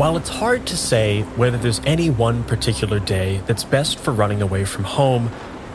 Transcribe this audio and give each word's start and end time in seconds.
While 0.00 0.16
it's 0.16 0.30
hard 0.30 0.66
to 0.68 0.78
say 0.78 1.24
whether 1.36 1.58
there's 1.58 1.82
any 1.84 2.08
one 2.08 2.42
particular 2.44 2.98
day 2.98 3.42
that's 3.46 3.64
best 3.64 3.98
for 3.98 4.14
running 4.14 4.40
away 4.40 4.64
from 4.64 4.84
home, 4.84 5.30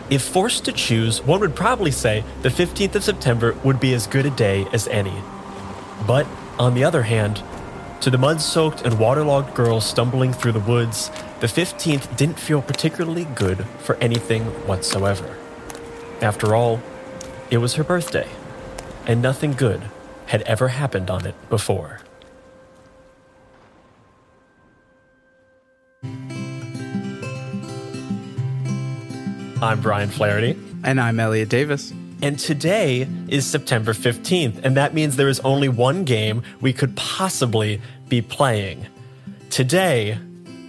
if 0.10 0.24
forced 0.24 0.66
to 0.66 0.72
choose, 0.72 1.22
one 1.22 1.42
would 1.42 1.56
probably 1.56 1.92
say 1.92 2.24
the 2.42 2.49
15th 2.49 2.96
of 2.96 3.03
September 3.03 3.53
would 3.63 3.80
be 3.80 3.94
as 3.94 4.08
good 4.08 4.26
a 4.26 4.31
day 4.31 4.66
as 4.74 4.88
any. 4.88 5.13
But, 6.08 6.26
on 6.58 6.74
the 6.74 6.84
other 6.84 7.03
hand, 7.03 7.44
to 8.02 8.10
the 8.10 8.17
mud 8.17 8.42
soaked 8.42 8.81
and 8.81 8.98
waterlogged 8.98 9.53
girl 9.53 9.80
stumbling 9.80 10.34
through 10.34 10.53
the 10.53 10.60
woods, 10.60 11.12
the 11.39 11.46
15th 11.46 12.17
didn't 12.17 12.39
feel 12.39 12.63
particularly 12.63 13.26
good 13.26 13.63
for 13.78 13.96
anything 13.98 14.46
whatsoever. 14.66 15.38
After 16.20 16.55
all, 16.55 16.81
it 17.52 17.59
was 17.59 17.76
her 17.76 17.84
birthday, 17.84 18.30
and 19.05 19.21
nothing 19.21 19.52
good 19.52 19.84
had 20.26 20.41
ever 20.48 20.70
happened 20.70 21.12
on 21.12 21.27
it 21.27 21.35
before. 21.48 21.99
I'm 29.62 29.80
Brian 29.80 30.09
Flaherty. 30.09 30.59
And 30.84 31.00
I'm 31.00 31.18
Elliot 31.18 31.48
Davis. 31.48 31.94
And 32.22 32.38
today 32.38 33.08
is 33.30 33.45
September 33.45 33.94
15th, 33.94 34.59
and 34.64 34.76
that 34.76 34.94
means 34.94 35.16
there 35.16 35.30
is 35.30 35.40
only 35.41 35.70
one 35.70 36.04
game 36.04 36.44
we 36.59 36.73
could 36.73 36.95
possibly 36.98 37.81
be 38.09 38.22
playing. 38.22 38.86
Today, 39.50 40.18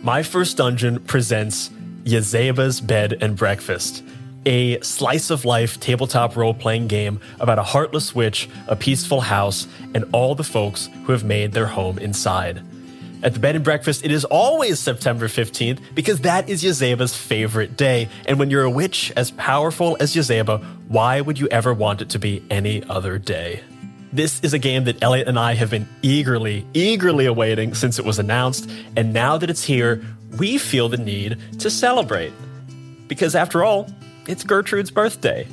My 0.03 0.23
First 0.23 0.57
Dungeon 0.59 1.01
presents 1.01 1.71
Yazeba's 2.05 2.81
Bed 2.81 3.19
and 3.21 3.37
Breakfast, 3.37 4.05
a 4.45 4.81
slice 4.83 5.31
of 5.31 5.45
life 5.45 5.81
tabletop 5.81 6.37
role 6.37 6.55
playing 6.55 6.87
game 6.87 7.21
about 7.41 7.59
a 7.59 7.65
heartless 7.65 8.15
witch, 8.15 8.48
a 8.69 8.77
peaceful 8.77 9.23
house, 9.23 9.67
and 9.95 10.05
all 10.12 10.37
the 10.37 10.45
folks 10.45 10.89
who 11.05 11.12
have 11.12 11.25
made 11.25 11.53
their 11.53 11.67
home 11.67 11.98
inside. 11.98 12.62
At 13.22 13.33
the 13.34 13.41
bed 13.41 13.56
and 13.56 13.64
breakfast, 13.64 14.05
it 14.05 14.12
is 14.12 14.25
always 14.25 14.78
September 14.78 15.27
15th 15.27 15.81
because 15.95 16.20
that 16.20 16.48
is 16.48 16.62
Yazeba's 16.62 17.17
favorite 17.17 17.77
day. 17.77 18.09
And 18.27 18.39
when 18.39 18.50
you're 18.50 18.64
a 18.64 18.70
witch 18.70 19.12
as 19.17 19.31
powerful 19.31 19.97
as 20.00 20.14
Yazeba, 20.14 20.62
why 20.89 21.20
would 21.20 21.39
you 21.39 21.48
ever 21.48 21.72
want 21.72 22.03
it 22.03 22.11
to 22.11 22.19
be 22.19 22.44
any 22.50 22.84
other 22.84 23.19
day? 23.19 23.62
This 24.12 24.41
is 24.41 24.55
a 24.55 24.59
game 24.59 24.84
that 24.84 25.03
Elliot 25.03 25.28
and 25.28 25.39
I 25.39 25.55
have 25.55 25.70
been 25.70 25.89
eagerly, 26.03 26.67
eagerly 26.75 27.27
awaiting 27.27 27.75
since 27.75 27.98
it 27.98 28.05
was 28.05 28.19
announced. 28.19 28.70
And 28.97 29.12
now 29.12 29.39
that 29.39 29.50
it's 29.50 29.64
here, 29.64 30.05
we 30.39 30.59
feel 30.59 30.89
the 30.89 30.97
need 30.97 31.39
to 31.59 31.70
celebrate. 31.70 32.33
Because 33.09 33.34
after 33.34 33.64
all, 33.64 33.91
it's 34.27 34.44
Gertrude's 34.44 34.91
birthday. 34.91 35.47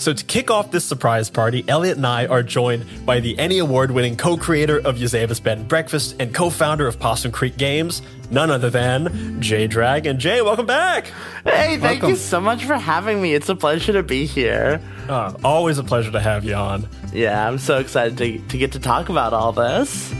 So, 0.00 0.14
to 0.14 0.24
kick 0.24 0.50
off 0.50 0.70
this 0.70 0.86
surprise 0.86 1.28
party, 1.28 1.62
Elliot 1.68 1.98
and 1.98 2.06
I 2.06 2.24
are 2.24 2.42
joined 2.42 2.86
by 3.04 3.20
the 3.20 3.38
Emmy 3.38 3.58
Award 3.58 3.90
winning 3.90 4.16
co 4.16 4.34
creator 4.34 4.78
of 4.78 4.96
Yazeba's 4.96 5.40
Bed 5.40 5.58
and 5.58 5.68
Breakfast 5.68 6.16
and 6.18 6.34
co 6.34 6.48
founder 6.48 6.86
of 6.86 6.98
Possum 6.98 7.30
Creek 7.32 7.58
Games, 7.58 8.00
none 8.30 8.50
other 8.50 8.70
than 8.70 9.42
Jay 9.42 9.66
Dragon. 9.66 10.18
Jay, 10.18 10.40
welcome 10.40 10.64
back. 10.64 11.08
Hey, 11.44 11.76
thank 11.76 11.82
welcome. 11.82 12.08
you 12.08 12.16
so 12.16 12.40
much 12.40 12.64
for 12.64 12.76
having 12.76 13.20
me. 13.20 13.34
It's 13.34 13.50
a 13.50 13.54
pleasure 13.54 13.92
to 13.92 14.02
be 14.02 14.24
here. 14.24 14.80
Uh, 15.06 15.34
always 15.44 15.76
a 15.76 15.84
pleasure 15.84 16.12
to 16.12 16.20
have 16.20 16.46
you 16.46 16.54
on. 16.54 16.88
Yeah, 17.12 17.46
I'm 17.46 17.58
so 17.58 17.76
excited 17.76 18.16
to, 18.16 18.38
to 18.38 18.56
get 18.56 18.72
to 18.72 18.78
talk 18.78 19.10
about 19.10 19.34
all 19.34 19.52
this. 19.52 20.10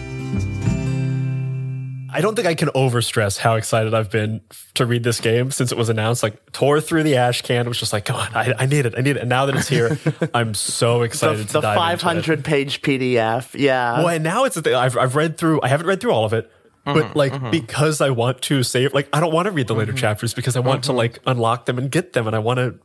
I 2.12 2.20
don't 2.20 2.34
think 2.34 2.47
I 2.47 2.55
can 2.55 2.69
overstress 2.69 3.39
how 3.39 3.56
excited 3.56 3.94
I've 3.94 4.11
been 4.11 4.41
to 4.75 4.86
read 4.86 5.03
this 5.05 5.20
game 5.20 5.50
since 5.50 5.72
it 5.72 5.78
was 5.78 5.89
announced. 5.89 6.22
Like 6.22 6.52
tore 6.52 6.80
through 6.80 7.02
the 7.02 7.17
ash 7.17 7.42
can, 7.42 7.67
It 7.67 7.69
was 7.69 7.78
just 7.78 7.92
like, 7.92 8.05
come 8.05 8.17
on, 8.17 8.34
I, 8.34 8.55
I 8.58 8.67
need 8.67 8.86
it, 8.86 8.94
I 8.97 9.00
need 9.00 9.17
it. 9.17 9.20
And 9.20 9.28
now 9.28 9.47
that 9.47 9.56
it's 9.56 9.69
here, 9.69 9.98
I'm 10.34 10.55
so 10.55 11.02
excited. 11.02 11.48
the, 11.48 11.61
the 11.61 11.62
500 11.62 12.44
page 12.44 12.83
PDF, 12.83 13.58
yeah. 13.58 13.98
Well, 13.98 14.08
and 14.08 14.25
now 14.25 14.44
it's 14.44 14.55
the 14.55 14.62
thing. 14.62 14.75
I've 14.75 14.97
I've 14.97 15.17
read 15.17 15.39
through. 15.39 15.61
I 15.62 15.68
haven't 15.68 15.86
read 15.86 16.01
through 16.01 16.12
all 16.12 16.24
of 16.24 16.33
it, 16.33 16.51
but 16.84 16.95
mm-hmm, 16.96 17.18
like 17.18 17.33
mm-hmm. 17.33 17.51
because 17.51 18.01
I 18.01 18.11
want 18.11 18.42
to 18.42 18.63
save, 18.63 18.95
like 18.95 19.08
I 19.13 19.20
don't 19.20 19.33
want 19.33 19.46
to 19.46 19.52
read 19.52 19.67
the 19.67 19.74
later 19.74 19.92
mm-hmm. 19.92 19.98
chapters 19.98 20.34
because 20.34 20.57
I 20.57 20.61
want 20.61 20.84
to 20.84 20.90
mm-hmm. 20.90 20.98
like 20.98 21.18
unlock 21.27 21.67
them 21.67 21.79
and 21.79 21.90
get 21.90 22.13
them, 22.13 22.27
and 22.27 22.34
I 22.34 22.39
want 22.39 22.58
to. 22.58 22.79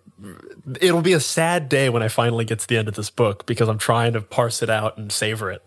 It'll 0.82 1.02
be 1.02 1.14
a 1.14 1.20
sad 1.20 1.70
day 1.70 1.90
when 1.90 2.02
I 2.02 2.08
finally 2.08 2.46
get 2.46 2.60
to 2.60 2.68
the 2.68 2.78
end 2.78 2.88
of 2.88 2.96
this 2.96 3.10
book 3.10 3.46
because 3.46 3.70
I'm 3.70 3.78
trying 3.78 4.14
to 4.14 4.22
parse 4.22 4.64
it 4.64 4.70
out 4.70 4.98
and 4.98 5.12
savor 5.12 5.52
it 5.52 5.64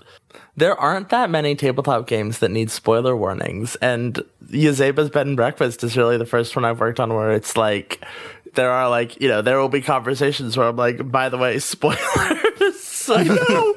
there 0.59 0.76
aren't 0.76 1.10
that 1.10 1.31
many 1.31 1.54
tabletop 1.54 2.06
games 2.06 2.41
that 2.41 2.50
need 2.50 2.70
spoiler 2.70 3.16
warnings, 3.16 3.76
and 3.76 4.22
Yazeba's 4.50 5.08
Bed 5.08 5.26
and 5.26 5.37
Breakfast 5.37 5.84
is 5.84 5.97
really 5.97 6.16
the 6.16 6.26
first 6.26 6.56
one 6.56 6.64
I've 6.64 6.81
worked 6.81 6.98
on 6.98 7.14
where 7.14 7.32
it's 7.32 7.56
like 7.56 8.04
there 8.54 8.70
are 8.70 8.88
like 8.88 9.20
you 9.20 9.28
know 9.28 9.41
there 9.41 9.58
will 9.58 9.69
be 9.69 9.81
conversations 9.81 10.56
where 10.56 10.66
I'm 10.66 10.76
like, 10.76 11.10
by 11.10 11.28
the 11.28 11.38
way, 11.38 11.58
spoilers. 11.60 11.98
I 13.10 13.22
know. 13.22 13.72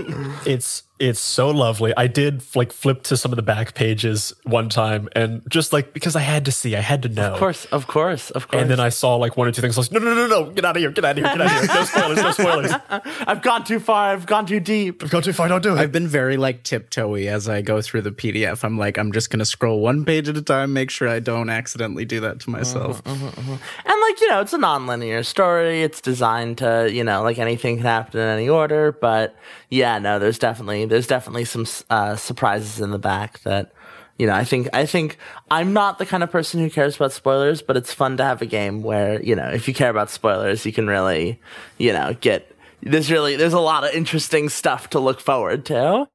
it's 0.45 0.83
it's 1.01 1.19
so 1.19 1.49
lovely. 1.49 1.93
I 1.97 2.05
did 2.05 2.43
like 2.55 2.71
flip 2.71 3.01
to 3.03 3.17
some 3.17 3.31
of 3.31 3.35
the 3.35 3.41
back 3.41 3.73
pages 3.73 4.33
one 4.43 4.69
time 4.69 5.09
and 5.15 5.41
just 5.49 5.73
like 5.73 5.93
because 5.93 6.15
I 6.15 6.19
had 6.19 6.45
to 6.45 6.51
see, 6.51 6.75
I 6.75 6.81
had 6.81 7.01
to 7.03 7.09
know. 7.09 7.33
Of 7.33 7.39
course, 7.39 7.65
of 7.65 7.87
course, 7.87 8.29
of 8.29 8.47
course. 8.47 8.61
And 8.61 8.69
then 8.69 8.79
I 8.79 8.89
saw 8.89 9.15
like 9.15 9.35
one 9.35 9.47
or 9.47 9.51
two 9.51 9.61
things. 9.61 9.77
I 9.77 9.79
was 9.79 9.91
like, 9.91 9.99
no, 10.01 10.13
no, 10.13 10.27
no, 10.27 10.27
no, 10.27 10.51
get 10.51 10.63
out 10.63 10.77
of 10.77 10.81
here, 10.81 10.91
get 10.91 11.03
out 11.03 11.17
of 11.17 11.25
here, 11.25 11.35
get 11.35 11.41
out 11.41 11.47
of 11.47 11.51
here. 11.51 11.75
No 11.75 11.83
spoilers, 11.85 12.17
no 12.17 12.31
spoilers. 12.31 12.71
I've 13.27 13.41
gone 13.41 13.63
too 13.63 13.79
far. 13.79 14.11
I've 14.11 14.27
gone 14.27 14.45
too 14.45 14.59
deep. 14.59 15.03
I've 15.03 15.09
gone 15.09 15.23
too 15.23 15.33
far. 15.33 15.47
Don't 15.47 15.63
do 15.63 15.75
it. 15.75 15.79
I've 15.79 15.91
been 15.91 16.07
very 16.07 16.37
like 16.37 16.63
tiptoey 16.63 17.25
as 17.25 17.49
I 17.49 17.63
go 17.63 17.81
through 17.81 18.03
the 18.03 18.11
PDF. 18.11 18.63
I'm 18.63 18.77
like, 18.77 18.99
I'm 18.99 19.11
just 19.11 19.31
gonna 19.31 19.45
scroll 19.45 19.79
one 19.79 20.05
page 20.05 20.29
at 20.29 20.37
a 20.37 20.41
time, 20.41 20.73
make 20.73 20.91
sure 20.91 21.09
I 21.09 21.19
don't 21.19 21.49
accidentally 21.49 22.05
do 22.05 22.19
that 22.19 22.41
to 22.41 22.51
myself. 22.51 23.03
Mm-hmm, 23.03 23.25
mm-hmm, 23.25 23.41
mm-hmm. 23.41 23.89
And 23.89 24.01
like 24.01 24.21
you 24.21 24.29
know, 24.29 24.41
it's 24.41 24.53
a 24.53 24.59
non-linear 24.59 25.23
story. 25.23 25.81
It's 25.81 25.99
designed 25.99 26.59
to 26.59 26.91
you 26.91 27.03
know, 27.03 27.23
like 27.23 27.39
anything 27.39 27.77
can 27.77 27.85
happen 27.85 28.19
in 28.19 28.27
any 28.27 28.47
order. 28.47 28.91
But 28.91 29.35
yeah, 29.69 29.97
no, 29.97 30.19
there's 30.19 30.37
definitely 30.37 30.85
there's 30.91 31.07
definitely 31.07 31.45
some 31.45 31.65
uh, 31.89 32.17
surprises 32.17 32.81
in 32.81 32.91
the 32.91 32.99
back 32.99 33.39
that 33.39 33.71
you 34.17 34.27
know, 34.27 34.33
I 34.33 34.43
think 34.43 34.67
I 34.73 34.85
think 34.85 35.17
I'm 35.49 35.73
not 35.73 35.97
the 35.97 36.05
kind 36.05 36.21
of 36.21 36.29
person 36.29 36.59
who 36.59 36.69
cares 36.69 36.97
about 36.97 37.11
spoilers, 37.11 37.63
but 37.63 37.75
it's 37.75 37.91
fun 37.91 38.17
to 38.17 38.23
have 38.23 38.41
a 38.41 38.45
game 38.45 38.83
where 38.83 39.19
you 39.23 39.35
know 39.35 39.47
if 39.47 39.67
you 39.67 39.73
care 39.73 39.89
about 39.89 40.11
spoilers, 40.11 40.63
you 40.65 40.71
can 40.71 40.85
really 40.85 41.39
you 41.79 41.91
know 41.91 42.15
get 42.19 42.55
there's 42.83 43.09
really 43.09 43.35
there's 43.35 43.53
a 43.53 43.59
lot 43.59 43.83
of 43.83 43.95
interesting 43.95 44.49
stuff 44.49 44.91
to 44.91 44.99
look 44.99 45.21
forward 45.21 45.65
to. 45.67 46.07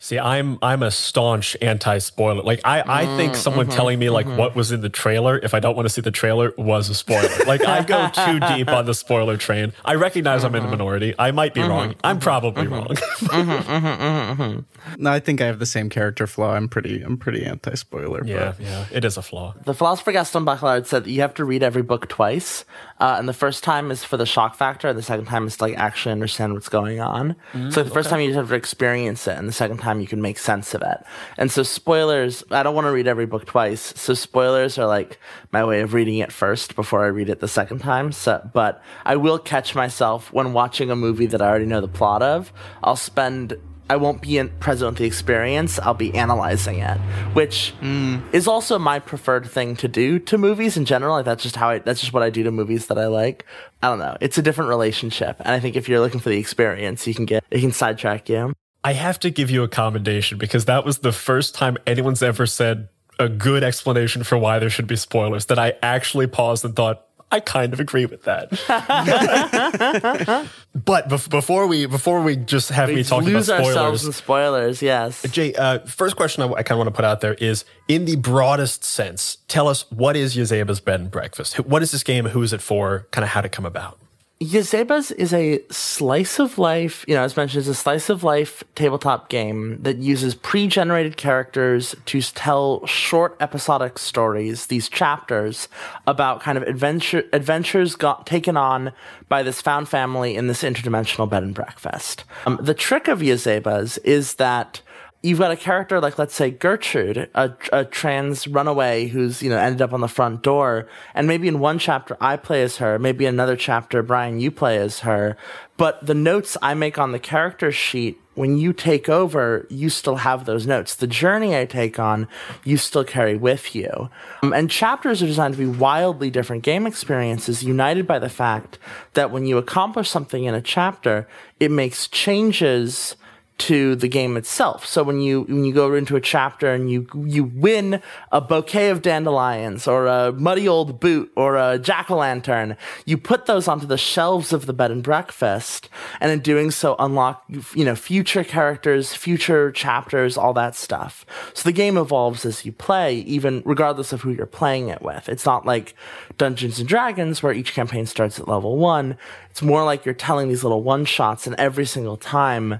See, 0.00 0.16
I'm 0.16 0.58
I'm 0.62 0.84
a 0.84 0.92
staunch 0.92 1.56
anti-spoiler. 1.60 2.42
Like 2.42 2.60
I, 2.64 2.82
I 2.86 3.04
mm, 3.04 3.16
think 3.16 3.34
someone 3.34 3.66
mm-hmm, 3.66 3.74
telling 3.74 3.98
me 3.98 4.10
like 4.10 4.26
mm-hmm. 4.26 4.36
what 4.36 4.54
was 4.54 4.70
in 4.70 4.80
the 4.80 4.88
trailer, 4.88 5.38
if 5.38 5.54
I 5.54 5.60
don't 5.60 5.74
want 5.74 5.86
to 5.86 5.90
see 5.90 6.00
the 6.00 6.12
trailer, 6.12 6.52
was 6.56 6.88
a 6.88 6.94
spoiler. 6.94 7.28
like 7.46 7.64
I 7.64 7.82
go 7.82 8.08
too 8.10 8.38
deep 8.38 8.68
on 8.68 8.86
the 8.86 8.94
spoiler 8.94 9.36
train. 9.36 9.72
I 9.84 9.96
recognize 9.96 10.44
mm-hmm. 10.44 10.54
I'm 10.54 10.62
in 10.62 10.62
the 10.62 10.70
minority. 10.70 11.14
I 11.18 11.32
might 11.32 11.52
be 11.52 11.62
wrong. 11.62 11.90
Mm-hmm, 11.90 12.00
I'm 12.04 12.20
probably 12.20 12.66
mm-hmm. 12.66 14.40
wrong. 14.40 14.66
no, 14.98 15.10
I 15.10 15.18
think 15.18 15.40
I 15.40 15.46
have 15.46 15.58
the 15.58 15.66
same 15.66 15.90
character 15.90 16.28
flaw. 16.28 16.54
I'm 16.54 16.68
pretty 16.68 17.02
I'm 17.02 17.18
pretty 17.18 17.44
anti-spoiler. 17.44 18.24
Yeah, 18.24 18.54
but. 18.56 18.60
yeah, 18.64 18.86
it 18.92 19.04
is 19.04 19.16
a 19.16 19.22
flaw. 19.22 19.54
The 19.64 19.74
philosopher 19.74 20.12
Gaston 20.12 20.44
Bachelard 20.44 20.86
said 20.86 21.04
that 21.04 21.10
you 21.10 21.22
have 21.22 21.34
to 21.34 21.44
read 21.44 21.64
every 21.64 21.82
book 21.82 22.08
twice, 22.08 22.64
uh, 23.00 23.16
and 23.18 23.28
the 23.28 23.32
first 23.32 23.62
time 23.62 23.90
is 23.90 24.04
for 24.04 24.16
the 24.16 24.26
shock 24.26 24.54
factor, 24.54 24.88
and 24.88 24.98
the 24.98 25.02
second 25.02 25.26
time 25.26 25.46
is 25.46 25.56
to 25.56 25.64
like 25.64 25.76
actually 25.76 26.12
understand 26.12 26.54
what's 26.54 26.68
going 26.68 27.00
on. 27.00 27.36
Mm, 27.52 27.72
so 27.72 27.82
the 27.82 27.90
first 27.90 28.08
okay. 28.08 28.16
time 28.16 28.20
you 28.20 28.28
just 28.28 28.36
have 28.36 28.48
to 28.48 28.54
experience 28.54 29.26
it, 29.26 29.36
and 29.36 29.48
the 29.48 29.52
second 29.52 29.78
time 29.78 30.00
you 30.00 30.06
can 30.06 30.20
make 30.20 30.38
sense 30.38 30.74
of 30.74 30.82
it. 30.82 30.98
And 31.36 31.50
so 31.50 31.62
spoilers, 31.62 32.42
I 32.50 32.62
don't 32.62 32.74
want 32.74 32.86
to 32.86 32.92
read 32.92 33.06
every 33.06 33.26
book 33.26 33.46
twice. 33.46 33.92
So 33.96 34.14
spoilers 34.14 34.78
are 34.78 34.86
like 34.86 35.18
my 35.52 35.64
way 35.64 35.80
of 35.80 35.94
reading 35.94 36.18
it 36.18 36.32
first 36.32 36.74
before 36.74 37.04
I 37.04 37.08
read 37.08 37.28
it 37.28 37.40
the 37.40 37.48
second 37.48 37.78
time. 37.80 38.12
So, 38.12 38.48
but 38.52 38.82
I 39.04 39.16
will 39.16 39.38
catch 39.38 39.74
myself 39.74 40.32
when 40.32 40.52
watching 40.52 40.90
a 40.90 40.96
movie 40.96 41.26
that 41.26 41.40
I 41.40 41.46
already 41.46 41.66
know 41.66 41.80
the 41.80 41.88
plot 41.88 42.22
of. 42.22 42.52
I'll 42.82 42.96
spend 42.96 43.56
I 43.90 43.96
won't 43.96 44.20
be 44.20 44.38
in, 44.38 44.50
present 44.60 44.90
with 44.92 44.98
the 44.98 45.04
experience. 45.04 45.78
I'll 45.78 45.94
be 45.94 46.14
analyzing 46.14 46.78
it, 46.78 46.98
which 47.32 47.74
mm. 47.80 48.22
is 48.32 48.46
also 48.46 48.78
my 48.78 48.98
preferred 48.98 49.48
thing 49.48 49.76
to 49.76 49.88
do 49.88 50.18
to 50.20 50.38
movies 50.38 50.76
in 50.76 50.84
general. 50.84 51.14
Like 51.16 51.24
that's 51.24 51.42
just 51.42 51.56
how 51.56 51.70
I, 51.70 51.78
that's 51.78 52.00
just 52.00 52.12
what 52.12 52.22
I 52.22 52.30
do 52.30 52.42
to 52.42 52.50
movies 52.50 52.86
that 52.86 52.98
I 52.98 53.06
like. 53.06 53.44
I 53.82 53.88
don't 53.88 53.98
know. 53.98 54.16
It's 54.20 54.38
a 54.38 54.42
different 54.42 54.68
relationship. 54.68 55.36
And 55.40 55.48
I 55.48 55.60
think 55.60 55.76
if 55.76 55.88
you're 55.88 56.00
looking 56.00 56.20
for 56.20 56.28
the 56.28 56.38
experience, 56.38 57.06
you 57.06 57.14
can 57.14 57.24
get, 57.24 57.44
it 57.50 57.60
can 57.60 57.72
sidetrack 57.72 58.28
you. 58.28 58.52
I 58.84 58.92
have 58.92 59.18
to 59.20 59.30
give 59.30 59.50
you 59.50 59.62
a 59.62 59.68
commendation 59.68 60.38
because 60.38 60.66
that 60.66 60.84
was 60.84 60.98
the 60.98 61.12
first 61.12 61.54
time 61.54 61.76
anyone's 61.86 62.22
ever 62.22 62.46
said 62.46 62.88
a 63.18 63.28
good 63.28 63.64
explanation 63.64 64.22
for 64.22 64.38
why 64.38 64.58
there 64.58 64.70
should 64.70 64.86
be 64.86 64.96
spoilers 64.96 65.46
that 65.46 65.58
I 65.58 65.74
actually 65.82 66.26
paused 66.28 66.64
and 66.64 66.76
thought, 66.76 67.07
I 67.30 67.40
kind 67.40 67.72
of 67.72 67.80
agree 67.80 68.06
with 68.06 68.22
that. 68.24 68.50
but 70.74 71.08
bef- 71.08 71.28
before 71.28 71.66
we 71.66 71.84
before 71.86 72.22
we 72.22 72.36
just 72.36 72.70
have 72.70 72.88
we 72.88 72.96
me 72.96 73.04
talking 73.04 73.30
about 73.30 73.44
spoilers, 73.44 73.66
ourselves 73.66 74.06
in 74.06 74.12
spoilers, 74.12 74.80
yes. 74.82 75.22
Jay, 75.30 75.54
uh, 75.54 75.80
first 75.80 76.16
question 76.16 76.42
I, 76.42 76.46
I 76.46 76.62
kind 76.62 76.72
of 76.72 76.78
want 76.78 76.88
to 76.88 76.96
put 76.96 77.04
out 77.04 77.20
there 77.20 77.34
is, 77.34 77.64
in 77.86 78.06
the 78.06 78.16
broadest 78.16 78.82
sense, 78.82 79.38
tell 79.46 79.68
us 79.68 79.90
what 79.90 80.16
is 80.16 80.36
Yazeba's 80.36 80.80
Bed 80.80 81.00
and 81.00 81.10
Breakfast? 81.10 81.60
What 81.60 81.82
is 81.82 81.90
this 81.90 82.02
game? 82.02 82.26
Who 82.26 82.42
is 82.42 82.52
it 82.52 82.62
for? 82.62 83.06
Kind 83.10 83.24
of 83.24 83.30
how 83.30 83.42
to 83.42 83.48
come 83.48 83.66
about? 83.66 83.98
Yazeba's 84.40 85.10
is 85.12 85.34
a 85.34 85.60
slice 85.68 86.38
of 86.38 86.58
life, 86.58 87.04
you 87.08 87.14
know, 87.14 87.24
as 87.24 87.36
mentioned, 87.36 87.60
it's 87.60 87.68
a 87.68 87.74
slice 87.74 88.08
of 88.08 88.22
life 88.22 88.62
tabletop 88.76 89.28
game 89.28 89.82
that 89.82 89.96
uses 89.96 90.36
pre 90.36 90.68
generated 90.68 91.16
characters 91.16 91.96
to 92.04 92.22
tell 92.22 92.86
short 92.86 93.36
episodic 93.40 93.98
stories, 93.98 94.66
these 94.66 94.88
chapters 94.88 95.68
about 96.06 96.40
kind 96.40 96.56
of 96.56 96.62
adventure, 96.64 97.24
adventures 97.32 97.96
got 97.96 98.26
taken 98.26 98.56
on 98.56 98.92
by 99.28 99.42
this 99.42 99.60
found 99.60 99.88
family 99.88 100.36
in 100.36 100.46
this 100.46 100.62
interdimensional 100.62 101.28
bed 101.28 101.42
and 101.42 101.54
breakfast. 101.54 102.22
Um, 102.46 102.60
the 102.62 102.74
trick 102.74 103.08
of 103.08 103.18
Yazeba's 103.18 103.98
is 103.98 104.34
that 104.34 104.82
you've 105.28 105.38
got 105.38 105.50
a 105.50 105.56
character 105.56 106.00
like, 106.00 106.18
let's 106.18 106.34
say 106.34 106.50
Gertrude, 106.50 107.28
a, 107.34 107.52
a 107.72 107.84
trans 107.84 108.48
runaway 108.48 109.06
who's, 109.08 109.42
you 109.42 109.50
know, 109.50 109.58
ended 109.58 109.82
up 109.82 109.92
on 109.92 110.00
the 110.00 110.08
front 110.08 110.42
door. 110.42 110.88
And 111.14 111.28
maybe 111.28 111.48
in 111.48 111.58
one 111.58 111.78
chapter 111.78 112.16
I 112.20 112.36
play 112.36 112.62
as 112.62 112.78
her, 112.78 112.98
maybe 112.98 113.26
another 113.26 113.54
chapter, 113.56 114.02
Brian, 114.02 114.40
you 114.40 114.50
play 114.50 114.78
as 114.78 115.00
her. 115.00 115.36
But 115.76 116.04
the 116.04 116.14
notes 116.14 116.56
I 116.62 116.74
make 116.74 116.98
on 116.98 117.12
the 117.12 117.18
character 117.18 117.70
sheet 117.70 118.20
when 118.34 118.56
you 118.56 118.72
take 118.72 119.08
over, 119.08 119.66
you 119.68 119.90
still 119.90 120.16
have 120.16 120.44
those 120.44 120.64
notes. 120.64 120.94
The 120.94 121.08
journey 121.08 121.56
I 121.56 121.64
take 121.66 121.98
on, 121.98 122.28
you 122.62 122.76
still 122.76 123.02
carry 123.02 123.36
with 123.36 123.74
you. 123.74 124.08
Um, 124.44 124.52
and 124.52 124.70
chapters 124.70 125.20
are 125.22 125.26
designed 125.26 125.54
to 125.54 125.58
be 125.58 125.66
wildly 125.66 126.30
different 126.30 126.62
game 126.62 126.86
experiences, 126.86 127.64
united 127.64 128.06
by 128.06 128.20
the 128.20 128.28
fact 128.28 128.78
that 129.14 129.32
when 129.32 129.44
you 129.44 129.58
accomplish 129.58 130.08
something 130.08 130.44
in 130.44 130.54
a 130.54 130.62
chapter, 130.62 131.28
it 131.58 131.72
makes 131.72 132.06
changes 132.06 133.16
to 133.58 133.96
the 133.96 134.08
game 134.08 134.36
itself. 134.36 134.86
So 134.86 135.02
when 135.02 135.20
you 135.20 135.42
when 135.42 135.64
you 135.64 135.74
go 135.74 135.92
into 135.94 136.14
a 136.14 136.20
chapter 136.20 136.72
and 136.72 136.90
you 136.90 137.06
you 137.26 137.44
win 137.44 138.00
a 138.30 138.40
bouquet 138.40 138.90
of 138.90 139.02
dandelions 139.02 139.88
or 139.88 140.06
a 140.06 140.32
muddy 140.32 140.68
old 140.68 141.00
boot 141.00 141.32
or 141.36 141.56
a 141.56 141.78
jack 141.78 142.10
o' 142.10 142.16
lantern, 142.16 142.76
you 143.04 143.18
put 143.18 143.46
those 143.46 143.66
onto 143.66 143.86
the 143.86 143.98
shelves 143.98 144.52
of 144.52 144.66
the 144.66 144.72
bed 144.72 144.92
and 144.92 145.02
breakfast, 145.02 145.88
and 146.20 146.30
in 146.30 146.38
doing 146.38 146.70
so, 146.70 146.94
unlock 147.00 147.44
you 147.74 147.84
know 147.84 147.96
future 147.96 148.44
characters, 148.44 149.12
future 149.12 149.72
chapters, 149.72 150.36
all 150.36 150.52
that 150.54 150.76
stuff. 150.76 151.26
So 151.52 151.68
the 151.68 151.72
game 151.72 151.96
evolves 151.96 152.46
as 152.46 152.64
you 152.64 152.70
play, 152.70 153.16
even 153.20 153.62
regardless 153.64 154.12
of 154.12 154.22
who 154.22 154.30
you're 154.30 154.46
playing 154.46 154.88
it 154.88 155.02
with. 155.02 155.28
It's 155.28 155.46
not 155.46 155.66
like 155.66 155.94
Dungeons 156.36 156.78
and 156.78 156.88
Dragons 156.88 157.42
where 157.42 157.52
each 157.52 157.74
campaign 157.74 158.06
starts 158.06 158.38
at 158.38 158.46
level 158.46 158.76
one. 158.76 159.18
It's 159.50 159.62
more 159.62 159.84
like 159.84 160.04
you're 160.04 160.14
telling 160.14 160.48
these 160.48 160.62
little 160.62 160.84
one 160.84 161.04
shots, 161.04 161.48
and 161.48 161.56
every 161.56 161.86
single 161.86 162.16
time 162.16 162.78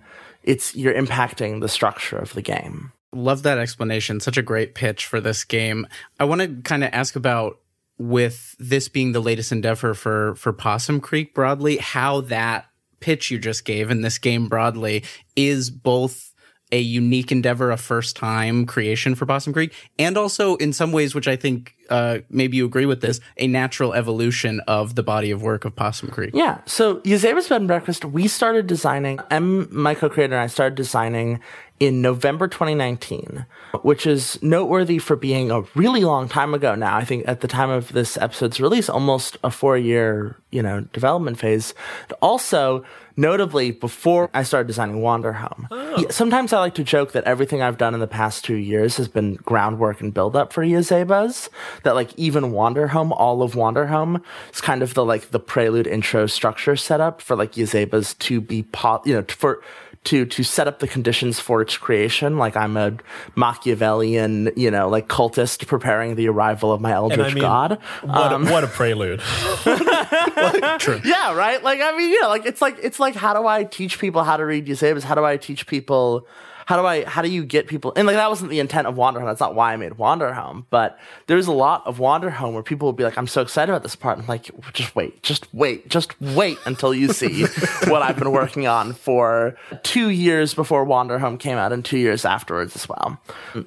it's 0.49 0.75
you're 0.75 0.95
impacting 0.95 1.61
the 1.61 1.69
structure 1.69 2.17
of 2.17 2.33
the 2.33 2.43
game. 2.43 2.91
Love 3.13 3.43
that 3.43 3.59
explanation. 3.59 4.19
Such 4.19 4.39
a 4.39 4.43
great 4.43 4.75
pitch 4.75 5.05
for 5.05 5.21
this 5.21 5.45
game. 5.45 5.87
I 6.19 6.25
want 6.25 6.41
to 6.41 6.63
kind 6.63 6.83
of 6.83 6.91
ask 6.93 7.17
about 7.17 7.61
with 7.99 8.57
this 8.59 8.89
being 8.89 9.13
the 9.13 9.21
latest 9.21 9.53
endeavor 9.53 9.93
for 9.93 10.35
for 10.37 10.53
Possum 10.53 11.01
Creek 11.01 11.35
broadly, 11.35 11.77
how 11.77 12.23
that 12.23 12.67
pitch 13.01 13.31
you 13.31 13.39
just 13.39 13.65
gave 13.65 13.91
in 13.91 14.01
this 14.01 14.19
game 14.19 14.49
broadly 14.49 15.05
is 15.37 15.71
both 15.71 16.33
a 16.73 16.81
unique 16.81 17.31
endeavor, 17.31 17.71
a 17.71 17.77
first 17.77 18.17
time 18.17 18.65
creation 18.65 19.15
for 19.15 19.27
Possum 19.27 19.53
Creek, 19.53 19.75
and 19.99 20.17
also 20.17 20.57
in 20.57 20.73
some 20.73 20.93
ways, 20.93 21.15
which 21.15 21.29
I 21.29 21.37
think 21.37 21.75
uh, 21.89 22.19
maybe 22.31 22.57
you 22.57 22.65
agree 22.65 22.87
with 22.87 23.01
this, 23.01 23.21
a 23.37 23.47
natural 23.47 23.95
evolution 23.95 24.61
of 24.67 24.95
the 24.95 25.03
body 25.03 25.31
of 25.31 25.43
work 25.43 25.65
of 25.65 25.75
Possum 25.75 26.11
Creek. 26.11 26.31
Yeah. 26.35 26.61
So 26.67 26.97
Yazeba's 27.01 27.49
Bed 27.49 27.63
and 27.63 27.69
Breakfast, 27.69 28.05
we 28.05 28.29
started 28.29 28.67
designing, 28.67 29.21
Em, 29.31 29.69
my 29.71 29.95
co-creator 29.95 30.35
and 30.35 30.43
I 30.43 30.47
started 30.47 30.75
designing 30.75 31.41
in 31.81 32.03
November 32.03 32.49
2019, 32.49 33.47
which 33.83 34.07
is 34.07 34.41
noteworthy 34.43 34.99
for 34.99 35.17
being 35.17 35.51
a 35.51 35.63
really 35.75 36.05
long 36.05 36.29
time 36.29 36.55
ago 36.55 36.75
now. 36.75 36.97
I 36.97 37.05
think 37.05 37.27
at 37.29 37.41
the 37.41 37.49
time 37.49 37.71
of 37.71 37.93
this 37.93 38.17
episode's 38.17 38.61
release, 38.61 38.89
almost 38.89 39.37
a 39.45 39.51
four 39.51 39.79
year, 39.79 40.37
you 40.51 40.63
know, 40.63 40.81
development 40.93 41.39
phase. 41.39 41.75
Also, 42.21 42.85
notably 43.19 43.73
before 43.73 44.31
I 44.33 44.45
started 44.45 44.69
designing 44.69 45.03
Wanderhome. 45.03 45.67
Oh. 45.71 46.07
Sometimes 46.09 46.53
I 46.53 46.61
like 46.61 46.77
to 46.77 46.85
joke 46.85 47.13
that 47.13 47.25
everything 47.25 47.61
I've 47.61 47.77
done 47.77 47.93
in 47.93 48.01
the 48.01 48.07
past 48.07 48.45
two 48.45 48.55
years 48.55 48.97
has 48.97 49.09
been 49.09 49.35
groundwork 49.35 50.01
and 50.01 50.15
build 50.15 50.37
up 50.37 50.53
for 50.53 50.65
Yazeba's. 50.65 51.51
That 51.83 51.97
like 51.97 52.17
even 52.17 52.45
Wanderhome, 52.53 53.11
all 53.11 53.43
of 53.43 53.53
Wanderhome 53.53 54.23
is 54.55 54.61
kind 54.61 54.83
of 54.83 54.95
the 54.95 55.05
like 55.05 55.31
the 55.31 55.41
prelude 55.41 55.89
intro 55.89 56.27
structure 56.27 56.77
setup 56.77 57.21
for 57.21 57.37
like 57.37 57.53
Yazeba's 57.53 58.15
to 58.15 58.41
be 58.41 58.63
po- 58.63 59.03
you 59.05 59.15
know, 59.15 59.25
for 59.29 59.61
to 60.05 60.25
to 60.27 60.43
set 60.43 60.67
up 60.67 60.79
the 60.79 60.89
conditions 60.89 61.41
for 61.41 61.61
its 61.61 61.77
creation. 61.77 62.39
Like 62.39 62.57
I'm 62.57 62.77
a 62.77 62.97
Machiavellian, 63.35 64.53
you 64.57 64.71
know, 64.71 64.89
like 64.89 65.09
cultist 65.09 65.67
preparing 65.67 66.15
the 66.15 66.29
arrival 66.29 66.73
of 66.73 66.81
my 66.81 66.93
eldritch 66.93 67.33
I 67.33 67.35
mean, 67.35 67.43
god. 67.43 67.79
What, 68.03 68.33
um, 68.33 68.47
a, 68.47 68.51
what 68.51 68.65
a 68.65 68.69
prelude! 68.69 69.21
True. 70.79 71.01
Yeah, 71.05 71.35
right. 71.35 71.63
Like 71.63 71.81
I 71.81 71.97
mean, 71.97 72.11
you 72.11 72.21
know, 72.23 72.29
like 72.29 72.47
it's 72.47 72.63
like 72.63 72.79
it's 72.83 73.01
like 73.01 73.15
how 73.15 73.35
do 73.35 73.47
I 73.47 73.65
teach 73.65 73.99
people 73.99 74.25
how 74.25 74.37
to 74.37 74.45
read 74.45 74.67
Yazeba's? 74.67 75.05
How 75.05 75.15
do 75.15 75.25
I 75.25 75.37
teach 75.37 75.67
people? 75.67 76.27
How 76.69 76.77
do 76.77 76.87
I 76.87 77.05
how 77.07 77.23
do 77.23 77.31
you 77.31 77.47
get 77.47 77.67
people 77.67 77.95
and 77.97 78.07
like 78.07 78.17
that 78.17 78.29
wasn't 78.29 78.51
the 78.51 78.61
intent 78.61 78.87
of 78.87 78.97
Wanderhome. 78.97 79.25
That's 79.25 79.41
not 79.41 79.55
why 79.55 79.73
I 79.73 79.77
made 79.79 79.93
Wanderhome. 79.93 80.67
But 80.69 80.99
there's 81.27 81.47
a 81.47 81.53
lot 81.53 81.83
of 81.87 81.97
Wanderhome 81.97 82.53
where 82.53 82.63
people 82.63 82.85
will 82.85 82.93
be 82.93 83.05
like, 83.05 83.17
I'm 83.17 83.27
so 83.27 83.41
excited 83.41 83.73
about 83.73 83.83
this 83.83 83.97
part. 83.97 84.19
I'm 84.19 84.27
like, 84.27 84.51
just 84.75 84.95
wait, 84.95 85.23
just 85.23 85.47
wait, 85.55 85.89
just 85.89 86.21
wait 86.21 86.59
until 86.67 86.93
you 86.93 87.11
see 87.15 87.45
what 87.87 88.03
I've 88.03 88.19
been 88.19 88.33
working 88.33 88.67
on 88.67 88.93
for 88.93 89.57
two 89.83 90.11
years 90.11 90.53
before 90.53 90.85
Wanderhome 90.85 91.41
came 91.41 91.57
out 91.57 91.73
and 91.73 91.83
two 91.83 91.97
years 91.97 92.27
afterwards 92.27 92.77
as 92.77 92.87
well. 92.87 93.19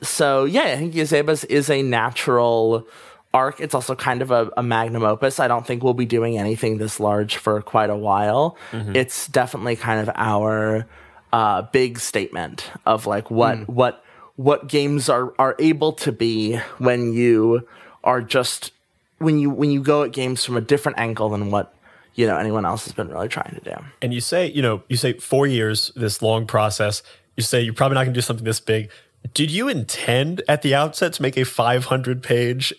So 0.03 0.45
yeah, 0.45 0.65
I 0.65 0.77
think 0.77 0.93
Yazeba's 0.93 1.43
is 1.45 1.71
a 1.71 1.81
natural 1.81 2.85
arc. 3.33 3.59
It's 3.59 3.73
also 3.73 3.95
kind 3.95 4.21
of 4.21 4.29
a, 4.29 4.51
a, 4.57 4.61
magnum 4.61 5.01
opus. 5.01 5.39
I 5.39 5.47
don't 5.47 5.65
think 5.65 5.81
we'll 5.81 5.95
be 5.95 6.05
doing 6.05 6.37
anything 6.37 6.77
this 6.77 6.99
large 6.99 7.37
for 7.37 7.63
quite 7.63 7.89
a 7.89 7.97
while. 7.97 8.57
Mm-hmm. 8.71 8.95
It's 8.95 9.27
definitely 9.27 9.75
kind 9.75 10.07
of 10.07 10.13
our 10.15 10.85
uh, 11.33 11.61
big 11.63 11.99
statement 11.99 12.71
of 12.85 13.05
like 13.05 13.31
what 13.31 13.57
mm. 13.57 13.67
what 13.67 14.03
what 14.35 14.67
games 14.67 15.09
are 15.09 15.33
are 15.39 15.55
able 15.59 15.93
to 15.93 16.11
be 16.11 16.57
when 16.77 17.13
you 17.13 17.67
are 18.03 18.21
just 18.21 18.71
when 19.19 19.39
you 19.39 19.49
when 19.49 19.71
you 19.71 19.81
go 19.81 20.03
at 20.03 20.11
games 20.11 20.43
from 20.43 20.57
a 20.57 20.61
different 20.61 20.97
angle 20.97 21.29
than 21.29 21.51
what 21.51 21.73
you 22.15 22.27
know 22.27 22.37
anyone 22.37 22.65
else 22.65 22.85
has 22.85 22.93
been 22.93 23.09
really 23.09 23.27
trying 23.27 23.53
to 23.55 23.61
do. 23.61 23.75
And 24.01 24.13
you 24.13 24.21
say 24.21 24.47
you 24.47 24.61
know 24.61 24.83
you 24.87 24.97
say 24.97 25.13
four 25.13 25.47
years 25.47 25.91
this 25.95 26.21
long 26.21 26.45
process. 26.45 27.03
You 27.37 27.43
say 27.43 27.61
you're 27.61 27.73
probably 27.73 27.95
not 27.95 28.03
going 28.03 28.13
to 28.13 28.17
do 28.17 28.21
something 28.21 28.45
this 28.45 28.59
big. 28.59 28.89
Did 29.33 29.51
you 29.51 29.69
intend 29.69 30.41
at 30.47 30.63
the 30.63 30.73
outset 30.73 31.13
to 31.13 31.21
make 31.21 31.37
a 31.37 31.45
500 31.45 32.23
page 32.23 32.73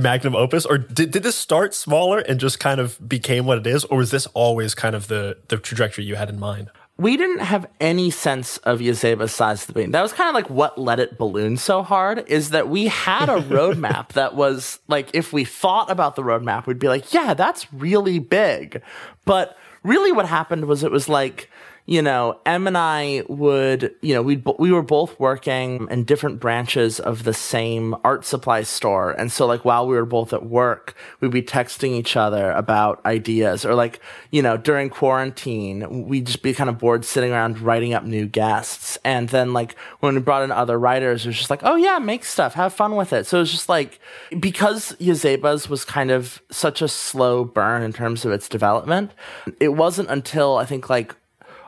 magnum 0.00 0.36
opus 0.36 0.66
or 0.66 0.78
did, 0.78 1.10
did 1.10 1.22
this 1.22 1.34
start 1.34 1.74
smaller 1.74 2.18
and 2.18 2.38
just 2.38 2.60
kind 2.60 2.78
of 2.78 3.08
became 3.08 3.46
what 3.46 3.58
it 3.58 3.66
is 3.66 3.84
or 3.86 3.98
was 3.98 4.10
this 4.10 4.26
always 4.28 4.74
kind 4.74 4.94
of 4.94 5.08
the 5.08 5.36
the 5.48 5.56
trajectory 5.56 6.04
you 6.04 6.14
had 6.14 6.28
in 6.28 6.38
mind 6.38 6.70
we 6.98 7.16
didn't 7.16 7.38
have 7.38 7.66
any 7.80 8.10
sense 8.10 8.56
of 8.58 8.80
Yazeba's 8.80 9.32
size 9.32 9.62
of 9.62 9.68
the 9.68 9.72
balloon. 9.74 9.92
That 9.92 10.02
was 10.02 10.12
kind 10.12 10.28
of 10.28 10.34
like 10.34 10.50
what 10.50 10.78
let 10.78 10.98
it 10.98 11.16
balloon 11.16 11.56
so 11.56 11.84
hard 11.84 12.24
is 12.28 12.50
that 12.50 12.68
we 12.68 12.88
had 12.88 13.28
a 13.28 13.40
roadmap 13.40 14.08
that 14.14 14.34
was 14.34 14.80
like, 14.88 15.10
if 15.14 15.32
we 15.32 15.44
thought 15.44 15.90
about 15.90 16.16
the 16.16 16.22
roadmap, 16.22 16.66
we'd 16.66 16.80
be 16.80 16.88
like, 16.88 17.14
yeah, 17.14 17.34
that's 17.34 17.72
really 17.72 18.18
big. 18.18 18.82
But 19.24 19.56
really 19.84 20.10
what 20.10 20.26
happened 20.26 20.64
was 20.64 20.82
it 20.82 20.90
was 20.90 21.08
like, 21.08 21.48
you 21.88 22.02
know, 22.02 22.38
Em 22.44 22.66
and 22.66 22.76
I 22.76 23.22
would, 23.30 23.94
you 24.02 24.12
know, 24.12 24.20
we 24.20 24.36
we 24.58 24.70
were 24.70 24.82
both 24.82 25.18
working 25.18 25.88
in 25.90 26.04
different 26.04 26.38
branches 26.38 27.00
of 27.00 27.24
the 27.24 27.32
same 27.32 27.96
art 28.04 28.26
supply 28.26 28.62
store, 28.62 29.12
and 29.12 29.32
so 29.32 29.46
like 29.46 29.64
while 29.64 29.86
we 29.86 29.94
were 29.94 30.04
both 30.04 30.34
at 30.34 30.44
work, 30.44 30.94
we'd 31.20 31.30
be 31.30 31.40
texting 31.40 31.92
each 31.92 32.14
other 32.14 32.50
about 32.50 33.00
ideas, 33.06 33.64
or 33.64 33.74
like 33.74 34.00
you 34.30 34.42
know 34.42 34.58
during 34.58 34.90
quarantine, 34.90 36.06
we'd 36.06 36.26
just 36.26 36.42
be 36.42 36.52
kind 36.52 36.68
of 36.68 36.76
bored 36.76 37.06
sitting 37.06 37.32
around 37.32 37.58
writing 37.58 37.94
up 37.94 38.04
new 38.04 38.26
guests, 38.26 38.98
and 39.02 39.30
then 39.30 39.54
like 39.54 39.74
when 40.00 40.14
we 40.14 40.20
brought 40.20 40.42
in 40.42 40.52
other 40.52 40.78
writers, 40.78 41.24
it 41.24 41.30
was 41.30 41.38
just 41.38 41.48
like, 41.48 41.60
oh 41.62 41.76
yeah, 41.76 41.98
make 41.98 42.22
stuff, 42.22 42.52
have 42.52 42.74
fun 42.74 42.96
with 42.96 43.14
it. 43.14 43.26
So 43.26 43.38
it 43.38 43.40
was 43.40 43.50
just 43.50 43.70
like 43.70 43.98
because 44.38 44.92
Yazeba's 45.00 45.70
was 45.70 45.86
kind 45.86 46.10
of 46.10 46.42
such 46.50 46.82
a 46.82 46.88
slow 46.88 47.44
burn 47.44 47.82
in 47.82 47.94
terms 47.94 48.26
of 48.26 48.32
its 48.32 48.46
development, 48.46 49.12
it 49.58 49.70
wasn't 49.70 50.10
until 50.10 50.58
I 50.58 50.66
think 50.66 50.90
like 50.90 51.16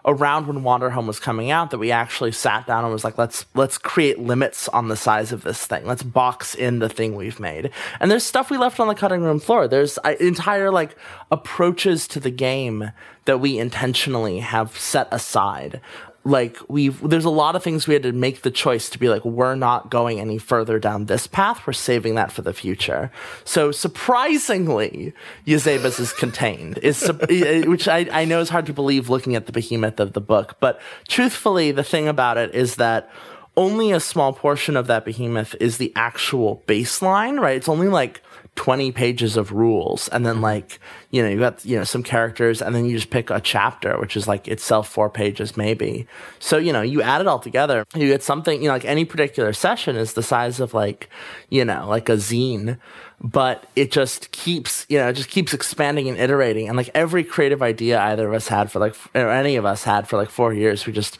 around 0.05 0.47
when 0.47 0.63
Wanderhome 0.63 1.07
was 1.07 1.21
coming 1.21 1.51
out 1.51 1.71
that 1.71 1.79
we 1.79 1.91
actually 1.91 2.33
sat 2.33 2.67
down 2.67 2.85
and 2.85 2.93
was 2.93 3.05
like, 3.05 3.19
let's 3.19 3.47
let's 3.55 3.79
create 3.79 4.19
limits 4.19 4.69
on 4.69 4.89
the 4.89 4.97
size 4.97 5.33
of 5.33 5.43
this 5.43 5.67
thing. 5.67 5.87
Let's 5.87 6.03
box 6.03 6.55
in 6.55 6.79
the 6.79 6.89
thing 6.89 7.17
we've 7.17 7.41
made. 7.41 7.71
And 8.01 8.11
there's 8.11 8.25
stuff 8.25 8.51
we 8.51 8.59
left 8.59 8.81
on 8.81 8.89
the 8.89 8.95
cutting 8.95 9.23
room 9.23 9.41
floor. 9.41 9.69
There's 9.69 9.99
uh, 10.05 10.15
entire 10.21 10.71
like 10.71 10.97
approaches 11.31 12.09
to 12.09 12.21
the 12.21 12.31
game 12.31 12.93
that 13.27 13.39
we 13.39 13.59
intentionally 13.59 14.39
have 14.41 14.77
set 14.77 15.09
aside 15.13 15.81
like 16.25 16.59
we've 16.69 17.01
there's 17.09 17.25
a 17.25 17.31
lot 17.31 17.57
of 17.57 17.63
things 17.63 17.87
we 17.87 17.95
had 17.95 18.03
to 18.03 18.13
make 18.13 18.43
the 18.43 18.51
choice 18.51 18.91
to 18.91 18.99
be 18.99 19.09
like 19.09 19.25
we're 19.25 19.55
not 19.55 19.91
going 19.91 20.21
any 20.21 20.37
further 20.39 20.79
down 20.79 21.07
this 21.07 21.27
path. 21.27 21.67
We're 21.67 21.73
saving 21.73 22.15
that 22.17 22.31
for 22.31 22.43
the 22.43 22.53
future. 22.53 23.11
So 23.45 23.73
surprisingly 23.73 25.15
Yazeba's 25.47 25.99
is 25.99 26.13
contained. 26.13 26.79
Is 26.79 27.11
which 27.29 27.89
I, 27.89 28.07
I 28.13 28.25
know 28.27 28.41
is 28.41 28.51
hard 28.51 28.67
to 28.67 28.73
believe 28.73 29.09
looking 29.09 29.35
at 29.35 29.47
the 29.47 29.53
behemoth 29.53 29.99
of 29.99 30.13
the 30.13 30.21
book 30.21 30.57
but 30.61 30.81
truthfully 31.09 31.73
the 31.73 31.85
thing 31.85 32.07
about 32.07 32.37
it 32.37 32.55
is 32.55 32.77
that 32.77 33.11
only 33.57 33.91
a 33.91 34.01
small 34.01 34.33
portion 34.33 34.77
of 34.77 34.87
that 34.87 35.05
behemoth 35.05 35.55
is 35.59 35.79
the 35.79 35.93
actual 35.97 36.63
baseline 36.67 37.41
right? 37.41 37.57
It's 37.57 37.69
only 37.69 37.89
like 37.89 38.23
20 38.57 38.93
pages 38.93 39.37
of 39.37 39.53
rules 39.53 40.09
and 40.09 40.27
then 40.27 40.35
mm-hmm. 40.35 40.45
like 40.45 40.81
you 41.11 41.23
know 41.23 41.29
you 41.29 41.39
got 41.39 41.65
you 41.65 41.79
know 41.79 41.85
some 41.85 42.03
characters 42.03 42.61
and 42.61 42.75
then 42.75 42.85
you 42.85 42.95
just 42.95 43.11
pick 43.11 43.31
a 43.31 43.41
chapter 43.41 43.99
which 43.99 44.17
is 44.17 44.29
like 44.29 44.49
itself 44.49 44.89
four 44.89 45.09
pages 45.09 45.57
maybe. 45.57 46.07
So 46.39 46.59
you 46.59 46.73
know 46.73 46.83
you 46.83 47.01
add 47.03 47.21
it 47.21 47.27
all 47.27 47.39
together. 47.39 47.85
You 47.95 48.09
get 48.09 48.23
something 48.23 48.61
you 48.61 48.69
know 48.69 48.75
like 48.75 48.85
any 48.85 49.05
particular 49.05 49.53
session 49.53 49.97
is 49.97 50.13
the 50.13 50.23
size 50.23 50.61
of 50.61 50.75
like 50.75 51.09
you 51.49 51.65
know 51.65 51.89
like 51.89 52.09
a 52.09 52.17
zine 52.17 52.79
but 53.23 53.67
it 53.77 53.93
just 53.93 54.31
keeps 54.33 54.87
you 54.89 54.99
know 54.99 55.09
it 55.09 55.15
just 55.15 55.31
keeps 55.31 55.55
expanding 55.55 56.09
and 56.09 56.19
iterating. 56.19 56.69
And 56.69 56.77
like 56.77 56.91
every 56.95 57.25
creative 57.25 57.63
idea 57.63 58.01
either 58.01 58.29
of 58.29 58.35
us 58.35 58.49
had 58.49 58.71
for 58.71 58.79
like 58.79 58.95
or 59.15 59.31
any 59.31 59.57
of 59.57 59.65
us 59.65 59.85
had 59.85 60.09
for 60.09 60.17
like 60.17 60.31
four 60.31 60.53
years 60.53 60.87
we 60.87 60.93
just 60.93 61.19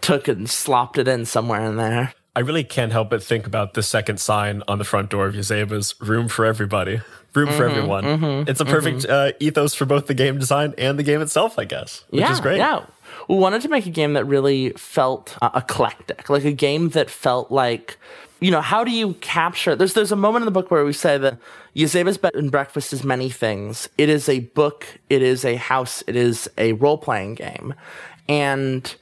took 0.00 0.28
and 0.28 0.48
slopped 0.48 0.98
it 0.98 1.08
in 1.08 1.24
somewhere 1.26 1.64
in 1.64 1.76
there. 1.76 2.14
I 2.36 2.40
really 2.40 2.62
can't 2.64 2.92
help 2.92 3.10
but 3.10 3.22
think 3.22 3.46
about 3.46 3.74
the 3.74 3.82
second 3.82 4.20
sign 4.20 4.62
on 4.68 4.78
the 4.78 4.84
front 4.84 5.10
door 5.10 5.26
of 5.26 5.34
Yazeba's 5.34 5.94
room 6.00 6.28
for 6.28 6.44
everybody. 6.44 7.00
Room 7.34 7.48
for 7.48 7.68
Mm-hmm, 7.68 7.78
everyone. 7.78 8.44
it's 8.48 8.60
a 8.60 8.64
perfect 8.64 9.04
uh, 9.06 9.32
ethos 9.40 9.74
for 9.74 9.84
both 9.84 10.06
the 10.06 10.14
game 10.14 10.38
design 10.38 10.74
and 10.78 10.98
the 10.98 11.02
game 11.04 11.20
itself, 11.20 11.58
I 11.58 11.64
guess. 11.64 12.04
Which 12.10 12.20
yeah, 12.20 12.32
is 12.32 12.40
great. 12.40 12.58
Yeah. 12.58 12.84
We 13.28 13.36
wanted 13.36 13.62
to 13.62 13.68
make 13.68 13.86
a 13.86 13.90
game 13.90 14.14
that 14.14 14.24
really 14.24 14.70
felt 14.70 15.36
uh, 15.40 15.50
eclectic, 15.54 16.28
like 16.28 16.44
a 16.44 16.52
game 16.52 16.88
that 16.90 17.08
felt 17.10 17.52
like, 17.52 17.98
you 18.40 18.50
know, 18.50 18.60
how 18.60 18.82
do 18.82 18.90
you 18.90 19.14
capture? 19.14 19.76
There's 19.76 19.94
there's 19.94 20.10
a 20.10 20.16
moment 20.16 20.42
in 20.42 20.46
the 20.46 20.50
book 20.52 20.70
where 20.72 20.84
we 20.84 20.92
say 20.92 21.18
that 21.18 21.38
Yazeba's 21.76 22.18
Bed 22.18 22.34
and 22.34 22.50
Breakfast 22.50 22.92
is 22.92 23.04
many 23.04 23.30
things. 23.30 23.88
It 23.98 24.08
is 24.08 24.28
a 24.28 24.40
book, 24.40 24.86
it 25.08 25.22
is 25.22 25.44
a 25.44 25.54
house, 25.56 26.02
it 26.08 26.16
is 26.16 26.48
a 26.58 26.72
role 26.74 26.98
playing 26.98 27.34
game, 27.34 27.74
and 28.28 28.92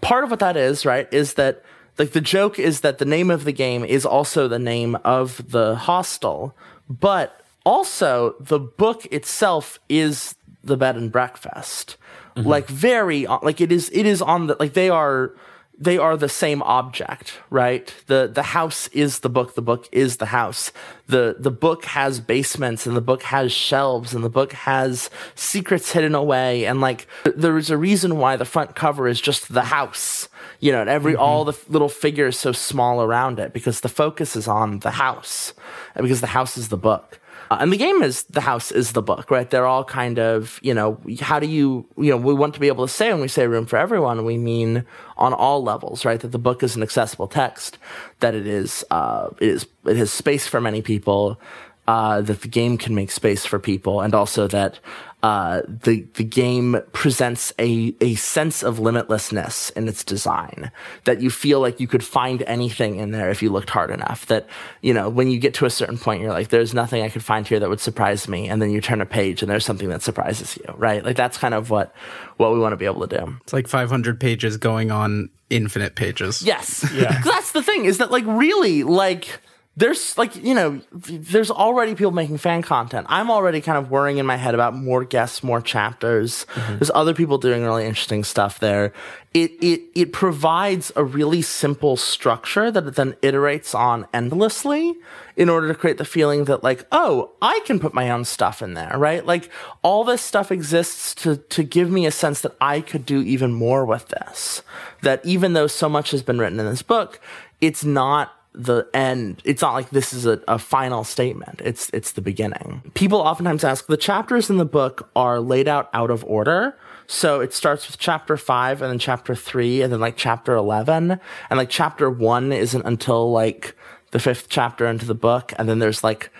part 0.00 0.24
of 0.24 0.30
what 0.30 0.40
that 0.40 0.56
is, 0.56 0.84
right, 0.84 1.06
is 1.12 1.34
that 1.34 1.62
like 1.98 2.12
the 2.12 2.20
joke 2.20 2.58
is 2.58 2.80
that 2.80 2.98
the 2.98 3.04
name 3.04 3.30
of 3.30 3.44
the 3.44 3.52
game 3.52 3.84
is 3.84 4.04
also 4.04 4.48
the 4.48 4.58
name 4.58 4.96
of 5.04 5.50
the 5.50 5.76
hostel, 5.76 6.54
but 6.88 7.42
also 7.64 8.34
the 8.38 8.58
book 8.58 9.06
itself 9.06 9.78
is 9.88 10.34
the 10.62 10.76
bed 10.76 10.96
and 10.96 11.10
breakfast. 11.10 11.96
Mm-hmm. 12.36 12.48
Like 12.48 12.68
very 12.68 13.26
like 13.26 13.60
it 13.60 13.72
is 13.72 13.90
it 13.92 14.04
is 14.04 14.20
on 14.20 14.48
the 14.48 14.56
like 14.60 14.74
they 14.74 14.90
are 14.90 15.32
they 15.78 15.98
are 15.98 16.16
the 16.16 16.28
same 16.28 16.62
object, 16.62 17.38
right? 17.50 17.94
The 18.06 18.30
the 18.32 18.42
house 18.42 18.88
is 18.88 19.20
the 19.20 19.28
book, 19.28 19.54
the 19.54 19.62
book 19.62 19.88
is 19.92 20.16
the 20.16 20.26
house. 20.26 20.72
The 21.06 21.36
the 21.38 21.50
book 21.50 21.84
has 21.86 22.18
basements 22.20 22.86
and 22.86 22.96
the 22.96 23.02
book 23.02 23.22
has 23.24 23.52
shelves 23.52 24.14
and 24.14 24.24
the 24.24 24.30
book 24.30 24.52
has 24.52 25.10
secrets 25.34 25.92
hidden 25.92 26.14
away 26.14 26.64
and 26.64 26.80
like 26.80 27.06
there 27.24 27.58
is 27.58 27.70
a 27.70 27.76
reason 27.76 28.18
why 28.18 28.36
the 28.36 28.44
front 28.44 28.74
cover 28.74 29.06
is 29.06 29.20
just 29.20 29.52
the 29.52 29.64
house. 29.64 30.28
You 30.60 30.72
know, 30.72 30.80
and 30.80 30.90
every 30.90 31.12
mm-hmm. 31.12 31.22
all 31.22 31.44
the 31.44 31.58
little 31.68 31.90
figures 31.90 32.38
so 32.38 32.52
small 32.52 33.02
around 33.02 33.38
it 33.38 33.52
because 33.52 33.80
the 33.80 33.90
focus 33.90 34.36
is 34.36 34.48
on 34.48 34.78
the 34.80 34.92
house 34.92 35.52
and 35.94 36.02
because 36.02 36.22
the 36.22 36.28
house 36.28 36.56
is 36.56 36.68
the 36.68 36.78
book. 36.78 37.20
Uh, 37.50 37.58
and 37.60 37.72
the 37.72 37.76
game 37.76 38.02
is 38.02 38.24
the 38.24 38.40
house 38.40 38.72
is 38.72 38.92
the 38.92 39.02
book, 39.02 39.30
right? 39.30 39.50
They're 39.50 39.66
all 39.66 39.84
kind 39.84 40.18
of, 40.18 40.58
you 40.62 40.74
know, 40.74 41.00
how 41.20 41.38
do 41.38 41.46
you, 41.46 41.86
you 41.96 42.10
know, 42.10 42.16
we 42.16 42.34
want 42.34 42.54
to 42.54 42.60
be 42.60 42.68
able 42.68 42.86
to 42.86 42.92
say 42.92 43.12
when 43.12 43.20
we 43.20 43.28
say 43.28 43.46
room 43.46 43.66
for 43.66 43.76
everyone, 43.76 44.24
we 44.24 44.38
mean 44.38 44.84
on 45.16 45.32
all 45.32 45.62
levels, 45.62 46.04
right? 46.04 46.20
That 46.20 46.32
the 46.32 46.38
book 46.38 46.62
is 46.62 46.76
an 46.76 46.82
accessible 46.82 47.28
text, 47.28 47.78
that 48.20 48.34
it 48.34 48.46
is, 48.46 48.84
uh, 48.90 49.28
it 49.40 49.48
is, 49.48 49.66
it 49.86 49.96
has 49.96 50.10
space 50.10 50.46
for 50.46 50.60
many 50.60 50.82
people, 50.82 51.40
uh, 51.86 52.20
that 52.20 52.42
the 52.42 52.48
game 52.48 52.76
can 52.76 52.94
make 52.94 53.10
space 53.10 53.46
for 53.46 53.58
people, 53.58 54.00
and 54.00 54.14
also 54.14 54.48
that 54.48 54.80
uh, 55.22 55.62
the 55.66 56.06
the 56.14 56.24
game 56.24 56.80
presents 56.92 57.52
a 57.58 57.94
a 58.00 58.14
sense 58.16 58.62
of 58.62 58.78
limitlessness 58.78 59.74
in 59.76 59.88
its 59.88 60.04
design. 60.04 60.70
That 61.04 61.20
you 61.20 61.30
feel 61.30 61.60
like 61.60 61.80
you 61.80 61.88
could 61.88 62.04
find 62.04 62.42
anything 62.42 62.96
in 62.96 63.10
there 63.12 63.30
if 63.30 63.42
you 63.42 63.50
looked 63.50 63.70
hard 63.70 63.90
enough. 63.90 64.26
That 64.26 64.46
you 64.82 64.92
know 64.92 65.08
when 65.08 65.28
you 65.28 65.38
get 65.38 65.54
to 65.54 65.66
a 65.66 65.70
certain 65.70 65.98
point, 65.98 66.22
you're 66.22 66.32
like, 66.32 66.48
"There's 66.48 66.74
nothing 66.74 67.02
I 67.02 67.08
could 67.08 67.24
find 67.24 67.46
here 67.46 67.58
that 67.58 67.68
would 67.68 67.80
surprise 67.80 68.28
me," 68.28 68.48
and 68.48 68.60
then 68.60 68.70
you 68.70 68.80
turn 68.80 69.00
a 69.00 69.06
page 69.06 69.42
and 69.42 69.50
there's 69.50 69.64
something 69.64 69.88
that 69.88 70.02
surprises 70.02 70.56
you, 70.58 70.74
right? 70.76 71.04
Like 71.04 71.16
that's 71.16 71.38
kind 71.38 71.54
of 71.54 71.70
what 71.70 71.94
what 72.36 72.52
we 72.52 72.58
want 72.58 72.72
to 72.72 72.76
be 72.76 72.86
able 72.86 73.06
to 73.06 73.18
do. 73.18 73.36
It's 73.42 73.52
like 73.52 73.68
500 73.68 74.20
pages 74.20 74.58
going 74.58 74.90
on 74.90 75.30
infinite 75.50 75.94
pages. 75.94 76.42
Yes. 76.42 76.84
Yeah. 76.92 77.20
That's 77.24 77.52
the 77.52 77.62
thing 77.62 77.84
is 77.84 77.98
that 77.98 78.10
like 78.10 78.24
really 78.26 78.82
like 78.82 79.40
there's 79.78 80.16
like 80.16 80.34
you 80.36 80.54
know 80.54 80.80
there's 80.92 81.50
already 81.50 81.94
people 81.94 82.10
making 82.10 82.38
fan 82.38 82.62
content. 82.62 83.06
I'm 83.10 83.30
already 83.30 83.60
kind 83.60 83.76
of 83.76 83.90
worrying 83.90 84.16
in 84.16 84.24
my 84.24 84.36
head 84.36 84.54
about 84.54 84.74
more 84.74 85.04
guests, 85.04 85.42
more 85.42 85.60
chapters. 85.60 86.46
Mm-hmm. 86.54 86.78
There's 86.78 86.90
other 86.94 87.12
people 87.12 87.36
doing 87.36 87.62
really 87.62 87.84
interesting 87.84 88.24
stuff 88.24 88.58
there. 88.58 88.94
It 89.34 89.50
it 89.62 89.82
it 89.94 90.12
provides 90.14 90.92
a 90.96 91.04
really 91.04 91.42
simple 91.42 91.98
structure 91.98 92.70
that 92.70 92.86
it 92.86 92.94
then 92.94 93.12
iterates 93.22 93.74
on 93.74 94.06
endlessly 94.14 94.94
in 95.36 95.50
order 95.50 95.68
to 95.68 95.74
create 95.74 95.98
the 95.98 96.06
feeling 96.06 96.44
that 96.44 96.64
like 96.64 96.86
oh 96.90 97.32
I 97.42 97.60
can 97.66 97.78
put 97.78 97.92
my 97.92 98.10
own 98.10 98.24
stuff 98.24 98.62
in 98.62 98.72
there 98.72 98.96
right 98.96 99.26
like 99.26 99.50
all 99.82 100.04
this 100.04 100.22
stuff 100.22 100.50
exists 100.50 101.14
to 101.16 101.36
to 101.36 101.62
give 101.62 101.90
me 101.90 102.06
a 102.06 102.10
sense 102.10 102.40
that 102.40 102.56
I 102.62 102.80
could 102.80 103.04
do 103.04 103.20
even 103.20 103.52
more 103.52 103.84
with 103.84 104.08
this 104.08 104.62
that 105.02 105.20
even 105.26 105.52
though 105.52 105.66
so 105.66 105.90
much 105.90 106.12
has 106.12 106.22
been 106.22 106.38
written 106.38 106.58
in 106.58 106.64
this 106.64 106.80
book 106.80 107.20
it's 107.60 107.84
not 107.84 108.35
the 108.56 108.88
end. 108.94 109.42
It's 109.44 109.62
not 109.62 109.74
like 109.74 109.90
this 109.90 110.12
is 110.12 110.26
a, 110.26 110.40
a 110.48 110.58
final 110.58 111.04
statement. 111.04 111.60
It's 111.62 111.90
it's 111.92 112.12
the 112.12 112.22
beginning. 112.22 112.82
People 112.94 113.18
oftentimes 113.18 113.62
ask 113.62 113.86
the 113.86 113.96
chapters 113.96 114.48
in 114.48 114.56
the 114.56 114.64
book 114.64 115.10
are 115.14 115.38
laid 115.38 115.68
out 115.68 115.90
out 115.92 116.10
of 116.10 116.24
order. 116.24 116.76
So 117.06 117.40
it 117.40 117.54
starts 117.54 117.86
with 117.86 117.98
chapter 117.98 118.36
5 118.36 118.82
and 118.82 118.90
then 118.90 118.98
chapter 118.98 119.36
3 119.36 119.82
and 119.82 119.92
then 119.92 120.00
like 120.00 120.16
chapter 120.16 120.54
11 120.56 121.20
and 121.50 121.56
like 121.56 121.70
chapter 121.70 122.10
1 122.10 122.52
isn't 122.52 122.84
until 122.84 123.30
like 123.30 123.76
the 124.10 124.18
fifth 124.18 124.48
chapter 124.48 124.86
into 124.86 125.06
the 125.06 125.14
book. 125.14 125.52
And 125.56 125.68
then 125.68 125.78
there's 125.78 126.02
like 126.02 126.30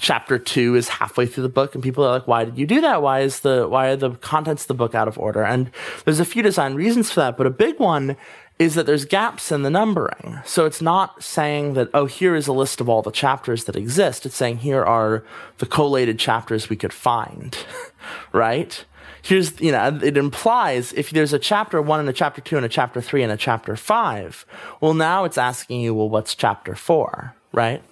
chapter 0.00 0.38
two 0.38 0.76
is 0.76 0.88
halfway 0.88 1.26
through 1.26 1.42
the 1.42 1.48
book 1.48 1.74
and 1.74 1.84
people 1.84 2.02
are 2.02 2.12
like 2.12 2.26
why 2.26 2.44
did 2.44 2.56
you 2.56 2.66
do 2.66 2.80
that? 2.80 3.02
Why 3.02 3.20
is 3.20 3.40
the 3.40 3.68
why 3.68 3.88
are 3.88 3.96
the 3.96 4.12
contents 4.12 4.64
of 4.64 4.68
the 4.68 4.74
book 4.74 4.94
out 4.94 5.08
of 5.08 5.18
order? 5.18 5.44
And 5.44 5.70
there's 6.04 6.20
a 6.20 6.24
few 6.24 6.42
design 6.42 6.74
reasons 6.74 7.10
for 7.10 7.20
that 7.20 7.36
but 7.36 7.46
a 7.46 7.50
big 7.50 7.78
one 7.78 8.16
is 8.60 8.74
that 8.74 8.84
there's 8.84 9.06
gaps 9.06 9.50
in 9.50 9.62
the 9.62 9.70
numbering. 9.70 10.38
So 10.44 10.66
it's 10.66 10.82
not 10.82 11.22
saying 11.22 11.72
that 11.74 11.88
oh 11.94 12.04
here 12.04 12.36
is 12.36 12.46
a 12.46 12.52
list 12.52 12.80
of 12.80 12.88
all 12.88 13.00
the 13.02 13.10
chapters 13.10 13.64
that 13.64 13.74
exist. 13.74 14.26
It's 14.26 14.36
saying 14.36 14.58
here 14.58 14.84
are 14.84 15.24
the 15.58 15.66
collated 15.66 16.18
chapters 16.18 16.68
we 16.68 16.76
could 16.76 16.92
find 16.92 17.58
right? 18.32 18.84
Here's 19.22 19.58
you 19.60 19.72
know 19.72 19.98
it 20.02 20.16
implies 20.16 20.92
if 20.92 21.10
there's 21.10 21.32
a 21.32 21.38
chapter 21.38 21.80
one 21.80 22.00
and 22.00 22.08
a 22.08 22.12
chapter 22.12 22.42
two 22.42 22.56
and 22.56 22.66
a 22.66 22.68
chapter 22.68 23.00
three 23.00 23.22
and 23.22 23.32
a 23.32 23.36
chapter 23.36 23.76
five 23.76 24.44
well 24.80 24.94
now 24.94 25.24
it's 25.24 25.38
asking 25.38 25.80
you 25.80 25.94
well 25.94 26.08
what's 26.08 26.34
chapter 26.34 26.74
four 26.74 27.34
right? 27.52 27.82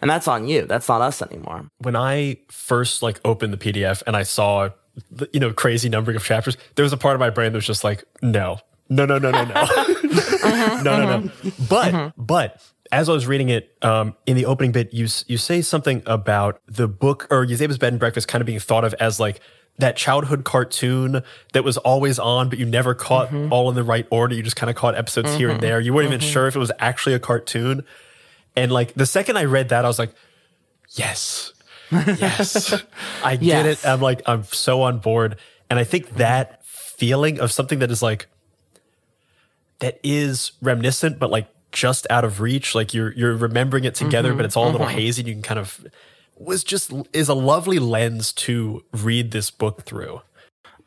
And 0.00 0.08
that's 0.08 0.28
on 0.28 0.46
you. 0.46 0.64
That's 0.66 0.88
not 0.88 1.00
us 1.00 1.22
anymore. 1.22 1.70
When 1.78 1.96
I 1.96 2.38
first 2.48 3.02
like 3.02 3.20
opened 3.24 3.52
the 3.52 3.56
PDF 3.56 4.02
and 4.06 4.16
I 4.16 4.24
saw 4.24 4.70
you 5.32 5.38
know 5.38 5.52
crazy 5.52 5.88
numbering 5.88 6.16
of 6.16 6.24
chapters, 6.24 6.56
there 6.74 6.82
was 6.82 6.92
a 6.92 6.96
part 6.96 7.14
of 7.14 7.20
my 7.20 7.30
brain 7.30 7.52
that 7.52 7.56
was 7.56 7.66
just 7.66 7.84
like, 7.84 8.04
no, 8.20 8.60
no, 8.88 9.04
no, 9.04 9.18
no, 9.18 9.30
no, 9.30 9.44
no, 9.44 9.54
Uh-huh. 10.10 10.82
no, 10.82 10.96
no, 10.96 11.18
no. 11.20 11.26
Uh-huh. 11.28 11.50
But 11.68 11.94
uh-huh. 11.94 12.10
but 12.16 12.62
as 12.90 13.08
I 13.08 13.12
was 13.12 13.26
reading 13.26 13.48
it 13.48 13.76
um, 13.82 14.16
in 14.26 14.36
the 14.36 14.46
opening 14.46 14.72
bit, 14.72 14.92
you 14.92 15.08
you 15.26 15.36
say 15.36 15.62
something 15.62 16.02
about 16.06 16.60
the 16.66 16.88
book 16.88 17.26
or 17.30 17.44
Yazeba's 17.44 17.78
Bed 17.78 17.92
and 17.92 18.00
Breakfast 18.00 18.28
kind 18.28 18.40
of 18.40 18.46
being 18.46 18.60
thought 18.60 18.84
of 18.84 18.94
as 18.94 19.20
like 19.20 19.40
that 19.78 19.96
childhood 19.96 20.44
cartoon 20.44 21.22
that 21.52 21.64
was 21.64 21.76
always 21.78 22.18
on, 22.18 22.48
but 22.48 22.58
you 22.58 22.66
never 22.66 22.94
caught 22.94 23.28
mm-hmm. 23.28 23.52
all 23.52 23.68
in 23.68 23.76
the 23.76 23.84
right 23.84 24.06
order. 24.10 24.34
You 24.34 24.42
just 24.42 24.56
kind 24.56 24.68
of 24.68 24.76
caught 24.76 24.96
episodes 24.96 25.34
here 25.34 25.48
and 25.48 25.58
mm-hmm. 25.58 25.66
there. 25.66 25.80
You 25.80 25.94
weren't 25.94 26.08
even 26.08 26.20
mm-hmm. 26.20 26.28
sure 26.28 26.48
if 26.48 26.56
it 26.56 26.58
was 26.58 26.72
actually 26.78 27.14
a 27.14 27.20
cartoon. 27.20 27.84
And 28.56 28.72
like 28.72 28.94
the 28.94 29.06
second 29.06 29.36
I 29.36 29.44
read 29.44 29.68
that, 29.68 29.84
I 29.84 29.88
was 29.88 29.98
like, 29.98 30.12
yes, 30.90 31.52
yes, 31.92 32.82
I 33.22 33.36
get 33.36 33.42
Yes. 33.42 33.84
it. 33.84 33.88
I'm 33.88 34.00
like, 34.00 34.22
I'm 34.26 34.44
so 34.44 34.82
on 34.82 34.98
board. 34.98 35.36
And 35.70 35.78
I 35.78 35.84
think 35.84 36.16
that 36.16 36.64
feeling 36.64 37.38
of 37.38 37.52
something 37.52 37.78
that 37.78 37.90
is 37.90 38.02
like, 38.02 38.26
that 39.80 40.00
is 40.02 40.52
reminiscent, 40.62 41.18
but 41.18 41.30
like 41.30 41.48
just 41.72 42.06
out 42.10 42.24
of 42.24 42.40
reach, 42.40 42.74
like 42.74 42.94
you're, 42.94 43.12
you're 43.12 43.36
remembering 43.36 43.84
it 43.84 43.94
together, 43.94 44.30
but 44.30 44.38
mm-hmm. 44.38 44.44
it's 44.46 44.56
all 44.56 44.68
a 44.68 44.72
little 44.72 44.86
mm-hmm. 44.86 44.96
hazy 44.96 45.22
and 45.22 45.28
you 45.28 45.34
can 45.34 45.42
kind 45.42 45.60
of, 45.60 45.86
was 46.36 46.64
just, 46.64 46.92
is 47.12 47.28
a 47.28 47.34
lovely 47.34 47.78
lens 47.78 48.32
to 48.32 48.84
read 48.92 49.30
this 49.30 49.50
book 49.50 49.82
through. 49.82 50.20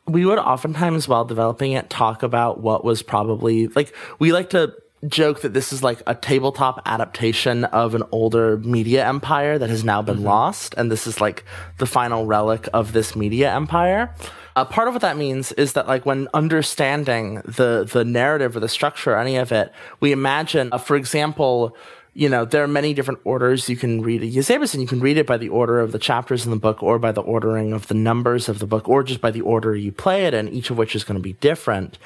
we 0.06 0.24
would 0.24 0.38
oftentimes 0.38 1.08
while 1.08 1.24
developing 1.24 1.72
it 1.72 1.88
talk 1.88 2.22
about 2.22 2.60
what 2.60 2.84
was 2.84 3.02
probably 3.02 3.68
like 3.68 3.94
we 4.18 4.32
like 4.32 4.50
to 4.50 4.74
joke 5.08 5.40
that 5.40 5.52
this 5.52 5.72
is 5.72 5.82
like 5.82 6.02
a 6.06 6.14
tabletop 6.14 6.80
adaptation 6.86 7.64
of 7.66 7.94
an 7.94 8.02
older 8.12 8.58
media 8.58 9.06
empire 9.06 9.58
that 9.58 9.70
has 9.70 9.84
now 9.84 10.02
been 10.02 10.16
mm-hmm. 10.16 10.26
lost 10.26 10.74
and 10.76 10.90
this 10.90 11.06
is 11.06 11.20
like 11.20 11.44
the 11.78 11.86
final 11.86 12.26
relic 12.26 12.68
of 12.72 12.92
this 12.92 13.16
media 13.16 13.52
empire 13.52 14.14
uh, 14.56 14.64
part 14.64 14.88
of 14.88 14.94
what 14.94 15.00
that 15.00 15.16
means 15.16 15.52
is 15.52 15.72
that 15.74 15.86
like 15.86 16.06
when 16.06 16.28
understanding 16.34 17.36
the 17.44 17.88
the 17.90 18.04
narrative 18.04 18.56
or 18.56 18.60
the 18.60 18.68
structure 18.68 19.12
or 19.12 19.18
any 19.18 19.36
of 19.36 19.52
it 19.52 19.72
we 20.00 20.12
imagine 20.12 20.68
uh, 20.72 20.78
for 20.78 20.96
example 20.96 21.76
you 22.14 22.28
know, 22.28 22.44
there 22.44 22.62
are 22.62 22.68
many 22.68 22.92
different 22.92 23.20
orders 23.24 23.68
you 23.68 23.76
can 23.76 24.02
read 24.02 24.20
Yazeba's, 24.20 24.74
and 24.74 24.82
you 24.82 24.88
can 24.88 25.00
read 25.00 25.16
it 25.16 25.26
by 25.26 25.38
the 25.38 25.48
order 25.48 25.80
of 25.80 25.92
the 25.92 25.98
chapters 25.98 26.44
in 26.44 26.50
the 26.50 26.58
book, 26.58 26.82
or 26.82 26.98
by 26.98 27.10
the 27.10 27.22
ordering 27.22 27.72
of 27.72 27.86
the 27.86 27.94
numbers 27.94 28.48
of 28.48 28.58
the 28.58 28.66
book, 28.66 28.88
or 28.88 29.02
just 29.02 29.20
by 29.20 29.30
the 29.30 29.40
order 29.40 29.74
you 29.74 29.90
play 29.90 30.26
it 30.26 30.34
in, 30.34 30.48
each 30.48 30.68
of 30.68 30.76
which 30.76 30.94
is 30.94 31.04
going 31.04 31.16
to 31.16 31.22
be 31.22 31.32
different. 31.34 31.98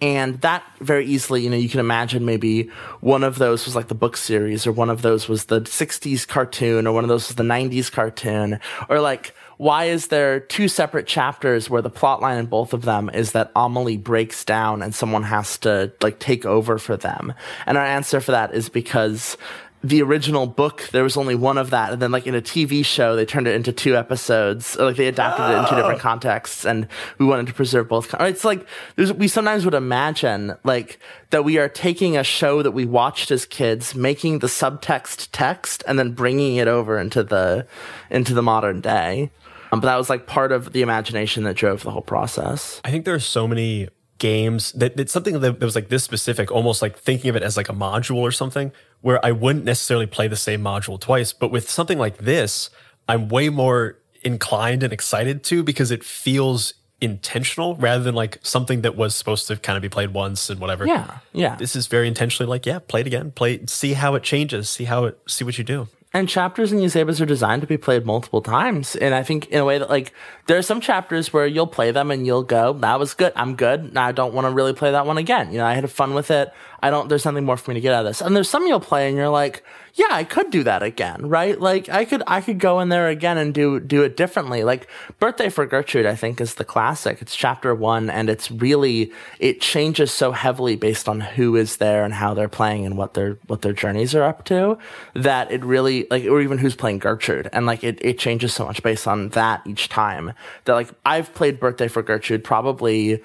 And 0.00 0.40
that 0.42 0.62
very 0.80 1.06
easily, 1.06 1.42
you 1.42 1.50
know, 1.50 1.56
you 1.56 1.68
can 1.68 1.80
imagine 1.80 2.24
maybe 2.24 2.70
one 3.00 3.24
of 3.24 3.38
those 3.38 3.64
was 3.64 3.74
like 3.74 3.88
the 3.88 3.96
book 3.96 4.16
series, 4.16 4.64
or 4.64 4.70
one 4.70 4.90
of 4.90 5.02
those 5.02 5.28
was 5.28 5.46
the 5.46 5.62
60s 5.62 6.26
cartoon, 6.26 6.86
or 6.86 6.92
one 6.92 7.02
of 7.02 7.08
those 7.08 7.26
was 7.26 7.34
the 7.34 7.42
90s 7.42 7.90
cartoon, 7.90 8.60
or 8.88 9.00
like, 9.00 9.34
why 9.58 9.86
is 9.86 10.06
there 10.06 10.40
two 10.40 10.68
separate 10.68 11.06
chapters 11.06 11.68
where 11.68 11.82
the 11.82 11.90
plot 11.90 12.22
line 12.22 12.38
in 12.38 12.46
both 12.46 12.72
of 12.72 12.82
them 12.82 13.10
is 13.12 13.32
that 13.32 13.50
Amelie 13.54 13.96
breaks 13.96 14.44
down 14.44 14.82
and 14.82 14.94
someone 14.94 15.24
has 15.24 15.58
to 15.58 15.92
like 16.00 16.20
take 16.20 16.46
over 16.46 16.78
for 16.78 16.96
them? 16.96 17.34
And 17.66 17.76
our 17.76 17.84
answer 17.84 18.20
for 18.20 18.30
that 18.32 18.54
is 18.54 18.68
because 18.68 19.36
the 19.82 20.02
original 20.02 20.46
book 20.46 20.88
there 20.90 21.04
was 21.04 21.16
only 21.16 21.36
one 21.36 21.56
of 21.56 21.70
that 21.70 21.92
and 21.92 22.02
then 22.02 22.10
like 22.10 22.26
in 22.26 22.34
a 22.34 22.42
tv 22.42 22.84
show 22.84 23.14
they 23.14 23.24
turned 23.24 23.46
it 23.46 23.54
into 23.54 23.72
two 23.72 23.96
episodes 23.96 24.76
or, 24.76 24.86
like 24.86 24.96
they 24.96 25.06
adapted 25.06 25.44
oh. 25.44 25.52
it 25.52 25.58
in 25.60 25.68
two 25.68 25.76
different 25.76 26.00
contexts 26.00 26.64
and 26.64 26.88
we 27.18 27.24
wanted 27.24 27.46
to 27.46 27.52
preserve 27.52 27.88
both 27.88 28.12
it's 28.18 28.44
like 28.44 28.66
we 28.96 29.28
sometimes 29.28 29.64
would 29.64 29.74
imagine 29.74 30.52
like 30.64 30.98
that 31.30 31.44
we 31.44 31.58
are 31.58 31.68
taking 31.68 32.16
a 32.16 32.24
show 32.24 32.60
that 32.60 32.72
we 32.72 32.84
watched 32.84 33.30
as 33.30 33.46
kids 33.46 33.94
making 33.94 34.40
the 34.40 34.48
subtext 34.48 35.28
text 35.30 35.84
and 35.86 35.96
then 35.96 36.10
bringing 36.10 36.56
it 36.56 36.66
over 36.66 36.98
into 36.98 37.22
the 37.22 37.64
into 38.10 38.34
the 38.34 38.42
modern 38.42 38.80
day 38.80 39.30
um, 39.72 39.80
but 39.80 39.86
that 39.86 39.96
was 39.96 40.08
like 40.10 40.26
part 40.26 40.52
of 40.52 40.72
the 40.72 40.82
imagination 40.82 41.44
that 41.44 41.56
drove 41.56 41.82
the 41.82 41.90
whole 41.90 42.02
process 42.02 42.80
i 42.84 42.90
think 42.90 43.04
there 43.04 43.14
are 43.14 43.20
so 43.20 43.46
many 43.46 43.88
games 44.18 44.72
that 44.72 44.98
it's 44.98 45.12
something 45.12 45.40
that, 45.40 45.60
that 45.60 45.64
was 45.64 45.74
like 45.74 45.88
this 45.88 46.04
specific, 46.04 46.50
almost 46.50 46.82
like 46.82 46.98
thinking 46.98 47.30
of 47.30 47.36
it 47.36 47.42
as 47.42 47.56
like 47.56 47.68
a 47.68 47.72
module 47.72 48.16
or 48.16 48.32
something, 48.32 48.72
where 49.00 49.24
I 49.24 49.32
wouldn't 49.32 49.64
necessarily 49.64 50.06
play 50.06 50.28
the 50.28 50.36
same 50.36 50.60
module 50.60 51.00
twice. 51.00 51.32
But 51.32 51.50
with 51.50 51.70
something 51.70 51.98
like 51.98 52.18
this, 52.18 52.70
I'm 53.08 53.28
way 53.28 53.48
more 53.48 53.96
inclined 54.22 54.82
and 54.82 54.92
excited 54.92 55.44
to 55.44 55.62
because 55.62 55.90
it 55.90 56.04
feels 56.04 56.74
intentional 57.00 57.76
rather 57.76 58.02
than 58.02 58.16
like 58.16 58.38
something 58.42 58.80
that 58.82 58.96
was 58.96 59.14
supposed 59.14 59.46
to 59.46 59.56
kind 59.56 59.76
of 59.76 59.82
be 59.82 59.88
played 59.88 60.12
once 60.12 60.50
and 60.50 60.60
whatever. 60.60 60.84
Yeah. 60.84 61.18
Yeah. 61.32 61.54
This 61.54 61.76
is 61.76 61.86
very 61.86 62.08
intentionally 62.08 62.50
like, 62.50 62.66
yeah, 62.66 62.80
play 62.80 63.02
it 63.02 63.06
again, 63.06 63.30
play, 63.30 63.64
see 63.66 63.92
how 63.92 64.16
it 64.16 64.24
changes, 64.24 64.68
see 64.68 64.84
how 64.84 65.04
it, 65.04 65.18
see 65.28 65.44
what 65.44 65.58
you 65.58 65.64
do 65.64 65.88
and 66.14 66.28
chapters 66.28 66.72
in 66.72 66.78
Yazeba's 66.78 67.20
are 67.20 67.26
designed 67.26 67.60
to 67.60 67.68
be 67.68 67.76
played 67.76 68.06
multiple 68.06 68.40
times. 68.40 68.96
And 68.96 69.14
I 69.14 69.22
think 69.22 69.48
in 69.48 69.60
a 69.60 69.64
way 69.64 69.78
that 69.78 69.90
like 69.90 70.12
there 70.46 70.56
are 70.56 70.62
some 70.62 70.80
chapters 70.80 71.32
where 71.32 71.46
you'll 71.46 71.66
play 71.66 71.90
them 71.90 72.10
and 72.10 72.26
you'll 72.26 72.44
go, 72.44 72.72
that 72.72 72.98
was 72.98 73.12
good. 73.12 73.32
I'm 73.36 73.56
good. 73.56 73.96
I 73.96 74.12
don't 74.12 74.32
want 74.32 74.46
to 74.46 74.50
really 74.50 74.72
play 74.72 74.90
that 74.90 75.06
one 75.06 75.18
again. 75.18 75.52
You 75.52 75.58
know, 75.58 75.66
I 75.66 75.74
had 75.74 75.90
fun 75.90 76.14
with 76.14 76.30
it. 76.30 76.50
I 76.80 76.90
don't, 76.90 77.08
there's 77.08 77.22
something 77.22 77.44
more 77.44 77.56
for 77.56 77.70
me 77.70 77.74
to 77.74 77.80
get 77.80 77.92
out 77.92 78.06
of 78.06 78.10
this. 78.10 78.20
And 78.20 78.34
there's 78.36 78.48
some 78.48 78.66
you'll 78.66 78.80
play 78.80 79.08
and 79.08 79.16
you're 79.16 79.28
like, 79.28 79.64
yeah, 79.94 80.06
I 80.10 80.22
could 80.22 80.50
do 80.50 80.62
that 80.62 80.82
again, 80.84 81.28
right? 81.28 81.60
Like 81.60 81.88
I 81.88 82.04
could, 82.04 82.22
I 82.26 82.40
could 82.40 82.60
go 82.60 82.78
in 82.78 82.88
there 82.88 83.08
again 83.08 83.36
and 83.36 83.52
do, 83.52 83.80
do 83.80 84.02
it 84.02 84.16
differently. 84.16 84.62
Like 84.62 84.88
Birthday 85.18 85.48
for 85.48 85.66
Gertrude, 85.66 86.06
I 86.06 86.14
think 86.14 86.40
is 86.40 86.54
the 86.54 86.64
classic. 86.64 87.20
It's 87.20 87.34
chapter 87.34 87.74
one 87.74 88.08
and 88.08 88.30
it's 88.30 88.50
really, 88.50 89.12
it 89.40 89.60
changes 89.60 90.12
so 90.12 90.30
heavily 90.30 90.76
based 90.76 91.08
on 91.08 91.20
who 91.20 91.56
is 91.56 91.78
there 91.78 92.04
and 92.04 92.14
how 92.14 92.32
they're 92.32 92.48
playing 92.48 92.86
and 92.86 92.96
what 92.96 93.14
their, 93.14 93.38
what 93.48 93.62
their 93.62 93.72
journeys 93.72 94.14
are 94.14 94.22
up 94.22 94.44
to 94.44 94.78
that 95.14 95.50
it 95.50 95.64
really, 95.64 96.06
like, 96.10 96.24
or 96.26 96.40
even 96.40 96.58
who's 96.58 96.76
playing 96.76 96.98
Gertrude. 96.98 97.48
And 97.52 97.66
like 97.66 97.82
it, 97.82 97.98
it 98.00 98.20
changes 98.20 98.54
so 98.54 98.66
much 98.66 98.82
based 98.84 99.08
on 99.08 99.30
that 99.30 99.66
each 99.66 99.88
time 99.88 100.32
that 100.64 100.74
like 100.74 100.90
I've 101.04 101.34
played 101.34 101.58
Birthday 101.58 101.88
for 101.88 102.02
Gertrude 102.02 102.44
probably, 102.44 103.20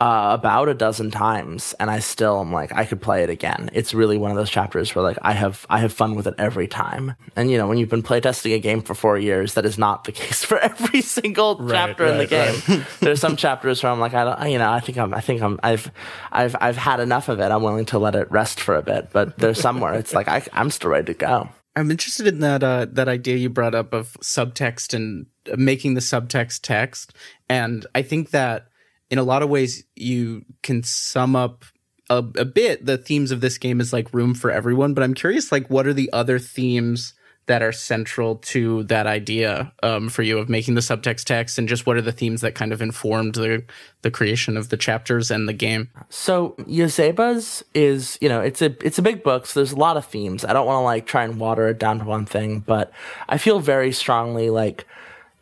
uh, 0.00 0.30
about 0.32 0.68
a 0.68 0.74
dozen 0.74 1.10
times, 1.10 1.74
and 1.80 1.90
I 1.90 1.98
still 1.98 2.40
am 2.40 2.52
like 2.52 2.72
I 2.72 2.84
could 2.84 3.00
play 3.00 3.24
it 3.24 3.30
again. 3.30 3.68
It's 3.72 3.92
really 3.92 4.16
one 4.16 4.30
of 4.30 4.36
those 4.36 4.50
chapters 4.50 4.94
where 4.94 5.02
like 5.02 5.18
I 5.22 5.32
have 5.32 5.66
I 5.68 5.78
have 5.78 5.92
fun 5.92 6.14
with 6.14 6.26
it 6.26 6.34
every 6.38 6.68
time. 6.68 7.16
And 7.34 7.50
you 7.50 7.58
know 7.58 7.66
when 7.66 7.78
you've 7.78 7.88
been 7.88 8.02
playtesting 8.02 8.54
a 8.54 8.60
game 8.60 8.80
for 8.80 8.94
four 8.94 9.18
years, 9.18 9.54
that 9.54 9.64
is 9.64 9.76
not 9.76 10.04
the 10.04 10.12
case 10.18 10.44
for 10.44 10.58
every 10.58 11.00
single 11.00 11.56
right, 11.56 11.72
chapter 11.72 12.04
right, 12.04 12.12
in 12.12 12.18
the 12.18 12.26
game. 12.26 12.62
Right. 12.68 12.86
There's 13.00 13.20
some 13.20 13.36
chapters 13.36 13.82
where 13.82 13.90
I'm 13.90 13.98
like 13.98 14.14
I 14.14 14.24
don't 14.24 14.50
you 14.50 14.58
know 14.58 14.70
I 14.70 14.80
think 14.80 14.98
I'm 14.98 15.12
I 15.12 15.20
think 15.20 15.42
I'm 15.42 15.58
I've 15.62 15.90
I've 16.30 16.54
I've 16.60 16.76
had 16.76 17.00
enough 17.00 17.28
of 17.28 17.40
it. 17.40 17.50
I'm 17.50 17.62
willing 17.62 17.86
to 17.86 17.98
let 17.98 18.14
it 18.14 18.30
rest 18.30 18.60
for 18.60 18.76
a 18.76 18.82
bit. 18.82 19.10
But 19.12 19.38
there's 19.38 19.60
somewhere 19.60 19.94
it's 19.94 20.14
like 20.14 20.28
I, 20.28 20.42
I'm 20.52 20.70
still 20.70 20.90
ready 20.90 21.12
to 21.12 21.18
go. 21.18 21.48
I'm 21.74 21.90
interested 21.90 22.26
in 22.26 22.40
that 22.40 22.62
uh, 22.62 22.86
that 22.90 23.08
idea 23.08 23.36
you 23.36 23.48
brought 23.48 23.74
up 23.74 23.92
of 23.92 24.16
subtext 24.20 24.94
and 24.94 25.26
making 25.56 25.94
the 25.94 26.00
subtext 26.00 26.60
text, 26.62 27.14
and 27.48 27.86
I 27.94 28.02
think 28.02 28.30
that 28.30 28.67
in 29.10 29.18
a 29.18 29.22
lot 29.22 29.42
of 29.42 29.48
ways 29.48 29.84
you 29.96 30.44
can 30.62 30.82
sum 30.82 31.36
up 31.36 31.64
a, 32.10 32.18
a 32.36 32.44
bit 32.44 32.86
the 32.86 32.98
themes 32.98 33.30
of 33.30 33.40
this 33.40 33.58
game 33.58 33.80
is 33.80 33.92
like 33.92 34.12
room 34.14 34.34
for 34.34 34.50
everyone 34.50 34.94
but 34.94 35.04
i'm 35.04 35.14
curious 35.14 35.52
like 35.52 35.68
what 35.68 35.86
are 35.86 35.94
the 35.94 36.10
other 36.12 36.38
themes 36.38 37.14
that 37.48 37.62
are 37.62 37.72
central 37.72 38.36
to 38.36 38.84
that 38.84 39.06
idea 39.06 39.72
um, 39.82 40.10
for 40.10 40.22
you 40.22 40.38
of 40.38 40.50
making 40.50 40.74
the 40.74 40.82
subtext 40.82 41.24
text 41.24 41.58
and 41.58 41.66
just 41.66 41.86
what 41.86 41.96
are 41.96 42.02
the 42.02 42.12
themes 42.12 42.42
that 42.42 42.54
kind 42.54 42.72
of 42.72 42.82
informed 42.82 43.34
the 43.34 43.64
the 44.02 44.10
creation 44.10 44.56
of 44.58 44.68
the 44.68 44.76
chapters 44.76 45.30
and 45.30 45.48
the 45.48 45.54
game? 45.54 45.88
So 46.10 46.50
Yazeba's 46.58 47.64
is 47.74 48.18
you 48.20 48.28
know 48.28 48.42
it's 48.42 48.60
a 48.60 48.76
it's 48.86 48.98
a 48.98 49.02
big 49.02 49.22
book 49.22 49.46
so 49.46 49.60
there's 49.60 49.72
a 49.72 49.76
lot 49.76 49.96
of 49.96 50.04
themes. 50.04 50.44
I 50.44 50.52
don't 50.52 50.66
want 50.66 50.80
to 50.80 50.84
like 50.84 51.06
try 51.06 51.24
and 51.24 51.40
water 51.40 51.68
it 51.68 51.78
down 51.78 52.00
to 52.00 52.04
one 52.04 52.26
thing 52.26 52.60
but 52.60 52.92
i 53.28 53.38
feel 53.38 53.60
very 53.60 53.92
strongly 53.92 54.50
like 54.50 54.86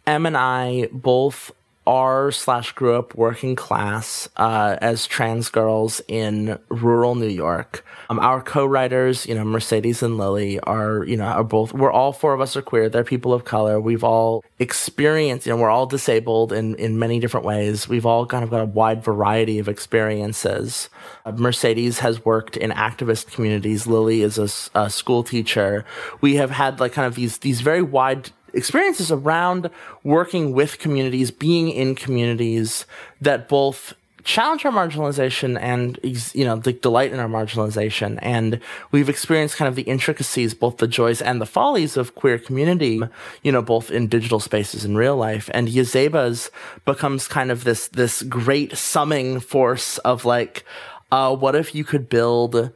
Em 0.07 0.27
and 0.27 0.37
i 0.37 0.89
both 0.93 1.51
are 1.87 2.31
slash 2.33 2.73
grew 2.73 2.97
up 2.97 3.15
working 3.15 3.55
class 3.55 4.29
uh, 4.37 4.77
as 4.81 5.07
trans 5.07 5.49
girls 5.49 6.01
in 6.09 6.59
rural 6.69 7.15
New 7.15 7.29
York. 7.29 7.85
Um, 8.09 8.19
our 8.19 8.41
co-writers, 8.41 9.27
you 9.27 9.35
know, 9.35 9.45
Mercedes 9.45 10.03
and 10.03 10.19
Lily 10.19 10.61
are, 10.61 11.05
you 11.05 11.17
know, 11.17 11.25
are 11.25 11.45
both. 11.45 11.73
We're 11.73 11.91
all 11.91 12.13
four 12.13 12.35
of 12.35 12.41
us 12.41 12.57
are 12.57 12.63
queer. 12.63 12.89
They're 12.89 13.05
people 13.05 13.33
of 13.33 13.45
color. 13.45 13.81
We've 13.81 14.05
all 14.05 14.45
experienced, 14.59 15.47
you 15.47 15.53
know, 15.53 15.59
we're 15.59 15.71
all 15.71 15.87
disabled 15.87 16.53
in 16.53 16.75
in 16.77 16.99
many 16.99 17.21
different 17.21 17.47
ways. 17.47 17.89
We've 17.89 18.07
all 18.07 18.27
kind 18.27 18.45
of 18.45 18.51
got 18.51 18.63
a 18.63 18.67
wide 18.67 19.03
variety 19.03 19.59
of 19.59 19.69
experiences. 19.69 20.89
Uh, 21.25 21.33
Mercedes 21.33 22.01
has 22.01 22.25
worked 22.25 22.57
in 22.57 22.71
activist 22.71 23.33
communities. 23.33 23.87
Lily 23.87 24.23
is 24.23 24.39
a, 24.39 24.79
a 24.79 24.91
school 24.91 25.23
teacher. 25.23 25.85
We 26.21 26.37
have 26.37 26.51
had 26.51 26.81
like 26.81 26.93
kind 26.93 27.07
of 27.07 27.15
these 27.15 27.39
these 27.39 27.61
very 27.61 27.83
wide 27.83 28.31
experiences 28.57 29.13
around 29.13 29.71
working 30.03 30.53
with 30.53 30.79
communities, 30.79 31.31
being 31.31 31.71
in 31.71 31.95
communities 31.95 32.87
that 33.21 33.49
both 33.49 33.95
challenge 34.27 34.65
our 34.65 34.73
marginalization 34.73 35.57
and 35.61 36.01
you 36.03 36.45
know 36.45 36.57
the 36.57 36.73
delight 36.73 37.13
in 37.13 37.21
our 37.21 37.29
marginalization. 37.29 38.19
And 38.21 38.61
we've 38.91 39.09
experienced 39.09 39.57
kind 39.57 39.69
of 39.69 39.77
the 39.77 39.83
intricacies 39.83 40.53
both 40.53 40.79
the 40.79 40.89
joys 40.89 41.23
and 41.23 41.41
the 41.41 41.47
follies 41.47 41.97
of 41.97 42.17
queer 42.17 42.39
community 42.39 43.01
you 43.43 43.53
know 43.53 43.63
both 43.63 43.91
in 43.91 44.09
digital 44.09 44.41
spaces 44.41 44.85
and 44.85 44.99
real 44.99 45.17
life. 45.17 45.49
And 45.55 45.69
Yazeba's 45.69 46.51
becomes 46.85 47.29
kind 47.29 47.51
of 47.51 47.65
this 47.65 47.89
this 47.89 48.23
great 48.23 48.77
summing 48.77 49.41
force 49.41 49.99
of 49.99 50.25
like 50.25 50.65
uh, 51.13 51.35
what 51.35 51.55
if 51.55 51.75
you 51.75 51.85
could 51.85 52.09
build 52.09 52.73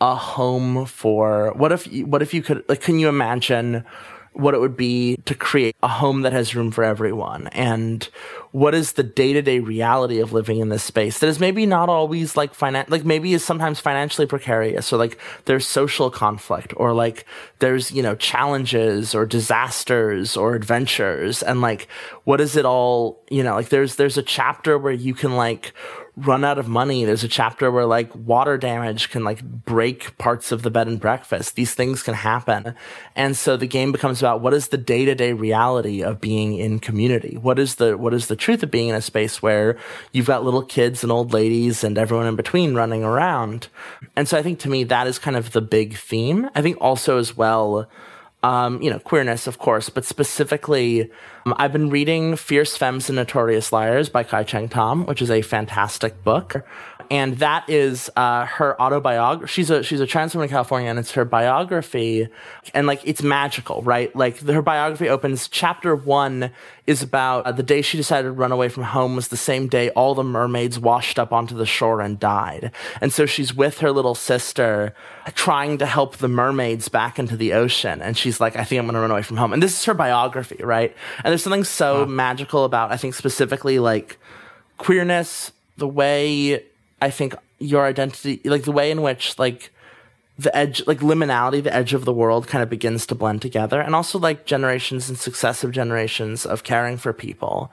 a 0.00 0.14
home 0.14 0.86
for 0.86 1.52
what 1.54 1.70
if 1.70 1.86
what 2.04 2.22
if 2.22 2.32
you 2.34 2.42
could 2.42 2.64
like 2.68 2.80
can 2.80 2.98
you 2.98 3.08
imagine 3.08 3.84
what 4.34 4.54
it 4.54 4.60
would 4.60 4.76
be 4.76 5.16
to 5.24 5.34
create 5.34 5.76
a 5.82 5.88
home 5.88 6.22
that 6.22 6.32
has 6.32 6.54
room 6.54 6.70
for 6.70 6.84
everyone. 6.84 7.46
And 7.48 8.08
what 8.50 8.74
is 8.74 8.92
the 8.92 9.02
day-to-day 9.02 9.60
reality 9.60 10.20
of 10.20 10.32
living 10.32 10.58
in 10.58 10.68
this 10.68 10.82
space 10.82 11.18
that 11.18 11.26
is 11.28 11.40
maybe 11.40 11.66
not 11.66 11.88
always 11.88 12.36
like 12.36 12.54
finan- 12.54 12.88
like 12.88 13.04
maybe 13.04 13.32
is 13.32 13.44
sometimes 13.44 13.80
financially 13.80 14.26
precarious 14.26 14.92
or 14.92 14.96
like 14.96 15.18
there's 15.46 15.66
social 15.66 16.10
conflict 16.10 16.72
or 16.76 16.92
like 16.92 17.26
there's 17.64 17.90
you 17.90 18.02
know 18.02 18.14
challenges 18.14 19.14
or 19.14 19.24
disasters 19.24 20.36
or 20.36 20.54
adventures 20.54 21.42
and 21.42 21.62
like 21.62 21.88
what 22.24 22.38
is 22.38 22.56
it 22.56 22.66
all 22.66 23.24
you 23.30 23.42
know 23.42 23.54
like 23.54 23.70
there's 23.70 23.96
there's 23.96 24.18
a 24.18 24.22
chapter 24.22 24.76
where 24.76 24.92
you 24.92 25.14
can 25.14 25.34
like 25.34 25.72
run 26.16 26.44
out 26.44 26.58
of 26.58 26.68
money. 26.68 27.04
There's 27.04 27.24
a 27.24 27.28
chapter 27.28 27.70
where 27.70 27.86
like 27.86 28.14
water 28.14 28.56
damage 28.56 29.10
can 29.10 29.24
like 29.24 29.42
break 29.42 30.16
parts 30.16 30.52
of 30.52 30.62
the 30.62 30.70
bed 30.70 30.86
and 30.86 31.00
breakfast. 31.00 31.56
These 31.56 31.74
things 31.74 32.02
can 32.04 32.14
happen. 32.14 32.74
And 33.16 33.36
so 33.36 33.56
the 33.56 33.66
game 33.66 33.90
becomes 33.90 34.20
about 34.20 34.40
what 34.40 34.54
is 34.54 34.68
the 34.68 34.76
day 34.76 35.04
to 35.06 35.14
day 35.14 35.32
reality 35.32 36.02
of 36.02 36.20
being 36.20 36.56
in 36.56 36.78
community? 36.78 37.36
What 37.36 37.58
is 37.58 37.76
the, 37.76 37.98
what 37.98 38.14
is 38.14 38.28
the 38.28 38.36
truth 38.36 38.62
of 38.62 38.70
being 38.70 38.88
in 38.88 38.94
a 38.94 39.00
space 39.00 39.42
where 39.42 39.76
you've 40.12 40.26
got 40.26 40.44
little 40.44 40.62
kids 40.62 41.02
and 41.02 41.10
old 41.10 41.32
ladies 41.32 41.82
and 41.82 41.98
everyone 41.98 42.26
in 42.26 42.36
between 42.36 42.74
running 42.74 43.02
around? 43.02 43.68
And 44.14 44.28
so 44.28 44.38
I 44.38 44.42
think 44.42 44.60
to 44.60 44.68
me, 44.68 44.84
that 44.84 45.08
is 45.08 45.18
kind 45.18 45.36
of 45.36 45.50
the 45.50 45.62
big 45.62 45.96
theme. 45.96 46.48
I 46.54 46.62
think 46.62 46.76
also 46.80 47.18
as 47.18 47.36
well, 47.36 47.53
um, 48.44 48.82
you 48.82 48.90
know, 48.90 48.98
queerness, 48.98 49.46
of 49.46 49.58
course, 49.58 49.88
but 49.88 50.04
specifically, 50.04 51.10
um, 51.46 51.54
I've 51.56 51.72
been 51.72 51.88
reading 51.88 52.36
Fierce 52.36 52.76
Femmes 52.76 53.08
and 53.08 53.16
Notorious 53.16 53.72
Liars 53.72 54.10
by 54.10 54.22
Kai 54.22 54.44
Cheng 54.44 54.68
Thom, 54.68 55.06
which 55.06 55.22
is 55.22 55.30
a 55.30 55.40
fantastic 55.40 56.22
book 56.22 56.62
and 57.10 57.38
that 57.38 57.68
is 57.68 58.10
uh, 58.16 58.46
her 58.46 58.80
autobiography. 58.80 59.50
She's 59.52 59.70
a 59.70 59.82
she's 59.82 60.00
a 60.00 60.06
trans 60.06 60.34
woman 60.34 60.48
in 60.48 60.52
California, 60.52 60.90
and 60.90 60.98
it's 60.98 61.12
her 61.12 61.24
biography, 61.24 62.28
and 62.72 62.86
like 62.86 63.00
it's 63.04 63.22
magical, 63.22 63.82
right? 63.82 64.14
Like 64.14 64.38
her 64.40 64.62
biography 64.62 65.08
opens. 65.08 65.48
Chapter 65.48 65.94
one 65.94 66.50
is 66.86 67.02
about 67.02 67.46
uh, 67.46 67.52
the 67.52 67.62
day 67.62 67.82
she 67.82 67.96
decided 67.96 68.28
to 68.28 68.32
run 68.32 68.52
away 68.52 68.68
from 68.68 68.82
home 68.82 69.16
was 69.16 69.28
the 69.28 69.36
same 69.36 69.68
day 69.68 69.90
all 69.90 70.14
the 70.14 70.24
mermaids 70.24 70.78
washed 70.78 71.18
up 71.18 71.32
onto 71.32 71.56
the 71.56 71.66
shore 71.66 72.00
and 72.00 72.20
died, 72.20 72.70
and 73.00 73.12
so 73.12 73.26
she's 73.26 73.54
with 73.54 73.78
her 73.78 73.92
little 73.92 74.14
sister, 74.14 74.94
trying 75.34 75.78
to 75.78 75.86
help 75.86 76.16
the 76.18 76.28
mermaids 76.28 76.88
back 76.88 77.18
into 77.18 77.36
the 77.36 77.52
ocean, 77.52 78.02
and 78.02 78.16
she's 78.16 78.40
like, 78.40 78.56
I 78.56 78.64
think 78.64 78.78
I'm 78.78 78.86
going 78.86 78.94
to 78.94 79.00
run 79.00 79.10
away 79.10 79.22
from 79.22 79.36
home, 79.36 79.52
and 79.52 79.62
this 79.62 79.78
is 79.78 79.84
her 79.84 79.94
biography, 79.94 80.62
right? 80.62 80.94
And 81.22 81.30
there's 81.30 81.42
something 81.42 81.64
so 81.64 82.00
wow. 82.00 82.06
magical 82.06 82.64
about, 82.64 82.92
I 82.92 82.96
think 82.96 83.14
specifically 83.14 83.78
like 83.78 84.18
queerness, 84.76 85.52
the 85.76 85.88
way 85.88 86.64
I 87.04 87.10
think 87.10 87.34
your 87.58 87.84
identity, 87.84 88.40
like 88.44 88.64
the 88.64 88.72
way 88.80 88.90
in 88.90 89.02
which 89.02 89.38
like 89.38 89.70
the 90.44 90.54
edge, 90.56 90.78
like 90.86 91.00
liminality, 91.00 91.62
the 91.62 91.74
edge 91.74 91.92
of 91.94 92.04
the 92.04 92.12
world 92.12 92.48
kind 92.48 92.62
of 92.62 92.70
begins 92.70 93.06
to 93.06 93.14
blend 93.14 93.40
together. 93.42 93.80
And 93.80 93.94
also 93.94 94.18
like 94.18 94.46
generations 94.46 95.08
and 95.08 95.18
successive 95.18 95.70
generations 95.70 96.46
of 96.46 96.64
caring 96.64 96.96
for 96.96 97.12
people. 97.12 97.70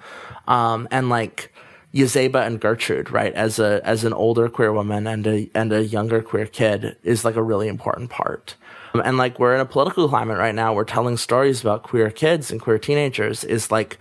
Um, 0.47 0.87
and 0.91 1.09
like 1.09 1.51
Yazeba 1.93 2.45
and 2.45 2.59
Gertrude, 2.59 3.11
right, 3.11 3.33
as 3.33 3.59
a 3.59 3.81
as 3.83 4.03
an 4.03 4.13
older 4.13 4.49
queer 4.49 4.71
woman 4.71 5.07
and 5.07 5.27
a 5.27 5.49
and 5.53 5.73
a 5.73 5.83
younger 5.83 6.21
queer 6.21 6.45
kid 6.45 6.95
is 7.03 7.25
like 7.25 7.37
a 7.37 7.43
really 7.51 7.67
important 7.67 8.09
part. 8.09 8.55
Um, 8.93 9.01
and 9.05 9.17
like 9.17 9.39
we're 9.39 9.55
in 9.55 9.61
a 9.61 9.65
political 9.65 10.07
climate 10.09 10.37
right 10.37 10.55
now, 10.55 10.73
we're 10.73 10.93
telling 10.95 11.17
stories 11.17 11.61
about 11.61 11.83
queer 11.83 12.09
kids 12.11 12.51
and 12.51 12.61
queer 12.61 12.79
teenagers 12.79 13.43
is 13.43 13.71
like 13.71 13.97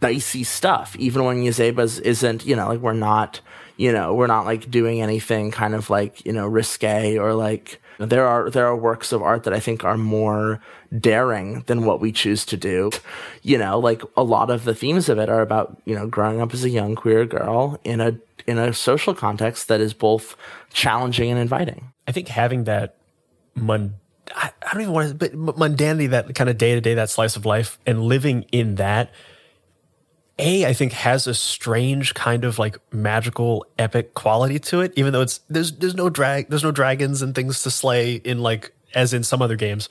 dicey 0.00 0.44
stuff. 0.44 0.96
Even 0.98 1.24
when 1.24 1.42
Yazeba's 1.42 1.98
isn't, 2.00 2.46
you 2.46 2.56
know, 2.56 2.68
like 2.68 2.80
we're 2.80 2.92
not, 2.92 3.40
you 3.78 3.92
know, 3.92 4.12
we're 4.12 4.26
not 4.26 4.44
like 4.44 4.70
doing 4.70 5.00
anything 5.00 5.52
kind 5.52 5.74
of 5.74 5.88
like, 5.88 6.26
you 6.26 6.32
know, 6.32 6.46
risque 6.46 7.16
or 7.16 7.32
like 7.32 7.80
there 7.98 8.26
are 8.26 8.50
there 8.50 8.66
are 8.66 8.76
works 8.76 9.12
of 9.12 9.22
art 9.22 9.44
that 9.44 9.54
I 9.54 9.60
think 9.60 9.84
are 9.84 9.96
more 9.96 10.60
daring 10.98 11.62
than 11.66 11.84
what 11.84 12.00
we 12.00 12.10
choose 12.10 12.44
to 12.46 12.56
do. 12.56 12.90
You 13.42 13.56
know, 13.56 13.78
like 13.78 14.02
a 14.16 14.24
lot 14.24 14.50
of 14.50 14.64
the 14.64 14.74
themes 14.74 15.08
of 15.08 15.18
it 15.18 15.28
are 15.28 15.40
about, 15.40 15.80
you 15.84 15.94
know, 15.94 16.08
growing 16.08 16.40
up 16.40 16.52
as 16.52 16.64
a 16.64 16.70
young 16.70 16.96
queer 16.96 17.24
girl 17.24 17.80
in 17.84 18.00
a 18.00 18.18
in 18.48 18.58
a 18.58 18.74
social 18.74 19.14
context 19.14 19.68
that 19.68 19.80
is 19.80 19.94
both 19.94 20.36
challenging 20.72 21.30
and 21.30 21.38
inviting. 21.38 21.92
I 22.08 22.12
think 22.12 22.28
having 22.28 22.64
that 22.64 22.96
mun 23.54 23.94
I, 24.34 24.50
I 24.60 24.72
don't 24.72 24.82
even 24.82 24.94
want 24.94 25.08
to 25.08 25.14
but 25.14 25.34
mundanity, 25.34 26.10
that 26.10 26.34
kind 26.34 26.50
of 26.50 26.58
day 26.58 26.74
to 26.74 26.80
day, 26.80 26.94
that 26.94 27.10
slice 27.10 27.36
of 27.36 27.46
life, 27.46 27.78
and 27.86 28.02
living 28.02 28.44
in 28.50 28.74
that 28.74 29.12
a 30.38 30.66
I 30.66 30.72
think 30.72 30.92
has 30.92 31.26
a 31.26 31.34
strange 31.34 32.14
kind 32.14 32.44
of 32.44 32.58
like 32.58 32.78
magical 32.92 33.66
epic 33.78 34.14
quality 34.14 34.58
to 34.60 34.80
it, 34.80 34.92
even 34.96 35.12
though 35.12 35.22
it's 35.22 35.40
there's 35.48 35.72
there's 35.72 35.94
no 35.94 36.08
drag 36.08 36.48
there's 36.48 36.64
no 36.64 36.70
dragons 36.70 37.22
and 37.22 37.34
things 37.34 37.62
to 37.62 37.70
slay 37.70 38.14
in 38.14 38.40
like 38.40 38.72
as 38.94 39.12
in 39.12 39.22
some 39.22 39.42
other 39.42 39.56
games, 39.56 39.88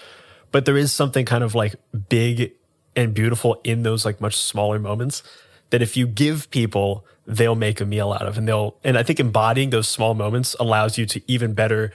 but 0.51 0.65
there 0.65 0.77
is 0.77 0.91
something 0.91 1.25
kind 1.25 1.43
of 1.43 1.53
like 1.53 1.75
big 2.09 2.53
and 2.95 3.13
beautiful 3.13 3.59
in 3.63 3.83
those 3.83 4.05
like 4.05 4.19
much 4.21 4.35
smaller 4.35 4.79
moments 4.79 5.21
that 5.69 5.81
if 5.81 5.97
you 5.97 6.07
give 6.07 6.49
people 6.49 7.05
they'll 7.25 7.55
make 7.55 7.81
a 7.81 7.85
meal 7.85 8.13
out 8.13 8.25
of 8.25 8.37
and 8.37 8.47
they'll 8.47 8.77
and 8.83 8.97
I 8.97 9.03
think 9.03 9.19
embodying 9.19 9.69
those 9.69 9.87
small 9.87 10.13
moments 10.13 10.55
allows 10.59 10.97
you 10.97 11.05
to 11.07 11.21
even 11.27 11.53
better 11.53 11.91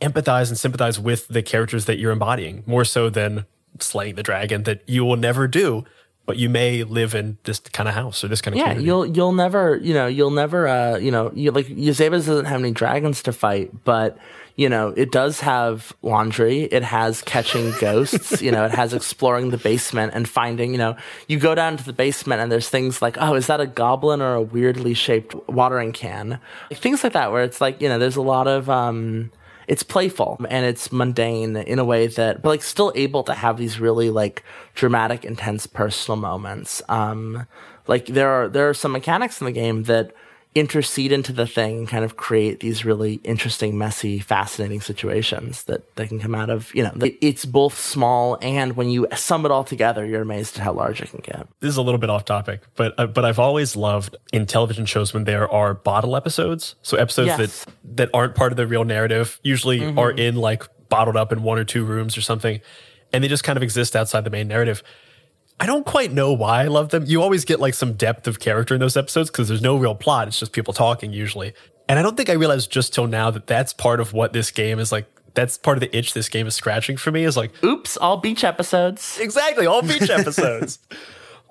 empathize 0.00 0.48
and 0.48 0.56
sympathize 0.56 0.98
with 0.98 1.28
the 1.28 1.42
characters 1.42 1.84
that 1.86 1.98
you're 1.98 2.12
embodying 2.12 2.62
more 2.64 2.84
so 2.84 3.10
than 3.10 3.44
slaying 3.78 4.14
the 4.14 4.22
dragon 4.22 4.62
that 4.64 4.82
you 4.88 5.04
will 5.04 5.16
never 5.16 5.46
do 5.46 5.84
but 6.30 6.38
you 6.38 6.48
may 6.48 6.84
live 6.84 7.16
in 7.16 7.36
this 7.42 7.58
kind 7.58 7.88
of 7.88 7.94
house 7.96 8.22
or 8.22 8.28
this 8.28 8.40
kind 8.40 8.54
of 8.54 8.58
yeah. 8.58 8.74
community. 8.74 8.86
You'll 8.86 9.04
you'll 9.04 9.32
never 9.32 9.80
you 9.82 9.92
know 9.92 10.06
you'll 10.06 10.30
never 10.30 10.68
uh 10.68 10.96
you 10.96 11.10
know 11.10 11.32
you 11.34 11.50
like 11.50 11.66
Yazeba 11.66 12.12
doesn't 12.12 12.44
have 12.44 12.60
any 12.60 12.70
dragons 12.70 13.20
to 13.24 13.32
fight, 13.32 13.72
but 13.82 14.16
you 14.54 14.68
know 14.68 14.94
it 14.96 15.10
does 15.10 15.40
have 15.40 15.92
laundry. 16.02 16.68
It 16.70 16.84
has 16.84 17.20
catching 17.22 17.72
ghosts. 17.80 18.40
You 18.40 18.52
know 18.52 18.64
it 18.64 18.70
has 18.70 18.94
exploring 18.94 19.50
the 19.50 19.58
basement 19.58 20.12
and 20.14 20.28
finding. 20.28 20.70
You 20.70 20.78
know 20.78 20.96
you 21.26 21.40
go 21.40 21.56
down 21.56 21.76
to 21.78 21.82
the 21.82 21.92
basement 21.92 22.40
and 22.40 22.52
there's 22.52 22.68
things 22.68 23.02
like 23.02 23.16
oh 23.18 23.34
is 23.34 23.48
that 23.48 23.60
a 23.60 23.66
goblin 23.66 24.22
or 24.22 24.34
a 24.34 24.40
weirdly 24.40 24.94
shaped 24.94 25.34
watering 25.48 25.90
can? 25.90 26.38
Like, 26.70 26.78
things 26.78 27.02
like 27.02 27.14
that 27.14 27.32
where 27.32 27.42
it's 27.42 27.60
like 27.60 27.82
you 27.82 27.88
know 27.88 27.98
there's 27.98 28.14
a 28.14 28.22
lot 28.22 28.46
of 28.46 28.70
um 28.70 29.32
it's 29.70 29.84
playful 29.84 30.36
and 30.50 30.66
it's 30.66 30.90
mundane 30.90 31.54
in 31.56 31.78
a 31.78 31.84
way 31.84 32.08
that, 32.08 32.42
but 32.42 32.48
like 32.48 32.62
still 32.62 32.90
able 32.96 33.22
to 33.22 33.32
have 33.32 33.56
these 33.56 33.78
really 33.78 34.10
like 34.10 34.42
dramatic, 34.74 35.24
intense 35.24 35.64
personal 35.64 36.16
moments. 36.16 36.82
Um, 36.88 37.46
like 37.86 38.06
there 38.06 38.28
are, 38.28 38.48
there 38.48 38.68
are 38.68 38.74
some 38.74 38.90
mechanics 38.90 39.40
in 39.40 39.44
the 39.44 39.52
game 39.52 39.84
that 39.84 40.12
intercede 40.54 41.12
into 41.12 41.32
the 41.32 41.46
thing 41.46 41.78
and 41.78 41.88
kind 41.88 42.04
of 42.04 42.16
create 42.16 42.58
these 42.58 42.84
really 42.84 43.20
interesting, 43.22 43.78
messy, 43.78 44.18
fascinating 44.18 44.80
situations 44.80 45.62
that, 45.64 45.94
that 45.94 46.08
can 46.08 46.18
come 46.18 46.34
out 46.34 46.50
of, 46.50 46.74
you 46.74 46.82
know, 46.82 46.92
it's 47.20 47.44
both 47.44 47.78
small 47.78 48.36
and 48.42 48.76
when 48.76 48.90
you 48.90 49.06
sum 49.14 49.46
it 49.46 49.52
all 49.52 49.62
together, 49.62 50.04
you're 50.04 50.22
amazed 50.22 50.56
at 50.56 50.64
how 50.64 50.72
large 50.72 51.00
it 51.00 51.10
can 51.10 51.20
get. 51.20 51.46
This 51.60 51.68
is 51.68 51.76
a 51.76 51.82
little 51.82 51.98
bit 51.98 52.10
off 52.10 52.24
topic, 52.24 52.62
but 52.74 52.94
uh, 52.98 53.06
but 53.06 53.24
I've 53.24 53.38
always 53.38 53.76
loved 53.76 54.16
in 54.32 54.44
television 54.44 54.86
shows 54.86 55.14
when 55.14 55.24
there 55.24 55.48
are 55.48 55.72
bottle 55.72 56.16
episodes. 56.16 56.74
So 56.82 56.96
episodes 56.96 57.28
yes. 57.28 57.38
that 57.38 57.74
that 57.96 58.10
aren't 58.12 58.34
part 58.34 58.52
of 58.52 58.56
the 58.56 58.66
real 58.66 58.84
narrative 58.84 59.38
usually 59.44 59.80
mm-hmm. 59.80 59.98
are 59.98 60.10
in 60.10 60.34
like 60.34 60.66
bottled 60.88 61.16
up 61.16 61.30
in 61.30 61.44
one 61.44 61.58
or 61.58 61.64
two 61.64 61.84
rooms 61.84 62.18
or 62.18 62.22
something, 62.22 62.60
and 63.12 63.22
they 63.22 63.28
just 63.28 63.44
kind 63.44 63.56
of 63.56 63.62
exist 63.62 63.94
outside 63.94 64.24
the 64.24 64.30
main 64.30 64.48
narrative. 64.48 64.82
I 65.60 65.66
don't 65.66 65.84
quite 65.84 66.10
know 66.10 66.32
why 66.32 66.62
I 66.62 66.68
love 66.68 66.88
them. 66.88 67.04
You 67.06 67.22
always 67.22 67.44
get 67.44 67.60
like 67.60 67.74
some 67.74 67.92
depth 67.92 68.26
of 68.26 68.40
character 68.40 68.74
in 68.74 68.80
those 68.80 68.96
episodes 68.96 69.30
because 69.30 69.46
there's 69.46 69.60
no 69.60 69.76
real 69.76 69.94
plot. 69.94 70.26
It's 70.26 70.40
just 70.40 70.52
people 70.52 70.72
talking 70.72 71.12
usually. 71.12 71.52
And 71.86 71.98
I 71.98 72.02
don't 72.02 72.16
think 72.16 72.30
I 72.30 72.32
realized 72.32 72.70
just 72.70 72.94
till 72.94 73.06
now 73.06 73.30
that 73.30 73.46
that's 73.46 73.74
part 73.74 74.00
of 74.00 74.14
what 74.14 74.32
this 74.32 74.50
game 74.50 74.78
is 74.78 74.90
like. 74.90 75.06
That's 75.34 75.58
part 75.58 75.76
of 75.76 75.80
the 75.80 75.96
itch 75.96 76.14
this 76.14 76.28
game 76.28 76.46
is 76.46 76.54
scratching 76.56 76.96
for 76.96 77.12
me 77.12 77.24
is 77.24 77.36
like, 77.36 77.52
oops, 77.62 77.96
all 77.96 78.16
beach 78.16 78.42
episodes. 78.42 79.18
Exactly, 79.20 79.66
all 79.66 79.82
beach 79.82 80.10
episodes. 80.10 80.78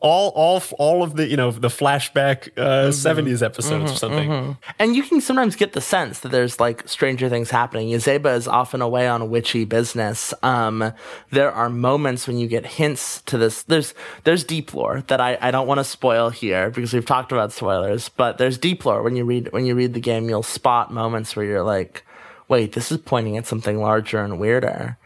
All 0.02 0.30
all 0.36 0.62
all 0.78 1.04
of 1.04 1.16
the 1.16 1.28
you 1.28 1.38
know 1.38 1.52
the 1.52 1.68
flashback 1.68 2.50
uh, 2.58 2.90
mm-hmm. 2.90 3.30
70s 3.30 3.44
episodes 3.44 3.84
mm-hmm, 3.84 3.94
or 3.94 3.96
something. 3.96 4.30
Mm-hmm. 4.30 4.52
and 4.80 4.96
you 4.96 5.04
can 5.04 5.22
sometimes 5.22 5.56
get 5.56 5.74
the 5.74 5.82
sense 5.82 6.20
that 6.20 6.30
there's 6.30 6.60
like 6.60 6.88
stranger 6.88 7.30
things 7.30 7.50
happening. 7.50 7.90
Yazeba 7.90 8.36
is 8.36 8.48
often 8.48 8.82
away 8.82 9.08
on 9.08 9.30
witchy 9.30 9.66
business. 9.66 10.34
Um, 10.44 10.94
there 11.32 11.52
are 11.52 11.70
moments 11.70 12.28
when 12.28 12.38
you 12.38 12.48
get 12.48 12.66
hints 12.66 13.22
to 13.24 13.38
this. 13.38 13.64
There's 13.64 13.94
there's 14.24 14.44
deep 14.44 14.74
lore 14.74 15.04
that 15.08 15.22
i, 15.22 15.38
I 15.42 15.52
don't 15.52 15.68
want 15.68 15.80
to 15.80 15.84
spoil 15.84 16.30
here 16.30 16.70
because 16.70 16.94
we've 16.94 17.06
talked 17.06 17.32
about 17.32 17.52
spoilers 17.52 18.10
but 18.10 18.38
there's 18.38 18.58
deep 18.58 18.86
lore 18.86 19.04
when 19.04 19.16
you 19.16 19.26
read 19.26 19.52
when 19.52 19.66
you 19.66 19.76
read 19.76 19.94
the 19.94 20.00
game 20.00 20.30
you'll 20.30 20.44
spot 20.44 20.94
moments 20.94 21.36
where 21.36 21.46
you're 21.46 21.64
like 21.64 22.06
wait 22.48 22.74
this 22.74 22.92
is 22.92 22.98
pointing 23.00 23.38
at 23.38 23.48
something 23.48 23.80
larger 23.80 24.24
and 24.24 24.40
weirder 24.40 24.98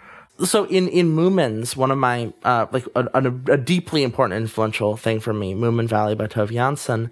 so 0.44 0.66
in 0.66 0.88
in 0.88 1.16
Moomins, 1.16 1.76
one 1.76 1.92
of 1.92 1.98
my 1.98 2.34
uh, 2.44 2.68
like 2.72 2.86
a, 2.96 3.08
a, 3.14 3.54
a, 3.54 3.58
deeply 3.58 4.04
important 4.04 4.42
influential 4.42 4.98
thing 4.98 5.20
for 5.20 5.34
me, 5.34 5.54
Moomin 5.54 5.88
Valley 5.88 6.16
by 6.16 6.28
Tove 6.28 6.52
Jansson. 6.52 7.10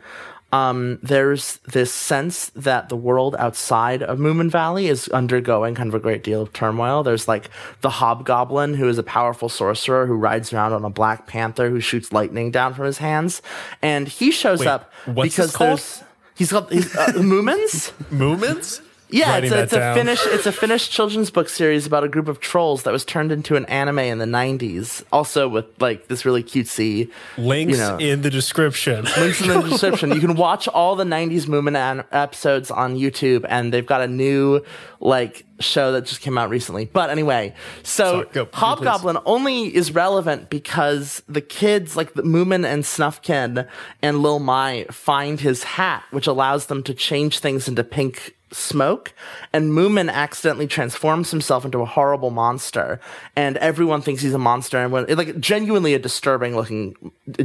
Um, 0.54 1.00
there's 1.02 1.60
this 1.72 1.94
sense 1.94 2.50
that 2.58 2.90
the 2.90 2.98
world 2.98 3.38
outside 3.40 4.04
of 4.04 4.20
Moomin 4.20 4.50
Valley 4.52 4.88
is 4.88 5.08
undergoing 5.10 5.76
kind 5.76 5.88
of 5.88 5.96
a 5.96 6.00
great 6.00 6.24
deal 6.24 6.42
of 6.42 6.52
turmoil. 6.52 7.04
There's 7.04 7.26
like 7.26 7.50
the 7.80 7.90
Hobgoblin, 7.90 8.74
who 8.74 8.90
is 8.90 8.98
a 8.98 9.04
powerful 9.04 9.48
sorcerer 9.48 10.06
who 10.06 10.16
rides 10.16 10.52
around 10.52 10.74
on 10.74 10.84
a 10.84 10.90
black 10.90 11.26
panther 11.26 11.70
who 11.70 11.80
shoots 11.80 12.12
lightning 12.12 12.52
down 12.52 12.74
from 12.74 12.86
his 12.86 12.98
hands, 12.98 13.42
and 13.82 14.10
he 14.10 14.30
shows 14.30 14.60
Wait, 14.60 14.68
up 14.68 14.92
because 15.06 15.54
there's 15.54 16.04
he's 16.36 16.52
uh, 16.52 16.62
Moomins. 17.16 17.94
Moomins. 18.10 18.82
Yeah, 19.12 19.38
it's 19.38 19.52
a, 19.52 19.64
it's 19.64 19.74
a 19.74 19.94
Finnish 19.94 20.26
it's 20.28 20.46
a 20.46 20.52
Finnish 20.52 20.90
children's 20.90 21.30
book 21.30 21.50
series 21.50 21.86
about 21.86 22.04
a 22.04 22.08
group 22.08 22.28
of 22.28 22.40
trolls 22.40 22.84
that 22.84 22.92
was 22.92 23.06
turned 23.06 23.32
into 23.32 23.56
an 23.56 23.66
anime 23.66 24.00
in 24.00 24.18
the 24.18 24.26
'90s. 24.26 25.04
Also 25.12 25.48
with 25.48 25.66
like 25.80 26.08
this 26.08 26.26
really 26.26 26.44
cutesy 26.44 27.12
links 27.38 27.74
you 27.74 27.78
know, 27.78 27.98
in 27.98 28.22
the 28.22 28.30
description. 28.30 29.06
Links 29.18 29.42
in 29.42 29.48
the 29.50 29.62
description. 29.62 30.12
You 30.12 30.20
can 30.20 30.36
watch 30.36 30.68
all 30.68 30.96
the 30.96 31.04
'90s 31.04 31.46
Moomin 31.46 31.76
an- 31.76 32.06
episodes 32.12 32.72
on 32.72 32.96
YouTube, 32.96 33.46
and 33.50 33.74
they've 33.74 33.86
got 33.86 34.02
a 34.02 34.08
new 34.08 34.62
like 35.00 35.46
show 35.60 35.92
that 35.92 36.06
just 36.06 36.22
came 36.22 36.38
out 36.38 36.50
recently. 36.50 36.86
But 36.86 37.10
anyway, 37.10 37.54
so 37.84 38.24
Sorry, 38.24 38.28
go, 38.34 38.50
Hobgoblin 38.54 39.18
only 39.26 39.74
is 39.76 39.94
relevant 39.94 40.50
because 40.50 41.22
the 41.28 41.42
kids, 41.42 41.96
like 41.96 42.14
the 42.14 42.24
Moomin 42.24 42.66
and 42.66 42.84
Snufkin 42.84 43.68
and 44.02 44.20
Lil 44.22 44.40
My, 44.40 44.86
find 44.92 45.40
his 45.40 45.64
hat, 45.64 46.04
which 46.12 46.28
allows 46.28 46.68
them 46.68 46.84
to 46.84 46.94
change 46.94 47.40
things 47.40 47.68
into 47.68 47.84
pink 47.84 48.36
smoke, 48.52 49.14
and 49.54 49.72
Moomin 49.72 50.12
accidentally 50.12 50.68
transforms 50.68 51.32
himself 51.32 51.66
into 51.66 51.82
a 51.82 51.86
horrible 51.86 52.30
monster, 52.30 53.00
and 53.36 53.58
everyone 53.58 54.02
thinks 54.02 54.22
he's 54.22 54.34
a 54.34 54.40
monster, 54.40 54.78
and 54.78 54.92
when 54.92 55.06
like 55.08 55.40
genuinely 55.40 55.94
a 55.94 56.00
disturbing 56.00 56.56
looking 56.56 56.96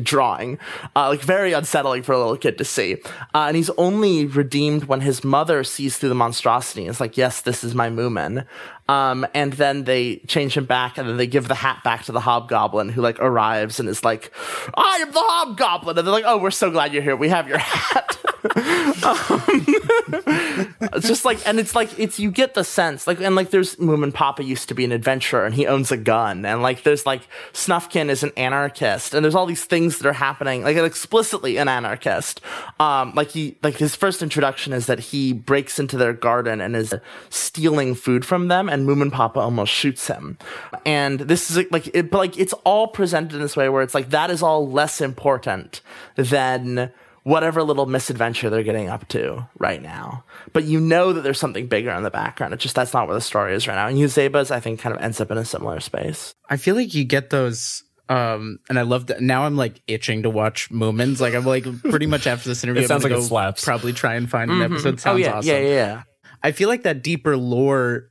drawing, 0.03 0.59
uh, 0.95 1.09
like 1.09 1.21
very 1.21 1.53
unsettling 1.53 2.03
for 2.03 2.13
a 2.13 2.19
little 2.19 2.37
kid 2.37 2.59
to 2.59 2.65
see. 2.65 2.97
Uh, 3.35 3.47
and 3.47 3.57
he's 3.57 3.71
only 3.71 4.27
redeemed 4.27 4.85
when 4.85 5.01
his 5.01 5.25
mother 5.25 5.65
sees 5.65 5.99
through 5.99 6.09
the 6.09 6.15
monstrosity. 6.15 6.87
It's 6.87 7.01
like, 7.01 7.17
yes, 7.17 7.41
this 7.41 7.63
is 7.65 7.75
my 7.75 7.89
Moomin. 7.89 8.47
Um, 8.89 9.27
and 9.35 9.53
then 9.55 9.85
they 9.85 10.17
change 10.29 10.57
him 10.57 10.65
back, 10.65 10.97
and 10.97 11.09
then 11.09 11.17
they 11.17 11.27
give 11.27 11.49
the 11.49 11.57
hat 11.57 11.83
back 11.83 12.05
to 12.05 12.13
the 12.13 12.21
Hobgoblin, 12.21 12.91
who 12.91 13.01
like 13.03 13.19
arrives 13.19 13.81
and 13.81 13.89
is 13.89 14.05
like, 14.05 14.31
"I 14.75 14.99
am 15.03 15.11
the 15.11 15.19
Hobgoblin," 15.21 15.99
and 15.99 16.07
they're 16.07 16.15
like, 16.15 16.25
"Oh, 16.25 16.39
we're 16.39 16.53
so 16.53 16.71
glad 16.71 16.93
you're 16.93 17.03
here. 17.03 17.17
We 17.17 17.29
have 17.29 17.49
your 17.49 17.59
hat." 17.59 18.17
um, 19.03 20.76
it's 20.97 21.09
just 21.09 21.25
like, 21.25 21.47
and 21.47 21.59
it's 21.61 21.75
like 21.75 21.99
it's 21.99 22.19
you 22.19 22.31
get 22.31 22.55
the 22.55 22.65
sense 22.65 23.07
like, 23.07 23.21
and 23.21 23.37
like 23.37 23.51
there's 23.51 23.77
Moomin 23.77 24.13
Papa 24.13 24.43
used 24.43 24.69
to 24.69 24.75
be 24.75 24.85
an 24.85 24.93
adventurer, 24.93 25.45
and 25.45 25.55
he 25.55 25.67
owns 25.67 25.93
a 25.93 25.97
gun, 25.97 26.45
and 26.45 26.63
like 26.63 26.83
there's 26.83 27.07
like 27.07 27.23
Snufkin 27.53 28.09
is 28.09 28.23
an 28.23 28.33
anarchist, 28.37 29.15
and 29.15 29.25
there's 29.25 29.35
all 29.35 29.47
these 29.47 29.65
things 29.65 29.99
that 29.99 30.09
are 30.09 30.13
happening, 30.13 30.63
like 30.63 30.77
explicitly 30.77 31.57
an 31.57 31.69
anarchist. 31.69 32.41
Um, 32.81 33.13
like 33.15 33.31
he 33.31 33.57
like 33.63 33.77
his 33.77 33.95
first 33.95 34.23
introduction 34.23 34.73
is 34.73 34.87
that 34.87 34.99
he 34.99 35.33
breaks 35.33 35.79
into 35.79 35.97
their 35.97 36.13
garden 36.13 36.61
and 36.61 36.75
is 36.75 36.95
stealing 37.31 37.95
food 37.95 38.25
from 38.25 38.49
them 38.49 38.69
and 38.69 38.87
Moomin 38.87 39.13
Papa 39.13 39.41
almost 39.41 39.73
shoots 39.73 40.07
him. 40.07 40.39
And 40.85 41.21
this 41.21 41.51
is 41.51 41.71
like, 41.71 41.89
it, 41.95 42.11
but 42.11 42.19
like, 42.19 42.39
it's 42.39 42.53
all 42.65 42.89
presented 42.89 43.37
in 43.37 43.43
this 43.43 43.57
way 43.57 43.69
where 43.69 43.83
it's 43.83 43.95
like, 43.95 44.11
that 44.11 44.31
is 44.31 44.43
all 44.43 44.71
less 44.71 45.01
important 45.01 45.81
than 46.17 46.91
whatever 47.27 47.61
little 47.65 47.87
misadventure 47.87 48.49
they're 48.49 48.63
getting 48.63 48.89
up 48.89 49.09
to 49.09 49.45
right 49.59 49.83
now. 49.83 50.23
But 50.53 50.63
you 50.63 50.79
know 50.79 51.13
that 51.13 51.23
there's 51.23 51.41
something 51.41 51.67
bigger 51.67 51.91
in 51.91 52.05
the 52.05 52.11
background. 52.11 52.55
It's 52.55 52.63
just 52.63 52.77
that's 52.77 52.95
not 52.95 53.09
where 53.09 53.17
the 53.17 53.21
story 53.21 53.53
is 53.53 53.67
right 53.67 53.75
now. 53.75 53.89
And 53.89 53.99
Yazeba's, 53.99 54.53
I 54.53 54.61
think, 54.61 54.79
kind 54.79 54.95
of 54.95 55.03
ends 55.03 55.21
up 55.21 55.33
in 55.33 55.37
a 55.37 55.45
similar 55.45 55.81
space. 55.81 56.33
I 56.49 56.57
feel 56.57 56.77
like 56.77 56.95
you 56.95 57.03
get 57.03 57.31
those 57.31 57.83
Um, 58.09 58.61
and 58.69 58.79
I 58.79 58.83
love 58.83 59.09
that. 59.09 59.21
Now 59.21 59.43
I'm 59.45 59.57
like 59.57 59.83
itching 59.89 60.23
to 60.23 60.31
watch 60.31 60.71
Moomins. 60.71 61.19
Like 61.19 61.35
I'm 61.35 61.45
like 61.45 61.65
pretty 61.83 62.07
much 62.07 62.29
after 62.29 62.49
this 62.49 62.63
interview, 62.65 62.85
It 62.85 62.87
sounds 62.89 63.05
I'm 63.05 63.11
like 63.11 63.21
it 63.21 63.25
slaps. 63.25 63.65
Probably 63.65 63.93
try 63.93 64.15
and 64.15 64.31
find 64.31 64.49
an 64.49 64.63
episode. 64.63 65.01
Sounds 65.01 65.07
oh 65.07 65.17
yeah, 65.17 65.33
awesome. 65.35 65.49
yeah, 65.51 65.59
yeah, 65.59 65.69
yeah. 65.69 66.03
I 66.45 66.53
feel 66.53 66.69
like 66.69 66.85
that 66.85 67.03
deeper 67.03 67.37
lore. 67.37 68.11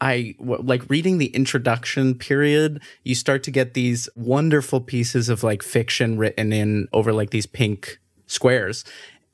I 0.00 0.34
w- 0.38 0.62
like 0.62 0.88
reading 0.88 1.18
the 1.18 1.26
introduction 1.26 2.14
period. 2.14 2.80
You 3.04 3.14
start 3.14 3.42
to 3.42 3.50
get 3.50 3.74
these 3.74 4.08
wonderful 4.16 4.80
pieces 4.80 5.28
of 5.28 5.42
like 5.42 5.62
fiction 5.62 6.16
written 6.16 6.54
in 6.54 6.88
over 6.94 7.12
like 7.12 7.28
these 7.28 7.44
pink 7.44 7.98
squares, 8.30 8.84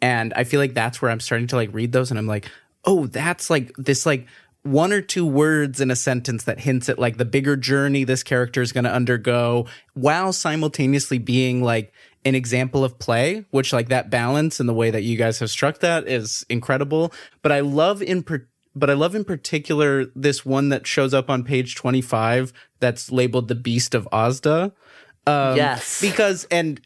and 0.01 0.33
I 0.35 0.45
feel 0.45 0.61
like 0.61 0.75
that's 0.75 1.01
where 1.01 1.11
I'm 1.11 1.21
starting 1.21 1.47
to 1.49 1.57
like 1.57 1.71
read 1.73 1.93
those, 1.93 2.11
and 2.11 2.19
I'm 2.19 2.27
like, 2.27 2.51
oh, 2.85 3.07
that's 3.07 3.51
like 3.51 3.73
this 3.77 4.07
like 4.07 4.27
one 4.63 4.93
or 4.93 5.01
two 5.01 5.25
words 5.25 5.81
in 5.81 5.91
a 5.91 5.97
sentence 5.97 6.45
that 6.45 6.61
hints 6.61 6.89
at 6.89 6.99
like 6.99 7.19
the 7.19 7.25
bigger 7.25 7.57
journey 7.57 8.03
this 8.03 8.23
character 8.23 8.63
is 8.63 8.73
going 8.73 8.85
to 8.85 8.93
undergo, 8.93 9.67
while 9.95 10.33
simultaneously 10.33 11.19
being 11.19 11.63
like 11.63 11.93
an 12.25 12.35
example 12.35 12.85
of 12.85 12.99
play, 12.99 13.45
which 13.53 13.73
like 13.73 13.89
that 13.89 14.11
balance 14.11 14.59
and 14.59 14.69
the 14.69 14.75
way 14.75 14.91
that 14.91 15.05
you 15.05 15.17
guys 15.17 15.39
have 15.39 15.51
struck 15.51 15.79
that 15.79 16.09
is 16.09 16.45
incredible. 16.49 17.13
But 17.43 17.53
I 17.53 17.61
love 17.61 18.03
in 18.03 18.25
per- 18.25 18.49
but 18.75 18.91
I 18.91 18.93
love 18.93 19.15
in 19.15 19.25
particular 19.25 20.05
this 20.15 20.45
one 20.45 20.69
that 20.69 20.87
shows 20.87 21.15
up 21.15 21.31
on 21.31 21.45
page 21.45 21.77
25 21.77 22.53
that's 22.79 23.11
labeled 23.11 23.49
the 23.49 23.55
Beast 23.55 23.95
of 23.95 24.07
Ozda. 24.13 24.73
Um, 25.27 25.57
Yes. 25.57 26.01
Because, 26.01 26.45
and 26.51 26.81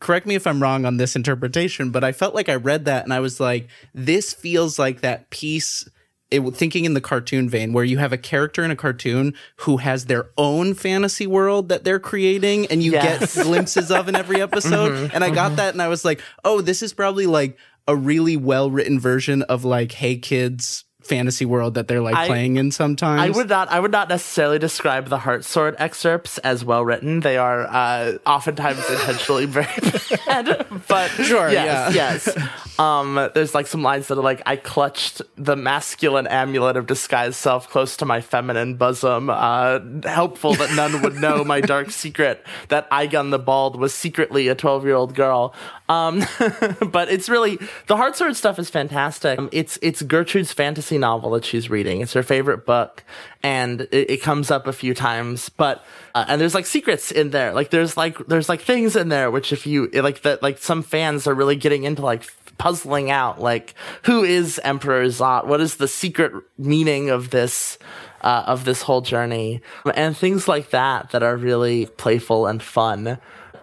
correct 0.00 0.26
me 0.26 0.34
if 0.34 0.46
I'm 0.46 0.60
wrong 0.62 0.84
on 0.84 0.96
this 0.96 1.14
interpretation, 1.16 1.90
but 1.90 2.02
I 2.04 2.12
felt 2.12 2.34
like 2.34 2.48
I 2.48 2.54
read 2.56 2.84
that 2.86 3.04
and 3.04 3.12
I 3.12 3.20
was 3.20 3.38
like, 3.40 3.68
this 3.94 4.32
feels 4.32 4.78
like 4.78 5.00
that 5.02 5.30
piece. 5.30 5.88
It, 6.30 6.40
thinking 6.56 6.84
in 6.84 6.94
the 6.94 7.00
cartoon 7.00 7.48
vein, 7.48 7.72
where 7.72 7.84
you 7.84 7.98
have 7.98 8.12
a 8.12 8.18
character 8.18 8.64
in 8.64 8.72
a 8.72 8.76
cartoon 8.76 9.34
who 9.58 9.76
has 9.76 10.06
their 10.06 10.30
own 10.36 10.74
fantasy 10.74 11.28
world 11.28 11.68
that 11.68 11.84
they're 11.84 12.00
creating, 12.00 12.66
and 12.66 12.82
you 12.82 12.90
Yes. 12.92 13.36
get 13.36 13.44
glimpses 13.44 13.90
of 13.92 14.08
in 14.08 14.16
every 14.16 14.40
episode. 14.42 15.12
And 15.14 15.22
I 15.22 15.30
got 15.30 15.56
that, 15.56 15.74
and 15.74 15.82
I 15.82 15.86
was 15.86 16.04
like, 16.04 16.20
oh, 16.44 16.60
this 16.60 16.82
is 16.82 16.92
probably 16.92 17.26
like 17.26 17.56
a 17.86 17.94
really 17.94 18.36
well 18.36 18.68
written 18.68 18.98
version 18.98 19.42
of 19.42 19.64
like 19.64 19.92
Hey 19.92 20.16
Kid's 20.16 20.83
fantasy 21.06 21.44
world 21.44 21.74
that 21.74 21.88
they're 21.88 22.00
like 22.00 22.14
I- 22.14 22.26
playing 22.26 22.56
in 22.56 22.70
sometimes. 22.70 23.20
I 23.20 23.30
would 23.30 23.48
not. 23.48 23.68
I 23.68 23.80
would 23.80 23.92
not 23.92 24.08
necessarily 24.08 24.58
describe 24.58 25.08
the 25.08 25.18
Heart 25.18 25.44
Sword 25.44 25.76
excerpts 25.78 26.38
as 26.38 26.64
well 26.64 26.84
written. 26.84 27.20
They 27.20 27.36
are 27.36 27.66
uh, 27.66 28.18
oftentimes 28.26 28.78
intentionally 28.90 29.46
very 29.46 29.66
bad. 30.26 30.66
But 30.88 31.08
Sure, 31.24 31.50
yes, 31.50 31.94
yeah. 31.94 32.12
yes. 32.12 32.78
Um, 32.78 33.14
there's 33.34 33.54
like 33.54 33.66
some 33.68 33.82
lines 33.82 34.08
that 34.08 34.18
are 34.18 34.22
like, 34.22 34.42
"I 34.46 34.56
clutched 34.56 35.22
the 35.36 35.54
masculine 35.56 36.26
amulet 36.26 36.76
of 36.76 36.86
disguised 36.86 37.36
self 37.36 37.68
close 37.70 37.96
to 37.98 38.04
my 38.04 38.20
feminine 38.20 38.74
bosom, 38.74 39.30
uh, 39.30 39.78
helpful 40.04 40.54
that 40.54 40.74
none 40.74 41.00
would 41.02 41.14
know 41.14 41.44
my 41.44 41.60
dark 41.60 41.90
secret 41.90 42.44
that 42.68 42.90
Igon 42.90 43.30
the 43.30 43.38
Bald 43.38 43.78
was 43.78 43.94
secretly 43.94 44.48
a 44.48 44.54
12 44.54 44.84
year 44.84 44.94
old 44.94 45.14
girl." 45.14 45.54
Um, 45.88 46.24
but 46.90 47.10
it's 47.10 47.28
really 47.28 47.58
the 47.86 47.96
Heart 47.96 48.16
Sword 48.16 48.34
stuff 48.36 48.58
is 48.58 48.70
fantastic. 48.70 49.38
Um, 49.38 49.48
It's 49.52 49.78
it's 49.82 50.02
Gertrude's 50.02 50.52
fantasy 50.52 50.93
novel 50.98 51.30
that 51.32 51.44
she's 51.44 51.70
reading. 51.70 52.00
It's 52.00 52.12
her 52.12 52.22
favorite 52.22 52.66
book, 52.66 53.04
and 53.42 53.82
it, 53.92 54.10
it 54.10 54.22
comes 54.22 54.50
up 54.50 54.66
a 54.66 54.72
few 54.72 54.94
times. 54.94 55.48
But 55.48 55.84
uh, 56.14 56.24
and 56.28 56.40
there's 56.40 56.54
like 56.54 56.66
secrets 56.66 57.10
in 57.10 57.30
there. 57.30 57.52
Like 57.52 57.70
there's 57.70 57.96
like 57.96 58.18
there's 58.26 58.48
like 58.48 58.60
things 58.60 58.96
in 58.96 59.08
there 59.08 59.30
which 59.30 59.52
if 59.52 59.66
you 59.66 59.88
like 59.88 60.22
that 60.22 60.42
like 60.42 60.58
some 60.58 60.82
fans 60.82 61.26
are 61.26 61.34
really 61.34 61.56
getting 61.56 61.84
into 61.84 62.02
like 62.02 62.24
puzzling 62.56 63.10
out 63.10 63.40
like 63.40 63.74
who 64.04 64.22
is 64.24 64.60
Emperor 64.64 65.04
Zot? 65.06 65.46
What 65.46 65.60
is 65.60 65.76
the 65.76 65.88
secret 65.88 66.32
meaning 66.58 67.10
of 67.10 67.30
this? 67.30 67.78
Uh, 68.20 68.42
of 68.46 68.64
this 68.64 68.80
whole 68.80 69.02
journey 69.02 69.60
and 69.94 70.16
things 70.16 70.48
like 70.48 70.70
that 70.70 71.10
that 71.10 71.22
are 71.22 71.36
really 71.36 71.84
playful 71.84 72.46
and 72.46 72.62
fun. 72.62 73.18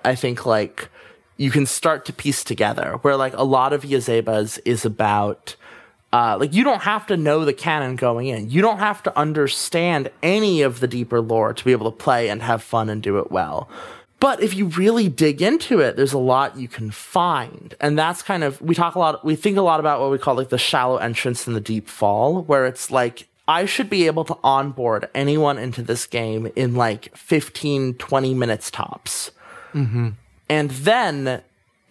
I 0.06 0.14
think 0.14 0.46
like 0.46 0.88
you 1.42 1.50
can 1.50 1.66
start 1.66 2.06
to 2.06 2.14
piece 2.14 2.44
together 2.44 3.00
where 3.02 3.16
like 3.16 3.36
a 3.36 3.44
lot 3.44 3.74
of 3.74 3.82
Yazeba's 3.82 4.60
is 4.60 4.86
about 4.86 5.56
uh, 6.14 6.38
like 6.40 6.54
you 6.54 6.64
don't 6.64 6.82
have 6.82 7.08
to 7.08 7.18
know 7.18 7.46
the 7.46 7.54
canon 7.54 7.96
going 7.96 8.28
in. 8.28 8.50
You 8.50 8.62
don't 8.62 8.80
have 8.80 9.02
to 9.04 9.18
understand 9.18 10.12
any 10.22 10.62
of 10.62 10.80
the 10.80 10.88
deeper 10.88 11.22
lore 11.22 11.54
to 11.54 11.66
be 11.66 11.72
able 11.72 11.90
to 11.90 11.98
play 11.98 12.30
and 12.30 12.42
have 12.42 12.62
fun 12.62 12.90
and 12.90 13.02
do 13.02 13.20
it 13.20 13.32
well. 13.32 13.70
But 14.20 14.44
if 14.44 14.54
you 14.54 14.68
really 14.68 15.10
dig 15.10 15.42
into 15.42 15.80
it, 15.80 15.96
there's 15.96 16.14
a 16.14 16.20
lot 16.20 16.56
you 16.56 16.68
can 16.68 16.92
find. 16.92 17.74
And 17.82 17.98
that's 17.98 18.22
kind 18.22 18.44
of, 18.44 18.62
we 18.62 18.76
talk 18.76 18.94
a 18.94 19.00
lot, 19.00 19.26
we 19.26 19.36
think 19.36 19.58
a 19.58 19.62
lot 19.62 19.80
about 19.80 20.00
what 20.00 20.12
we 20.12 20.20
call 20.20 20.36
like 20.36 20.50
the 20.50 20.60
shallow 20.60 20.98
entrance 20.98 21.48
and 21.48 21.56
the 21.56 21.62
deep 21.62 21.90
fall, 21.90 22.44
where 22.44 22.68
it's 22.68 22.92
like, 22.92 23.28
I 23.48 23.66
should 23.66 23.90
be 23.90 24.06
able 24.06 24.24
to 24.26 24.38
onboard 24.44 25.10
anyone 25.16 25.58
into 25.58 25.82
this 25.82 26.06
game 26.06 26.52
in 26.56 26.76
like 26.76 27.16
15, 27.18 27.96
20 27.96 28.34
minutes 28.36 28.70
tops. 28.70 29.32
And 30.48 30.70
then 30.70 31.42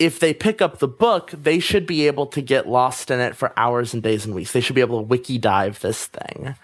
if 0.00 0.18
they 0.18 0.32
pick 0.32 0.62
up 0.62 0.78
the 0.78 0.88
book, 0.88 1.30
they 1.30 1.60
should 1.60 1.86
be 1.86 2.06
able 2.06 2.26
to 2.26 2.40
get 2.40 2.66
lost 2.66 3.10
in 3.10 3.20
it 3.20 3.36
for 3.36 3.52
hours 3.56 3.92
and 3.92 4.02
days 4.02 4.24
and 4.24 4.34
weeks. 4.34 4.52
They 4.52 4.62
should 4.62 4.74
be 4.74 4.80
able 4.80 4.98
to 4.98 5.06
wiki 5.06 5.36
dive 5.36 5.78
this 5.80 6.06
thing. 6.06 6.56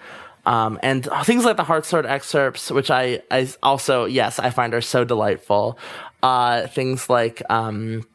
Um, 0.47 0.81
and 0.83 1.07
things 1.25 1.45
like 1.45 1.59
the 1.59 1.65
Heartsword 1.65 2.07
excerpts, 2.07 2.71
which 2.71 2.91
I, 2.91 3.21
I 3.31 3.49
also, 3.63 4.07
yes, 4.07 4.39
I 4.39 4.49
find 4.51 4.73
are 4.73 4.81
so 4.81 5.05
delightful. 5.05 5.79
Uh, 6.23 6.67
things 6.69 7.11
like, 7.11 7.43
um, 7.51 8.07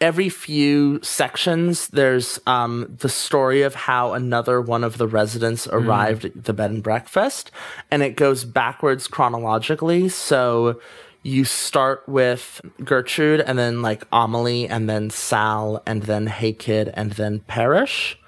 every 0.00 0.28
few 0.28 1.00
sections 1.02 1.88
there's 1.88 2.38
um, 2.46 2.94
the 3.00 3.08
story 3.08 3.62
of 3.62 3.74
how 3.74 4.12
another 4.12 4.60
one 4.60 4.84
of 4.84 4.98
the 4.98 5.08
residents 5.08 5.66
arrived 5.68 6.24
at 6.24 6.44
the 6.44 6.52
bed 6.52 6.70
and 6.70 6.84
breakfast 6.84 7.50
and 7.90 8.00
it 8.00 8.14
goes 8.14 8.44
backwards 8.44 9.08
chronologically 9.08 10.08
so 10.08 10.80
you 11.28 11.44
start 11.44 12.08
with 12.08 12.60
gertrude 12.84 13.40
and 13.40 13.58
then 13.58 13.82
like 13.82 14.04
amelie 14.12 14.66
and 14.66 14.88
then 14.88 15.10
sal 15.10 15.82
and 15.86 16.04
then 16.04 16.26
hey 16.26 16.52
kid 16.52 16.90
and 16.94 17.12
then 17.12 17.40
parrish. 17.40 18.18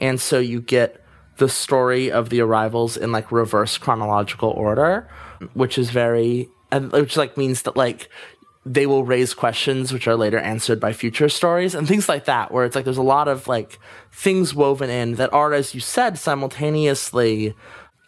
And 0.00 0.20
so 0.20 0.38
you 0.38 0.60
get 0.60 1.04
the 1.36 1.48
story 1.48 2.10
of 2.10 2.30
the 2.30 2.40
arrivals 2.40 2.96
in 2.96 3.12
like 3.12 3.30
reverse 3.30 3.76
chronological 3.76 4.50
order 4.50 5.08
which 5.52 5.76
is 5.76 5.90
very 5.90 6.48
and 6.72 6.90
which 6.92 7.16
like 7.16 7.36
means 7.36 7.62
that 7.62 7.76
like 7.76 8.08
they 8.64 8.86
will 8.86 9.04
raise 9.04 9.34
questions 9.34 9.92
which 9.92 10.08
are 10.08 10.16
later 10.16 10.38
answered 10.38 10.80
by 10.80 10.92
future 10.92 11.28
stories 11.28 11.74
and 11.74 11.86
things 11.86 12.08
like 12.08 12.24
that 12.24 12.50
where 12.50 12.64
it's 12.64 12.74
like 12.74 12.84
there's 12.84 12.96
a 12.96 13.02
lot 13.02 13.28
of 13.28 13.46
like 13.46 13.78
things 14.10 14.54
woven 14.54 14.88
in 14.88 15.16
that 15.16 15.32
are 15.32 15.52
as 15.52 15.74
you 15.74 15.80
said 15.80 16.18
simultaneously 16.18 17.54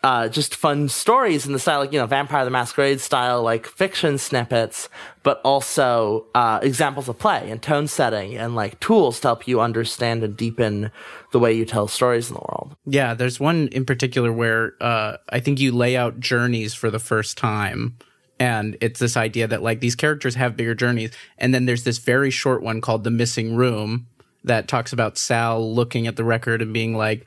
uh, 0.04 0.28
just 0.28 0.54
fun 0.54 0.88
stories 0.88 1.44
in 1.46 1.52
the 1.52 1.58
style 1.58 1.80
like 1.80 1.92
you 1.92 1.98
know 1.98 2.06
vampire 2.06 2.44
the 2.44 2.50
masquerade 2.50 3.00
style 3.00 3.42
like 3.42 3.66
fiction 3.66 4.16
snippets 4.16 4.88
but 5.22 5.40
also 5.44 6.24
uh, 6.34 6.60
examples 6.62 7.08
of 7.08 7.18
play 7.18 7.50
and 7.50 7.60
tone 7.62 7.86
setting 7.86 8.36
and 8.36 8.54
like 8.54 8.78
tools 8.80 9.18
to 9.20 9.28
help 9.28 9.48
you 9.48 9.60
understand 9.60 10.22
and 10.22 10.36
deepen 10.36 10.90
the 11.32 11.38
way 11.38 11.52
you 11.52 11.64
tell 11.64 11.88
stories 11.88 12.28
in 12.28 12.34
the 12.34 12.40
world 12.40 12.76
Yeah, 12.86 13.14
there's 13.14 13.38
one 13.38 13.68
in 13.68 13.84
particular 13.84 14.32
where 14.32 14.74
uh, 14.80 15.16
I 15.28 15.40
think 15.40 15.60
you 15.60 15.72
lay 15.72 15.96
out 15.96 16.20
journeys 16.20 16.74
for 16.74 16.90
the 16.90 16.98
first 16.98 17.36
time. 17.36 17.96
And 18.40 18.76
it's 18.80 19.00
this 19.00 19.16
idea 19.16 19.46
that 19.48 19.62
like 19.62 19.80
these 19.80 19.96
characters 19.96 20.36
have 20.36 20.56
bigger 20.56 20.74
journeys. 20.74 21.10
And 21.38 21.52
then 21.52 21.66
there's 21.66 21.84
this 21.84 21.98
very 21.98 22.30
short 22.30 22.62
one 22.62 22.80
called 22.80 23.04
The 23.04 23.10
Missing 23.10 23.56
Room 23.56 24.06
that 24.44 24.68
talks 24.68 24.92
about 24.92 25.18
Sal 25.18 25.74
looking 25.74 26.06
at 26.06 26.16
the 26.16 26.24
record 26.24 26.62
and 26.62 26.72
being 26.72 26.96
like, 26.96 27.26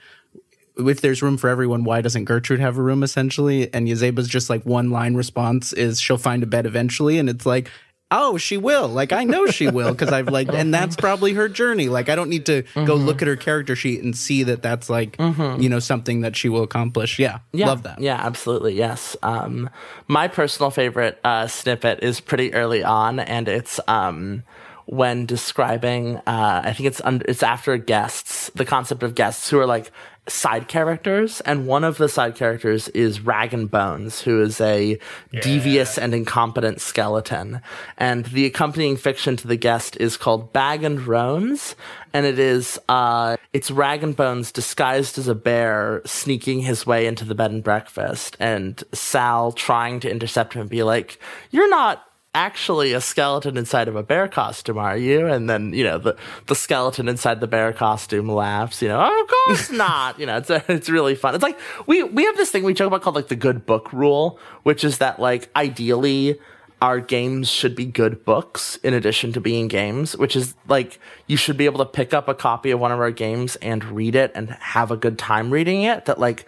if 0.77 1.01
there's 1.01 1.21
room 1.21 1.37
for 1.37 1.49
everyone, 1.49 1.83
why 1.83 2.01
doesn't 2.01 2.25
Gertrude 2.25 2.59
have 2.59 2.77
a 2.77 2.81
room 2.81 3.03
essentially? 3.03 3.73
And 3.73 3.87
Yazeba's 3.87 4.27
just 4.27 4.49
like 4.49 4.65
one 4.65 4.89
line 4.89 5.15
response 5.15 5.73
is 5.73 5.99
she'll 5.99 6.17
find 6.17 6.43
a 6.43 6.45
bed 6.47 6.65
eventually. 6.65 7.19
And 7.19 7.29
it's 7.29 7.45
like, 7.45 7.69
oh, 8.13 8.37
she 8.37 8.57
will. 8.57 8.89
Like, 8.89 9.13
I 9.13 9.23
know 9.23 9.47
she 9.47 9.69
will 9.69 9.91
because 9.91 10.11
I've 10.11 10.27
like, 10.27 10.49
and 10.49 10.73
that's 10.73 10.97
probably 10.97 11.31
her 11.33 11.47
journey. 11.47 11.87
Like, 11.87 12.09
I 12.09 12.15
don't 12.15 12.29
need 12.29 12.45
to 12.47 12.63
go 12.73 12.95
look 12.95 13.21
at 13.21 13.27
her 13.29 13.37
character 13.37 13.73
sheet 13.73 14.03
and 14.03 14.15
see 14.17 14.43
that 14.43 14.61
that's 14.61 14.89
like, 14.89 15.17
you 15.19 15.69
know, 15.69 15.79
something 15.79 16.19
that 16.21 16.35
she 16.35 16.49
will 16.49 16.63
accomplish. 16.63 17.19
Yeah. 17.19 17.39
Yeah, 17.53 17.67
Love 17.67 17.83
that. 17.83 18.01
Yeah, 18.01 18.15
absolutely. 18.21 18.73
Yes. 18.73 19.15
Um, 19.23 19.69
my 20.09 20.27
personal 20.27 20.71
favorite 20.71 21.19
uh, 21.23 21.47
snippet 21.47 22.03
is 22.03 22.19
pretty 22.19 22.53
early 22.53 22.83
on, 22.83 23.19
and 23.21 23.47
it's 23.47 23.79
um, 23.87 24.43
when 24.85 25.25
describing. 25.25 26.17
Uh, 26.27 26.61
I 26.63 26.73
think 26.73 26.87
it's 26.87 27.01
un- 27.01 27.23
it's 27.27 27.43
after 27.43 27.77
guests. 27.77 28.49
The 28.55 28.65
concept 28.65 29.03
of 29.03 29.15
guests 29.15 29.49
who 29.49 29.59
are 29.59 29.65
like 29.65 29.91
side 30.27 30.67
characters, 30.67 31.41
and 31.41 31.65
one 31.65 31.83
of 31.83 31.97
the 31.97 32.07
side 32.07 32.35
characters 32.35 32.87
is 32.89 33.21
Rag 33.21 33.53
and 33.53 33.69
Bones, 33.69 34.21
who 34.21 34.41
is 34.41 34.61
a 34.61 34.99
devious 35.41 35.97
and 35.97 36.13
incompetent 36.13 36.79
skeleton. 36.79 37.61
And 37.97 38.25
the 38.25 38.45
accompanying 38.45 38.97
fiction 38.97 39.35
to 39.37 39.47
the 39.47 39.55
guest 39.55 39.97
is 39.99 40.17
called 40.17 40.53
Bag 40.53 40.83
and 40.83 40.99
Roans, 40.99 41.75
and 42.13 42.25
it 42.25 42.37
is 42.37 42.79
uh, 42.87 43.37
it's 43.53 43.71
Rag 43.71 44.03
and 44.03 44.15
Bones 44.15 44.51
disguised 44.51 45.17
as 45.17 45.27
a 45.27 45.35
bear 45.35 46.01
sneaking 46.05 46.61
his 46.61 46.85
way 46.85 47.07
into 47.07 47.25
the 47.25 47.35
bed 47.35 47.51
and 47.51 47.63
breakfast, 47.63 48.37
and 48.39 48.83
Sal 48.93 49.51
trying 49.51 49.99
to 50.01 50.11
intercept 50.11 50.53
him 50.53 50.61
and 50.61 50.69
be 50.69 50.83
like, 50.83 51.19
"You're 51.49 51.69
not." 51.69 52.05
Actually, 52.33 52.93
a 52.93 53.01
skeleton 53.01 53.57
inside 53.57 53.89
of 53.89 53.97
a 53.97 54.03
bear 54.03 54.25
costume, 54.25 54.77
are 54.77 54.95
you? 54.95 55.27
And 55.27 55.49
then 55.49 55.73
you 55.73 55.83
know 55.83 55.97
the 55.97 56.15
the 56.47 56.55
skeleton 56.55 57.09
inside 57.09 57.41
the 57.41 57.47
bear 57.47 57.73
costume 57.73 58.29
laughs. 58.29 58.81
You 58.81 58.87
know, 58.87 59.01
oh, 59.01 59.21
of 59.21 59.27
course 59.27 59.69
not. 59.77 60.17
You 60.17 60.27
know, 60.27 60.37
it's 60.37 60.49
it's 60.69 60.89
really 60.89 61.15
fun. 61.15 61.35
It's 61.35 61.43
like 61.43 61.59
we 61.87 62.03
we 62.03 62.23
have 62.23 62.37
this 62.37 62.49
thing 62.49 62.63
we 62.63 62.73
joke 62.73 62.87
about 62.87 63.01
called 63.01 63.15
like 63.15 63.27
the 63.27 63.35
good 63.35 63.65
book 63.65 63.91
rule, 63.91 64.39
which 64.63 64.85
is 64.85 64.99
that 64.99 65.19
like 65.19 65.49
ideally 65.57 66.39
our 66.81 66.99
games 66.99 67.47
should 67.47 67.75
be 67.75 67.85
good 67.85 68.25
books 68.25 68.77
in 68.77 68.93
addition 68.93 69.31
to 69.33 69.39
being 69.39 69.67
games, 69.67 70.17
which 70.17 70.35
is 70.35 70.55
like 70.67 70.99
you 71.27 71.37
should 71.37 71.55
be 71.57 71.65
able 71.65 71.77
to 71.77 71.85
pick 71.85 72.13
up 72.13 72.27
a 72.27 72.33
copy 72.33 72.71
of 72.71 72.79
one 72.79 72.91
of 72.91 72.99
our 72.99 73.11
games 73.11 73.55
and 73.57 73.83
read 73.83 74.15
it 74.15 74.31
and 74.33 74.49
have 74.51 74.89
a 74.89 74.97
good 74.97 75.19
time 75.19 75.51
reading 75.51 75.83
it. 75.83 76.05
That 76.05 76.17
like 76.17 76.47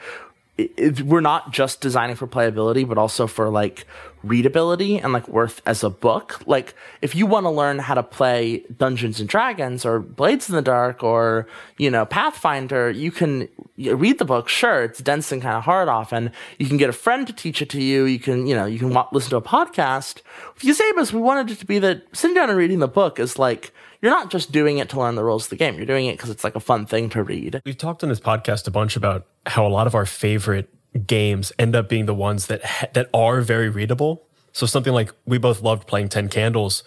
it, 0.57 0.71
it, 0.77 1.01
we're 1.01 1.21
not 1.21 1.51
just 1.51 1.81
designing 1.81 2.15
for 2.15 2.27
playability, 2.27 2.87
but 2.87 2.97
also 2.97 3.25
for 3.25 3.49
like 3.49 3.87
readability 4.23 4.99
and 4.99 5.11
like 5.11 5.27
worth 5.27 5.61
as 5.65 5.83
a 5.83 5.89
book. 5.89 6.41
Like 6.45 6.75
if 7.01 7.15
you 7.15 7.25
want 7.25 7.45
to 7.45 7.49
learn 7.49 7.79
how 7.79 7.95
to 7.95 8.03
play 8.03 8.63
Dungeons 8.77 9.19
and 9.19 9.27
Dragons 9.27 9.83
or 9.85 9.99
Blades 9.99 10.47
in 10.47 10.55
the 10.55 10.61
Dark 10.61 11.03
or, 11.03 11.47
you 11.77 11.89
know, 11.89 12.05
Pathfinder, 12.05 12.91
you 12.91 13.11
can 13.11 13.49
read 13.77 14.19
the 14.19 14.25
book. 14.25 14.47
Sure. 14.47 14.83
It's 14.83 14.99
dense 14.99 15.31
and 15.31 15.41
kind 15.41 15.57
of 15.57 15.63
hard 15.63 15.89
often. 15.89 16.31
You 16.59 16.67
can 16.67 16.77
get 16.77 16.89
a 16.89 16.93
friend 16.93 17.25
to 17.27 17.33
teach 17.33 17.61
it 17.61 17.69
to 17.71 17.81
you. 17.81 18.05
You 18.05 18.19
can, 18.19 18.45
you 18.45 18.55
know, 18.55 18.65
you 18.65 18.79
can 18.79 18.95
listen 19.11 19.31
to 19.31 19.37
a 19.37 19.41
podcast. 19.41 20.21
With 20.53 20.63
Yazeba's, 20.63 21.11
we 21.11 21.19
wanted 21.19 21.51
it 21.51 21.59
to 21.59 21.65
be 21.65 21.79
that 21.79 22.03
sitting 22.13 22.35
down 22.35 22.49
and 22.49 22.57
reading 22.57 22.79
the 22.79 22.87
book 22.87 23.19
is 23.19 23.39
like, 23.39 23.73
you're 24.03 24.11
not 24.11 24.29
just 24.29 24.51
doing 24.51 24.79
it 24.79 24.89
to 24.89 24.99
learn 24.99 25.15
the 25.15 25.23
rules 25.23 25.45
of 25.45 25.49
the 25.51 25.55
game. 25.55 25.75
You're 25.75 25.85
doing 25.85 26.07
it 26.07 26.17
because 26.17 26.29
it's 26.29 26.43
like 26.43 26.57
a 26.57 26.59
fun 26.59 26.85
thing 26.85 27.09
to 27.11 27.23
read. 27.23 27.61
We've 27.65 27.77
talked 27.77 28.03
on 28.03 28.09
this 28.09 28.19
podcast 28.19 28.67
a 28.67 28.71
bunch 28.71 28.97
about 28.97 29.25
how 29.45 29.65
a 29.65 29.69
lot 29.69 29.87
of 29.87 29.95
our 29.95 30.05
favorite 30.05 30.69
games 31.07 31.53
end 31.57 31.73
up 31.73 31.87
being 31.87 32.05
the 32.05 32.13
ones 32.13 32.47
that 32.47 32.65
ha- 32.65 32.87
that 32.93 33.09
are 33.13 33.39
very 33.39 33.69
readable. 33.69 34.27
So 34.51 34.65
something 34.65 34.91
like 34.91 35.11
we 35.25 35.37
both 35.37 35.61
loved 35.61 35.87
playing 35.87 36.09
Ten 36.09 36.27
Candles, 36.27 36.83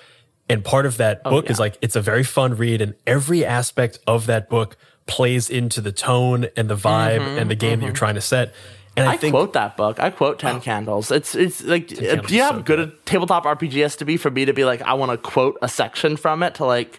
and 0.46 0.62
part 0.62 0.84
of 0.84 0.98
that 0.98 1.22
Oh, 1.24 1.30
book 1.30 1.46
yeah. 1.46 1.52
is 1.52 1.58
like 1.58 1.78
it's 1.80 1.96
a 1.96 2.02
very 2.02 2.22
fun 2.22 2.54
read, 2.54 2.82
and 2.82 2.94
every 3.06 3.46
aspect 3.46 3.98
of 4.06 4.26
that 4.26 4.50
book 4.50 4.76
plays 5.06 5.48
into 5.48 5.80
the 5.80 5.92
tone 5.92 6.48
and 6.54 6.68
the 6.68 6.76
vibe 6.76 7.20
mm-hmm, 7.20 7.38
and 7.38 7.50
the 7.50 7.54
game 7.54 7.80
that 7.80 7.86
you're 7.86 7.94
mm-hmm. 7.94 7.98
trying 7.98 8.14
to 8.16 8.20
set. 8.20 8.52
And 8.96 9.08
I, 9.08 9.12
I 9.12 9.16
think 9.18 9.32
quote 9.32 9.52
that 9.52 9.76
book. 9.76 10.00
I 10.00 10.10
quote 10.10 10.38
Ten 10.38 10.60
Candles. 10.60 11.10
It's 11.10 11.34
it's 11.34 11.62
like, 11.62 11.88
do 11.88 12.02
you 12.34 12.40
have 12.40 12.56
so 12.56 12.62
good 12.62 12.80
a 12.80 12.86
tabletop 13.04 13.44
RPG 13.44 13.82
has 13.82 13.96
to 13.96 14.06
be 14.06 14.16
for 14.16 14.30
me 14.30 14.46
to 14.46 14.54
be 14.54 14.64
like, 14.64 14.80
I 14.82 14.94
want 14.94 15.12
to 15.12 15.18
quote 15.18 15.58
a 15.60 15.68
section 15.68 16.16
from 16.16 16.42
it 16.42 16.54
to 16.56 16.64
like 16.64 16.98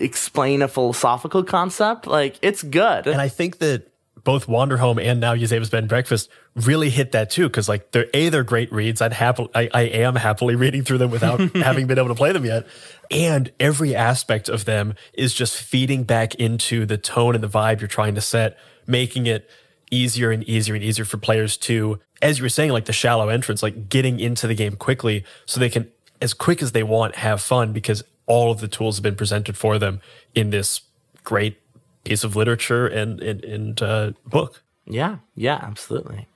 explain 0.00 0.62
a 0.62 0.68
philosophical 0.68 1.44
concept? 1.44 2.06
Like, 2.06 2.38
it's 2.40 2.62
good. 2.62 3.06
and 3.06 3.20
I 3.20 3.28
think 3.28 3.58
that 3.58 3.90
both 4.24 4.48
Wander 4.48 4.78
Home 4.78 4.98
and 4.98 5.20
now 5.20 5.34
Yazeba's 5.34 5.68
Bed 5.68 5.80
and 5.80 5.88
Breakfast 5.88 6.30
really 6.56 6.88
hit 6.88 7.12
that 7.12 7.28
too. 7.28 7.48
Cause 7.50 7.68
like 7.68 7.92
they're 7.92 8.06
A, 8.14 8.30
they're 8.30 8.42
great 8.42 8.72
reads. 8.72 9.02
I'd 9.02 9.12
happily, 9.12 9.50
I, 9.54 9.68
I 9.74 9.82
am 9.82 10.16
happily 10.16 10.54
reading 10.56 10.82
through 10.82 10.98
them 10.98 11.10
without 11.10 11.40
having 11.56 11.86
been 11.86 11.98
able 11.98 12.08
to 12.08 12.14
play 12.14 12.32
them 12.32 12.46
yet. 12.46 12.66
And 13.10 13.52
every 13.60 13.94
aspect 13.94 14.48
of 14.48 14.64
them 14.64 14.94
is 15.12 15.34
just 15.34 15.58
feeding 15.58 16.04
back 16.04 16.34
into 16.36 16.86
the 16.86 16.96
tone 16.96 17.34
and 17.34 17.44
the 17.44 17.48
vibe 17.48 17.80
you're 17.80 17.88
trying 17.88 18.14
to 18.14 18.22
set, 18.22 18.58
making 18.86 19.26
it 19.26 19.48
easier 19.94 20.30
and 20.30 20.42
easier 20.44 20.74
and 20.74 20.82
easier 20.82 21.04
for 21.04 21.16
players 21.16 21.56
to, 21.58 22.00
as 22.20 22.38
you 22.38 22.44
were 22.44 22.48
saying, 22.48 22.72
like 22.72 22.86
the 22.86 22.92
shallow 22.92 23.28
entrance, 23.28 23.62
like 23.62 23.88
getting 23.88 24.20
into 24.20 24.46
the 24.46 24.54
game 24.54 24.76
quickly 24.76 25.24
so 25.46 25.60
they 25.60 25.70
can, 25.70 25.90
as 26.20 26.34
quick 26.34 26.62
as 26.62 26.72
they 26.72 26.82
want, 26.82 27.16
have 27.16 27.40
fun 27.40 27.72
because 27.72 28.02
all 28.26 28.50
of 28.50 28.60
the 28.60 28.68
tools 28.68 28.96
have 28.96 29.02
been 29.02 29.16
presented 29.16 29.56
for 29.56 29.78
them 29.78 30.00
in 30.34 30.50
this 30.50 30.80
great 31.22 31.58
piece 32.04 32.24
of 32.24 32.36
literature 32.36 32.86
and 32.86 33.20
and, 33.20 33.44
and 33.44 33.82
uh, 33.82 34.12
book. 34.26 34.62
yeah, 34.86 35.18
yeah, 35.34 35.58
absolutely. 35.62 36.28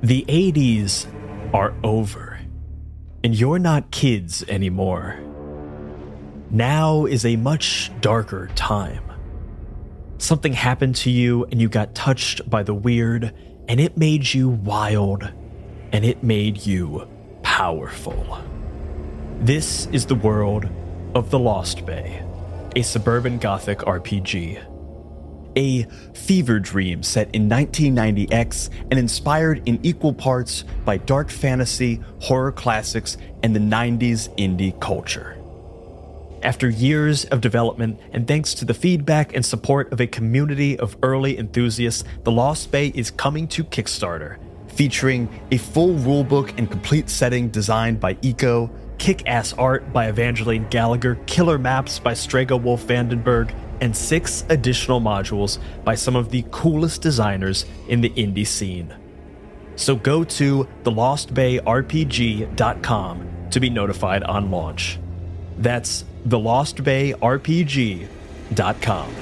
The 0.00 0.24
80s 0.28 1.06
are 1.52 1.74
over, 1.82 2.38
and 3.24 3.34
you're 3.34 3.58
not 3.58 3.90
kids 3.90 4.44
anymore. 4.48 5.18
Now 6.50 7.04
is 7.04 7.24
a 7.26 7.36
much 7.36 7.90
darker 8.00 8.48
time. 8.54 9.07
Something 10.18 10.52
happened 10.52 10.96
to 10.96 11.10
you, 11.10 11.44
and 11.44 11.60
you 11.60 11.68
got 11.68 11.94
touched 11.94 12.50
by 12.50 12.64
the 12.64 12.74
weird, 12.74 13.32
and 13.68 13.80
it 13.80 13.96
made 13.96 14.34
you 14.34 14.48
wild, 14.48 15.30
and 15.92 16.04
it 16.04 16.24
made 16.24 16.66
you 16.66 17.08
powerful. 17.42 18.38
This 19.38 19.86
is 19.86 20.06
the 20.06 20.16
world 20.16 20.68
of 21.14 21.30
The 21.30 21.38
Lost 21.38 21.86
Bay, 21.86 22.24
a 22.74 22.82
suburban 22.82 23.38
gothic 23.38 23.78
RPG. 23.78 24.60
A 25.56 25.84
fever 26.14 26.58
dream 26.58 27.04
set 27.04 27.32
in 27.32 27.48
1990X 27.48 28.70
and 28.90 28.98
inspired 28.98 29.62
in 29.66 29.78
equal 29.84 30.12
parts 30.12 30.64
by 30.84 30.96
dark 30.96 31.30
fantasy, 31.30 32.00
horror 32.20 32.52
classics, 32.52 33.16
and 33.44 33.54
the 33.54 33.60
90s 33.60 34.28
indie 34.36 34.78
culture. 34.80 35.37
After 36.42 36.68
years 36.68 37.24
of 37.26 37.40
development 37.40 38.00
and 38.12 38.28
thanks 38.28 38.54
to 38.54 38.64
the 38.64 38.74
feedback 38.74 39.34
and 39.34 39.44
support 39.44 39.92
of 39.92 40.00
a 40.00 40.06
community 40.06 40.78
of 40.78 40.96
early 41.02 41.36
enthusiasts, 41.36 42.04
The 42.22 42.30
Lost 42.30 42.70
Bay 42.70 42.92
is 42.94 43.10
coming 43.10 43.48
to 43.48 43.64
Kickstarter, 43.64 44.38
featuring 44.68 45.28
a 45.50 45.56
full 45.56 45.96
rulebook 45.96 46.56
and 46.56 46.70
complete 46.70 47.10
setting 47.10 47.48
designed 47.48 47.98
by 47.98 48.16
Eco, 48.22 48.70
kick 48.98 49.26
ass 49.26 49.52
art 49.54 49.92
by 49.92 50.06
Evangeline 50.06 50.68
Gallagher, 50.68 51.16
killer 51.26 51.58
maps 51.58 51.98
by 51.98 52.14
Strega 52.14 52.56
Wolf 52.56 52.86
Vandenberg, 52.86 53.52
and 53.80 53.96
six 53.96 54.44
additional 54.48 55.00
modules 55.00 55.58
by 55.82 55.96
some 55.96 56.14
of 56.14 56.30
the 56.30 56.44
coolest 56.52 57.02
designers 57.02 57.66
in 57.88 58.00
the 58.00 58.10
indie 58.10 58.46
scene. 58.46 58.94
So 59.74 59.96
go 59.96 60.22
to 60.24 60.68
thelostbayrpg.com 60.84 63.28
to 63.50 63.60
be 63.60 63.70
notified 63.70 64.22
on 64.24 64.50
launch. 64.50 64.98
That's 65.58 66.04
thelostbayrpg.com. 66.28 69.14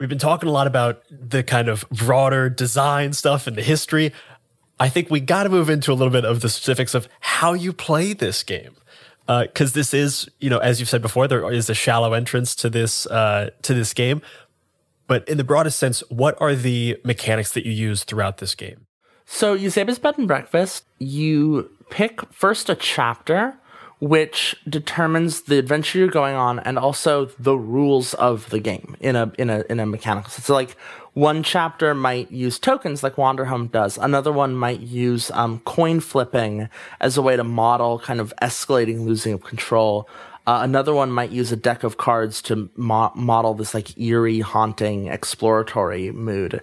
We've 0.00 0.08
been 0.08 0.18
talking 0.18 0.48
a 0.48 0.52
lot 0.52 0.66
about 0.66 1.02
the 1.10 1.42
kind 1.42 1.68
of 1.68 1.88
broader 1.90 2.50
design 2.50 3.12
stuff 3.12 3.46
and 3.46 3.56
the 3.56 3.62
history. 3.62 4.12
I 4.78 4.88
think 4.88 5.08
we 5.08 5.20
got 5.20 5.44
to 5.44 5.48
move 5.48 5.70
into 5.70 5.92
a 5.92 5.94
little 5.94 6.10
bit 6.10 6.24
of 6.24 6.40
the 6.40 6.48
specifics 6.48 6.94
of 6.94 7.08
how 7.20 7.52
you 7.52 7.72
play 7.72 8.12
this 8.12 8.42
game. 8.42 8.76
Because 9.26 9.72
this 9.72 9.94
is, 9.94 10.28
you 10.40 10.50
know, 10.50 10.58
as 10.58 10.78
you've 10.78 10.90
said 10.90 11.00
before, 11.00 11.26
there 11.26 11.50
is 11.50 11.70
a 11.70 11.74
shallow 11.74 12.12
entrance 12.12 12.54
to 12.56 12.68
this 12.68 13.06
uh, 13.06 13.50
to 13.62 13.72
this 13.72 13.94
game. 13.94 14.20
But 15.06 15.26
in 15.26 15.38
the 15.38 15.44
broadest 15.44 15.78
sense, 15.78 16.00
what 16.10 16.38
are 16.40 16.54
the 16.54 16.98
mechanics 17.04 17.52
that 17.52 17.64
you 17.64 17.72
use 17.72 18.04
throughout 18.04 18.38
this 18.38 18.54
game? 18.54 18.86
So 19.26 19.56
Yazeba's 19.56 19.98
Bed 19.98 20.18
and 20.18 20.28
Breakfast, 20.28 20.84
you 20.98 21.70
pick 21.90 22.20
first 22.32 22.68
a 22.68 22.74
chapter 22.74 23.56
which 24.00 24.54
determines 24.68 25.42
the 25.42 25.58
adventure 25.58 25.98
you're 25.98 26.08
going 26.08 26.34
on 26.34 26.58
and 26.58 26.78
also 26.78 27.26
the 27.38 27.56
rules 27.56 28.12
of 28.14 28.50
the 28.50 28.60
game 28.60 28.96
in 29.00 29.16
a 29.16 29.32
in 29.38 29.48
a 29.48 29.64
in 29.70 29.80
a 29.80 29.86
mechanical 29.86 30.30
sense. 30.30 30.46
So 30.46 30.52
like 30.52 30.76
one 31.14 31.42
chapter 31.42 31.94
might 31.94 32.30
use 32.30 32.58
tokens 32.58 33.02
like 33.02 33.14
Wanderhome 33.14 33.70
does. 33.70 33.96
Another 33.96 34.32
one 34.32 34.54
might 34.56 34.80
use 34.80 35.30
um, 35.30 35.60
coin 35.60 36.00
flipping 36.00 36.68
as 37.00 37.16
a 37.16 37.22
way 37.22 37.36
to 37.36 37.44
model 37.44 38.00
kind 38.00 38.20
of 38.20 38.34
escalating 38.42 39.06
losing 39.06 39.32
of 39.32 39.44
control. 39.44 40.08
Uh, 40.46 40.60
another 40.62 40.92
one 40.92 41.10
might 41.10 41.30
use 41.30 41.50
a 41.52 41.56
deck 41.56 41.84
of 41.84 41.96
cards 41.96 42.42
to 42.42 42.68
mo- 42.76 43.12
model 43.14 43.54
this 43.54 43.72
like 43.72 43.96
eerie, 43.96 44.40
haunting, 44.40 45.06
exploratory 45.06 46.10
mood. 46.10 46.60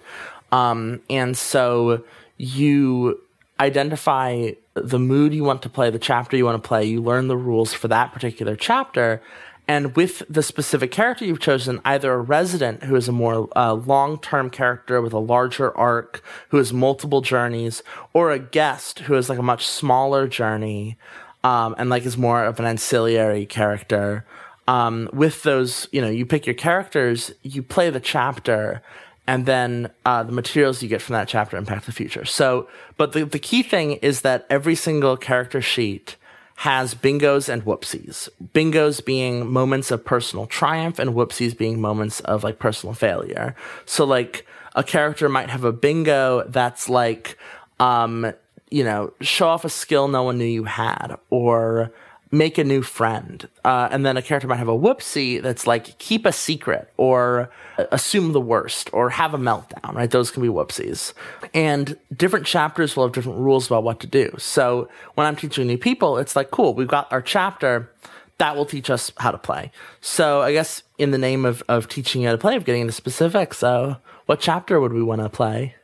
Um, 0.52 1.00
and 1.08 1.36
so 1.36 2.04
you 2.36 3.20
identify 3.60 4.52
the 4.74 4.98
mood 4.98 5.34
you 5.34 5.44
want 5.44 5.62
to 5.62 5.68
play, 5.68 5.90
the 5.90 5.98
chapter 5.98 6.36
you 6.36 6.44
want 6.44 6.62
to 6.62 6.66
play, 6.66 6.84
you 6.84 7.02
learn 7.02 7.28
the 7.28 7.36
rules 7.36 7.72
for 7.72 7.88
that 7.88 8.12
particular 8.12 8.56
chapter. 8.56 9.22
And 9.68 9.94
with 9.94 10.22
the 10.28 10.42
specific 10.42 10.90
character 10.90 11.24
you've 11.24 11.40
chosen, 11.40 11.80
either 11.84 12.12
a 12.12 12.20
resident 12.20 12.82
who 12.82 12.96
is 12.96 13.08
a 13.08 13.12
more 13.12 13.48
uh, 13.54 13.74
long 13.74 14.18
term 14.18 14.50
character 14.50 15.00
with 15.00 15.12
a 15.12 15.18
larger 15.18 15.76
arc, 15.76 16.22
who 16.48 16.56
has 16.56 16.72
multiple 16.72 17.20
journeys, 17.20 17.82
or 18.12 18.32
a 18.32 18.38
guest 18.38 19.00
who 19.00 19.14
has 19.14 19.28
like 19.28 19.38
a 19.38 19.42
much 19.42 19.66
smaller 19.66 20.26
journey 20.26 20.98
um, 21.44 21.74
and 21.78 21.90
like 21.90 22.04
is 22.04 22.18
more 22.18 22.44
of 22.44 22.58
an 22.58 22.66
ancillary 22.66 23.46
character. 23.46 24.24
Um, 24.68 25.08
with 25.12 25.42
those, 25.42 25.88
you 25.92 26.00
know, 26.00 26.08
you 26.08 26.24
pick 26.24 26.46
your 26.46 26.54
characters, 26.54 27.32
you 27.42 27.62
play 27.62 27.90
the 27.90 28.00
chapter, 28.00 28.82
and 29.26 29.46
then 29.46 29.90
uh, 30.04 30.22
the 30.22 30.32
materials 30.32 30.82
you 30.82 30.88
get 30.88 31.00
from 31.02 31.14
that 31.14 31.28
chapter 31.28 31.56
impact 31.56 31.86
the 31.86 31.92
future. 31.92 32.24
So, 32.24 32.68
but 32.96 33.12
the, 33.12 33.24
the 33.24 33.38
key 33.38 33.62
thing 33.62 33.92
is 33.94 34.22
that 34.22 34.46
every 34.50 34.74
single 34.74 35.16
character 35.16 35.62
sheet 35.62 36.16
has 36.56 36.94
bingos 36.94 37.48
and 37.48 37.64
whoopsies. 37.64 38.28
Bingos 38.54 39.04
being 39.04 39.50
moments 39.50 39.90
of 39.90 40.04
personal 40.04 40.46
triumph 40.46 40.98
and 40.98 41.10
whoopsies 41.10 41.56
being 41.56 41.80
moments 41.80 42.20
of 42.20 42.44
like 42.44 42.58
personal 42.58 42.94
failure. 42.94 43.54
So 43.86 44.04
like 44.04 44.46
a 44.74 44.84
character 44.84 45.28
might 45.28 45.50
have 45.50 45.64
a 45.64 45.72
bingo 45.72 46.44
that's 46.48 46.88
like, 46.88 47.38
um, 47.80 48.32
you 48.70 48.84
know, 48.84 49.12
show 49.20 49.48
off 49.48 49.64
a 49.64 49.68
skill 49.68 50.08
no 50.08 50.22
one 50.22 50.38
knew 50.38 50.44
you 50.44 50.64
had 50.64 51.16
or 51.30 51.92
make 52.32 52.56
a 52.56 52.64
new 52.64 52.82
friend. 52.82 53.46
Uh, 53.62 53.88
and 53.92 54.04
then 54.04 54.16
a 54.16 54.22
character 54.22 54.48
might 54.48 54.56
have 54.56 54.66
a 54.66 54.78
whoopsie 54.78 55.40
that's 55.40 55.66
like 55.66 55.98
keep 55.98 56.24
a 56.24 56.32
secret 56.32 56.90
or 56.96 57.50
assume 57.92 58.32
the 58.32 58.40
worst 58.40 58.88
or 58.94 59.10
have 59.10 59.34
a 59.34 59.38
meltdown, 59.38 59.94
right? 59.94 60.10
Those 60.10 60.30
can 60.30 60.42
be 60.42 60.48
whoopsies. 60.48 61.12
And 61.52 61.98
different 62.16 62.46
chapters 62.46 62.96
will 62.96 63.04
have 63.04 63.12
different 63.12 63.38
rules 63.38 63.66
about 63.66 63.84
what 63.84 64.00
to 64.00 64.06
do. 64.06 64.34
So 64.38 64.88
when 65.14 65.26
I'm 65.26 65.36
teaching 65.36 65.66
new 65.66 65.76
people, 65.76 66.16
it's 66.16 66.34
like, 66.34 66.50
cool, 66.50 66.72
we've 66.72 66.88
got 66.88 67.12
our 67.12 67.22
chapter 67.22 67.90
that 68.38 68.56
will 68.56 68.66
teach 68.66 68.88
us 68.88 69.12
how 69.18 69.30
to 69.30 69.38
play. 69.38 69.70
So 70.00 70.40
I 70.40 70.52
guess 70.52 70.82
in 70.96 71.10
the 71.10 71.18
name 71.18 71.44
of, 71.44 71.62
of 71.68 71.86
teaching 71.86 72.22
you 72.22 72.28
how 72.28 72.32
to 72.32 72.38
play, 72.38 72.56
of 72.56 72.64
getting 72.64 72.80
into 72.80 72.92
specifics, 72.94 73.58
so 73.58 73.98
What 74.26 74.40
chapter 74.40 74.80
would 74.80 74.92
we 74.92 75.02
want 75.02 75.20
to 75.20 75.28
play? 75.28 75.74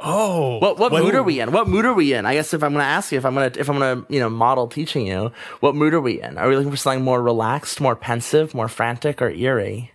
Oh, 0.00 0.58
What 0.58 0.78
what 0.78 0.92
when- 0.92 1.02
mood 1.02 1.14
are 1.14 1.22
we 1.22 1.40
in? 1.40 1.50
What 1.52 1.66
mood 1.68 1.84
are 1.84 1.92
we 1.92 2.12
in? 2.14 2.24
I 2.24 2.34
guess 2.34 2.54
if 2.54 2.62
I'm 2.62 2.72
going 2.72 2.82
to 2.84 2.88
ask 2.88 3.10
you, 3.10 3.18
if 3.18 3.24
I'm 3.26 3.34
going 3.34 3.50
to 3.50 3.58
if 3.60 3.68
I'm 3.68 3.78
going 3.78 4.04
to 4.04 4.12
you 4.12 4.20
know 4.20 4.30
model 4.30 4.68
teaching 4.68 5.06
you, 5.06 5.32
what 5.60 5.74
mood 5.74 5.92
are 5.94 6.00
we 6.00 6.20
in? 6.22 6.38
Are 6.38 6.48
we 6.48 6.54
looking 6.56 6.70
for 6.70 6.76
something 6.76 7.02
more 7.02 7.20
relaxed, 7.22 7.80
more 7.80 7.96
pensive, 7.96 8.54
more 8.54 8.68
frantic, 8.68 9.20
or 9.20 9.30
eerie? 9.30 9.92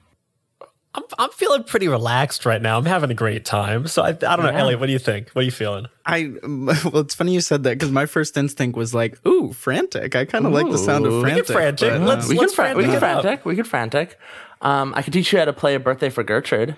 I'm, 0.96 1.04
I'm 1.18 1.30
feeling 1.32 1.64
pretty 1.64 1.88
relaxed 1.88 2.46
right 2.46 2.62
now. 2.62 2.78
I'm 2.78 2.86
having 2.86 3.10
a 3.10 3.16
great 3.16 3.46
time. 3.46 3.88
So 3.88 4.04
I, 4.04 4.10
I 4.10 4.12
don't 4.12 4.44
know, 4.44 4.52
Yeah. 4.52 4.60
Elliot. 4.60 4.80
What 4.80 4.86
do 4.86 4.92
you 4.92 5.00
think? 5.00 5.30
What 5.32 5.42
are 5.42 5.46
you 5.46 5.52
feeling? 5.52 5.88
I 6.06 6.34
well, 6.44 6.98
it's 7.00 7.16
funny 7.16 7.34
you 7.34 7.42
said 7.42 7.64
that 7.64 7.80
because 7.80 7.90
my 7.92 8.06
first 8.06 8.36
instinct 8.38 8.78
was 8.78 8.94
like, 8.94 9.26
"Ooh, 9.26 9.54
frantic." 9.54 10.16
I 10.16 10.26
kind 10.26 10.46
of 10.46 10.52
like 10.52 10.70
the 10.70 10.78
sound 10.78 11.06
of 11.06 11.14
Ooh. 11.14 11.24
We 11.24 11.30
get 11.34 11.48
frantic. 11.48 11.80
frantic. 11.80 11.90
but, 11.92 12.02
uh, 12.02 12.06
Let's- 12.16 12.28
we 12.28 12.38
can 12.38 12.50
fran- 12.50 12.78
we 12.78 12.84
can 12.84 13.00
frantic 13.00 13.02
it 13.02 13.18
up. 13.18 13.22
frantic. 13.24 13.46
We 13.46 13.56
can 13.56 13.64
frantic. 13.64 14.20
Um, 14.62 14.94
I 14.96 15.02
could 15.02 15.14
teach 15.14 15.32
you 15.34 15.40
how 15.40 15.46
to 15.46 15.54
play 15.54 15.76
a 15.76 15.80
birthday 15.80 16.10
for 16.10 16.24
Gertrude. 16.24 16.78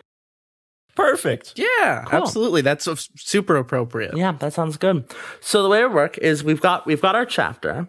Perfect. 0.96 1.54
yeah, 1.58 2.06
absolutely. 2.12 2.62
That's 2.62 2.88
super 3.16 3.58
appropriate. 3.58 4.16
Yeah, 4.16 4.32
that 4.34 4.54
sounds 4.54 4.78
good. 4.78 5.06
So 5.42 5.62
the 5.62 5.70
way 5.70 5.82
it 5.82 5.92
work 5.92 6.18
is 6.20 6.44
we've 6.44 6.62
got 6.62 6.86
we've 6.86 7.02
got 7.02 7.16
our 7.16 7.26
chapter. 7.26 7.88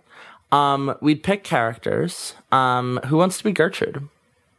Um, 0.52 0.94
we'd 1.00 1.22
pick 1.22 1.44
characters. 1.44 2.34
Um, 2.52 3.00
who 3.07 3.16
wants 3.16 3.38
to 3.38 3.44
be 3.44 3.52
Gertrude 3.52 4.09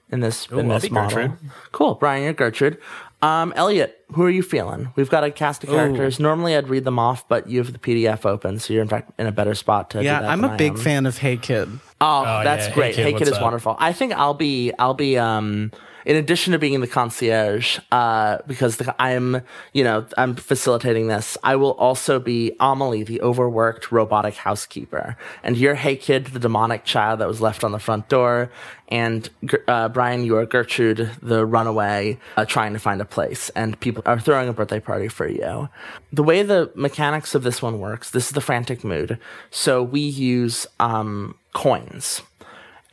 in 0.10 0.20
this 0.22 0.48
in 0.48 0.60
I'll 0.72 0.80
this 0.80 0.84
be 0.84 0.90
model? 0.90 1.18
Gertrude. 1.30 1.38
Cool, 1.72 1.96
Brian, 1.96 2.24
you're 2.24 2.34
Gertrude. 2.34 2.78
Um, 3.22 3.52
Elliot, 3.56 4.00
who 4.14 4.22
are 4.24 4.30
you 4.30 4.44
feeling? 4.44 4.90
We've 4.96 5.10
got 5.10 5.24
a 5.24 5.32
cast 5.32 5.64
of 5.64 5.72
characters. 5.72 6.20
Normally, 6.20 6.56
I'd 6.56 6.70
read 6.70 6.84
them 6.84 7.00
off, 7.00 7.28
but 7.28 7.50
you 7.50 7.58
have 7.58 7.74
the 7.74 7.80
PDF 7.80 8.26
open, 8.28 8.60
so 8.60 8.74
you're 8.74 8.84
in 8.84 8.88
fact 8.88 9.12
in 9.18 9.26
a 9.26 9.32
better 9.32 9.56
spot 9.56 9.90
to. 9.92 10.00
do 10.00 10.06
Yeah, 10.06 10.22
that 10.22 10.30
I'm 10.30 10.42
than 10.42 10.52
a 10.52 10.54
I 10.54 10.58
big 10.58 10.78
fan 10.78 11.06
of 11.08 11.18
Hey 11.18 11.36
Kid. 11.38 11.68
Oh, 12.00 12.24
Oh, 12.26 12.44
that's 12.44 12.68
yeah. 12.68 12.74
great. 12.76 12.96
Hey, 12.96 13.04
Hey 13.04 13.12
kid, 13.14 13.20
Kid, 13.20 13.28
is 13.30 13.34
up? 13.34 13.42
wonderful. 13.42 13.76
I 13.80 13.92
think 13.92 14.14
I'll 14.14 14.36
be 14.36 14.72
I'll 14.78 14.94
be 14.94 15.18
um 15.18 15.72
in 16.08 16.16
addition 16.16 16.54
to 16.54 16.58
being 16.58 16.80
the 16.80 16.88
concierge, 16.88 17.80
uh, 17.92 18.38
because 18.48 18.78
the, 18.78 18.96
I'm 18.98 19.42
you 19.74 19.84
know 19.84 20.08
I'm 20.18 20.36
facilitating 20.36 21.08
this. 21.08 21.38
I 21.44 21.58
will 21.58 21.74
also 21.74 22.18
be 22.18 22.54
Amelie, 22.62 23.04
the 23.04 23.22
overworked 23.22 23.92
robotic 23.92 24.36
housekeeper, 24.36 25.18
and 25.44 25.58
you're 25.58 25.76
Hey 25.76 25.98
Kid, 25.98 26.28
the 26.28 26.40
demonic 26.40 26.86
child 26.86 27.20
that 27.20 27.28
was 27.28 27.42
left 27.42 27.66
on 27.66 27.74
the 27.74 27.80
front 27.80 28.08
door, 28.08 28.50
and 28.88 29.30
uh, 29.68 29.90
Brian, 29.90 30.24
you 30.24 30.38
are 30.38 30.46
Gertrude, 30.46 31.12
the 31.22 31.46
runaway, 31.46 32.18
uh, 32.38 32.46
trying 32.46 32.72
to 32.72 32.80
find 32.80 33.02
a 33.02 33.06
place, 33.06 33.50
and 33.50 33.78
people 33.82 34.02
are 34.06 34.18
throwing 34.18 34.48
a 34.48 34.54
birthday 34.54 34.80
party 34.80 35.10
for 35.10 35.28
you. 35.28 35.68
The 36.14 36.24
way 36.24 36.42
the 36.42 36.72
mechanics 36.74 37.36
of 37.36 37.44
this 37.44 37.62
one 37.62 37.80
works, 37.80 38.12
this 38.12 38.28
is 38.28 38.32
the 38.32 38.40
frantic 38.40 38.86
mood. 38.86 39.20
So 39.52 39.84
we 39.84 40.00
use 40.00 40.68
um, 40.80 41.36
coins 41.54 42.22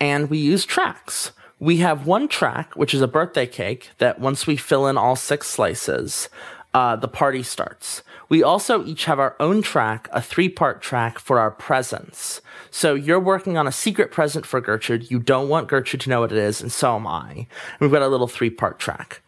and 0.01 0.29
we 0.29 0.39
use 0.39 0.65
tracks. 0.65 1.31
We 1.61 1.79
have 1.79 2.07
one 2.07 2.29
track, 2.29 2.75
which 2.75 2.95
is 2.95 3.01
a 3.01 3.09
birthday 3.09 3.47
cake, 3.47 3.91
that 3.99 4.19
once 4.21 4.47
we 4.47 4.57
fill 4.57 4.87
in 4.87 4.99
all 4.99 5.17
six 5.17 5.47
slices, 5.47 6.29
uh, 6.75 6.97
the 6.97 7.09
party 7.09 7.43
starts. 7.43 8.03
We 8.29 8.43
also 8.43 8.85
each 8.85 9.05
have 9.05 9.21
our 9.21 9.37
own 9.39 9.63
track, 9.63 10.09
a 10.13 10.21
three 10.21 10.49
part 10.49 10.83
track 10.83 11.19
for 11.19 11.39
our 11.39 11.51
presents. 11.51 12.41
So 12.71 12.95
you're 12.95 13.21
working 13.21 13.57
on 13.57 13.69
a 13.69 13.73
secret 13.73 14.11
present 14.11 14.45
for 14.45 14.61
Gertrude. 14.61 15.11
You 15.11 15.21
don't 15.21 15.49
want 15.49 15.69
Gertrude 15.69 16.01
to 16.03 16.11
know 16.11 16.21
what 16.21 16.33
it 16.33 16.39
is, 16.39 16.61
and 16.61 16.73
so 16.73 16.97
am 16.97 17.07
I. 17.07 17.31
And 17.31 17.47
we've 17.81 17.93
got 17.93 18.03
a 18.03 18.09
little 18.09 18.27
three 18.27 18.51
part 18.51 18.81
track. 18.81 19.23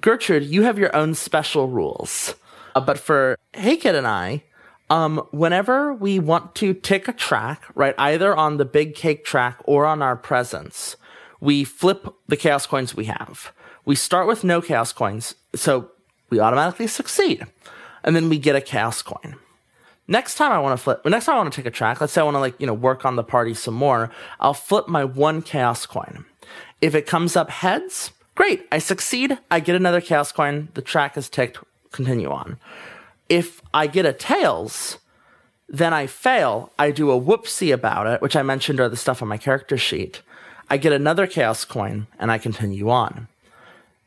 Gertrude, 0.00 0.44
you 0.44 0.62
have 0.62 0.78
your 0.78 0.94
own 0.94 1.14
special 1.14 1.68
rules. 1.68 2.36
Uh, 2.76 2.80
but 2.80 2.98
for 2.98 3.36
Hey 3.52 3.76
Kid 3.76 3.96
and 3.96 4.06
I, 4.06 4.44
um, 4.88 5.18
whenever 5.32 5.92
we 5.92 6.20
want 6.20 6.54
to 6.56 6.74
tick 6.74 7.08
a 7.08 7.12
track, 7.12 7.62
right, 7.74 7.94
either 7.98 8.36
on 8.36 8.56
the 8.56 8.64
big 8.64 8.94
cake 8.94 9.24
track 9.24 9.58
or 9.64 9.86
on 9.86 10.02
our 10.02 10.16
presents, 10.16 10.96
we 11.40 11.64
flip 11.64 12.06
the 12.28 12.36
chaos 12.36 12.66
coins 12.66 12.94
we 12.94 13.06
have. 13.06 13.52
We 13.84 13.96
start 13.96 14.26
with 14.26 14.44
no 14.44 14.60
chaos 14.60 14.92
coins, 14.92 15.34
so 15.54 15.90
we 16.28 16.38
automatically 16.38 16.86
succeed. 16.86 17.46
And 18.04 18.14
then 18.14 18.28
we 18.28 18.38
get 18.38 18.56
a 18.56 18.60
chaos 18.60 19.02
coin. 19.02 19.36
Next 20.06 20.34
time 20.34 20.52
I 20.52 20.58
want 20.58 20.76
to 20.76 20.82
flip, 20.82 21.04
next 21.04 21.26
time 21.26 21.36
I 21.36 21.38
want 21.38 21.52
to 21.52 21.56
take 21.56 21.66
a 21.66 21.70
track, 21.70 22.00
let's 22.00 22.12
say 22.12 22.20
I 22.20 22.24
want 22.24 22.34
to 22.34 22.40
like, 22.40 22.60
you 22.60 22.66
know, 22.66 22.74
work 22.74 23.04
on 23.04 23.16
the 23.16 23.22
party 23.22 23.54
some 23.54 23.74
more, 23.74 24.10
I'll 24.40 24.54
flip 24.54 24.88
my 24.88 25.04
one 25.04 25.40
chaos 25.40 25.86
coin. 25.86 26.24
If 26.80 26.94
it 26.94 27.06
comes 27.06 27.36
up 27.36 27.50
heads, 27.50 28.10
great, 28.34 28.66
I 28.72 28.78
succeed, 28.78 29.38
I 29.50 29.60
get 29.60 29.76
another 29.76 30.00
chaos 30.00 30.32
coin, 30.32 30.68
the 30.74 30.82
track 30.82 31.16
is 31.16 31.28
ticked, 31.28 31.58
continue 31.92 32.30
on. 32.30 32.58
If 33.28 33.62
I 33.72 33.86
get 33.86 34.04
a 34.04 34.12
tails, 34.12 34.98
then 35.68 35.94
I 35.94 36.08
fail, 36.08 36.72
I 36.76 36.90
do 36.90 37.12
a 37.12 37.20
whoopsie 37.20 37.72
about 37.72 38.08
it, 38.08 38.20
which 38.20 38.34
I 38.34 38.42
mentioned 38.42 38.80
are 38.80 38.88
the 38.88 38.96
stuff 38.96 39.22
on 39.22 39.28
my 39.28 39.38
character 39.38 39.78
sheet. 39.78 40.22
I 40.70 40.76
get 40.76 40.92
another 40.92 41.26
chaos 41.26 41.64
coin 41.64 42.06
and 42.18 42.30
I 42.30 42.38
continue 42.38 42.88
on. 42.88 43.28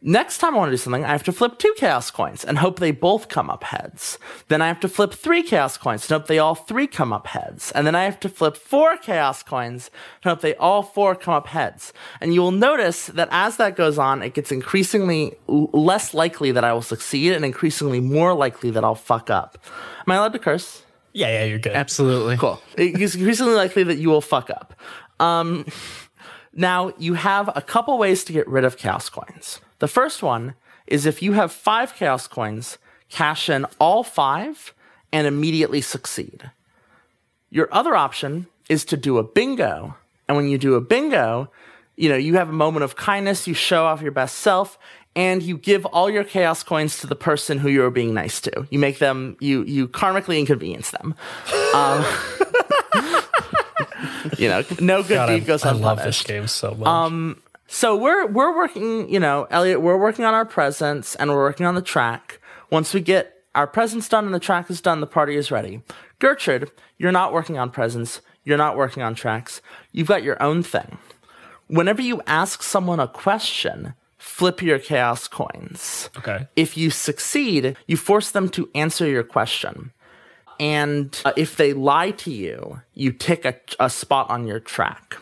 Next 0.05 0.39
time 0.39 0.53
I 0.53 0.57
want 0.57 0.67
to 0.67 0.73
do 0.73 0.77
something, 0.77 1.05
I 1.05 1.13
have 1.13 1.23
to 1.23 1.31
flip 1.31 1.57
two 1.57 1.73
chaos 1.77 2.11
coins 2.11 2.43
and 2.43 2.57
hope 2.57 2.79
they 2.79 2.91
both 2.91 3.29
come 3.29 3.49
up 3.49 3.63
heads. 3.63 4.19
Then 4.49 4.61
I 4.61 4.67
have 4.67 4.81
to 4.81 4.89
flip 4.89 5.13
three 5.13 5.41
chaos 5.43 5.77
coins 5.77 6.03
and 6.03 6.19
hope 6.19 6.27
they 6.27 6.39
all 6.39 6.55
three 6.55 6.87
come 6.87 7.13
up 7.13 7.27
heads. 7.27 7.71
And 7.71 7.87
then 7.87 7.95
I 7.95 8.03
have 8.03 8.19
to 8.19 8.27
flip 8.27 8.57
four 8.57 8.97
chaos 8.97 9.43
coins 9.43 9.89
and 10.21 10.29
hope 10.29 10.41
they 10.41 10.55
all 10.55 10.83
four 10.83 11.15
come 11.15 11.33
up 11.33 11.47
heads. 11.47 11.93
And 12.19 12.33
you 12.33 12.41
will 12.41 12.51
notice 12.51 13.07
that 13.07 13.29
as 13.31 13.55
that 13.57 13.77
goes 13.77 13.97
on, 13.97 14.21
it 14.21 14.33
gets 14.33 14.51
increasingly 14.51 15.37
less 15.47 16.13
likely 16.13 16.51
that 16.51 16.65
I 16.65 16.73
will 16.73 16.81
succeed 16.81 17.31
and 17.31 17.45
increasingly 17.45 18.01
more 18.01 18.33
likely 18.33 18.71
that 18.71 18.83
I'll 18.83 18.95
fuck 18.95 19.29
up. 19.29 19.57
Am 20.05 20.11
I 20.11 20.15
allowed 20.15 20.33
to 20.33 20.39
curse? 20.39 20.83
Yeah, 21.13 21.29
yeah, 21.29 21.43
you're 21.45 21.59
good. 21.59 21.73
Absolutely. 21.73 22.35
Cool. 22.35 22.61
It's 22.75 23.15
increasingly 23.15 23.53
likely 23.53 23.83
that 23.83 23.99
you 23.99 24.09
will 24.09 24.19
fuck 24.19 24.49
up. 24.49 24.73
Um, 25.21 25.65
now, 26.55 26.93
you 26.97 27.15
have 27.15 27.49
a 27.55 27.61
couple 27.61 27.97
ways 27.97 28.23
to 28.25 28.33
get 28.33 28.47
rid 28.47 28.63
of 28.63 28.77
chaos 28.77 29.09
coins. 29.09 29.59
The 29.79 29.87
first 29.87 30.21
one 30.21 30.53
is 30.85 31.05
if 31.05 31.21
you 31.21 31.33
have 31.33 31.51
five 31.51 31.95
chaos 31.95 32.27
coins, 32.27 32.77
cash 33.09 33.49
in 33.49 33.65
all 33.79 34.03
five 34.03 34.73
and 35.11 35.25
immediately 35.27 35.81
succeed. 35.81 36.51
Your 37.49 37.73
other 37.73 37.95
option 37.95 38.47
is 38.69 38.85
to 38.85 38.97
do 38.97 39.17
a 39.17 39.23
bingo. 39.23 39.95
And 40.27 40.37
when 40.37 40.47
you 40.47 40.57
do 40.57 40.75
a 40.75 40.81
bingo, 40.81 41.51
you 41.95 42.09
know, 42.09 42.15
you 42.15 42.35
have 42.35 42.49
a 42.49 42.53
moment 42.53 42.83
of 42.83 42.95
kindness, 42.95 43.47
you 43.47 43.53
show 43.53 43.85
off 43.85 44.01
your 44.01 44.11
best 44.11 44.37
self, 44.37 44.77
and 45.15 45.43
you 45.43 45.57
give 45.57 45.85
all 45.87 46.09
your 46.09 46.23
chaos 46.23 46.63
coins 46.63 46.99
to 46.99 47.07
the 47.07 47.15
person 47.15 47.59
who 47.59 47.69
you're 47.69 47.91
being 47.91 48.13
nice 48.13 48.41
to. 48.41 48.67
You 48.71 48.79
make 48.79 48.97
them, 48.97 49.37
you 49.39 49.63
you 49.63 49.87
karmically 49.87 50.39
inconvenience 50.39 50.91
them. 50.91 51.13
Um, 51.75 52.03
you 54.37 54.49
know, 54.49 54.63
no 54.79 55.03
good 55.03 55.15
God, 55.15 55.27
deed 55.27 55.45
goes 55.45 55.63
I 55.65 55.71
love 55.71 56.03
this 56.03 56.23
game 56.23 56.47
so 56.47 56.73
much. 56.75 56.87
Um, 56.87 57.41
so 57.67 57.95
we're 57.95 58.27
we're 58.27 58.55
working, 58.55 59.09
you 59.09 59.19
know, 59.19 59.47
Elliot, 59.49 59.81
we're 59.81 59.97
working 59.97 60.25
on 60.25 60.33
our 60.33 60.45
presents 60.45 61.15
and 61.15 61.29
we're 61.31 61.37
working 61.37 61.65
on 61.65 61.75
the 61.75 61.81
track. 61.81 62.39
Once 62.69 62.93
we 62.93 63.01
get 63.01 63.43
our 63.55 63.67
presents 63.67 64.09
done 64.09 64.25
and 64.25 64.33
the 64.33 64.39
track 64.39 64.69
is 64.69 64.81
done, 64.81 64.99
the 64.99 65.07
party 65.07 65.35
is 65.35 65.51
ready. 65.51 65.81
Gertrude, 66.19 66.71
you're 66.97 67.11
not 67.11 67.33
working 67.33 67.57
on 67.57 67.69
presents, 67.69 68.21
you're 68.43 68.57
not 68.57 68.77
working 68.77 69.03
on 69.03 69.15
tracks. 69.15 69.61
You've 69.91 70.07
got 70.07 70.23
your 70.23 70.41
own 70.41 70.63
thing. 70.63 70.97
Whenever 71.67 72.01
you 72.01 72.21
ask 72.27 72.61
someone 72.61 72.99
a 72.99 73.07
question, 73.07 73.93
flip 74.17 74.61
your 74.61 74.79
chaos 74.79 75.27
coins. 75.27 76.09
okay. 76.17 76.47
If 76.55 76.77
you 76.77 76.89
succeed, 76.89 77.75
you 77.87 77.97
force 77.97 78.31
them 78.31 78.49
to 78.49 78.69
answer 78.75 79.07
your 79.07 79.23
question. 79.23 79.91
And 80.59 81.19
uh, 81.25 81.33
if 81.35 81.57
they 81.57 81.73
lie 81.73 82.11
to 82.11 82.31
you, 82.31 82.81
you 82.93 83.11
tick 83.11 83.45
a, 83.45 83.55
a 83.79 83.89
spot 83.89 84.29
on 84.29 84.47
your 84.47 84.59
track. 84.59 85.17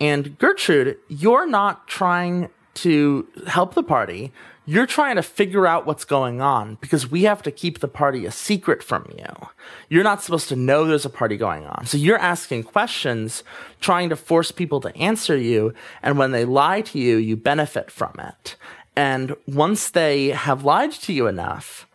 And 0.00 0.38
Gertrude, 0.38 0.98
you're 1.08 1.46
not 1.46 1.86
trying 1.86 2.48
to 2.74 3.28
help 3.46 3.74
the 3.74 3.82
party. 3.82 4.32
You're 4.66 4.86
trying 4.86 5.16
to 5.16 5.22
figure 5.22 5.66
out 5.66 5.86
what's 5.86 6.04
going 6.04 6.40
on 6.40 6.76
because 6.80 7.10
we 7.10 7.24
have 7.24 7.42
to 7.42 7.50
keep 7.50 7.80
the 7.80 7.88
party 7.88 8.24
a 8.24 8.30
secret 8.30 8.82
from 8.82 9.06
you. 9.16 9.48
You're 9.88 10.04
not 10.04 10.22
supposed 10.22 10.48
to 10.48 10.56
know 10.56 10.84
there's 10.86 11.04
a 11.04 11.10
party 11.10 11.36
going 11.36 11.66
on. 11.66 11.86
So 11.86 11.98
you're 11.98 12.18
asking 12.18 12.64
questions, 12.64 13.44
trying 13.80 14.08
to 14.08 14.16
force 14.16 14.50
people 14.50 14.80
to 14.80 14.96
answer 14.96 15.36
you. 15.36 15.74
And 16.02 16.18
when 16.18 16.32
they 16.32 16.44
lie 16.44 16.80
to 16.80 16.98
you, 16.98 17.16
you 17.16 17.36
benefit 17.36 17.90
from 17.90 18.14
it. 18.18 18.56
And 18.96 19.36
once 19.46 19.90
they 19.90 20.28
have 20.28 20.64
lied 20.64 20.92
to 20.92 21.12
you 21.12 21.26
enough, 21.26 21.86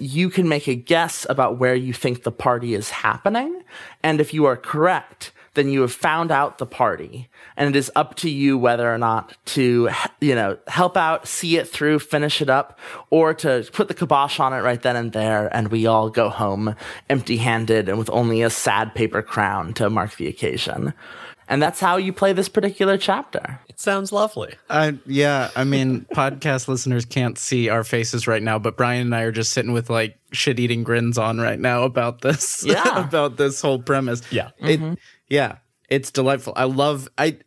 you 0.00 0.30
can 0.30 0.48
make 0.48 0.68
a 0.68 0.74
guess 0.74 1.26
about 1.28 1.58
where 1.58 1.74
you 1.74 1.92
think 1.92 2.22
the 2.22 2.32
party 2.32 2.74
is 2.74 2.90
happening. 2.90 3.62
And 4.02 4.20
if 4.20 4.32
you 4.32 4.44
are 4.46 4.56
correct, 4.56 5.32
then 5.54 5.68
you 5.68 5.80
have 5.80 5.92
found 5.92 6.30
out 6.30 6.58
the 6.58 6.66
party. 6.66 7.28
And 7.56 7.68
it 7.68 7.76
is 7.76 7.90
up 7.96 8.14
to 8.16 8.30
you 8.30 8.56
whether 8.56 8.92
or 8.92 8.98
not 8.98 9.36
to, 9.46 9.88
you 10.20 10.34
know, 10.34 10.56
help 10.68 10.96
out, 10.96 11.26
see 11.26 11.56
it 11.56 11.68
through, 11.68 11.98
finish 11.98 12.40
it 12.40 12.48
up, 12.48 12.78
or 13.10 13.34
to 13.34 13.68
put 13.72 13.88
the 13.88 13.94
kibosh 13.94 14.38
on 14.38 14.52
it 14.52 14.60
right 14.60 14.80
then 14.80 14.94
and 14.94 15.12
there. 15.12 15.54
And 15.54 15.68
we 15.68 15.86
all 15.86 16.10
go 16.10 16.28
home 16.28 16.76
empty 17.10 17.38
handed 17.38 17.88
and 17.88 17.98
with 17.98 18.10
only 18.10 18.42
a 18.42 18.50
sad 18.50 18.94
paper 18.94 19.22
crown 19.22 19.74
to 19.74 19.90
mark 19.90 20.16
the 20.16 20.28
occasion. 20.28 20.94
And 21.48 21.62
that's 21.62 21.80
how 21.80 21.96
you 21.96 22.12
play 22.12 22.32
this 22.34 22.48
particular 22.48 22.98
chapter. 22.98 23.58
It 23.68 23.80
sounds 23.80 24.12
lovely. 24.12 24.54
Uh, 24.68 24.92
yeah, 25.06 25.50
I 25.56 25.64
mean, 25.64 26.06
podcast 26.14 26.68
listeners 26.68 27.04
can't 27.06 27.38
see 27.38 27.68
our 27.70 27.84
faces 27.84 28.26
right 28.26 28.42
now, 28.42 28.58
but 28.58 28.76
Brian 28.76 29.02
and 29.02 29.14
I 29.14 29.22
are 29.22 29.32
just 29.32 29.52
sitting 29.52 29.72
with 29.72 29.88
like 29.88 30.18
shit 30.32 30.60
eating 30.60 30.82
grins 30.84 31.16
on 31.16 31.38
right 31.40 31.58
now 31.58 31.84
about 31.84 32.20
this. 32.20 32.64
Yeah. 32.66 33.02
about 33.06 33.36
this 33.38 33.62
whole 33.62 33.78
premise. 33.80 34.20
Yeah. 34.30 34.50
It, 34.58 34.98
yeah, 35.28 35.56
it's 35.88 36.10
delightful. 36.10 36.52
I 36.54 36.64
love 36.64 37.08
I 37.16 37.38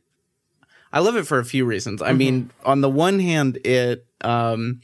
I 0.93 0.99
love 0.99 1.15
it 1.15 1.25
for 1.27 1.39
a 1.39 1.45
few 1.45 1.63
reasons. 1.65 2.01
I 2.01 2.11
mean, 2.13 2.51
on 2.65 2.81
the 2.81 2.89
one 2.89 3.19
hand, 3.19 3.57
it 3.65 4.05
um, 4.21 4.81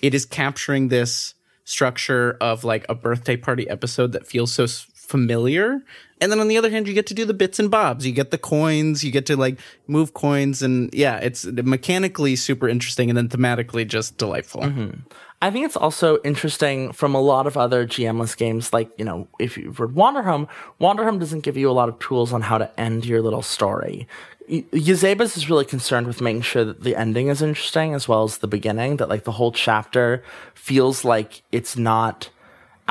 it 0.00 0.14
is 0.14 0.24
capturing 0.24 0.88
this 0.88 1.34
structure 1.64 2.36
of 2.40 2.64
like 2.64 2.86
a 2.88 2.94
birthday 2.94 3.36
party 3.36 3.68
episode 3.68 4.12
that 4.12 4.26
feels 4.26 4.52
so 4.52 4.64
s- 4.64 4.86
familiar. 5.10 5.82
And 6.20 6.30
then 6.30 6.40
on 6.40 6.48
the 6.48 6.58
other 6.58 6.70
hand, 6.70 6.86
you 6.86 6.94
get 6.94 7.06
to 7.08 7.14
do 7.14 7.24
the 7.24 7.34
bits 7.34 7.58
and 7.58 7.70
bobs. 7.70 8.06
You 8.06 8.12
get 8.12 8.30
the 8.30 8.38
coins. 8.38 9.02
You 9.02 9.10
get 9.10 9.26
to 9.26 9.36
like 9.36 9.58
move 9.86 10.14
coins, 10.14 10.62
and 10.62 10.92
yeah, 10.94 11.16
it's 11.16 11.44
mechanically 11.46 12.36
super 12.36 12.68
interesting, 12.68 13.10
and 13.10 13.16
then 13.16 13.28
thematically 13.28 13.86
just 13.86 14.16
delightful. 14.18 14.62
Mm-hmm. 14.62 15.00
I 15.42 15.50
think 15.50 15.64
it's 15.64 15.76
also 15.76 16.18
interesting 16.22 16.92
from 16.92 17.14
a 17.14 17.20
lot 17.20 17.46
of 17.46 17.56
other 17.56 17.86
GMless 17.86 18.36
games, 18.36 18.74
like, 18.74 18.90
you 18.98 19.06
know, 19.06 19.26
if 19.38 19.56
you've 19.56 19.80
read 19.80 19.92
Wanderhome, 19.92 20.46
Wanderhome 20.78 21.18
doesn't 21.18 21.40
give 21.40 21.56
you 21.56 21.70
a 21.70 21.72
lot 21.72 21.88
of 21.88 21.98
tools 21.98 22.30
on 22.34 22.42
how 22.42 22.58
to 22.58 22.68
end 22.78 23.06
your 23.06 23.22
little 23.22 23.40
story. 23.40 24.06
Y- 24.50 24.66
Yazeba's 24.72 25.38
is 25.38 25.48
really 25.48 25.64
concerned 25.64 26.06
with 26.06 26.20
making 26.20 26.42
sure 26.42 26.66
that 26.66 26.82
the 26.82 26.94
ending 26.94 27.28
is 27.28 27.40
interesting 27.40 27.94
as 27.94 28.06
well 28.06 28.24
as 28.24 28.38
the 28.38 28.46
beginning, 28.46 28.98
that 28.98 29.08
like 29.08 29.24
the 29.24 29.32
whole 29.32 29.50
chapter 29.50 30.22
feels 30.54 31.06
like 31.06 31.40
it's 31.52 31.74
not 31.74 32.28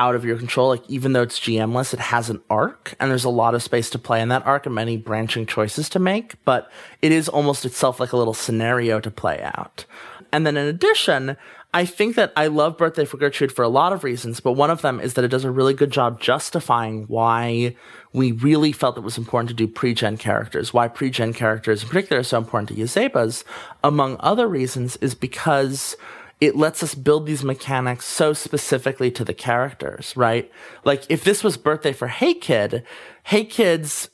out 0.00 0.16
of 0.16 0.24
your 0.24 0.38
control. 0.38 0.70
Like 0.70 0.88
even 0.88 1.12
though 1.12 1.22
it's 1.22 1.38
GMless, 1.38 1.92
it 1.92 2.00
has 2.00 2.30
an 2.30 2.40
arc 2.48 2.94
and 2.98 3.10
there's 3.10 3.24
a 3.24 3.30
lot 3.30 3.54
of 3.54 3.62
space 3.62 3.90
to 3.90 3.98
play 3.98 4.20
in 4.22 4.30
that 4.30 4.44
arc 4.46 4.64
and 4.66 4.74
many 4.74 4.96
branching 4.96 5.46
choices 5.46 5.88
to 5.90 5.98
make, 5.98 6.42
but 6.44 6.72
it 7.02 7.12
is 7.12 7.28
almost 7.28 7.64
itself 7.66 8.00
like 8.00 8.12
a 8.12 8.16
little 8.16 8.34
scenario 8.34 8.98
to 8.98 9.10
play 9.10 9.42
out. 9.54 9.84
And 10.32 10.46
then 10.46 10.56
in 10.56 10.66
addition, 10.66 11.36
I 11.74 11.84
think 11.84 12.16
that 12.16 12.32
I 12.34 12.46
love 12.46 12.78
Birthday 12.78 13.04
for 13.04 13.16
Gertrude 13.16 13.52
for 13.52 13.62
a 13.62 13.68
lot 13.68 13.92
of 13.92 14.02
reasons, 14.02 14.40
but 14.40 14.52
one 14.52 14.70
of 14.70 14.82
them 14.82 15.00
is 15.00 15.14
that 15.14 15.24
it 15.24 15.28
does 15.28 15.44
a 15.44 15.50
really 15.50 15.74
good 15.74 15.90
job 15.90 16.20
justifying 16.20 17.04
why 17.04 17.76
we 18.12 18.32
really 18.32 18.72
felt 18.72 18.96
it 18.96 19.02
was 19.02 19.18
important 19.18 19.50
to 19.50 19.54
do 19.54 19.68
pre-gen 19.68 20.16
characters, 20.16 20.72
why 20.72 20.88
pre-gen 20.88 21.32
characters 21.32 21.82
in 21.82 21.88
particular 21.88 22.20
are 22.20 22.24
so 22.24 22.38
important 22.38 22.70
to 22.70 22.74
Yazeba's, 22.74 23.44
among 23.84 24.16
other 24.18 24.48
reasons, 24.48 24.96
is 24.96 25.14
because 25.14 25.96
it 26.40 26.56
lets 26.56 26.82
us 26.82 26.94
build 26.94 27.26
these 27.26 27.44
mechanics 27.44 28.06
so 28.06 28.32
specifically 28.32 29.10
to 29.10 29.24
the 29.24 29.34
characters, 29.34 30.16
right? 30.16 30.50
Like 30.84 31.04
if 31.08 31.22
this 31.22 31.44
was 31.44 31.56
birthday 31.56 31.92
for 31.92 32.08
Hey 32.08 32.34
Kid, 32.34 32.82
Hey 33.24 33.44
Kid's 33.44 34.10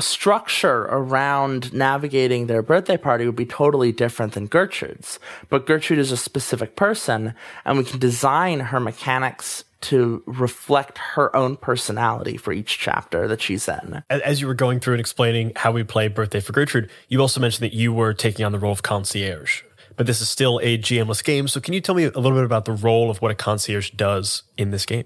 structure 0.00 0.82
around 0.82 1.72
navigating 1.72 2.46
their 2.46 2.62
birthday 2.62 2.96
party 2.96 3.26
would 3.26 3.36
be 3.36 3.46
totally 3.46 3.92
different 3.92 4.32
than 4.32 4.46
Gertrude's. 4.46 5.18
But 5.48 5.66
Gertrude 5.66 5.98
is 5.98 6.12
a 6.12 6.16
specific 6.16 6.76
person 6.76 7.34
and 7.64 7.78
we 7.78 7.84
can 7.84 7.98
design 7.98 8.60
her 8.60 8.80
mechanics 8.80 9.64
to 9.80 10.22
reflect 10.26 10.98
her 10.98 11.34
own 11.36 11.56
personality 11.56 12.36
for 12.36 12.52
each 12.52 12.78
chapter 12.78 13.28
that 13.28 13.40
she's 13.40 13.68
in. 13.68 14.02
As 14.10 14.40
you 14.40 14.48
were 14.48 14.54
going 14.54 14.80
through 14.80 14.94
and 14.94 15.00
explaining 15.00 15.52
how 15.54 15.70
we 15.70 15.84
play 15.84 16.08
Birthday 16.08 16.40
for 16.40 16.52
Gertrude, 16.52 16.90
you 17.08 17.20
also 17.20 17.40
mentioned 17.40 17.64
that 17.64 17.76
you 17.76 17.92
were 17.92 18.12
taking 18.12 18.44
on 18.44 18.50
the 18.50 18.58
role 18.58 18.72
of 18.72 18.82
concierge. 18.82 19.62
But 19.98 20.06
this 20.06 20.20
is 20.20 20.30
still 20.30 20.60
a 20.62 20.78
GMless 20.78 21.22
game. 21.22 21.48
So 21.48 21.60
can 21.60 21.74
you 21.74 21.80
tell 21.80 21.94
me 21.94 22.04
a 22.04 22.10
little 22.10 22.38
bit 22.38 22.44
about 22.44 22.64
the 22.64 22.72
role 22.72 23.10
of 23.10 23.20
what 23.20 23.30
a 23.30 23.34
concierge 23.34 23.90
does 23.90 24.44
in 24.56 24.70
this 24.70 24.86
game? 24.86 25.04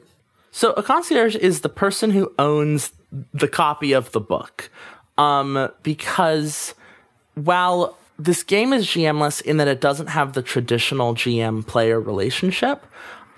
So 0.51 0.72
a 0.74 0.82
concierge 0.82 1.34
is 1.34 1.62
the 1.62 1.70
person 1.70 2.11
who 2.11 2.32
owns 2.38 2.93
the 3.32 3.49
copy 3.49 3.93
of 3.93 4.12
the 4.12 4.20
book. 4.20 4.70
Um, 5.16 5.70
because 5.82 6.74
while 7.34 7.97
this 8.18 8.43
game 8.43 8.74
is 8.74 8.86
GMless 8.86 9.40
in 9.40 9.57
that 9.57 9.66
it 9.66 9.80
doesn't 9.80 10.09
have 10.09 10.34
the 10.34 10.43
traditional 10.43 11.14
GM 11.14 11.66
player 11.66 11.99
relationship, 11.99 12.84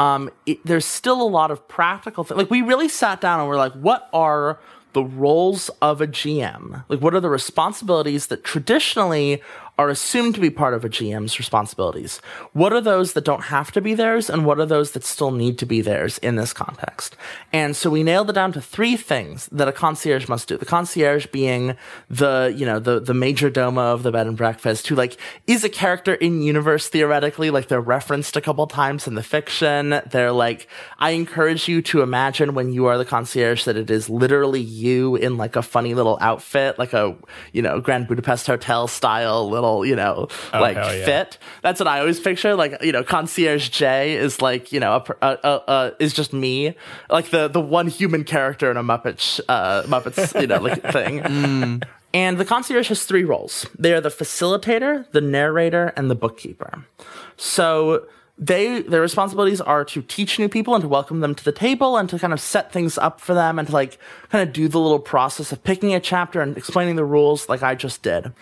um, 0.00 0.30
it, 0.46 0.58
there's 0.66 0.84
still 0.84 1.22
a 1.22 1.28
lot 1.28 1.52
of 1.52 1.66
practical 1.68 2.24
things. 2.24 2.36
Like 2.36 2.50
we 2.50 2.62
really 2.62 2.88
sat 2.88 3.20
down 3.20 3.38
and 3.38 3.48
we're 3.48 3.56
like, 3.56 3.74
what 3.74 4.08
are 4.12 4.58
the 4.92 5.04
roles 5.04 5.68
of 5.82 6.00
a 6.00 6.06
GM? 6.06 6.84
Like, 6.88 7.00
what 7.00 7.14
are 7.14 7.20
the 7.20 7.28
responsibilities 7.28 8.28
that 8.28 8.42
traditionally 8.42 9.42
are 9.78 9.88
assumed 9.88 10.34
to 10.34 10.40
be 10.40 10.50
part 10.50 10.74
of 10.74 10.84
a 10.84 10.88
GM's 10.88 11.38
responsibilities? 11.38 12.20
What 12.52 12.72
are 12.72 12.80
those 12.80 13.14
that 13.14 13.24
don't 13.24 13.44
have 13.44 13.72
to 13.72 13.80
be 13.80 13.94
theirs, 13.94 14.30
and 14.30 14.46
what 14.46 14.60
are 14.60 14.66
those 14.66 14.92
that 14.92 15.04
still 15.04 15.30
need 15.30 15.58
to 15.58 15.66
be 15.66 15.80
theirs 15.80 16.18
in 16.18 16.36
this 16.36 16.52
context? 16.52 17.16
And 17.52 17.74
so 17.74 17.90
we 17.90 18.02
nailed 18.02 18.30
it 18.30 18.34
down 18.34 18.52
to 18.52 18.60
three 18.60 18.96
things 18.96 19.48
that 19.52 19.68
a 19.68 19.72
concierge 19.72 20.28
must 20.28 20.48
do. 20.48 20.56
The 20.56 20.64
concierge 20.64 21.26
being 21.26 21.76
the, 22.08 22.54
you 22.56 22.66
know, 22.66 22.78
the, 22.78 23.00
the 23.00 23.14
major 23.14 23.50
domo 23.50 23.92
of 23.92 24.02
the 24.02 24.12
bed 24.12 24.26
and 24.26 24.36
breakfast 24.36 24.86
who 24.86 24.94
like 24.94 25.16
is 25.46 25.64
a 25.64 25.68
character 25.68 26.14
in 26.14 26.42
universe 26.42 26.88
theoretically, 26.88 27.50
like 27.50 27.68
they're 27.68 27.80
referenced 27.80 28.36
a 28.36 28.40
couple 28.40 28.66
times 28.66 29.06
in 29.06 29.14
the 29.14 29.22
fiction. 29.22 30.00
They're 30.10 30.32
like, 30.32 30.68
I 30.98 31.10
encourage 31.10 31.68
you 31.68 31.82
to 31.82 32.02
imagine 32.02 32.54
when 32.54 32.72
you 32.72 32.86
are 32.86 32.98
the 32.98 33.04
concierge 33.04 33.64
that 33.64 33.76
it 33.76 33.90
is 33.90 34.08
literally 34.08 34.60
you 34.60 35.16
in 35.16 35.36
like 35.36 35.56
a 35.56 35.62
funny 35.62 35.94
little 35.94 36.18
outfit, 36.20 36.78
like 36.78 36.92
a, 36.92 37.16
you 37.52 37.62
know, 37.62 37.80
Grand 37.80 38.06
Budapest 38.06 38.46
Hotel 38.46 38.86
style 38.86 39.48
little, 39.48 39.63
you 39.84 39.96
know, 39.96 40.28
like 40.52 40.76
yeah. 40.76 41.04
fit. 41.04 41.38
That's 41.62 41.80
what 41.80 41.88
I 41.88 42.00
always 42.00 42.20
picture. 42.20 42.54
Like, 42.54 42.82
you 42.82 42.92
know, 42.92 43.02
concierge 43.02 43.68
Jay 43.68 44.14
is 44.14 44.42
like, 44.42 44.72
you 44.72 44.80
know, 44.80 45.02
a, 45.22 45.26
a, 45.26 45.48
a, 45.48 45.92
is 45.98 46.12
just 46.12 46.32
me, 46.32 46.74
like 47.10 47.30
the, 47.30 47.48
the 47.48 47.60
one 47.60 47.88
human 47.88 48.24
character 48.24 48.70
in 48.70 48.76
a 48.76 48.82
Muppet, 48.82 49.40
uh, 49.48 49.82
Muppets, 49.84 50.40
you 50.40 50.46
know, 50.46 50.60
like 50.60 50.82
thing. 50.92 51.82
And 52.14 52.38
the 52.38 52.44
concierge 52.44 52.88
has 52.88 53.04
three 53.04 53.24
roles. 53.24 53.66
They 53.76 53.92
are 53.92 54.00
the 54.00 54.08
facilitator, 54.08 55.10
the 55.10 55.20
narrator, 55.20 55.92
and 55.96 56.08
the 56.08 56.14
bookkeeper. 56.14 56.84
So 57.36 58.06
they 58.38 58.82
their 58.82 59.00
responsibilities 59.00 59.60
are 59.60 59.84
to 59.84 60.02
teach 60.02 60.38
new 60.38 60.48
people 60.48 60.74
and 60.74 60.82
to 60.82 60.88
welcome 60.88 61.20
them 61.20 61.34
to 61.34 61.44
the 61.44 61.52
table 61.52 61.96
and 61.96 62.08
to 62.08 62.18
kind 62.18 62.32
of 62.32 62.40
set 62.40 62.72
things 62.72 62.98
up 62.98 63.20
for 63.20 63.32
them 63.32 63.58
and 63.58 63.68
to 63.68 63.74
like 63.74 63.98
kind 64.30 64.46
of 64.46 64.52
do 64.52 64.66
the 64.66 64.78
little 64.78 64.98
process 64.98 65.52
of 65.52 65.62
picking 65.62 65.94
a 65.94 66.00
chapter 66.00 66.40
and 66.40 66.56
explaining 66.56 66.96
the 66.96 67.04
rules 67.04 67.48
like 67.48 67.62
I 67.62 67.74
just 67.74 68.02
did. 68.02 68.32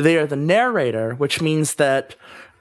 They 0.00 0.16
are 0.16 0.26
the 0.26 0.36
narrator, 0.36 1.14
which 1.14 1.40
means 1.40 1.74
that 1.76 2.16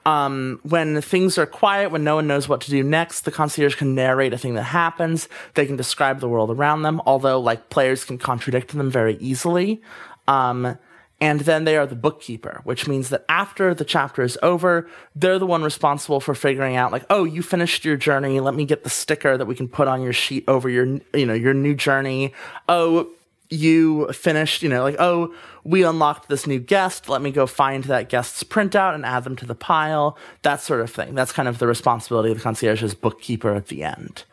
um, 0.05 0.59
when 0.63 1.01
things 1.01 1.37
are 1.37 1.45
quiet, 1.45 1.91
when 1.91 2.03
no 2.03 2.15
one 2.15 2.27
knows 2.27 2.47
what 2.47 2.61
to 2.61 2.71
do 2.71 2.83
next, 2.83 3.21
the 3.21 3.31
concierge 3.31 3.75
can 3.75 3.95
narrate 3.95 4.33
a 4.33 4.37
thing 4.37 4.55
that 4.55 4.63
happens. 4.63 5.27
They 5.53 5.65
can 5.65 5.75
describe 5.75 6.19
the 6.19 6.29
world 6.29 6.49
around 6.51 6.81
them, 6.83 7.01
although 7.05 7.39
like 7.39 7.69
players 7.69 8.05
can 8.05 8.17
contradict 8.17 8.75
them 8.75 8.89
very 8.89 9.17
easily. 9.17 9.81
Um, 10.27 10.77
and 11.21 11.41
then 11.41 11.65
they 11.65 11.75
are 11.75 11.85
the 11.85 11.95
bookkeeper, 11.95 12.61
which 12.63 12.87
means 12.87 13.09
that 13.09 13.25
after 13.27 13.73
the 13.73 13.83
chapter 13.83 14.21
is 14.21 14.37
over, 14.41 14.87
they're 15.15 15.37
the 15.37 15.45
one 15.45 15.63
responsible 15.63 16.21
for 16.21 16.33
figuring 16.33 16.77
out 16.77 16.93
like, 16.93 17.03
oh, 17.09 17.25
you 17.25 17.41
finished 17.41 17.83
your 17.83 17.97
journey. 17.97 18.39
Let 18.39 18.55
me 18.55 18.65
get 18.65 18.85
the 18.85 18.89
sticker 18.89 19.37
that 19.37 19.45
we 19.45 19.55
can 19.55 19.67
put 19.67 19.89
on 19.89 20.01
your 20.01 20.13
sheet 20.13 20.45
over 20.47 20.69
your, 20.69 20.85
you 21.13 21.25
know, 21.25 21.33
your 21.33 21.53
new 21.53 21.75
journey. 21.75 22.33
Oh, 22.69 23.09
you 23.49 24.07
finished, 24.13 24.63
you 24.63 24.69
know, 24.69 24.83
like, 24.83 24.95
oh, 24.99 25.33
we 25.69 25.83
unlocked 25.83 26.29
this 26.29 26.47
new 26.47 26.57
guest. 26.57 27.07
Let 27.07 27.21
me 27.21 27.29
go 27.29 27.45
find 27.45 27.83
that 27.83 28.09
guest's 28.09 28.43
printout 28.43 28.95
and 28.95 29.05
add 29.05 29.23
them 29.23 29.35
to 29.35 29.45
the 29.45 29.53
pile. 29.53 30.17
That 30.41 30.61
sort 30.61 30.81
of 30.81 30.89
thing. 30.89 31.13
That's 31.13 31.31
kind 31.31 31.47
of 31.47 31.59
the 31.59 31.67
responsibility 31.67 32.31
of 32.31 32.37
the 32.37 32.43
concierge 32.43 32.81
as 32.81 32.95
bookkeeper 32.95 33.53
at 33.53 33.67
the 33.67 33.83
end. 33.83 34.23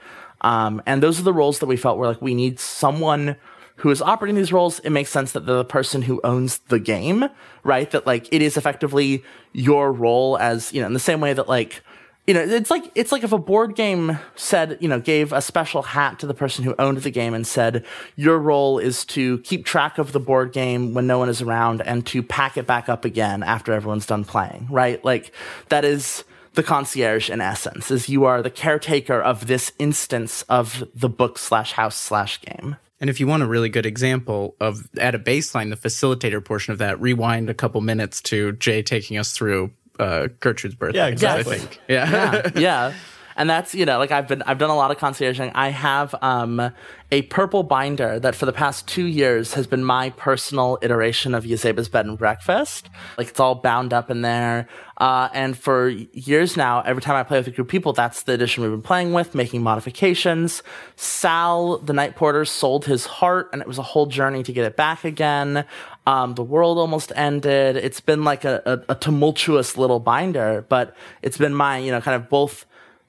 Um, 0.40 0.80
and 0.86 1.02
those 1.02 1.20
are 1.20 1.24
the 1.24 1.34
roles 1.34 1.58
that 1.58 1.66
we 1.66 1.76
felt 1.76 1.98
were 1.98 2.06
like, 2.06 2.22
we 2.22 2.34
need 2.34 2.58
someone 2.58 3.36
who 3.76 3.90
is 3.90 4.00
operating 4.00 4.36
these 4.36 4.50
roles. 4.50 4.78
It 4.78 4.90
makes 4.90 5.10
sense 5.10 5.32
that 5.32 5.44
they're 5.44 5.56
the 5.56 5.64
person 5.64 6.00
who 6.00 6.22
owns 6.24 6.58
the 6.68 6.80
game, 6.80 7.26
right? 7.64 7.90
That 7.90 8.06
like 8.06 8.32
it 8.32 8.40
is 8.40 8.56
effectively 8.56 9.22
your 9.52 9.92
role 9.92 10.38
as, 10.38 10.72
you 10.72 10.80
know, 10.80 10.86
in 10.86 10.94
the 10.94 10.98
same 10.98 11.20
way 11.20 11.34
that 11.34 11.48
like, 11.48 11.82
you 12.26 12.34
know, 12.34 12.40
it's 12.40 12.70
like 12.70 12.90
it's 12.94 13.12
like 13.12 13.22
if 13.22 13.32
a 13.32 13.38
board 13.38 13.76
game 13.76 14.18
said, 14.34 14.78
you 14.80 14.88
know, 14.88 14.98
gave 14.98 15.32
a 15.32 15.40
special 15.40 15.82
hat 15.82 16.18
to 16.18 16.26
the 16.26 16.34
person 16.34 16.64
who 16.64 16.74
owned 16.78 16.98
the 16.98 17.10
game 17.10 17.34
and 17.34 17.46
said, 17.46 17.84
your 18.16 18.38
role 18.38 18.78
is 18.78 19.04
to 19.06 19.38
keep 19.38 19.64
track 19.64 19.98
of 19.98 20.12
the 20.12 20.18
board 20.18 20.52
game 20.52 20.92
when 20.92 21.06
no 21.06 21.18
one 21.18 21.28
is 21.28 21.40
around 21.40 21.82
and 21.82 22.04
to 22.06 22.22
pack 22.22 22.56
it 22.56 22.66
back 22.66 22.88
up 22.88 23.04
again 23.04 23.42
after 23.42 23.72
everyone's 23.72 24.06
done 24.06 24.24
playing, 24.24 24.66
right? 24.70 25.04
Like 25.04 25.32
that 25.68 25.84
is 25.84 26.24
the 26.54 26.64
concierge 26.64 27.30
in 27.30 27.40
essence, 27.40 27.90
is 27.90 28.08
you 28.08 28.24
are 28.24 28.42
the 28.42 28.50
caretaker 28.50 29.20
of 29.20 29.46
this 29.46 29.72
instance 29.78 30.42
of 30.48 30.82
the 30.94 31.08
book 31.08 31.38
slash 31.38 31.72
house 31.72 31.96
slash 31.96 32.40
game. 32.40 32.76
And 32.98 33.10
if 33.10 33.20
you 33.20 33.26
want 33.26 33.42
a 33.42 33.46
really 33.46 33.68
good 33.68 33.86
example 33.86 34.56
of 34.58 34.88
at 34.98 35.14
a 35.14 35.18
baseline, 35.18 35.68
the 35.68 35.76
facilitator 35.76 36.42
portion 36.42 36.72
of 36.72 36.78
that, 36.78 37.00
rewind 37.00 37.50
a 37.50 37.54
couple 37.54 37.82
minutes 37.82 38.22
to 38.22 38.52
Jay 38.52 38.82
taking 38.82 39.18
us 39.18 39.32
through 39.32 39.70
uh, 39.98 40.28
Gertrude's 40.40 40.74
birthday. 40.74 40.98
Yeah, 40.98 41.06
exactly. 41.06 41.56
I 41.56 41.58
think. 41.58 41.80
Yeah. 41.88 42.10
yeah, 42.10 42.50
yeah. 42.56 42.94
And 43.36 43.48
that's 43.48 43.74
you 43.74 43.84
know 43.84 43.98
like 43.98 44.10
I've 44.10 44.26
been 44.26 44.42
I've 44.42 44.58
done 44.58 44.70
a 44.70 44.76
lot 44.76 44.90
of 44.90 44.98
concierging. 44.98 45.52
I 45.54 45.68
have 45.68 46.14
um, 46.22 46.72
a 47.12 47.22
purple 47.22 47.62
binder 47.62 48.18
that 48.18 48.34
for 48.34 48.46
the 48.46 48.52
past 48.52 48.88
two 48.88 49.04
years 49.04 49.54
has 49.54 49.66
been 49.66 49.84
my 49.84 50.10
personal 50.10 50.78
iteration 50.82 51.34
of 51.34 51.44
Yazeba's 51.44 51.88
Bed 51.88 52.06
and 52.06 52.18
Breakfast. 52.18 52.88
Like 53.18 53.28
it's 53.28 53.38
all 53.38 53.54
bound 53.54 53.92
up 53.92 54.10
in 54.10 54.22
there. 54.22 54.68
Uh, 54.98 55.28
and 55.34 55.56
for 55.56 55.88
years 55.88 56.56
now, 56.56 56.80
every 56.80 57.02
time 57.02 57.16
I 57.16 57.22
play 57.22 57.38
with 57.38 57.46
a 57.48 57.50
group 57.50 57.66
of 57.66 57.70
people, 57.70 57.92
that's 57.92 58.22
the 58.22 58.32
edition 58.32 58.62
we've 58.62 58.72
been 58.72 58.80
playing 58.80 59.12
with, 59.12 59.34
making 59.34 59.62
modifications. 59.62 60.62
Sal, 60.96 61.78
the 61.78 61.92
night 61.92 62.16
porter, 62.16 62.46
sold 62.46 62.86
his 62.86 63.04
heart, 63.04 63.50
and 63.52 63.60
it 63.60 63.68
was 63.68 63.76
a 63.76 63.82
whole 63.82 64.06
journey 64.06 64.42
to 64.42 64.52
get 64.52 64.64
it 64.64 64.74
back 64.74 65.04
again. 65.04 65.66
Um, 66.06 66.34
the 66.34 66.42
world 66.42 66.78
almost 66.78 67.12
ended. 67.14 67.76
It's 67.76 68.00
been 68.00 68.24
like 68.24 68.44
a, 68.44 68.62
a, 68.64 68.92
a 68.92 68.94
tumultuous 68.94 69.76
little 69.76 70.00
binder, 70.00 70.64
but 70.68 70.96
it's 71.20 71.36
been 71.36 71.54
my, 71.54 71.76
you 71.78 71.90
know, 71.90 72.00
kind 72.00 72.14
of 72.14 72.30
both 72.30 72.64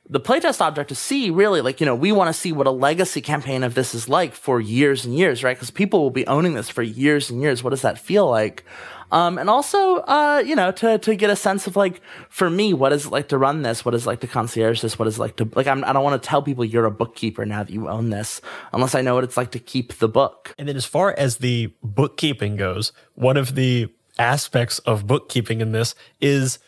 the 0.09 0.19
playtest 0.19 0.61
object 0.61 0.89
to 0.89 0.95
see 0.95 1.29
really 1.29 1.61
like 1.61 1.79
you 1.79 1.85
know 1.85 1.95
we 1.95 2.11
want 2.11 2.29
to 2.29 2.33
see 2.33 2.51
what 2.51 2.67
a 2.67 2.71
legacy 2.71 3.21
campaign 3.21 3.63
of 3.63 3.73
this 3.75 3.93
is 3.93 4.07
like 4.07 4.33
for 4.33 4.59
years 4.59 5.05
and 5.05 5.17
years 5.17 5.43
right? 5.43 5.55
Because 5.55 5.71
people 5.71 6.01
will 6.01 6.11
be 6.11 6.25
owning 6.27 6.53
this 6.53 6.69
for 6.69 6.81
years 6.81 7.29
and 7.29 7.41
years. 7.41 7.63
What 7.63 7.71
does 7.71 7.81
that 7.81 7.99
feel 7.99 8.29
like? 8.29 8.63
Um, 9.09 9.37
and 9.37 9.49
also 9.49 9.97
uh, 9.97 10.43
you 10.45 10.55
know 10.55 10.71
to 10.71 10.97
to 10.99 11.15
get 11.15 11.29
a 11.29 11.35
sense 11.35 11.67
of 11.67 11.75
like 11.75 12.01
for 12.29 12.49
me 12.49 12.73
what 12.73 12.93
is 12.93 13.05
it 13.05 13.11
like 13.11 13.29
to 13.29 13.37
run 13.37 13.61
this? 13.61 13.83
What 13.83 13.93
is 13.93 14.05
it 14.05 14.07
like 14.07 14.21
to 14.21 14.27
concierge 14.27 14.81
this? 14.81 14.97
What 14.97 15.07
is 15.07 15.17
it 15.17 15.21
like 15.21 15.35
to 15.37 15.49
like 15.55 15.67
I'm, 15.67 15.83
i 15.83 15.87
do 15.87 15.93
not 15.93 16.03
want 16.03 16.21
to 16.21 16.27
tell 16.27 16.41
people 16.41 16.63
you're 16.63 16.85
a 16.85 16.91
bookkeeper 16.91 17.45
now 17.45 17.63
that 17.63 17.71
you 17.71 17.89
own 17.89 18.09
this 18.09 18.41
unless 18.73 18.95
i 18.95 19.01
know 19.01 19.15
what 19.15 19.23
it's 19.23 19.37
like 19.37 19.51
to 19.51 19.59
keep 19.59 19.93
the 19.97 20.07
book. 20.07 20.53
And 20.57 20.67
then 20.67 20.75
as 20.75 20.85
far 20.85 21.13
as 21.17 21.37
the 21.37 21.73
bookkeeping 21.83 22.55
goes 22.55 22.91
one 23.15 23.37
of 23.37 23.55
the 23.55 23.89
aspects 24.19 24.79
of 24.79 25.05
bookkeeping 25.05 25.61
in 25.61 25.71
this 25.71 25.93
is 26.19 26.59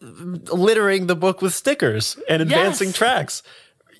littering 0.00 1.06
the 1.06 1.16
book 1.16 1.42
with 1.42 1.54
stickers 1.54 2.18
and 2.28 2.42
advancing 2.42 2.88
Yes. 2.88 2.96
tracks. 2.96 3.42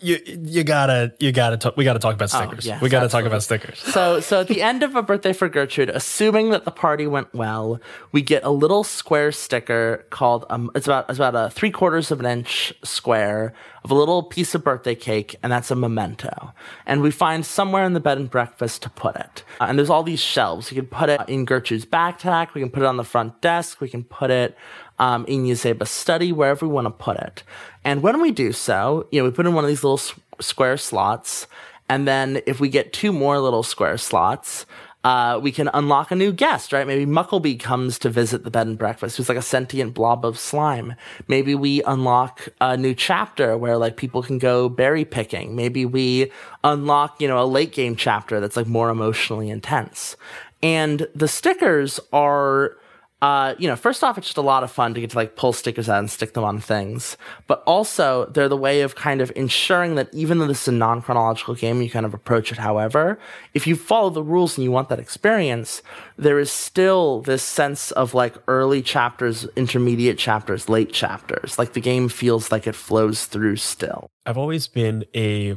You 0.01 0.17
you 0.25 0.63
gotta 0.63 1.13
you 1.19 1.33
gotta 1.33 1.57
talk, 1.57 1.77
we 1.77 1.83
gotta 1.83 1.99
talk 1.99 2.15
about 2.15 2.31
stickers. 2.31 2.65
yes, 2.65 2.81
we 2.81 2.89
gotta 2.89 3.07
absolutely. 3.07 3.25
talk 3.25 3.33
about 3.33 3.43
stickers. 3.43 3.79
So, 3.81 4.21
so 4.21 4.43
at 4.43 4.47
the 4.47 4.63
end 4.63 4.85
of 4.85 4.95
a 4.95 5.03
birthday 5.03 5.33
for 5.33 5.49
Gertrude, 5.49 5.91
assuming 5.91 6.51
that 6.51 6.65
the 6.65 6.71
party 6.71 7.09
went 7.09 7.35
well, 7.35 7.81
we 8.13 8.23
get 8.23 8.45
a 8.45 8.51
little 8.51 8.85
square 8.85 9.33
sticker 9.33 10.07
called 10.11 10.47
um, 10.51 10.71
it's 10.77 10.87
about 10.87 11.11
it's 11.11 11.19
about 11.19 11.35
a 11.35 11.51
three 11.51 11.73
quarters 11.73 12.13
of 12.13 12.21
an 12.21 12.27
inch 12.27 12.73
square 12.85 13.53
of 13.83 13.91
a 13.91 13.95
little 13.95 14.23
piece 14.23 14.55
of 14.55 14.63
birthday 14.63 14.95
cake, 14.95 15.35
and 15.43 15.51
that's 15.51 15.69
a 15.73 15.75
memento. 15.75 16.53
And 16.87 17.03
we 17.03 17.11
find 17.11 17.45
somewhere 17.45 17.83
in 17.85 17.95
the 17.95 18.01
bed 18.01 18.19
and 18.19 18.31
breakfast 18.31 18.83
to 18.83 18.91
put 18.91 19.17
it. 19.17 19.43
Uh, 19.61 19.65
and 19.69 19.77
there's 19.79 19.91
all 19.91 20.05
these 20.05 20.21
shelves. 20.21 20.71
You 20.71 20.81
can 20.81 20.87
put 20.91 21.09
it 21.09 21.21
in 21.29 21.45
Gertrude's 21.45 21.87
backpack. 21.87 22.55
We 22.55 22.61
can 22.61 22.71
put 22.71 22.85
it 22.85 22.87
on 22.87 22.99
the 22.99 23.05
front 23.05 23.41
desk. 23.41 23.81
We 23.81 23.89
can 23.89 24.05
put 24.05 24.31
it 24.31 24.57
um, 24.99 25.25
in 25.27 25.45
Yazeba's 25.45 25.91
study, 25.91 26.33
wherever 26.33 26.67
we 26.67 26.73
want 26.73 26.87
to 26.87 26.91
put 26.91 27.17
it. 27.17 27.43
And 27.85 28.03
when 28.03 28.21
we 28.21 28.31
do 28.31 28.53
so, 28.53 29.07
you 29.11 29.21
know, 29.21 29.25
we 29.25 29.31
put 29.31 29.47
in 29.47 29.55
one 29.55 29.65
of 29.65 29.69
these 29.69 29.85
little 29.85 29.99
s- 29.99 30.15
square 30.41 30.77
slots. 30.77 31.47
And 31.89 32.07
then 32.07 32.41
if 32.47 32.61
we 32.61 32.69
get 32.69 32.93
two 32.93 33.13
more 33.13 33.39
little 33.39 33.63
square 33.63 33.97
slots, 33.97 34.67
uh, 35.05 35.39
we 35.41 35.53
can 35.53 35.71
unlock 35.73 36.11
a 36.11 36.17
new 36.17 36.33
guest, 36.33 36.73
right? 36.73 36.87
Maybe 36.87 37.07
Muckleby 37.07 37.57
comes 37.57 37.99
to 38.01 38.11
visit 38.11 38.43
the 38.45 38.51
bed 38.51 38.67
and 38.67 38.77
breakfast, 38.77 39.17
who's 39.17 39.29
like 39.29 39.39
a 39.39 39.43
sentient 39.43 39.95
blob 39.95 40.25
of 40.25 40.39
slime. 40.39 40.97
Maybe 41.29 41.55
we 41.55 41.83
unlock 41.85 42.49
a 42.61 42.77
new 42.77 42.95
chapter 42.95 43.57
where 43.57 43.79
like 43.79 43.97
people 43.97 44.23
can 44.23 44.39
go 44.39 44.69
berry 44.69 45.05
picking. 45.05 45.55
Maybe 45.55 45.87
we 45.87 46.33
unlock, 46.65 47.21
you 47.21 47.29
know, 47.29 47.43
a 47.43 47.47
late 47.47 47.73
game 47.73 47.95
chapter 47.95 48.41
that's 48.41 48.57
like 48.57 48.67
more 48.67 48.91
emotionally 48.91 49.49
intense. 49.51 50.17
And 50.63 51.07
the 51.15 51.29
stickers 51.29 52.01
are 52.13 52.77
uh, 53.21 53.55
you 53.59 53.67
know, 53.67 53.75
first 53.75 54.05
off, 54.05 54.17
it's 54.17 54.29
just 54.29 54.37
a 54.37 54.43
lot 54.43 54.63
of 54.63 54.71
fun 54.71 54.95
to 54.95 55.01
get 55.01 55.11
to 55.11 55.17
like 55.17 55.35
pull 55.35 55.53
stickers 55.53 55.89
out 55.89 55.99
and 55.99 56.09
stick 56.09 56.35
them 56.35 56.45
on 56.45 56.61
things. 56.61 57.17
But 57.49 57.65
also, 57.67 58.27
they're 58.27 58.49
the 58.49 58.57
way 58.57 58.83
of 58.83 58.95
kind 58.95 59.21
of 59.21 59.33
ensuring 59.35 59.97
that 59.97 60.09
even 60.15 60.39
though 60.39 60.47
this 60.47 60.63
is 60.63 60.69
a 60.69 60.73
non 60.73 61.03
chronological 61.03 61.57
game, 61.57 61.83
you 61.83 61.91
kind 61.91 62.07
of 62.07 62.15
approach 62.15 62.53
it 62.53 62.59
however. 62.59 63.19
If 63.55 63.67
you 63.67 63.75
follow 63.75 64.11
the 64.11 64.23
rules 64.23 64.57
and 64.57 64.63
you 64.63 64.71
want 64.71 64.89
that 64.91 65.01
experience, 65.01 65.83
there 66.17 66.39
is 66.39 66.53
still 66.53 67.23
this 67.23 67.43
sense 67.43 67.91
of 67.93 68.15
like 68.15 68.37
early 68.47 68.83
chapters, 68.83 69.47
intermediate 69.57 70.19
chapters, 70.19 70.69
late 70.69 70.93
chapters. 70.93 71.59
Like 71.59 71.73
the 71.73 71.81
game 71.81 72.09
feels 72.09 72.53
like 72.53 72.69
it 72.69 72.77
flows 72.77 73.27
through 73.27 73.57
still. 73.57 74.09
I've 74.27 74.39
always 74.39 74.69
been 74.69 75.05
a 75.17 75.57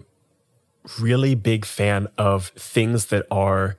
really 0.99 1.35
big 1.35 1.65
fan 1.65 2.07
of 2.17 2.47
things 2.49 3.07
that 3.07 3.27
are 3.29 3.77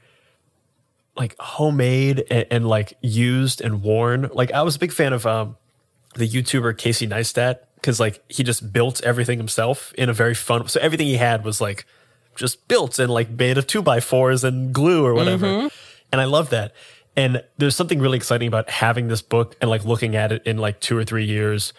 like 1.17 1.37
homemade 1.39 2.25
and, 2.31 2.47
and 2.51 2.69
like 2.69 2.95
used 3.01 3.61
and 3.61 3.83
worn. 3.83 4.31
Like 4.33 4.53
I 4.53 4.63
was 4.63 4.77
a 4.77 4.79
big 4.79 4.93
fan 4.93 5.13
of 5.13 5.27
um, 5.27 5.57
the 6.15 6.29
YouTuber 6.29 6.79
Casey 6.79 7.07
Neistat 7.07 7.59
because 7.77 7.99
like 8.01 8.23
he 8.29 8.43
just 8.43 8.73
built 8.73 9.03
everything 9.03 9.39
himself 9.39 9.93
in 9.95 10.09
a 10.09 10.13
very 10.13 10.35
fun. 10.35 10.69
So 10.69 10.81
everything 10.81 11.07
he 11.07 11.17
had 11.17 11.45
was 11.45 11.61
like 11.61 11.85
just 12.37 12.67
built 12.69 12.99
and 12.99 13.13
like 13.13 13.31
made 13.31 13.59
of 13.59 13.67
two 13.67 13.83
by 13.83 14.01
fours 14.01 14.45
and 14.45 14.73
glue 14.73 15.05
or 15.05 15.15
whatever. 15.15 15.47
And 16.11 16.21
I 16.21 16.25
love 16.25 16.51
that. 16.51 16.73
And 17.15 17.43
there's 17.59 17.77
something 17.77 18.01
really 18.01 18.17
exciting 18.17 18.49
about 18.49 18.71
having 18.71 19.09
this 19.09 19.21
book 19.21 19.55
and 19.61 19.69
like 19.69 19.85
looking 19.85 20.17
at 20.17 20.33
it 20.33 20.43
in 20.47 20.57
like 20.57 20.81
two 20.81 20.97
or 20.97 21.05
three 21.05 21.27
years 21.27 21.75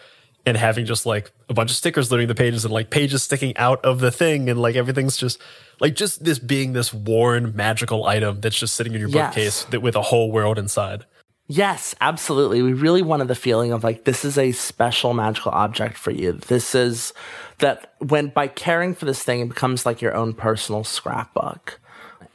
and 0.46 0.56
having 0.56 0.84
just 0.84 1.06
like 1.06 1.32
a 1.48 1.54
bunch 1.54 1.70
of 1.70 1.76
stickers 1.76 2.10
littering 2.10 2.28
the 2.28 2.34
pages 2.34 2.64
and 2.64 2.72
like 2.74 2.90
pages 2.90 3.22
sticking 3.22 3.56
out 3.56 3.82
of 3.84 4.00
the 4.00 4.10
thing 4.10 4.50
and 4.50 4.60
like 4.60 4.76
everything's 4.76 5.16
just 5.16 5.40
like 5.80 5.94
just 5.94 6.24
this 6.24 6.38
being 6.38 6.72
this 6.74 6.92
worn 6.92 7.54
magical 7.56 8.04
item 8.06 8.40
that's 8.40 8.58
just 8.58 8.76
sitting 8.76 8.94
in 8.94 9.00
your 9.00 9.08
Yes. 9.08 9.28
bookcase 9.34 9.64
that 9.64 9.80
with 9.80 9.96
a 9.96 10.02
whole 10.02 10.30
world 10.30 10.58
inside. 10.58 11.04
Yes, 11.46 11.94
absolutely. 12.00 12.62
We 12.62 12.72
really 12.72 13.02
wanted 13.02 13.28
the 13.28 13.34
feeling 13.34 13.72
of 13.72 13.84
like 13.84 14.04
this 14.04 14.24
is 14.24 14.38
a 14.38 14.52
special 14.52 15.12
magical 15.12 15.52
object 15.52 15.96
for 15.98 16.10
you. 16.10 16.32
This 16.32 16.74
is 16.74 17.12
that 17.58 17.94
when 17.98 18.28
by 18.28 18.46
caring 18.48 18.94
for 18.94 19.04
this 19.04 19.22
thing, 19.22 19.40
it 19.40 19.48
becomes 19.48 19.84
like 19.84 20.00
your 20.00 20.14
own 20.14 20.32
personal 20.32 20.84
scrapbook. 20.84 21.80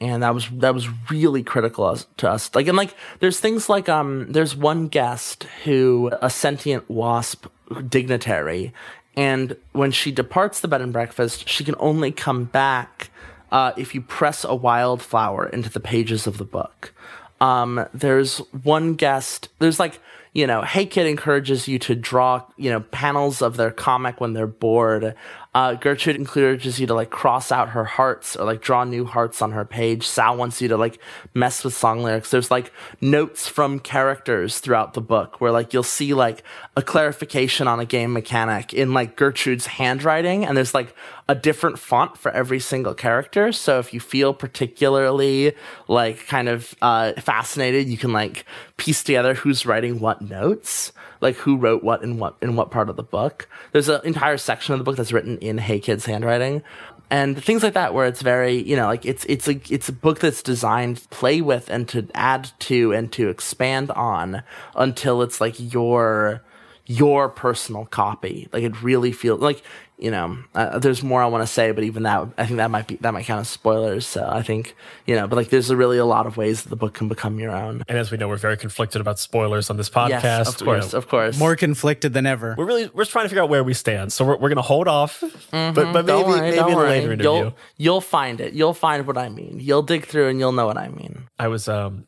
And 0.02 0.22
that 0.24 0.34
was 0.34 0.48
that 0.60 0.74
was 0.76 0.88
really 1.10 1.42
critical 1.44 1.98
to 2.18 2.30
us. 2.30 2.52
Like 2.54 2.68
and 2.68 2.78
like 2.78 2.94
there's 3.20 3.40
things 3.40 3.68
like 3.68 3.90
um 3.90 4.32
there's 4.32 4.56
one 4.56 4.88
guest 4.88 5.44
who 5.64 6.12
a 6.22 6.30
sentient 6.30 6.88
wasp 6.90 7.48
dignitary, 7.90 8.74
and 9.16 9.56
when 9.74 9.92
she 9.92 10.12
departs 10.12 10.60
the 10.60 10.68
bed 10.68 10.82
and 10.82 10.94
breakfast, 10.94 11.48
she 11.48 11.64
can 11.64 11.76
only 11.80 12.12
come 12.12 12.46
back 12.46 13.10
uh, 13.52 13.74
if 13.78 13.96
you 13.96 14.02
press 14.02 14.44
a 14.44 14.56
wildflower 14.56 15.48
into 15.48 15.70
the 15.70 15.80
pages 15.80 16.28
of 16.28 16.38
the 16.38 16.46
book. 16.46 16.94
Um, 17.42 17.86
there's 17.94 18.38
one 18.64 18.96
guest. 18.96 19.50
There's 19.60 19.80
like 19.80 20.00
you 20.34 20.46
know, 20.46 20.62
Hey 20.62 20.86
Kid 20.86 21.08
encourages 21.08 21.68
you 21.68 21.80
to 21.80 21.96
draw 21.96 22.44
you 22.58 22.70
know 22.70 22.82
panels 22.82 23.42
of 23.42 23.58
their 23.58 23.72
comic 23.72 24.22
when 24.22 24.34
they're 24.34 24.48
bored. 24.48 25.16
Uh, 25.52 25.74
Gertrude 25.74 26.16
encourages 26.16 26.80
you 26.80 26.86
to 26.86 26.94
like 26.94 27.10
cross 27.10 27.52
out 27.52 27.70
her 27.70 27.84
hearts 27.84 28.36
or 28.36 28.46
like 28.46 28.62
draw 28.62 28.84
new 28.84 29.04
hearts 29.04 29.42
on 29.42 29.52
her 29.52 29.66
page. 29.66 30.08
Sal 30.08 30.38
wants 30.38 30.62
you 30.62 30.68
to 30.68 30.78
like 30.78 31.00
mess 31.34 31.64
with 31.64 31.74
song 31.74 32.04
lyrics. 32.04 32.30
There's 32.30 32.52
like 32.52 32.72
notes 33.02 33.48
from 33.48 33.80
characters 33.80 34.60
throughout 34.60 34.94
the 34.94 35.02
book 35.02 35.42
where 35.42 35.52
like 35.52 35.74
you'll 35.74 35.82
see 35.82 36.14
like 36.14 36.44
a 36.76 36.84
clarification 36.84 37.68
on 37.68 37.80
a 37.80 37.86
game 37.86 38.14
mechanic 38.14 38.76
in 38.76 38.94
like 38.94 39.16
Gertrude's 39.16 39.66
handwriting, 39.66 40.46
and 40.46 40.56
there's 40.56 40.76
like 40.76 40.96
a 41.30 41.36
different 41.36 41.78
font 41.78 42.18
for 42.18 42.32
every 42.32 42.60
single 42.60 42.96
character. 42.96 43.52
So 43.52 43.78
if 43.78 43.94
you 43.94 44.00
feel 44.00 44.34
particularly 44.34 45.54
like 45.88 46.26
kind 46.26 46.50
of 46.50 46.74
uh, 46.82 47.14
fascinated, 47.14 47.88
you 47.88 48.00
can 48.00 48.12
like 48.12 48.46
piece 48.78 49.04
together 49.04 49.36
who's 49.36 49.64
writing 49.64 50.00
what 50.00 50.24
notes, 50.24 50.92
like 51.22 51.36
who 51.36 51.56
wrote 51.56 51.84
what 51.84 52.02
in 52.02 52.18
what 52.18 52.36
in 52.42 52.56
what 52.56 52.72
part 52.72 52.90
of 52.90 52.96
the 52.96 53.04
book. 53.04 53.48
There's 53.74 53.90
an 53.90 54.02
entire 54.06 54.38
section 54.38 54.74
of 54.74 54.80
the 54.80 54.84
book 54.84 54.98
that's 54.98 55.12
written 55.14 55.38
in 55.38 55.60
Hey 55.60 55.80
Kid's 55.80 56.08
handwriting. 56.08 56.64
And 57.12 57.44
things 57.44 57.62
like 57.62 57.74
that, 57.74 57.94
where 57.94 58.08
it's 58.08 58.24
very, 58.24 58.56
you 58.64 58.76
know, 58.76 58.88
like 58.88 59.06
it's 59.06 59.24
it's 59.26 59.48
a 59.48 59.62
it's 59.70 59.88
a 59.88 59.94
book 59.94 60.20
that's 60.20 60.42
designed 60.42 60.98
to 60.98 61.08
play 61.10 61.42
with 61.42 61.70
and 61.70 61.88
to 61.90 62.08
add 62.16 62.50
to 62.62 62.92
and 62.92 63.12
to 63.14 63.30
expand 63.30 63.92
on 63.92 64.42
until 64.76 65.22
it's 65.22 65.40
like 65.40 65.56
your 65.74 66.42
your 66.90 67.30
personal 67.30 67.86
copy. 67.86 68.50
Like 68.52 68.64
it 68.64 68.82
really 68.82 69.12
feels 69.12 69.40
like 69.42 69.62
you 70.00 70.10
know. 70.10 70.38
Uh, 70.56 70.80
there's 70.80 71.04
more 71.04 71.22
I 71.22 71.28
want 71.28 71.44
to 71.44 71.48
say, 71.48 71.72
but 71.72 71.84
even 71.84 72.04
that, 72.04 72.28
I 72.38 72.46
think 72.48 72.58
that 72.58 72.72
might 72.72 72.88
be 72.88 72.96
that 73.02 73.14
might 73.14 73.26
count 73.26 73.42
as 73.42 73.48
spoilers. 73.50 74.08
So 74.08 74.28
I 74.28 74.42
think 74.42 74.76
you 75.06 75.16
know, 75.16 75.28
but 75.28 75.36
like 75.36 75.50
there's 75.50 75.72
really 75.72 76.00
a 76.00 76.06
lot 76.06 76.26
of 76.26 76.36
ways 76.36 76.64
that 76.64 76.70
the 76.70 76.76
book 76.76 76.96
can 76.96 77.08
become 77.08 77.38
your 77.40 77.52
own. 77.52 77.84
And 77.88 77.96
as 77.96 78.10
we 78.10 78.18
know, 78.18 78.28
we're 78.28 78.38
very 78.38 78.58
conflicted 78.58 79.02
about 79.02 79.20
spoilers 79.20 79.70
on 79.70 79.78
this 79.78 79.88
podcast. 79.90 80.24
Yes, 80.24 80.48
of 80.56 80.62
You 80.62 80.66
course, 80.66 80.94
know, 80.94 80.98
of 80.98 81.08
course. 81.08 81.38
More 81.38 81.56
conflicted 81.56 82.14
than 82.14 82.26
ever. 82.26 82.56
we're 82.58 82.66
really 82.66 82.90
we're 82.92 83.06
trying 83.06 83.26
to 83.26 83.30
figure 83.30 83.44
out 83.44 83.50
where 83.50 83.64
we 83.64 83.76
stand. 83.76 84.12
So 84.12 84.26
we're, 84.26 84.38
we're 84.38 84.50
gonna 84.50 84.64
hold 84.64 84.88
off, 84.88 85.22
but 85.52 85.74
but 85.76 86.06
maybe 86.08 86.24
worry, 86.24 86.42
maybe 86.42 86.58
in 86.58 86.64
a 86.64 86.78
later 86.80 87.12
interview. 87.12 87.24
You'll 87.24 87.56
you'll 87.78 88.02
find 88.02 88.42
it. 88.42 88.54
You'll 88.54 88.74
find 88.74 89.06
what 89.06 89.18
I 89.18 89.30
mean. 89.30 89.60
You'll 89.62 89.84
dig 89.84 90.06
through 90.08 90.30
and 90.30 90.40
you'll 90.40 90.54
know 90.54 90.66
what 90.66 90.78
I 90.78 90.88
mean. 90.88 91.28
I 91.38 91.50
was 91.50 91.68
um, 91.70 92.08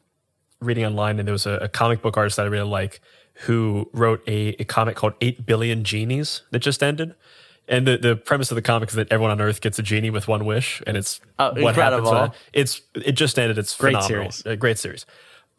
reading 0.59 0.85
online, 0.85 1.19
and 1.19 1.27
there 1.27 1.33
was 1.33 1.45
a, 1.45 1.51
a 1.57 1.69
comic 1.69 2.01
book 2.01 2.17
artist 2.17 2.37
that 2.37 2.43
I 2.47 2.49
really 2.49 2.67
like 2.69 2.99
who 3.41 3.89
wrote 3.93 4.21
a, 4.27 4.49
a 4.59 4.63
comic 4.65 4.95
called 4.95 5.13
Eight 5.21 5.45
Billion 5.45 5.83
Genies 5.83 6.41
that 6.51 6.59
just 6.59 6.81
ended. 6.83 7.15
And 7.67 7.87
the, 7.87 7.97
the 7.97 8.15
premise 8.15 8.51
of 8.51 8.55
the 8.55 8.61
comic 8.61 8.89
is 8.89 8.95
that 8.95 9.11
everyone 9.11 9.31
on 9.31 9.39
Earth 9.39 9.61
gets 9.61 9.79
a 9.79 9.83
genie 9.83 10.09
with 10.09 10.27
one 10.27 10.45
wish, 10.45 10.81
and 10.85 10.97
it's 10.97 11.21
Oh, 11.39 11.45
what 11.61 11.75
happens. 11.75 11.99
incredible. 12.07 12.11
when- 12.11 12.31
It's 12.53 12.81
it 12.95 13.13
just 13.13 13.39
ended. 13.39 13.57
It's 13.57 13.75
Great 13.77 13.95
phenomenal. 13.95 14.31
series. 14.31 14.45
A 14.45 14.57
great 14.57 14.77
series. 14.77 15.05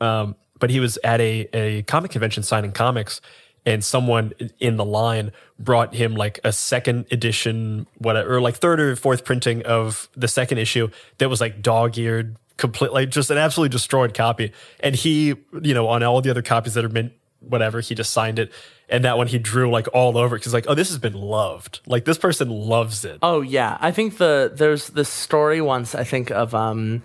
Um, 0.00 0.34
but 0.58 0.70
he 0.70 0.80
was 0.80 0.98
at 1.04 1.20
a 1.20 1.48
a 1.54 1.82
comic 1.82 2.10
convention 2.10 2.42
signing 2.42 2.72
comics, 2.72 3.20
and 3.64 3.82
someone 3.84 4.32
in 4.58 4.76
the 4.76 4.84
line 4.84 5.32
brought 5.58 5.94
him 5.94 6.14
like 6.14 6.38
a 6.44 6.52
second 6.52 7.06
edition, 7.10 7.86
whatever, 7.98 8.34
or 8.36 8.40
like 8.40 8.56
third 8.56 8.78
or 8.80 8.94
fourth 8.96 9.24
printing 9.24 9.62
of 9.64 10.08
the 10.16 10.28
second 10.28 10.58
issue 10.58 10.88
that 11.18 11.30
was 11.30 11.40
like 11.40 11.62
dog 11.62 11.96
eared, 11.96 12.36
complete, 12.58 12.92
like 12.92 13.08
just 13.10 13.30
an 13.30 13.38
absolutely 13.38 13.70
destroyed 13.72 14.12
copy. 14.12 14.52
And 14.80 14.94
he, 14.96 15.34
you 15.62 15.72
know, 15.74 15.88
on 15.88 16.02
all 16.02 16.20
the 16.20 16.30
other 16.30 16.42
copies 16.42 16.74
that 16.74 16.84
are 16.84 16.88
mint, 16.88 17.12
whatever, 17.48 17.80
he 17.80 17.94
just 17.94 18.12
signed 18.12 18.38
it. 18.38 18.52
And 18.88 19.04
that 19.04 19.16
one 19.16 19.26
he 19.26 19.38
drew 19.38 19.70
like 19.70 19.88
all 19.94 20.18
over 20.18 20.36
because 20.36 20.52
like, 20.52 20.66
oh, 20.68 20.74
this 20.74 20.88
has 20.88 20.98
been 20.98 21.14
loved. 21.14 21.80
Like 21.86 22.04
this 22.04 22.18
person 22.18 22.50
loves 22.50 23.04
it. 23.04 23.18
Oh 23.22 23.40
yeah, 23.40 23.78
I 23.80 23.90
think 23.90 24.18
the 24.18 24.52
there's 24.54 24.88
this 24.88 25.08
story 25.08 25.60
once 25.60 25.94
I 25.94 26.04
think 26.04 26.30
of 26.30 26.54
um, 26.54 27.02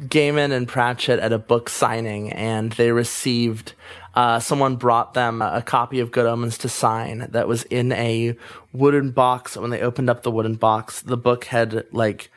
Gaiman 0.00 0.52
and 0.52 0.66
Pratchett 0.66 1.20
at 1.20 1.32
a 1.32 1.38
book 1.38 1.68
signing, 1.68 2.32
and 2.32 2.72
they 2.72 2.90
received 2.90 3.74
uh, 4.14 4.40
someone 4.40 4.74
brought 4.74 5.14
them 5.14 5.40
a 5.40 5.62
copy 5.62 6.00
of 6.00 6.10
Good 6.10 6.26
Omens 6.26 6.58
to 6.58 6.68
sign 6.68 7.28
that 7.30 7.46
was 7.46 7.62
in 7.64 7.92
a 7.92 8.36
wooden 8.72 9.12
box. 9.12 9.56
When 9.56 9.70
they 9.70 9.80
opened 9.80 10.10
up 10.10 10.24
the 10.24 10.30
wooden 10.32 10.56
box, 10.56 11.02
the 11.02 11.16
book 11.16 11.44
had 11.44 11.86
like 11.92 12.28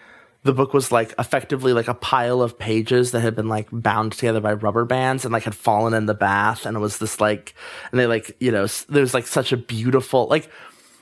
the 0.44 0.54
book 0.54 0.74
was 0.74 0.92
like 0.92 1.14
effectively 1.20 1.72
like 1.72 1.88
a 1.88 1.94
pile 1.94 2.42
of 2.42 2.58
pages 2.58 3.12
that 3.12 3.22
had 3.22 3.36
been 3.36 3.48
like 3.48 3.68
bound 3.72 4.14
together 4.14 4.40
by 4.40 4.54
rubber 4.54 4.86
bands 4.86 5.24
and 5.24 5.32
like 5.32 5.44
had 5.44 5.54
fallen 5.54 5.94
in 5.94 6.08
the 6.08 6.14
bath. 6.14 6.66
And 6.66 6.76
it 6.76 6.80
was 6.80 6.98
this 6.98 7.22
like 7.22 7.54
and 7.92 8.00
they 8.00 8.08
like 8.08 8.36
you 8.40 8.52
know 8.52 8.68
there's 8.90 9.14
like 9.14 9.28
such 9.28 9.52
a 9.52 9.58
beautiful 9.58 10.28
like 10.28 10.50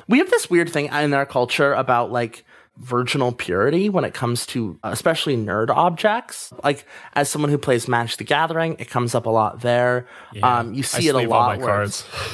we 0.07 0.17
have 0.17 0.29
this 0.29 0.49
weird 0.49 0.69
thing 0.69 0.87
in 0.87 1.13
our 1.13 1.25
culture 1.25 1.73
about 1.73 2.11
like 2.11 2.43
virginal 2.79 3.31
purity 3.31 3.89
when 3.89 4.03
it 4.03 4.13
comes 4.13 4.45
to 4.47 4.79
especially 4.83 5.35
nerd 5.35 5.69
objects. 5.69 6.53
Like 6.63 6.85
as 7.13 7.29
someone 7.29 7.51
who 7.51 7.57
plays 7.57 7.87
Magic 7.87 8.17
the 8.17 8.23
Gathering, 8.23 8.75
it 8.79 8.89
comes 8.89 9.13
up 9.13 9.25
a 9.25 9.29
lot 9.29 9.61
there. 9.61 10.07
Yeah, 10.33 10.59
um, 10.59 10.73
you 10.73 10.83
see 10.83 11.07
it 11.07 11.15
a 11.15 11.27
lot. 11.27 11.59
Where, 11.59 11.85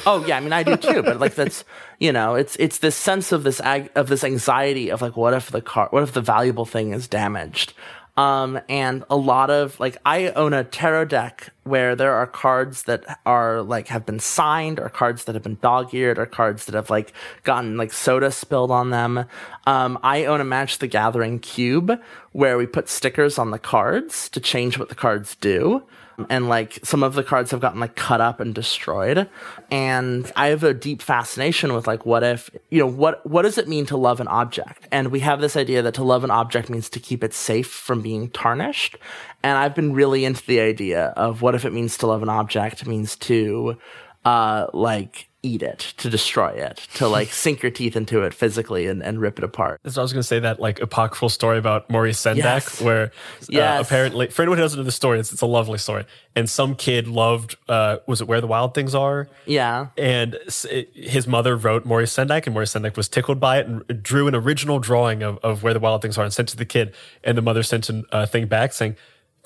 oh 0.06 0.24
yeah, 0.26 0.36
I 0.36 0.40
mean 0.40 0.52
I 0.52 0.62
do 0.62 0.76
too, 0.76 1.02
but 1.02 1.18
like 1.18 1.34
that's 1.34 1.64
you 2.00 2.12
know 2.12 2.34
it's 2.34 2.56
it's 2.56 2.78
this 2.78 2.96
sense 2.96 3.32
of 3.32 3.42
this 3.42 3.60
ag- 3.60 3.90
of 3.94 4.08
this 4.08 4.24
anxiety 4.24 4.90
of 4.90 5.02
like 5.02 5.16
what 5.16 5.34
if 5.34 5.50
the 5.50 5.60
car 5.60 5.88
what 5.90 6.02
if 6.02 6.12
the 6.12 6.20
valuable 6.20 6.64
thing 6.64 6.92
is 6.92 7.08
damaged 7.08 7.74
um, 8.16 8.58
and 8.68 9.04
a 9.10 9.16
lot 9.16 9.50
of 9.50 9.78
like 9.78 9.96
I 10.04 10.28
own 10.30 10.52
a 10.54 10.64
tarot 10.64 11.06
deck 11.06 11.52
where 11.66 11.96
there 11.96 12.14
are 12.14 12.26
cards 12.26 12.84
that 12.84 13.20
are 13.26 13.62
like 13.62 13.88
have 13.88 14.06
been 14.06 14.20
signed 14.20 14.78
or 14.78 14.88
cards 14.88 15.24
that 15.24 15.34
have 15.34 15.42
been 15.42 15.58
dog-eared 15.60 16.18
or 16.18 16.26
cards 16.26 16.66
that 16.66 16.74
have 16.74 16.90
like 16.90 17.12
gotten 17.42 17.76
like 17.76 17.92
soda 17.92 18.30
spilled 18.30 18.70
on 18.70 18.90
them. 18.90 19.26
Um, 19.66 19.98
I 20.02 20.24
own 20.24 20.40
a 20.40 20.44
Magic 20.44 20.80
the 20.80 20.86
Gathering 20.86 21.38
cube 21.38 22.00
where 22.32 22.58
we 22.58 22.66
put 22.66 22.88
stickers 22.88 23.38
on 23.38 23.50
the 23.50 23.58
cards 23.58 24.28
to 24.30 24.40
change 24.40 24.78
what 24.78 24.88
the 24.88 24.94
cards 24.94 25.34
do. 25.36 25.82
And 26.30 26.48
like 26.48 26.78
some 26.82 27.02
of 27.02 27.14
the 27.14 27.22
cards 27.22 27.50
have 27.50 27.60
gotten 27.60 27.80
like 27.80 27.94
cut 27.94 28.20
up 28.20 28.40
and 28.40 28.54
destroyed. 28.54 29.28
And 29.70 30.30
i 30.34 30.46
have 30.48 30.64
a 30.64 30.72
deep 30.72 31.02
fascination 31.02 31.74
with 31.74 31.86
like 31.86 32.06
what 32.06 32.22
if 32.22 32.50
you 32.70 32.78
know 32.78 32.86
what 32.86 33.24
what 33.26 33.42
does 33.42 33.58
it 33.58 33.68
mean 33.68 33.86
to 33.86 33.96
love 33.96 34.20
an 34.20 34.28
object? 34.28 34.88
And 34.90 35.08
we 35.08 35.20
have 35.20 35.40
this 35.40 35.56
idea 35.56 35.82
that 35.82 35.94
to 35.94 36.04
love 36.04 36.24
an 36.24 36.30
object 36.30 36.70
means 36.70 36.88
to 36.90 37.00
keep 37.00 37.22
it 37.22 37.34
safe 37.34 37.70
from 37.70 38.00
being 38.00 38.30
tarnished. 38.30 38.96
And 39.42 39.58
i've 39.58 39.74
been 39.74 39.92
really 39.92 40.24
into 40.24 40.44
the 40.46 40.60
idea 40.60 41.08
of 41.16 41.42
what 41.42 41.54
if 41.56 41.64
it 41.64 41.72
means 41.72 41.98
to 41.98 42.06
love 42.06 42.22
an 42.22 42.28
object 42.28 42.86
means 42.86 43.16
to 43.16 43.76
uh 44.24 44.66
like 44.72 45.28
eat 45.46 45.62
it, 45.62 45.94
to 45.96 46.10
destroy 46.10 46.50
it, 46.50 46.76
to 46.94 47.08
like 47.08 47.28
sink 47.32 47.62
your 47.62 47.70
teeth 47.70 47.96
into 47.96 48.22
it 48.22 48.34
physically 48.34 48.86
and, 48.86 49.02
and 49.02 49.20
rip 49.20 49.38
it 49.38 49.44
apart. 49.44 49.80
So 49.86 50.00
I 50.00 50.02
was 50.02 50.12
going 50.12 50.20
to 50.20 50.26
say 50.26 50.40
that 50.40 50.60
like 50.60 50.80
apocryphal 50.80 51.28
story 51.28 51.58
about 51.58 51.88
Maurice 51.88 52.20
Sendak, 52.20 52.36
yes. 52.36 52.82
where 52.82 53.04
uh, 53.04 53.48
yes. 53.48 53.86
apparently, 53.86 54.28
for 54.28 54.42
anyone 54.42 54.58
who 54.58 54.64
doesn't 54.64 54.78
know 54.78 54.84
the 54.84 54.92
story, 54.92 55.20
it's, 55.20 55.32
it's 55.32 55.42
a 55.42 55.46
lovely 55.46 55.78
story. 55.78 56.04
And 56.34 56.50
some 56.50 56.74
kid 56.74 57.08
loved, 57.08 57.56
uh, 57.68 57.98
was 58.06 58.20
it 58.20 58.28
Where 58.28 58.40
the 58.40 58.46
Wild 58.46 58.74
Things 58.74 58.94
Are? 58.94 59.28
Yeah. 59.46 59.88
And 59.96 60.34
it, 60.64 60.90
his 60.94 61.26
mother 61.26 61.56
wrote 61.56 61.86
Maurice 61.86 62.14
Sendak, 62.14 62.46
and 62.46 62.52
Maurice 62.52 62.74
Sendak 62.74 62.96
was 62.96 63.08
tickled 63.08 63.40
by 63.40 63.58
it 63.58 63.66
and 63.66 64.02
drew 64.02 64.28
an 64.28 64.34
original 64.34 64.78
drawing 64.78 65.22
of, 65.22 65.38
of 65.38 65.62
Where 65.62 65.72
the 65.72 65.80
Wild 65.80 66.02
Things 66.02 66.18
Are 66.18 66.24
and 66.24 66.32
sent 66.32 66.48
to 66.50 66.56
the 66.56 66.66
kid. 66.66 66.94
And 67.24 67.38
the 67.38 67.42
mother 67.42 67.62
sent 67.62 67.88
a 67.88 68.04
uh, 68.12 68.26
thing 68.26 68.46
back 68.46 68.72
saying, 68.72 68.96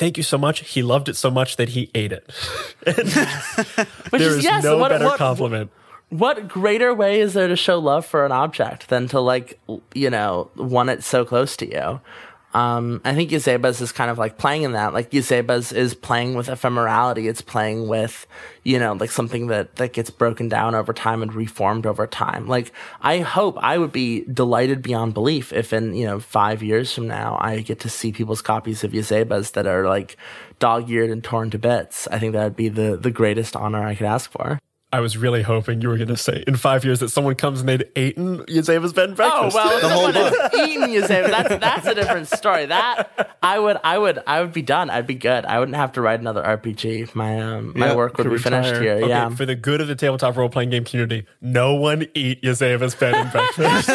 thank 0.00 0.16
you 0.16 0.22
so 0.22 0.38
much. 0.38 0.68
He 0.68 0.82
loved 0.82 1.08
it 1.08 1.16
so 1.16 1.30
much 1.30 1.56
that 1.56 1.70
he 1.70 1.90
ate 1.94 2.12
it. 2.12 2.26
there 2.84 3.04
is, 4.14 4.36
is 4.38 4.44
yes, 4.44 4.64
no 4.64 4.78
what, 4.78 4.88
better 4.88 5.04
what, 5.04 5.18
compliment 5.18 5.70
what 6.10 6.48
greater 6.48 6.92
way 6.92 7.20
is 7.20 7.34
there 7.34 7.46
to 7.46 7.54
show 7.54 7.78
love 7.78 8.04
for 8.04 8.26
an 8.26 8.32
object 8.32 8.88
than 8.88 9.06
to 9.06 9.20
like 9.20 9.58
you 9.94 10.10
know 10.10 10.50
want 10.56 10.90
it 10.90 11.04
so 11.04 11.24
close 11.24 11.56
to 11.56 11.70
you 11.70 12.00
um, 12.52 13.00
I 13.04 13.14
think 13.14 13.30
Yazeba's 13.30 13.80
is 13.80 13.92
kind 13.92 14.10
of 14.10 14.18
like 14.18 14.36
playing 14.36 14.62
in 14.62 14.72
that. 14.72 14.92
Like 14.92 15.10
Yazeba's 15.12 15.72
is 15.72 15.94
playing 15.94 16.34
with 16.34 16.48
ephemerality. 16.48 17.28
It's 17.28 17.40
playing 17.40 17.86
with, 17.86 18.26
you 18.64 18.78
know, 18.78 18.94
like 18.94 19.12
something 19.12 19.46
that, 19.48 19.76
that 19.76 19.92
gets 19.92 20.10
broken 20.10 20.48
down 20.48 20.74
over 20.74 20.92
time 20.92 21.22
and 21.22 21.32
reformed 21.32 21.86
over 21.86 22.06
time. 22.08 22.48
Like 22.48 22.72
I 23.00 23.20
hope 23.20 23.56
I 23.60 23.78
would 23.78 23.92
be 23.92 24.24
delighted 24.24 24.82
beyond 24.82 25.14
belief 25.14 25.52
if 25.52 25.72
in, 25.72 25.94
you 25.94 26.06
know, 26.06 26.18
five 26.18 26.62
years 26.62 26.92
from 26.92 27.06
now 27.06 27.38
I 27.40 27.60
get 27.60 27.80
to 27.80 27.88
see 27.88 28.10
people's 28.10 28.42
copies 28.42 28.82
of 28.82 28.92
Yazeba's 28.92 29.52
that 29.52 29.66
are 29.68 29.86
like 29.86 30.16
dog 30.58 30.90
eared 30.90 31.10
and 31.10 31.22
torn 31.22 31.50
to 31.50 31.58
bits. 31.58 32.08
I 32.08 32.18
think 32.18 32.32
that 32.32 32.44
would 32.44 32.56
be 32.56 32.68
the, 32.68 32.96
the 32.96 33.12
greatest 33.12 33.54
honor 33.54 33.82
I 33.82 33.94
could 33.94 34.06
ask 34.06 34.30
for. 34.30 34.58
I 34.92 34.98
was 35.00 35.16
really 35.16 35.42
hoping 35.42 35.80
you 35.80 35.88
were 35.88 35.96
going 35.96 36.08
to 36.08 36.16
say 36.16 36.42
in 36.48 36.56
five 36.56 36.84
years 36.84 36.98
that 36.98 37.10
someone 37.10 37.36
comes 37.36 37.60
and 37.60 37.68
they'd 37.68 37.88
eaten 37.94 38.38
Yazeba's 38.46 38.92
bed 38.92 39.10
and 39.10 39.16
breakfast. 39.16 39.56
Oh 39.56 39.58
well, 39.58 39.80
the 39.80 39.88
whole 39.88 40.12
book. 40.12 40.34
eaten 40.54 40.88
Yazeba's. 40.90 41.30
That's 41.30 41.56
that's 41.60 41.86
a 41.86 41.94
different 41.94 42.26
story. 42.28 42.66
That 42.66 43.38
I 43.42 43.58
would 43.58 43.78
I 43.84 43.98
would 43.98 44.18
I 44.26 44.40
would 44.40 44.52
be 44.52 44.62
done. 44.62 44.90
I'd 44.90 45.06
be 45.06 45.14
good. 45.14 45.44
I 45.44 45.60
wouldn't 45.60 45.76
have 45.76 45.92
to 45.92 46.00
write 46.00 46.18
another 46.18 46.42
RPG. 46.42 47.14
My 47.14 47.38
um 47.40 47.72
my 47.76 47.94
work 47.94 48.18
would 48.18 48.24
be 48.24 48.30
retire. 48.30 48.62
finished 48.62 48.80
here. 48.82 48.94
Okay, 48.94 49.08
yeah. 49.08 49.28
For 49.28 49.46
the 49.46 49.54
good 49.54 49.80
of 49.80 49.86
the 49.86 49.94
tabletop 49.94 50.36
role 50.36 50.48
playing 50.48 50.70
game 50.70 50.84
community, 50.84 51.24
no 51.40 51.74
one 51.74 52.06
eat 52.14 52.42
Yazeba's 52.42 52.96
bed 52.96 53.14
and 53.14 53.30
breakfast. 53.30 53.88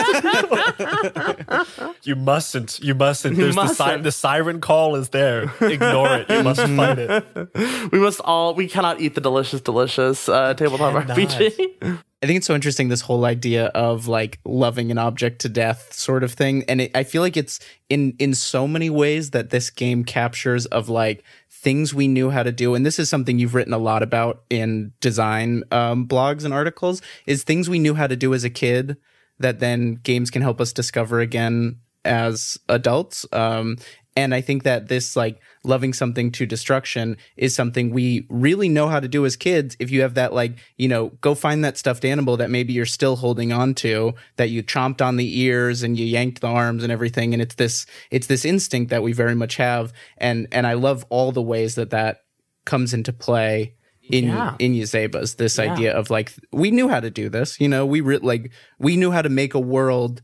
you 2.04 2.16
mustn't. 2.16 2.80
You 2.80 2.96
mustn't. 2.96 3.36
There's 3.38 3.56
mustn't. 3.56 3.78
The, 3.78 3.96
si- 3.98 4.02
the 4.04 4.12
siren 4.12 4.62
call 4.62 4.96
is 4.96 5.10
there. 5.10 5.52
Ignore 5.60 6.16
it. 6.20 6.30
You 6.30 6.44
must 6.44 6.62
fight 6.62 7.00
it. 7.00 7.26
We 7.92 8.00
must 8.00 8.20
all. 8.22 8.56
We 8.56 8.68
cannot 8.68 9.00
eat 9.00 9.16
the 9.16 9.22
delicious, 9.22 9.62
delicious 9.62 10.28
uh, 10.28 10.54
tabletop 10.54 10.85
RPG. 10.94 12.02
I 12.24 12.28
think 12.28 12.38
it's 12.38 12.48
so 12.48 12.56
interesting 12.56 12.90
this 12.90 13.02
whole 13.02 13.26
idea 13.26 13.68
of 13.68 14.08
like 14.08 14.40
loving 14.46 14.90
an 14.90 14.98
object 14.98 15.42
to 15.42 15.50
death 15.50 15.94
sort 15.94 16.24
of 16.24 16.34
thing, 16.34 16.64
and 16.68 16.82
it, 16.82 16.92
I 16.96 17.04
feel 17.04 17.22
like 17.22 17.38
it's 17.38 17.60
in 17.90 18.16
in 18.18 18.34
so 18.34 18.68
many 18.68 18.90
ways 18.90 19.32
that 19.32 19.52
this 19.52 19.70
game 19.70 20.04
captures 20.04 20.66
of 20.68 20.90
like 20.90 21.24
things 21.52 21.94
we 21.94 22.08
knew 22.08 22.32
how 22.32 22.42
to 22.42 22.52
do, 22.52 22.74
and 22.74 22.86
this 22.86 22.98
is 22.98 23.10
something 23.10 23.38
you've 23.38 23.54
written 23.54 23.74
a 23.74 23.78
lot 23.78 24.02
about 24.02 24.44
in 24.50 24.92
design 25.02 25.64
um, 25.72 26.08
blogs 26.08 26.46
and 26.46 26.54
articles. 26.54 27.02
Is 27.28 27.44
things 27.44 27.70
we 27.70 27.80
knew 27.80 27.94
how 27.94 28.08
to 28.08 28.16
do 28.16 28.34
as 28.34 28.44
a 28.44 28.50
kid 28.50 28.98
that 29.40 29.60
then 29.60 29.96
games 29.96 30.32
can 30.32 30.42
help 30.42 30.60
us 30.60 30.74
discover 30.74 31.20
again 31.20 31.78
as 32.06 32.58
adults. 32.70 33.26
Um, 33.34 33.78
and 34.16 34.34
I 34.34 34.40
think 34.40 34.64
that 34.64 34.88
this 34.88 35.16
like 35.16 35.42
loving 35.64 35.92
something 35.92 36.32
to 36.32 36.46
destruction 36.46 37.18
is 37.36 37.54
something 37.54 37.90
we 37.90 38.26
really 38.30 38.70
know 38.70 38.88
how 38.88 39.02
to 39.02 39.10
do 39.10 39.26
as 39.26 39.36
kids. 39.36 39.76
If 39.78 39.92
you 39.92 40.02
have 40.02 40.14
that 40.14 40.34
like, 40.34 40.58
you 40.78 40.88
know, 40.88 41.10
go 41.20 41.36
find 41.36 41.66
that 41.66 41.78
stuffed 41.78 42.06
animal 42.06 42.38
that 42.38 42.50
maybe 42.50 42.72
you're 42.72 42.86
still 42.86 43.18
holding 43.18 43.52
on 43.52 43.74
to, 43.76 44.14
that 44.38 44.50
you 44.50 44.64
chomped 44.64 45.06
on 45.06 45.18
the 45.18 45.40
ears 45.42 45.84
and 45.84 46.00
you 46.00 46.06
yanked 46.06 46.40
the 46.40 46.48
arms 46.48 46.84
and 46.84 46.94
everything. 46.94 47.34
And 47.34 47.42
it's 47.42 47.56
this, 47.56 47.86
it's 48.10 48.28
this 48.28 48.46
instinct 48.46 48.90
that 48.92 49.04
we 49.04 49.12
very 49.12 49.36
much 49.36 49.58
have. 49.58 49.92
And, 50.18 50.48
and 50.52 50.66
I 50.66 50.74
love 50.74 51.06
all 51.10 51.34
the 51.34 51.42
ways 51.42 51.76
that 51.76 51.90
that 51.90 52.22
comes 52.64 52.94
into 52.94 53.12
play 53.12 53.76
in 54.10 54.26
yeah. 54.26 54.56
in 54.60 54.74
Yazeba's, 54.74 55.36
this 55.36 55.58
yeah. 55.58 55.74
idea 55.74 55.92
of 55.92 56.12
like 56.12 56.32
we 56.52 56.70
knew 56.70 56.88
how 56.88 57.00
to 57.00 57.10
do 57.10 57.28
this, 57.28 57.60
you 57.60 57.68
know, 57.68 57.86
we 57.88 58.02
re- 58.02 58.18
like 58.18 58.52
we 58.78 58.98
knew 58.98 59.12
how 59.12 59.24
to 59.24 59.30
make 59.30 59.56
a 59.56 59.60
world 59.60 60.22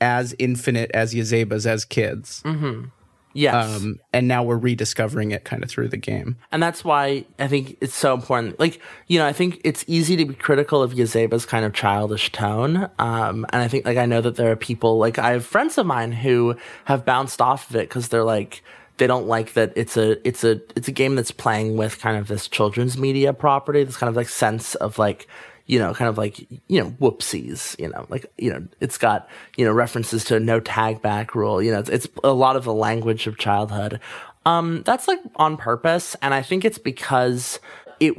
as 0.00 0.34
infinite 0.38 0.90
as 0.92 1.14
Yazeba's 1.14 1.64
as 1.64 1.84
kids. 1.84 2.42
Mm-hmm. 2.44 2.86
Yes. 3.34 3.82
Um, 3.82 4.00
and 4.12 4.26
now 4.28 4.42
we're 4.42 4.56
rediscovering 4.56 5.32
it 5.32 5.44
kind 5.44 5.62
of 5.62 5.68
through 5.68 5.88
the 5.88 5.96
game. 5.96 6.36
And 6.52 6.62
that's 6.62 6.84
why 6.84 7.26
I 7.38 7.48
think 7.48 7.76
it's 7.80 7.94
so 7.94 8.14
important. 8.14 8.58
Like, 8.58 8.80
you 9.08 9.18
know, 9.18 9.26
I 9.26 9.32
think 9.32 9.60
it's 9.64 9.84
easy 9.86 10.16
to 10.16 10.24
be 10.24 10.34
critical 10.34 10.82
of 10.82 10.92
Yazeba's 10.92 11.44
kind 11.44 11.64
of 11.64 11.74
childish 11.74 12.32
tone. 12.32 12.88
Um, 12.98 13.44
and 13.50 13.62
I 13.62 13.68
think, 13.68 13.84
like, 13.84 13.98
I 13.98 14.06
know 14.06 14.20
that 14.20 14.36
there 14.36 14.50
are 14.52 14.56
people, 14.56 14.98
like, 14.98 15.18
I 15.18 15.32
have 15.32 15.44
friends 15.44 15.76
of 15.76 15.84
mine 15.84 16.12
who 16.12 16.56
have 16.84 17.04
bounced 17.04 17.42
off 17.42 17.68
of 17.68 17.76
it 17.76 17.88
because 17.88 18.08
they're 18.08 18.24
like, 18.24 18.62
they 18.96 19.08
don't 19.08 19.26
like 19.26 19.54
that 19.54 19.72
it's 19.74 19.96
a 19.96 20.24
it's 20.26 20.44
a 20.44 20.60
it's 20.76 20.86
a 20.86 20.92
game 20.92 21.16
that's 21.16 21.32
playing 21.32 21.76
with 21.76 21.98
kind 21.98 22.16
of 22.16 22.28
this 22.28 22.46
children's 22.46 22.96
media 22.96 23.32
property 23.32 23.82
this 23.82 23.96
kind 23.96 24.08
of 24.08 24.14
like 24.14 24.28
sense 24.28 24.76
of 24.76 24.98
like 24.98 25.26
you 25.66 25.78
know, 25.78 25.94
kind 25.94 26.08
of 26.08 26.18
like, 26.18 26.40
you 26.68 26.82
know, 26.82 26.90
whoopsies, 27.00 27.78
you 27.80 27.88
know, 27.88 28.06
like, 28.10 28.26
you 28.36 28.52
know, 28.52 28.66
it's 28.80 28.98
got, 28.98 29.28
you 29.56 29.64
know, 29.64 29.72
references 29.72 30.24
to 30.24 30.38
no 30.38 30.60
tag 30.60 31.00
back 31.00 31.34
rule. 31.34 31.62
You 31.62 31.72
know, 31.72 31.78
it's, 31.78 31.88
it's 31.88 32.08
a 32.22 32.32
lot 32.32 32.56
of 32.56 32.64
the 32.64 32.74
language 32.74 33.26
of 33.26 33.38
childhood. 33.38 34.00
Um, 34.44 34.82
that's 34.82 35.08
like 35.08 35.20
on 35.36 35.56
purpose. 35.56 36.16
And 36.20 36.34
I 36.34 36.42
think 36.42 36.64
it's 36.64 36.78
because 36.78 37.60
it 37.98 38.14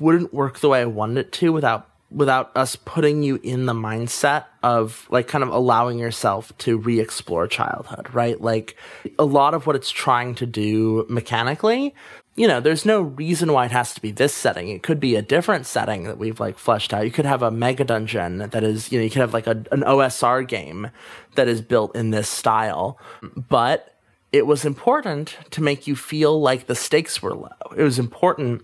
wouldn't 0.00 0.34
work 0.34 0.58
the 0.58 0.68
way 0.68 0.82
I 0.82 0.86
wanted 0.86 1.18
it 1.18 1.32
to 1.32 1.52
without 1.52 1.86
without 2.10 2.50
us 2.56 2.74
putting 2.74 3.22
you 3.22 3.38
in 3.42 3.66
the 3.66 3.72
mindset 3.72 4.44
of 4.64 5.06
like 5.10 5.28
kind 5.28 5.44
of 5.44 5.50
allowing 5.50 5.96
yourself 5.96 6.56
to 6.58 6.76
re-explore 6.76 7.46
childhood, 7.46 8.12
right? 8.12 8.40
Like 8.40 8.76
a 9.16 9.24
lot 9.24 9.54
of 9.54 9.66
what 9.66 9.76
it's 9.76 9.90
trying 9.90 10.34
to 10.36 10.46
do 10.46 11.06
mechanically 11.08 11.94
you 12.36 12.46
know, 12.46 12.60
there's 12.60 12.86
no 12.86 13.02
reason 13.02 13.52
why 13.52 13.66
it 13.66 13.72
has 13.72 13.92
to 13.94 14.00
be 14.00 14.12
this 14.12 14.32
setting. 14.32 14.68
It 14.68 14.82
could 14.82 15.00
be 15.00 15.16
a 15.16 15.22
different 15.22 15.66
setting 15.66 16.04
that 16.04 16.18
we've 16.18 16.40
like 16.40 16.58
fleshed 16.58 16.94
out. 16.94 17.04
You 17.04 17.10
could 17.10 17.26
have 17.26 17.42
a 17.42 17.50
mega 17.50 17.84
dungeon 17.84 18.38
that 18.38 18.62
is, 18.62 18.92
you 18.92 18.98
know, 18.98 19.04
you 19.04 19.10
could 19.10 19.20
have 19.20 19.34
like 19.34 19.46
a, 19.46 19.62
an 19.72 19.82
OSR 19.82 20.46
game 20.46 20.90
that 21.34 21.48
is 21.48 21.60
built 21.60 21.94
in 21.96 22.10
this 22.10 22.28
style. 22.28 22.98
But 23.36 23.94
it 24.32 24.46
was 24.46 24.64
important 24.64 25.36
to 25.50 25.62
make 25.62 25.86
you 25.86 25.96
feel 25.96 26.40
like 26.40 26.66
the 26.66 26.74
stakes 26.74 27.20
were 27.20 27.34
low. 27.34 27.48
It 27.76 27.82
was 27.82 27.98
important 27.98 28.62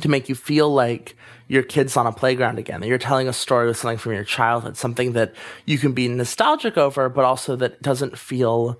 to 0.00 0.08
make 0.08 0.28
you 0.28 0.34
feel 0.34 0.72
like 0.72 1.16
your 1.48 1.62
kids 1.62 1.96
on 1.96 2.06
a 2.06 2.12
playground 2.12 2.58
again, 2.58 2.80
that 2.80 2.86
you're 2.86 2.98
telling 2.98 3.26
a 3.26 3.32
story 3.32 3.66
with 3.66 3.76
something 3.76 3.98
from 3.98 4.12
your 4.12 4.24
childhood, 4.24 4.76
something 4.76 5.14
that 5.14 5.34
you 5.64 5.78
can 5.78 5.92
be 5.92 6.06
nostalgic 6.06 6.76
over, 6.78 7.08
but 7.08 7.24
also 7.24 7.56
that 7.56 7.82
doesn't 7.82 8.16
feel 8.16 8.78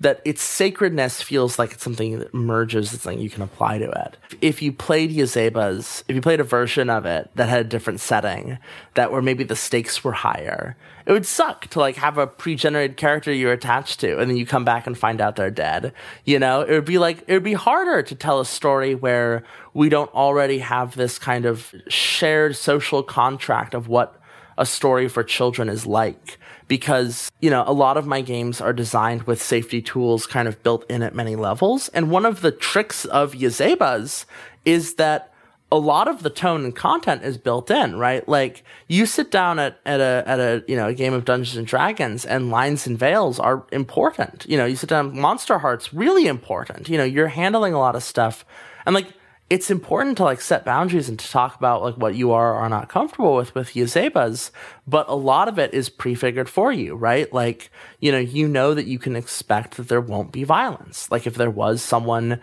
that 0.00 0.22
its 0.24 0.40
sacredness 0.40 1.20
feels 1.20 1.58
like 1.58 1.72
it's 1.72 1.84
something 1.84 2.18
that 2.18 2.32
merges, 2.32 2.94
it's 2.94 3.02
something 3.02 3.20
you 3.20 3.28
can 3.28 3.42
apply 3.42 3.78
to 3.78 3.90
it. 3.90 4.16
If 4.40 4.62
you 4.62 4.72
played 4.72 5.10
Yazeba's, 5.10 6.02
if 6.08 6.16
you 6.16 6.22
played 6.22 6.40
a 6.40 6.44
version 6.44 6.88
of 6.88 7.04
it 7.04 7.30
that 7.34 7.50
had 7.50 7.60
a 7.60 7.64
different 7.64 8.00
setting, 8.00 8.58
that 8.94 9.12
where 9.12 9.20
maybe 9.20 9.44
the 9.44 9.56
stakes 9.56 10.02
were 10.02 10.12
higher, 10.12 10.76
it 11.04 11.12
would 11.12 11.26
suck 11.26 11.66
to 11.68 11.78
like 11.78 11.96
have 11.96 12.16
a 12.16 12.26
pre-generated 12.26 12.96
character 12.96 13.32
you're 13.32 13.52
attached 13.52 14.00
to, 14.00 14.18
and 14.18 14.30
then 14.30 14.38
you 14.38 14.46
come 14.46 14.64
back 14.64 14.86
and 14.86 14.96
find 14.96 15.20
out 15.20 15.36
they're 15.36 15.50
dead. 15.50 15.92
You 16.24 16.38
know, 16.38 16.62
it 16.62 16.70
would 16.70 16.84
be 16.84 16.98
like 16.98 17.24
it 17.26 17.34
would 17.34 17.42
be 17.42 17.52
harder 17.52 18.02
to 18.02 18.14
tell 18.14 18.40
a 18.40 18.46
story 18.46 18.94
where 18.94 19.44
we 19.74 19.88
don't 19.88 20.12
already 20.14 20.60
have 20.60 20.96
this 20.96 21.18
kind 21.18 21.44
of 21.44 21.74
shared 21.88 22.56
social 22.56 23.02
contract 23.02 23.74
of 23.74 23.88
what 23.88 24.19
a 24.60 24.66
story 24.66 25.08
for 25.08 25.24
children 25.24 25.68
is 25.70 25.86
like 25.86 26.38
because, 26.68 27.32
you 27.40 27.50
know, 27.50 27.64
a 27.66 27.72
lot 27.72 27.96
of 27.96 28.06
my 28.06 28.20
games 28.20 28.60
are 28.60 28.74
designed 28.74 29.22
with 29.22 29.42
safety 29.42 29.80
tools 29.80 30.26
kind 30.26 30.46
of 30.46 30.62
built 30.62 30.88
in 30.88 31.02
at 31.02 31.14
many 31.14 31.34
levels. 31.34 31.88
And 31.88 32.10
one 32.10 32.26
of 32.26 32.42
the 32.42 32.52
tricks 32.52 33.06
of 33.06 33.32
Yazeba's 33.32 34.26
is 34.66 34.94
that 34.96 35.32
a 35.72 35.78
lot 35.78 36.08
of 36.08 36.22
the 36.22 36.30
tone 36.30 36.64
and 36.64 36.76
content 36.76 37.22
is 37.24 37.38
built 37.38 37.70
in, 37.70 37.96
right? 37.96 38.28
Like 38.28 38.62
you 38.86 39.06
sit 39.06 39.30
down 39.30 39.58
at, 39.58 39.80
at 39.86 40.00
a 40.00 40.24
at 40.26 40.40
a 40.40 40.64
you 40.68 40.76
know 40.76 40.88
a 40.88 40.94
game 40.94 41.14
of 41.14 41.24
Dungeons 41.24 41.56
and 41.56 41.66
Dragons 41.66 42.26
and 42.26 42.50
lines 42.50 42.86
and 42.86 42.98
veils 42.98 43.38
are 43.38 43.64
important. 43.72 44.44
You 44.46 44.58
know, 44.58 44.66
you 44.66 44.76
sit 44.76 44.90
down 44.90 45.18
Monster 45.18 45.58
Hearts 45.58 45.94
really 45.94 46.26
important. 46.26 46.88
You 46.88 46.98
know, 46.98 47.04
you're 47.04 47.28
handling 47.28 47.72
a 47.72 47.78
lot 47.78 47.96
of 47.96 48.02
stuff. 48.02 48.44
And 48.84 48.94
like 48.94 49.08
it's 49.50 49.68
important 49.68 50.16
to 50.16 50.24
like 50.24 50.40
set 50.40 50.64
boundaries 50.64 51.08
and 51.08 51.18
to 51.18 51.28
talk 51.28 51.56
about 51.56 51.82
like 51.82 51.96
what 51.96 52.14
you 52.14 52.30
are 52.30 52.54
or 52.54 52.60
are 52.60 52.68
not 52.68 52.88
comfortable 52.88 53.34
with 53.34 53.52
with 53.54 53.74
Yazeba's, 53.74 54.52
but 54.86 55.08
a 55.08 55.14
lot 55.14 55.48
of 55.48 55.58
it 55.58 55.74
is 55.74 55.88
prefigured 55.88 56.48
for 56.48 56.72
you, 56.72 56.94
right? 56.94 57.30
Like, 57.32 57.70
you 57.98 58.12
know, 58.12 58.18
you 58.18 58.46
know 58.46 58.74
that 58.74 58.86
you 58.86 59.00
can 59.00 59.16
expect 59.16 59.76
that 59.76 59.88
there 59.88 60.00
won't 60.00 60.30
be 60.30 60.44
violence. 60.44 61.10
Like 61.10 61.26
if 61.26 61.34
there 61.34 61.50
was 61.50 61.82
someone, 61.82 62.40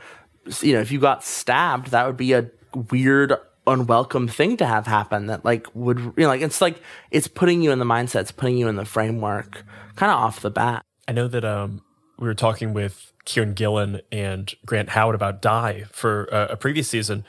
you 0.62 0.74
know, 0.74 0.82
if 0.82 0.91
you 0.91 0.99
got 0.99 1.24
stabbed, 1.24 1.91
that 1.91 2.05
would 2.05 2.18
be 2.18 2.34
a 2.34 2.51
weird 2.91 3.34
unwelcome 3.66 4.28
thing 4.28 4.58
to 4.58 4.66
have 4.66 4.88
happen 4.88 5.28
that 5.28 5.43
like 5.43 5.68
would 5.74 5.99
you 5.99 6.14
know 6.18 6.30
like 6.30 6.41
it's 6.41 6.62
like 6.62 6.82
it's 7.12 7.28
putting 7.28 7.62
you 7.62 7.70
in 7.72 7.80
the 7.80 7.86
mindset 7.86 8.22
it's 8.22 8.32
putting 8.32 8.58
you 8.58 8.70
in 8.70 8.78
the 8.78 8.86
framework 8.86 9.66
kind 9.97 10.10
of 10.10 10.18
off 10.18 10.39
the 10.39 10.49
bat 10.49 10.86
I 11.05 11.12
know 11.12 11.28
that 11.28 11.43
um, 11.43 11.82
we 12.20 12.28
were 12.28 12.34
talking 12.34 12.74
with 12.74 13.13
Kieron 13.26 13.55
Gillen 13.55 14.01
and 14.11 14.53
Grant 14.65 14.89
Howitt 14.89 15.15
about 15.15 15.41
Die 15.41 15.86
for 15.91 16.24
a 16.26 16.57
previous 16.57 16.89
season. 16.89 17.26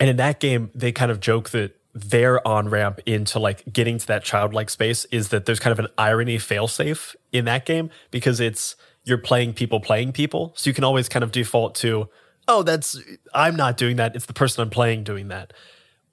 And 0.00 0.08
in 0.10 0.16
that 0.16 0.40
game, 0.40 0.70
they 0.74 0.92
kind 0.92 1.10
of 1.10 1.20
joke 1.20 1.50
that 1.50 1.76
their 1.94 2.46
on 2.48 2.68
ramp 2.68 3.00
into 3.04 3.38
like 3.38 3.70
getting 3.70 3.98
to 3.98 4.06
that 4.06 4.24
childlike 4.24 4.70
space 4.70 5.04
is 5.06 5.28
that 5.28 5.44
there's 5.44 5.60
kind 5.60 5.72
of 5.72 5.78
an 5.78 5.90
irony 5.98 6.38
failsafe 6.38 7.14
in 7.32 7.44
that 7.44 7.66
game 7.66 7.90
because 8.10 8.40
it's 8.40 8.76
you're 9.04 9.18
playing 9.18 9.52
people 9.52 9.78
playing 9.78 10.12
people. 10.12 10.52
So 10.56 10.70
you 10.70 10.74
can 10.74 10.84
always 10.84 11.08
kind 11.08 11.22
of 11.22 11.32
default 11.32 11.74
to, 11.76 12.08
oh, 12.48 12.62
that's, 12.62 12.98
I'm 13.34 13.56
not 13.56 13.76
doing 13.76 13.96
that. 13.96 14.16
It's 14.16 14.26
the 14.26 14.32
person 14.32 14.62
I'm 14.62 14.70
playing 14.70 15.04
doing 15.04 15.28
that. 15.28 15.52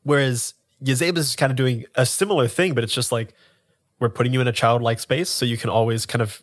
Whereas 0.04 0.54
Yazeba's 0.84 1.30
is 1.30 1.36
kind 1.36 1.52
of 1.52 1.56
doing 1.56 1.86
a 1.96 2.06
similar 2.06 2.48
thing, 2.48 2.74
but 2.74 2.84
it's 2.84 2.94
just 2.94 3.12
like, 3.12 3.34
we're 4.00 4.10
putting 4.10 4.34
you 4.34 4.42
in 4.42 4.48
a 4.48 4.54
childlike 4.54 5.00
space 5.00 5.30
so 5.30 5.46
you 5.46 5.58
can 5.58 5.70
always 5.70 6.06
kind 6.06 6.22
of 6.22 6.42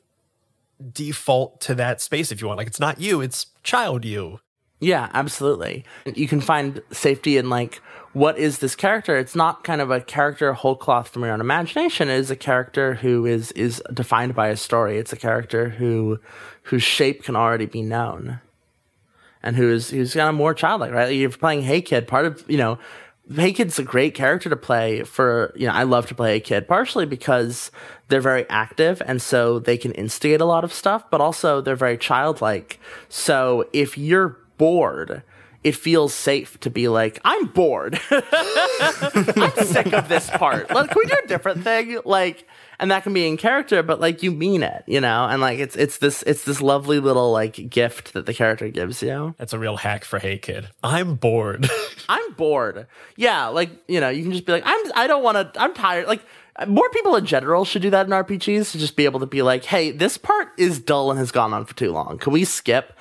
default 0.93 1.61
to 1.63 1.75
that 1.75 2.01
space 2.01 2.33
if 2.33 2.41
you 2.41 2.47
want. 2.47 2.59
Like 2.59 2.67
it's 2.67 2.81
not 2.81 3.01
you, 3.01 3.21
it's 3.21 3.47
child 3.63 4.05
you. 4.05 4.41
Yeah, 4.79 5.09
absolutely. 5.15 5.85
You 6.05 6.29
can 6.29 6.41
find 6.41 6.83
safety 6.91 7.39
in 7.39 7.49
like 7.49 7.81
what 8.13 8.39
is 8.39 8.59
this 8.59 8.75
character? 8.75 9.17
It's 9.17 9.37
not 9.37 9.63
kind 9.63 9.83
of 9.83 9.91
a 9.91 10.01
character 10.01 10.53
whole 10.55 10.75
cloth 10.75 11.09
from 11.09 11.23
your 11.23 11.33
own 11.33 11.41
imagination. 11.41 12.09
It 12.09 12.17
is 12.17 12.31
a 12.31 12.37
character 12.37 12.95
who 12.95 13.27
is 13.27 13.53
is 13.53 13.83
defined 13.93 14.35
by 14.35 14.49
a 14.49 14.57
story. 14.57 14.99
It's 14.99 15.13
a 15.13 15.17
character 15.17 15.71
who 15.71 16.19
whose 16.63 16.83
shape 16.83 17.25
can 17.25 17.37
already 17.37 17.67
be 17.67 17.83
known. 17.83 18.41
And 19.43 19.57
who 19.57 19.71
is 19.71 19.91
who's 19.91 20.15
kind 20.15 20.29
of 20.29 20.35
more 20.35 20.55
childlike, 20.55 20.93
right? 20.93 21.15
You're 21.15 21.31
playing 21.31 21.63
Hey 21.63 21.81
Kid, 21.81 22.09
part 22.09 22.27
of 22.27 22.45
you 22.49 22.59
know 22.59 22.79
Kid's 23.35 23.79
a 23.79 23.83
great 23.83 24.15
character 24.15 24.49
to 24.49 24.57
play 24.57 25.03
for, 25.03 25.53
you 25.57 25.67
know, 25.67 25.73
I 25.73 25.83
love 25.83 26.07
to 26.09 26.15
play 26.15 26.37
a 26.37 26.41
Kid, 26.41 26.69
partially 26.69 27.07
because 27.07 27.71
they're 28.09 28.21
very 28.21 28.49
active 28.49 29.03
and 29.05 29.21
so 29.21 29.59
they 29.59 29.77
can 29.77 29.93
instigate 29.93 30.41
a 30.41 30.45
lot 30.45 30.65
of 30.65 30.73
stuff, 30.73 31.11
but 31.11 31.21
also 31.21 31.61
they're 31.61 31.77
very 31.77 31.99
childlike. 31.99 32.79
So 33.09 33.69
if 33.73 33.99
you're 33.99 34.39
bored, 34.59 35.23
it 35.65 35.75
feels 35.75 36.15
safe 36.15 36.61
to 36.61 36.71
be 36.71 36.87
like, 36.87 37.19
I'm 37.25 37.47
bored. 37.47 37.99
I'm 38.11 39.65
sick 39.65 39.93
of 39.93 40.09
this 40.09 40.31
part. 40.31 40.71
Like, 40.71 40.91
can 40.91 41.03
we 41.03 41.07
do 41.07 41.17
a 41.25 41.27
different 41.27 41.65
thing? 41.65 41.99
Like, 42.05 42.47
and 42.79 42.91
that 42.91 43.03
can 43.03 43.13
be 43.13 43.27
in 43.27 43.37
character, 43.37 43.83
but 43.83 44.01
like 44.01 44.23
you 44.23 44.31
mean 44.31 44.63
it, 44.63 44.85
you 44.87 45.01
know? 45.01 45.27
And 45.27 45.41
like 45.41 45.59
it's 45.59 45.77
it's 45.77 45.99
this 45.99 46.23
it's 46.25 46.45
this 46.45 46.61
lovely 46.61 47.01
little 47.01 47.33
like 47.33 47.69
gift 47.71 48.13
that 48.13 48.27
the 48.27 48.35
character 48.35 48.69
gives 48.69 49.03
you. 49.03 49.35
That's 49.39 49.53
a 49.53 49.59
real 49.59 49.77
hack 49.77 50.05
for 50.05 50.19
Hey 50.19 50.39
Kid. 50.39 50.69
I'm 50.83 51.15
bored. 51.15 51.69
I'm 52.09 52.33
bored. 52.35 52.87
Yeah, 53.17 53.47
like, 53.47 53.71
you 53.89 54.01
know, 54.01 54.09
you 54.09 54.23
can 54.23 54.33
just 54.33 54.47
be 54.47 54.53
like, 54.53 54.65
I'm 54.67 54.93
I 54.95 55.07
don't 55.07 55.23
wanna 55.23 55.51
I'm 55.57 55.75
tired. 55.75 56.07
Like 56.07 56.23
more 56.67 56.89
people 56.91 57.17
in 57.17 57.27
general 57.27 57.65
should 57.65 57.83
do 57.83 57.91
that 57.91 58.07
in 58.07 58.13
RPGs 58.13 58.73
to 58.73 58.79
just 58.79 58.97
be 58.97 59.05
able 59.05 59.21
to 59.21 59.27
be 59.27 59.43
like, 59.43 59.65
hey, 59.65 59.91
this 59.91 60.19
part 60.19 60.49
is 60.59 60.79
dull 60.79 61.11
and 61.11 61.19
has 61.19 61.31
gone 61.31 61.53
on 61.53 61.65
for 61.65 61.75
too 61.75 61.93
long. 61.93 62.19
Can 62.19 62.33
we 62.33 62.45
skip? 62.45 62.93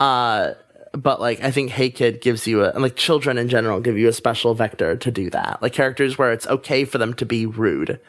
Uh 0.00 0.54
but 0.92 1.20
like 1.20 1.42
I 1.42 1.50
think 1.50 1.70
Hey 1.70 1.90
Kid 1.90 2.22
gives 2.22 2.46
you 2.46 2.64
a 2.64 2.70
and 2.70 2.82
like 2.82 2.96
children 2.96 3.36
in 3.36 3.48
general 3.50 3.78
give 3.80 3.98
you 3.98 4.08
a 4.08 4.12
special 4.12 4.54
vector 4.54 4.96
to 4.96 5.10
do 5.10 5.28
that. 5.30 5.60
Like 5.60 5.74
characters 5.74 6.16
where 6.16 6.32
it's 6.32 6.46
okay 6.46 6.86
for 6.86 6.96
them 6.96 7.12
to 7.14 7.26
be 7.26 7.44
rude. 7.44 8.00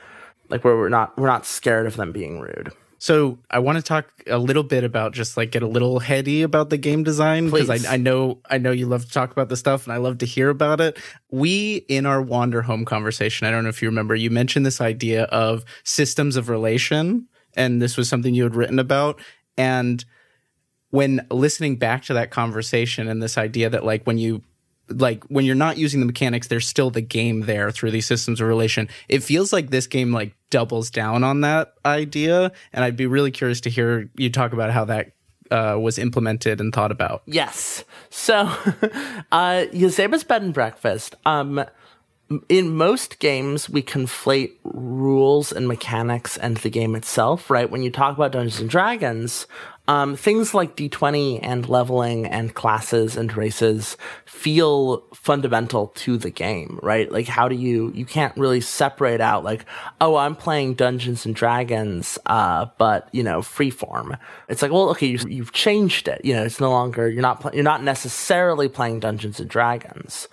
Like 0.49 0.63
where 0.63 0.75
we're 0.75 0.89
not 0.89 1.17
we're 1.17 1.27
not 1.27 1.45
scared 1.45 1.85
of 1.85 1.95
them 1.95 2.11
being 2.11 2.39
rude. 2.39 2.71
So 3.01 3.39
I 3.49 3.59
want 3.59 3.77
to 3.77 3.81
talk 3.81 4.11
a 4.27 4.37
little 4.37 4.61
bit 4.61 4.83
about 4.83 5.13
just 5.13 5.37
like 5.37 5.51
get 5.51 5.63
a 5.63 5.67
little 5.67 5.99
heady 5.99 6.41
about 6.41 6.69
the 6.69 6.75
game 6.75 7.03
design 7.03 7.49
because 7.49 7.69
I, 7.69 7.93
I 7.93 7.95
know 7.95 8.39
I 8.49 8.57
know 8.57 8.71
you 8.71 8.87
love 8.87 9.05
to 9.05 9.11
talk 9.11 9.31
about 9.31 9.47
this 9.47 9.59
stuff 9.59 9.85
and 9.85 9.93
I 9.93 9.97
love 9.97 10.17
to 10.17 10.25
hear 10.25 10.49
about 10.49 10.81
it. 10.81 10.97
We 11.31 11.85
in 11.87 12.05
our 12.05 12.21
Wander 12.21 12.61
Home 12.61 12.83
conversation, 12.83 13.47
I 13.47 13.51
don't 13.51 13.63
know 13.63 13.69
if 13.69 13.81
you 13.81 13.87
remember, 13.87 14.15
you 14.15 14.29
mentioned 14.29 14.65
this 14.65 14.81
idea 14.81 15.23
of 15.25 15.63
systems 15.85 16.35
of 16.35 16.49
relation, 16.49 17.27
and 17.55 17.81
this 17.81 17.95
was 17.95 18.09
something 18.09 18.35
you 18.35 18.43
had 18.43 18.55
written 18.55 18.79
about. 18.79 19.21
And 19.57 20.03
when 20.89 21.25
listening 21.31 21.77
back 21.77 22.03
to 22.03 22.13
that 22.15 22.31
conversation 22.31 23.07
and 23.07 23.23
this 23.23 23.37
idea 23.37 23.69
that 23.69 23.85
like 23.85 24.03
when 24.03 24.17
you 24.17 24.41
like 24.89 25.23
when 25.25 25.45
you're 25.45 25.55
not 25.55 25.77
using 25.77 25.99
the 25.99 26.05
mechanics 26.05 26.47
there's 26.47 26.67
still 26.67 26.89
the 26.89 27.01
game 27.01 27.41
there 27.41 27.71
through 27.71 27.91
these 27.91 28.05
systems 28.07 28.41
of 28.41 28.47
relation 28.47 28.87
it 29.07 29.21
feels 29.23 29.53
like 29.53 29.69
this 29.69 29.87
game 29.87 30.11
like 30.11 30.33
doubles 30.49 30.89
down 30.89 31.23
on 31.23 31.41
that 31.41 31.73
idea 31.85 32.51
and 32.73 32.83
i'd 32.83 32.95
be 32.95 33.05
really 33.05 33.31
curious 33.31 33.61
to 33.61 33.69
hear 33.69 34.09
you 34.15 34.29
talk 34.29 34.53
about 34.53 34.71
how 34.71 34.85
that 34.85 35.11
uh, 35.51 35.75
was 35.79 35.97
implemented 35.97 36.59
and 36.61 36.73
thought 36.73 36.91
about 36.91 37.23
Yes. 37.25 37.83
So 38.11 38.35
uh 39.31 39.65
Yazeba's 39.73 40.23
bed 40.23 40.43
and 40.43 40.53
breakfast. 40.53 41.15
Um 41.25 41.65
in 42.47 42.75
most 42.75 43.17
games 43.17 43.67
we 43.67 43.81
conflate 43.81 44.51
rules 44.63 45.51
and 45.51 45.67
mechanics 45.67 46.37
and 46.37 46.57
the 46.57 46.69
game 46.69 46.95
itself, 46.95 47.49
right? 47.49 47.69
When 47.69 47.81
you 47.81 47.89
talk 47.89 48.15
about 48.15 48.31
Dungeons 48.31 48.59
and 48.59 48.69
Dragons, 48.69 49.47
um, 49.89 50.15
things 50.15 50.53
like 50.53 50.75
D20 50.75 51.39
and 51.41 51.67
leveling 51.67 52.27
and 52.27 52.53
classes 52.53 53.17
and 53.17 53.35
races 53.35 53.97
feel 54.23 55.03
fundamental 55.15 55.87
to 55.87 56.15
the 56.15 56.29
game, 56.29 56.79
right? 56.83 57.11
Like, 57.11 57.25
how 57.25 57.47
do 57.47 57.55
you, 57.55 57.91
you 57.95 58.05
can't 58.05 58.37
really 58.37 58.61
separate 58.61 59.19
out, 59.19 59.43
like, 59.43 59.65
oh, 59.99 60.15
I'm 60.15 60.35
playing 60.35 60.75
Dungeons 60.75 61.25
and 61.25 61.33
Dragons, 61.33 62.19
uh, 62.27 62.67
but, 62.77 63.09
you 63.13 63.23
know, 63.23 63.39
freeform. 63.39 64.19
It's 64.47 64.61
like, 64.61 64.71
well, 64.71 64.91
okay, 64.91 65.07
you, 65.07 65.17
you've 65.27 65.53
changed 65.53 66.07
it. 66.07 66.23
You 66.23 66.35
know, 66.35 66.43
it's 66.43 66.59
no 66.59 66.69
longer, 66.69 67.09
you're 67.09 67.23
not, 67.23 67.41
pl- 67.41 67.55
you're 67.55 67.63
not 67.63 67.81
necessarily 67.81 68.69
playing 68.69 68.99
Dungeons 68.99 69.39
and 69.39 69.49
Dragons. 69.49 70.27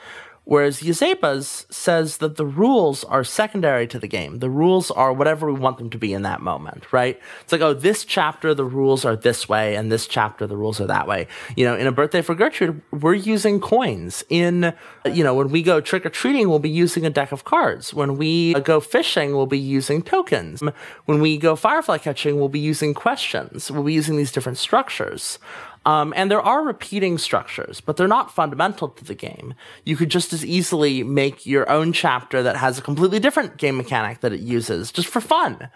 Whereas 0.49 0.80
Yazeba's 0.80 1.66
says 1.70 2.18
that 2.18 2.36
the 2.36 2.47
rules 2.47 3.03
are 3.03 3.24
secondary 3.24 3.88
to 3.88 3.99
the 3.99 4.07
game. 4.07 4.38
The 4.38 4.49
rules 4.49 4.92
are 4.92 5.12
whatever 5.12 5.53
we 5.53 5.59
want 5.59 5.78
them 5.78 5.90
to 5.90 5.99
be 5.99 6.12
in 6.12 6.22
that 6.22 6.40
moment, 6.40 6.92
right? 6.92 7.20
It's 7.42 7.51
like, 7.51 7.62
oh, 7.62 7.74
this 7.74 8.05
chapter, 8.05 8.55
the 8.55 8.64
rules 8.64 9.05
are 9.05 9.16
this 9.16 9.49
way, 9.49 9.74
and 9.74 9.90
this 9.90 10.07
chapter, 10.07 10.47
the 10.47 10.57
rules 10.57 10.80
are 10.80 10.86
that 10.86 11.09
way. 11.09 11.26
You 11.57 11.64
know, 11.64 11.74
in 11.74 11.88
A 11.88 11.90
Birthday 11.90 12.22
for 12.22 12.36
Gertrude, 12.36 12.80
we're 12.92 13.14
using 13.14 13.59
coins. 13.59 14.22
In, 14.28 14.72
you 15.05 15.24
know, 15.24 15.34
when 15.34 15.51
we 15.51 15.64
go 15.64 15.80
trick 15.80 16.07
or 16.07 16.11
treating, 16.11 16.49
we'll 16.49 16.61
be 16.61 16.70
using 16.70 17.05
a 17.05 17.11
deck 17.11 17.32
of 17.32 17.42
cards. 17.42 17.92
When 17.92 18.16
we 18.16 18.55
go 18.55 18.78
fishing, 18.78 19.34
we'll 19.34 19.47
be 19.47 19.59
using 19.59 20.01
tokens. 20.01 20.62
When 21.07 21.20
we 21.20 21.38
go 21.38 21.57
firefly 21.57 21.99
catching, 21.99 22.38
we'll 22.38 22.49
be 22.49 22.61
using 22.61 22.94
questions. 22.94 23.68
We'll 23.68 23.82
be 23.82 23.94
using 23.94 24.16
these 24.16 24.30
different 24.30 24.59
structures. 24.59 25.40
Um, 25.87 26.12
and 26.16 26.28
there 26.28 26.43
are 26.43 26.64
repeating 26.64 27.16
structures, 27.16 27.80
but 27.80 27.97
they're 27.97 28.09
not 28.09 28.34
fundamental 28.34 28.89
to 28.89 29.05
the 29.05 29.14
game. 29.14 29.55
You 29.84 29.97
could 29.97 30.11
just 30.11 30.32
as 30.32 30.45
easily 30.45 31.05
make 31.05 31.47
your 31.47 31.70
own 31.70 31.93
chapter 31.93 32.43
that 32.43 32.57
has 32.57 32.76
a 32.76 32.82
completely 32.82 33.20
different 33.20 33.57
game 33.57 33.76
mechanic 33.76 34.20
that 34.20 34.32
it 34.32 34.41
uses 34.41 34.91
just 34.91 35.07
for 35.07 35.20
fun. 35.20 35.68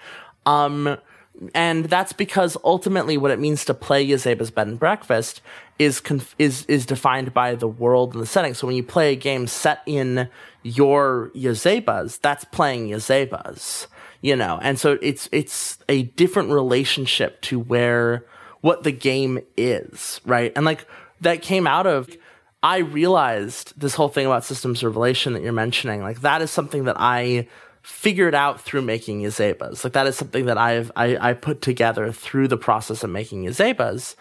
Um, 0.46 0.98
and 1.54 1.84
that's 1.84 2.12
because 2.12 2.56
ultimately 2.64 3.16
what 3.16 3.30
it 3.30 3.38
means 3.38 3.64
to 3.66 3.72
play 3.72 4.04
Yazeba's 4.04 4.50
Bed 4.50 4.66
and 4.66 4.80
Breakfast 4.80 5.42
is 5.78 6.00
conf- 6.00 6.34
is 6.40 6.66
is 6.66 6.84
defined 6.86 7.32
by 7.32 7.54
the 7.54 7.68
world 7.68 8.12
and 8.12 8.20
the 8.20 8.26
setting. 8.26 8.52
So 8.52 8.66
when 8.66 8.74
you 8.74 8.82
play 8.82 9.12
a 9.12 9.16
game 9.16 9.46
set 9.46 9.80
in 9.86 10.28
your 10.64 11.30
Yazeba's, 11.36 12.18
that's 12.18 12.44
playing 12.46 12.88
Yazeba's, 12.88 13.86
you 14.22 14.34
know. 14.34 14.58
And 14.60 14.76
so 14.76 14.98
it's 15.00 15.28
it's 15.30 15.78
a 15.88 16.02
different 16.02 16.50
relationship 16.50 17.40
to 17.42 17.60
where 17.60 18.26
what 18.60 18.82
the 18.82 18.92
game 18.92 19.40
is, 19.56 20.20
right? 20.24 20.52
And 20.56 20.64
like 20.64 20.86
that 21.20 21.42
came 21.42 21.66
out 21.66 21.86
of 21.86 22.10
I 22.62 22.78
realized 22.78 23.78
this 23.80 23.94
whole 23.94 24.08
thing 24.08 24.26
about 24.26 24.44
systems 24.44 24.82
of 24.82 24.94
relation 24.94 25.32
that 25.32 25.42
you're 25.42 25.52
mentioning, 25.52 26.02
like 26.02 26.20
that 26.20 26.42
is 26.42 26.50
something 26.50 26.84
that 26.84 26.96
I 26.98 27.48
figured 27.82 28.34
out 28.34 28.60
through 28.60 28.82
making 28.82 29.22
Yazebas. 29.22 29.82
Like 29.82 29.94
that 29.94 30.06
is 30.06 30.16
something 30.16 30.46
that 30.46 30.58
I've 30.58 30.92
I, 30.94 31.30
I 31.30 31.32
put 31.32 31.62
together 31.62 32.12
through 32.12 32.48
the 32.48 32.58
process 32.58 33.02
of 33.02 33.10
making 33.10 33.44
Yazebas. 33.44 34.14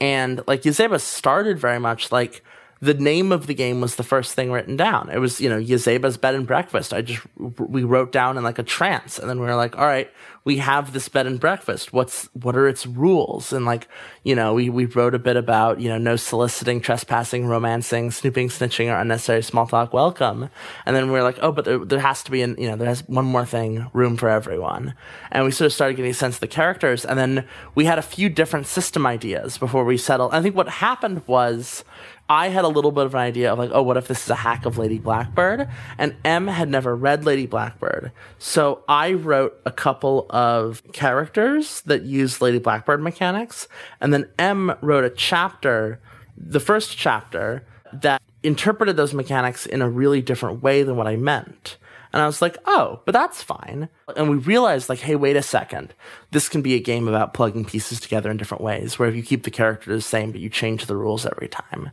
And 0.00 0.42
like 0.46 0.62
Yazeba 0.62 1.00
started 1.00 1.58
very 1.58 1.80
much 1.80 2.12
like 2.12 2.44
the 2.80 2.94
name 2.94 3.32
of 3.32 3.46
the 3.46 3.54
game 3.54 3.80
was 3.80 3.96
the 3.96 4.02
first 4.02 4.34
thing 4.34 4.52
written 4.52 4.76
down. 4.76 5.08
It 5.10 5.18
was, 5.18 5.40
you 5.40 5.48
know, 5.48 5.58
Yazeba's 5.58 6.18
bed 6.18 6.34
and 6.34 6.46
breakfast. 6.46 6.92
I 6.92 7.02
just, 7.02 7.22
we 7.36 7.84
wrote 7.84 8.12
down 8.12 8.36
in 8.36 8.44
like 8.44 8.58
a 8.58 8.62
trance. 8.62 9.18
And 9.18 9.30
then 9.30 9.40
we 9.40 9.46
were 9.46 9.54
like, 9.54 9.78
all 9.78 9.86
right, 9.86 10.10
we 10.44 10.58
have 10.58 10.92
this 10.92 11.08
bed 11.08 11.26
and 11.26 11.40
breakfast. 11.40 11.92
What's, 11.92 12.28
what 12.34 12.54
are 12.54 12.68
its 12.68 12.86
rules? 12.86 13.52
And 13.52 13.64
like, 13.64 13.88
you 14.24 14.34
know, 14.34 14.52
we, 14.54 14.68
we 14.68 14.84
wrote 14.84 15.14
a 15.14 15.18
bit 15.18 15.36
about, 15.36 15.80
you 15.80 15.88
know, 15.88 15.96
no 15.98 16.16
soliciting, 16.16 16.80
trespassing, 16.80 17.46
romancing, 17.46 18.10
snooping, 18.10 18.50
snitching, 18.50 18.92
or 18.92 19.00
unnecessary 19.00 19.42
small 19.42 19.66
talk 19.66 19.94
welcome. 19.94 20.50
And 20.84 20.94
then 20.94 21.06
we 21.06 21.12
were 21.12 21.22
like, 21.22 21.38
oh, 21.40 21.52
but 21.52 21.64
there, 21.64 21.78
there 21.78 21.98
has 21.98 22.22
to 22.24 22.30
be 22.30 22.42
an, 22.42 22.56
you 22.58 22.68
know, 22.68 22.76
there 22.76 22.88
has 22.88 23.08
one 23.08 23.24
more 23.24 23.46
thing, 23.46 23.90
room 23.94 24.18
for 24.18 24.28
everyone. 24.28 24.94
And 25.32 25.44
we 25.46 25.50
sort 25.50 25.66
of 25.66 25.72
started 25.72 25.96
getting 25.96 26.10
a 26.10 26.14
sense 26.14 26.36
of 26.36 26.40
the 26.40 26.46
characters. 26.46 27.06
And 27.06 27.18
then 27.18 27.48
we 27.74 27.86
had 27.86 27.98
a 27.98 28.02
few 28.02 28.28
different 28.28 28.66
system 28.66 29.06
ideas 29.06 29.56
before 29.56 29.84
we 29.84 29.96
settled. 29.96 30.34
I 30.34 30.42
think 30.42 30.54
what 30.54 30.68
happened 30.68 31.22
was, 31.26 31.82
I 32.28 32.48
had 32.48 32.64
a 32.64 32.68
little 32.68 32.90
bit 32.90 33.06
of 33.06 33.14
an 33.14 33.20
idea 33.20 33.52
of 33.52 33.58
like, 33.58 33.70
oh, 33.72 33.82
what 33.82 33.96
if 33.96 34.08
this 34.08 34.24
is 34.24 34.30
a 34.30 34.34
hack 34.34 34.66
of 34.66 34.78
Lady 34.78 34.98
Blackbird? 34.98 35.68
And 35.96 36.16
M 36.24 36.48
had 36.48 36.68
never 36.68 36.96
read 36.96 37.24
Lady 37.24 37.46
Blackbird. 37.46 38.10
So 38.38 38.82
I 38.88 39.12
wrote 39.12 39.60
a 39.64 39.70
couple 39.70 40.26
of 40.30 40.82
characters 40.92 41.82
that 41.82 42.02
used 42.02 42.40
Lady 42.40 42.58
Blackbird 42.58 43.00
mechanics. 43.00 43.68
And 44.00 44.12
then 44.12 44.28
M 44.38 44.74
wrote 44.80 45.04
a 45.04 45.10
chapter, 45.10 46.00
the 46.36 46.60
first 46.60 46.96
chapter, 46.96 47.64
that 47.92 48.20
interpreted 48.42 48.96
those 48.96 49.14
mechanics 49.14 49.66
in 49.66 49.80
a 49.80 49.88
really 49.88 50.20
different 50.20 50.62
way 50.62 50.82
than 50.82 50.96
what 50.96 51.06
I 51.06 51.16
meant. 51.16 51.76
And 52.12 52.22
I 52.22 52.26
was 52.26 52.40
like, 52.40 52.56
oh, 52.64 53.02
but 53.04 53.12
that's 53.12 53.42
fine. 53.42 53.88
And 54.16 54.30
we 54.30 54.36
realized, 54.36 54.88
like, 54.88 55.00
hey, 55.00 55.16
wait 55.16 55.36
a 55.36 55.42
second. 55.42 55.92
This 56.30 56.48
can 56.48 56.62
be 56.62 56.74
a 56.74 56.80
game 56.80 57.08
about 57.08 57.34
plugging 57.34 57.64
pieces 57.64 58.00
together 58.00 58.30
in 58.30 58.38
different 58.38 58.64
ways, 58.64 58.98
where 58.98 59.08
if 59.08 59.14
you 59.14 59.22
keep 59.22 59.42
the 59.42 59.50
characters 59.50 59.94
the 59.94 60.08
same, 60.08 60.32
but 60.32 60.40
you 60.40 60.48
change 60.48 60.86
the 60.86 60.96
rules 60.96 61.26
every 61.26 61.48
time. 61.48 61.90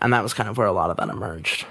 And 0.00 0.12
that 0.12 0.22
was 0.22 0.34
kind 0.34 0.48
of 0.48 0.56
where 0.56 0.66
a 0.66 0.72
lot 0.72 0.90
of 0.90 0.96
that 0.96 1.08
emerged. 1.08 1.66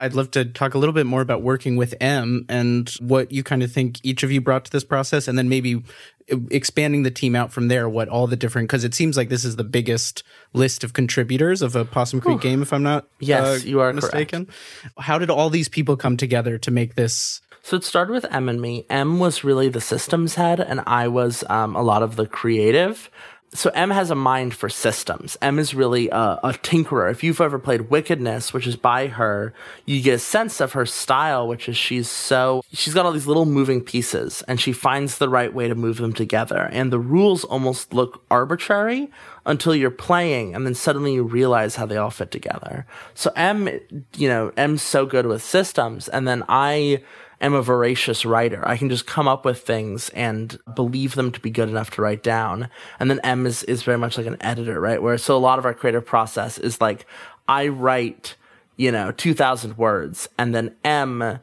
I'd 0.00 0.14
love 0.14 0.30
to 0.30 0.46
talk 0.46 0.72
a 0.72 0.78
little 0.78 0.94
bit 0.94 1.04
more 1.04 1.20
about 1.20 1.42
working 1.42 1.76
with 1.76 1.94
Em 2.00 2.46
and 2.48 2.88
what 3.00 3.30
you 3.32 3.42
kind 3.42 3.62
of 3.62 3.70
think 3.70 4.00
each 4.02 4.22
of 4.22 4.32
you 4.32 4.40
brought 4.40 4.64
to 4.64 4.70
this 4.70 4.82
process, 4.82 5.28
and 5.28 5.36
then 5.36 5.50
maybe 5.50 5.82
expanding 6.50 7.02
the 7.02 7.10
team 7.10 7.36
out 7.36 7.52
from 7.52 7.68
there. 7.68 7.86
What 7.86 8.08
all 8.08 8.26
the 8.26 8.36
different 8.36 8.68
because 8.68 8.82
it 8.82 8.94
seems 8.94 9.18
like 9.18 9.28
this 9.28 9.44
is 9.44 9.56
the 9.56 9.64
biggest 9.64 10.22
list 10.54 10.84
of 10.84 10.94
contributors 10.94 11.60
of 11.60 11.76
a 11.76 11.84
Possum 11.84 12.20
Creek 12.20 12.38
Ooh. 12.38 12.40
game, 12.40 12.62
if 12.62 12.72
I'm 12.72 12.82
not 12.82 13.08
yes, 13.18 13.46
uh, 13.46 13.66
you 13.66 13.80
are 13.80 13.92
mistaken. 13.92 14.46
Correct. 14.46 15.00
How 15.00 15.18
did 15.18 15.28
all 15.28 15.50
these 15.50 15.68
people 15.68 15.98
come 15.98 16.16
together 16.16 16.56
to 16.56 16.70
make 16.70 16.94
this? 16.94 17.42
So 17.62 17.76
it 17.76 17.84
started 17.84 18.12
with 18.12 18.24
Em 18.32 18.48
and 18.48 18.58
me. 18.58 18.86
Em 18.88 19.18
was 19.18 19.44
really 19.44 19.68
the 19.68 19.82
systems 19.82 20.36
head, 20.36 20.60
and 20.60 20.80
I 20.86 21.08
was 21.08 21.44
um, 21.50 21.76
a 21.76 21.82
lot 21.82 22.02
of 22.02 22.16
the 22.16 22.26
creative 22.26 23.10
so 23.52 23.70
Em 23.70 23.90
has 23.90 24.10
a 24.10 24.14
mind 24.14 24.54
for 24.54 24.68
systems. 24.68 25.36
Em 25.42 25.58
is 25.58 25.74
really 25.74 26.08
a, 26.08 26.38
a, 26.42 26.52
tinkerer. 26.52 27.10
If 27.10 27.24
you've 27.24 27.40
ever 27.40 27.58
played 27.58 27.90
Wickedness, 27.90 28.52
which 28.52 28.66
is 28.66 28.76
by 28.76 29.08
her, 29.08 29.52
you 29.86 30.00
get 30.00 30.14
a 30.14 30.18
sense 30.20 30.60
of 30.60 30.72
her 30.72 30.86
style, 30.86 31.48
which 31.48 31.68
is 31.68 31.76
she's 31.76 32.08
so 32.08 32.62
she's 32.72 32.94
got 32.94 33.06
all 33.06 33.12
these 33.12 33.26
little 33.26 33.46
moving 33.46 33.80
pieces, 33.80 34.42
and 34.46 34.60
she 34.60 34.72
finds 34.72 35.18
the 35.18 35.28
right 35.28 35.52
way 35.52 35.66
to 35.66 35.74
move 35.74 35.96
them 35.96 36.12
together. 36.12 36.68
And 36.72 36.92
the 36.92 37.00
rules 37.00 37.42
almost 37.42 37.92
look 37.92 38.22
arbitrary 38.30 39.10
until 39.44 39.74
you're 39.74 39.90
playing, 39.90 40.54
and 40.54 40.64
then 40.64 40.74
suddenly 40.74 41.14
you 41.14 41.24
realize 41.24 41.74
how 41.74 41.86
they 41.86 41.96
all 41.96 42.10
fit 42.10 42.30
together. 42.30 42.86
So 43.14 43.32
Em, 43.34 43.68
you 44.16 44.28
know, 44.28 44.52
Em's 44.56 44.82
so 44.82 45.06
good 45.06 45.26
with 45.26 45.42
systems, 45.42 46.08
and 46.08 46.28
then 46.28 46.44
I 46.48 47.02
am 47.40 47.54
a 47.54 47.62
voracious 47.62 48.24
writer. 48.24 48.66
I 48.66 48.76
can 48.76 48.88
just 48.88 49.06
come 49.06 49.26
up 49.26 49.44
with 49.44 49.62
things 49.62 50.10
and 50.10 50.58
believe 50.74 51.14
them 51.14 51.32
to 51.32 51.40
be 51.40 51.50
good 51.50 51.68
enough 51.68 51.90
to 51.92 52.02
write 52.02 52.22
down. 52.22 52.68
And 52.98 53.10
then 53.10 53.20
Em 53.20 53.46
is, 53.46 53.62
is 53.64 53.82
very 53.82 53.98
much 53.98 54.18
like 54.18 54.26
an 54.26 54.36
editor, 54.40 54.80
right? 54.80 55.02
Where 55.02 55.18
so 55.18 55.36
a 55.36 55.38
lot 55.38 55.58
of 55.58 55.64
our 55.64 55.74
creative 55.74 56.04
process 56.04 56.58
is 56.58 56.80
like 56.80 57.06
I 57.48 57.68
write, 57.68 58.36
you 58.76 58.92
know, 58.92 59.12
2000 59.12 59.78
words 59.78 60.28
and 60.38 60.54
then 60.54 60.74
Em 60.84 61.40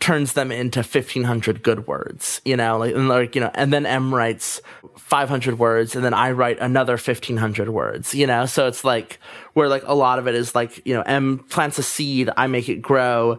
turns 0.00 0.32
them 0.32 0.50
into 0.50 0.80
1500 0.80 1.62
good 1.62 1.86
words, 1.86 2.40
you 2.44 2.56
know, 2.56 2.78
like, 2.78 2.94
and 2.94 3.08
like, 3.08 3.34
you 3.34 3.40
know, 3.40 3.50
and 3.54 3.72
then 3.72 3.84
Em 3.84 4.14
writes 4.14 4.60
500 4.96 5.58
words 5.58 5.94
and 5.94 6.04
then 6.04 6.14
I 6.14 6.30
write 6.30 6.58
another 6.60 6.94
1500 6.94 7.68
words, 7.68 8.14
you 8.14 8.26
know? 8.26 8.46
So 8.46 8.66
it's 8.66 8.84
like 8.84 9.18
where 9.52 9.68
like 9.68 9.82
a 9.84 9.94
lot 9.94 10.18
of 10.18 10.26
it 10.26 10.34
is 10.34 10.54
like, 10.54 10.80
you 10.86 10.94
know, 10.94 11.02
Em 11.02 11.40
plants 11.50 11.78
a 11.78 11.82
seed, 11.82 12.30
I 12.36 12.46
make 12.46 12.70
it 12.70 12.80
grow, 12.80 13.38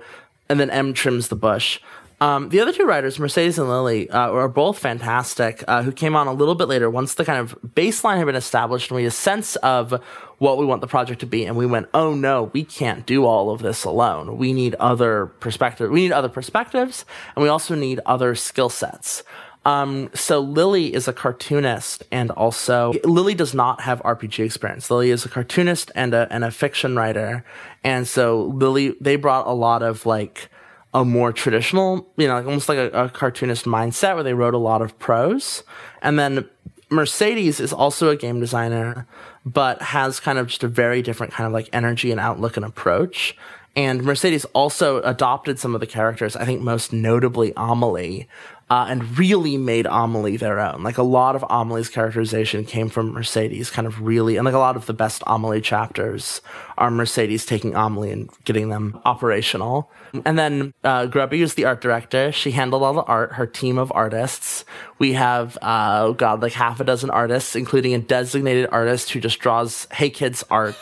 and 0.54 0.60
then 0.60 0.70
Em 0.70 0.93
trims 0.93 1.30
the 1.30 1.36
bush. 1.36 1.80
Um, 2.22 2.49
the 2.49 2.60
other 2.60 2.72
two 2.72 2.86
writers, 2.86 3.18
Mercedes 3.18 3.58
and 3.58 3.68
Lily, 3.68 4.08
uh, 4.12 4.30
are 4.30 4.47
both 4.47 4.78
fantastic, 4.78 5.64
uh, 5.68 5.82
who 5.82 5.91
came 5.91 6.16
on 6.16 6.28
a 6.28 6.32
little 6.32 6.54
bit 6.54 6.68
later 6.68 6.91
once 6.91 7.16
the 7.16 7.26
kind 7.26 7.39
of 7.39 7.58
baseline 7.70 8.18
had 8.18 8.28
been 8.28 8.36
established 8.36 8.91
and 8.91 8.97
we 8.97 9.04
had 9.04 9.08
a 9.08 9.12
sense 9.12 9.56
of 9.58 9.99
what 10.38 10.60
we 10.60 10.66
want 10.66 10.82
the 10.82 10.88
project 10.88 11.22
to 11.22 11.26
be. 11.26 11.43
And 11.43 11.58
we 11.58 11.66
went, 11.66 11.89
oh 11.95 12.14
no, 12.14 12.51
we 12.54 12.64
can't 12.64 13.04
do 13.08 13.26
all 13.26 13.49
of 13.49 13.64
this 13.64 13.84
alone. 13.84 14.38
We 14.38 14.54
need 14.54 14.76
other 14.76 15.26
perspectives. 15.39 15.89
We 15.89 16.01
need 16.01 16.12
other 16.12 16.30
perspectives 16.30 17.04
and 17.36 17.41
we 17.41 17.49
also 17.49 17.74
need 17.74 17.99
other 18.06 18.36
skill 18.36 18.70
sets. 18.70 19.24
Um, 19.66 20.09
so 20.14 20.39
Lily 20.39 20.93
is 20.93 21.07
a 21.07 21.14
cartoonist 21.14 22.03
and 22.11 22.32
also 22.32 22.93
Lily 23.03 23.34
does 23.34 23.53
not 23.53 23.82
have 23.82 24.01
RPG 24.01 24.43
experience. 24.43 24.91
Lily 24.91 25.09
is 25.09 25.26
a 25.26 25.30
cartoonist 25.30 25.91
and 25.95 26.14
a, 26.14 26.28
and 26.30 26.43
a 26.43 26.51
fiction 26.51 26.95
writer. 26.95 27.45
And 27.84 28.07
so 28.07 28.45
Lily, 28.45 28.95
they 28.99 29.16
brought 29.16 29.47
a 29.47 29.53
lot 29.53 29.84
of 29.84 30.05
like, 30.05 30.49
a 30.93 31.03
more 31.03 31.34
traditional, 31.34 32.07
you 32.18 32.28
know, 32.28 32.36
like 32.36 32.45
almost 32.45 32.70
like 32.70 32.78
a, 32.78 32.91
a, 32.91 33.09
cartoonist 33.09 33.66
mindset 33.66 34.14
where 34.14 34.24
they 34.24 34.36
wrote 34.36 34.53
a 34.53 34.59
lot 34.59 34.80
of 34.80 34.97
prose. 34.99 35.64
And 36.03 36.20
then 36.20 36.47
Mercedes 36.91 37.59
is 37.59 37.74
also 37.74 38.09
a 38.09 38.16
game 38.16 38.39
designer, 38.39 39.07
but 39.45 39.82
has 39.82 40.20
kind 40.20 40.38
of 40.38 40.47
just 40.47 40.64
a 40.64 40.68
very 40.68 41.01
different 41.01 41.34
kind 41.34 41.47
of 41.47 41.53
like 41.53 41.68
energy 41.74 42.11
and 42.11 42.20
outlook 42.20 42.57
and 42.57 42.66
approach. 42.66 43.36
And 43.76 44.03
Mercedes 44.03 44.45
also 44.53 45.01
adopted 45.01 45.57
some 45.57 45.74
of 45.74 45.82
the 45.82 45.88
characters, 45.88 46.36
I 46.36 46.45
think 46.45 46.61
most 46.61 46.93
notably 46.93 47.53
Amelie, 47.57 48.28
uh, 48.74 48.88
and 48.90 49.20
really 49.20 49.56
made 49.56 49.86
Amelie 49.86 50.36
their 50.36 50.60
own. 50.60 50.82
Like 50.82 50.98
a 50.98 51.04
lot 51.04 51.36
of 51.36 51.46
Amelie's 51.48 51.90
characterization 51.90 52.66
came 52.66 52.90
from 52.90 53.12
Mercedes, 53.12 53.70
kind 53.70 53.86
of 53.86 54.02
really, 54.02 54.36
and 54.36 54.46
like 54.46 54.56
a 54.56 54.58
lot 54.58 54.76
of 54.76 54.88
the 54.88 54.96
best 54.96 55.22
Amelie 55.28 55.62
chapters 55.62 56.42
are 56.78 56.92
Mercedes 56.92 57.46
taking 57.46 57.76
Amelie 57.76 58.12
and 58.12 58.30
getting 58.44 58.70
them 58.70 59.00
operational. 59.06 59.92
And 60.26 60.38
then 60.38 60.74
uh, 60.84 61.08
Grubby 61.08 61.42
is 61.42 61.56
the 61.56 61.66
art 61.66 61.82
director. 61.82 62.32
She 62.32 62.52
handled 62.52 62.84
all 62.84 62.94
the 62.94 63.04
art, 63.04 63.34
her 63.34 63.48
team 63.48 63.78
of 63.78 63.92
artists. 63.96 64.64
We 65.00 65.14
have, 65.14 65.58
uh, 65.62 66.02
oh 66.04 66.14
God, 66.14 66.42
like 66.42 66.54
half 66.54 66.80
a 66.80 66.84
dozen 66.84 67.10
artists, 67.10 67.56
including 67.56 67.94
a 67.94 68.00
designated 68.00 68.70
artist 68.72 69.12
who 69.12 69.20
just 69.20 69.40
draws 69.40 69.88
Hey 69.92 70.10
Kid's 70.10 70.44
art. 70.52 70.78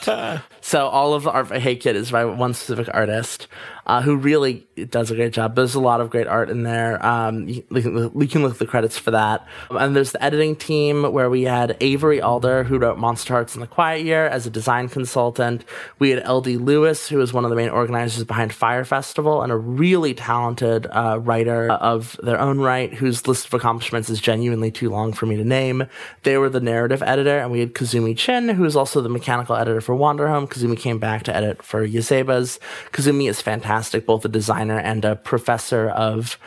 so 0.61 0.87
all 0.87 1.13
of 1.13 1.23
the 1.23 1.31
art 1.31 1.47
for 1.47 1.59
Hey 1.59 1.75
Kid 1.75 1.95
is 1.95 2.11
by 2.11 2.25
one 2.25 2.53
specific 2.53 2.93
artist 2.93 3.47
uh, 3.85 4.01
who 4.01 4.15
really 4.15 4.65
does 4.89 5.11
a 5.11 5.15
great 5.15 5.33
job. 5.33 5.55
There's 5.55 5.75
a 5.75 5.79
lot 5.79 6.01
of 6.01 6.09
great 6.09 6.27
art 6.27 6.49
in 6.49 6.63
there. 6.63 7.03
Um, 7.05 7.47
you, 7.47 7.63
you, 7.69 8.27
can 8.27 8.41
look 8.41 8.53
at 8.53 8.59
the 8.59 8.65
credits 8.65 8.97
for 8.97 9.11
that. 9.11 9.45
And 9.69 9.95
there's 9.95 10.11
the 10.11 10.23
editing 10.23 10.55
team 10.55 11.11
where 11.11 11.29
we 11.29 11.43
had 11.43 11.77
Avery 11.81 12.21
Alder, 12.21 12.63
who 12.63 12.77
wrote 12.77 12.97
Monsterhearts 12.97 13.55
in 13.55 13.61
the 13.61 13.67
Quiet 13.67 14.05
Year 14.05 14.27
as 14.27 14.45
a 14.45 14.49
design 14.49 14.87
consultant. 14.87 15.65
We 15.99 16.11
had 16.11 16.27
LD 16.27 16.47
Lewis, 16.47 17.07
who 17.07 17.17
was 17.17 17.33
one 17.33 17.43
of 17.43 17.49
the 17.49 17.55
main 17.55 17.69
organizers 17.69 18.23
behind 18.23 18.53
Fire 18.53 18.85
Festival 18.85 19.41
and 19.41 19.51
a 19.51 19.57
really 19.57 20.13
talented 20.13 20.87
uh, 20.87 21.19
writer 21.19 21.71
of 21.71 22.19
their 22.23 22.39
own 22.39 22.59
right, 22.59 22.93
whose 22.93 23.27
list 23.27 23.47
of 23.47 23.53
accomplishments 23.53 24.09
is 24.09 24.19
genuinely 24.19 24.71
too 24.71 24.89
long 24.89 25.13
for 25.13 25.25
me 25.25 25.37
to 25.37 25.43
name. 25.43 25.87
They 26.23 26.37
were 26.37 26.49
the 26.49 26.59
narrative 26.59 27.03
editor, 27.03 27.37
and 27.37 27.51
we 27.51 27.59
had 27.59 27.73
Kazumi 27.73 28.17
Chin, 28.17 28.49
who 28.49 28.65
is 28.65 28.75
also 28.75 29.01
the 29.01 29.09
mechanical 29.09 29.55
editor 29.55 29.81
for 29.81 29.95
Wanderhome. 29.95 30.49
Kazumi 30.49 30.77
came 30.77 30.99
back 30.99 31.23
to 31.23 31.35
edit 31.35 31.61
for 31.61 31.87
Yazeba's. 31.87 32.59
Kazumi 32.91 33.29
is 33.29 33.41
fantastic, 33.41 34.05
both 34.05 34.25
a 34.25 34.29
designer 34.29 34.79
and 34.79 35.05
a 35.05 35.15
professor 35.15 35.89
of 35.89 36.37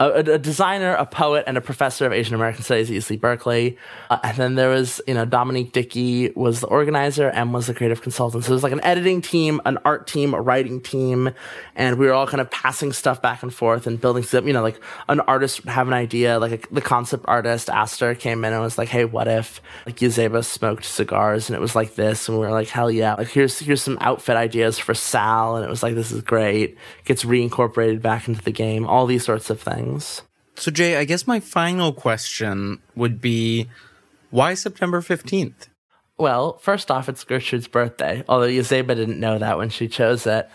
a, 0.00 0.10
a, 0.10 0.38
designer, 0.38 0.94
a 0.94 1.06
poet, 1.06 1.44
and 1.46 1.56
a 1.56 1.60
professor 1.60 2.04
of 2.04 2.12
Asian 2.12 2.34
American 2.34 2.64
Studies 2.64 2.90
at 2.90 2.96
UC 2.96 3.20
Berkeley. 3.20 3.78
Uh, 4.10 4.18
and 4.24 4.36
then 4.36 4.54
there 4.56 4.68
was, 4.68 5.00
you 5.06 5.14
know, 5.14 5.24
Dominique 5.24 5.72
Dickey 5.72 6.30
was 6.30 6.60
the 6.60 6.66
organizer, 6.66 7.28
and 7.28 7.54
was 7.54 7.68
the 7.68 7.74
creative 7.74 8.02
consultant. 8.02 8.44
So 8.44 8.52
was 8.52 8.64
like 8.64 8.72
an 8.72 8.82
editing 8.82 9.22
team, 9.22 9.60
an 9.64 9.78
art 9.84 10.08
team, 10.08 10.34
a 10.34 10.40
writing 10.40 10.80
team, 10.80 11.30
and 11.76 11.96
we 11.96 12.06
were 12.06 12.12
all 12.12 12.26
kind 12.26 12.40
of 12.40 12.50
passing 12.50 12.92
stuff 12.92 13.22
back 13.22 13.44
and 13.44 13.54
forth 13.54 13.86
and 13.86 14.00
building 14.00 14.24
stuff. 14.24 14.44
You 14.44 14.52
know, 14.52 14.62
like 14.62 14.80
an 15.08 15.20
artist 15.20 15.64
would 15.64 15.70
have 15.70 15.86
an 15.86 15.94
idea, 15.94 16.40
like 16.40 16.64
a, 16.64 16.74
the 16.74 16.80
concept 16.80 17.24
artist 17.28 17.70
Aster 17.70 18.16
came 18.16 18.44
in 18.44 18.52
and 18.52 18.62
was 18.62 18.78
like, 18.78 18.88
"Hey, 18.88 19.04
what 19.04 19.28
if 19.28 19.60
like 19.86 19.96
Yazeba 19.96 20.44
smoked 20.44 20.84
cigars 20.84 21.48
and 21.48 21.54
it 21.54 21.60
was 21.60 21.76
like 21.76 21.94
this?" 21.94 22.28
And 22.28 22.36
we 22.36 22.44
were 22.44 22.52
like, 22.52 22.68
"Hell 22.68 22.90
yeah!" 22.90 23.14
Like 23.14 23.28
here's 23.28 23.60
here's 23.60 23.82
some 23.82 23.98
outfit 24.00 24.36
ideas 24.36 24.76
for 24.76 24.92
Sal, 24.92 25.54
and 25.54 25.64
it 25.64 25.70
was 25.70 25.84
like, 25.84 25.94
"This 25.94 26.10
is 26.10 26.20
great." 26.20 26.76
Gets 27.04 27.22
reincorporated 27.22 28.02
back 28.02 28.26
into 28.26 28.42
the 28.42 28.50
game. 28.50 28.86
All 28.86 29.06
these 29.06 29.24
sorts 29.24 29.50
of 29.50 29.60
things. 29.60 29.83
So 30.56 30.70
Jay, 30.70 30.96
I 30.96 31.04
guess 31.04 31.26
my 31.26 31.40
final 31.40 31.92
question 31.92 32.80
would 32.94 33.20
be, 33.20 33.68
why 34.30 34.54
September 34.54 35.00
fifteenth? 35.00 35.68
Well, 36.16 36.58
first 36.58 36.90
off, 36.90 37.08
it's 37.08 37.24
Gertrude's 37.24 37.66
birthday, 37.66 38.22
although 38.28 38.46
Yazeba 38.46 38.94
didn't 38.94 39.18
know 39.18 39.38
that 39.38 39.58
when 39.58 39.68
she 39.68 39.88
chose 39.88 40.26
it. 40.26 40.48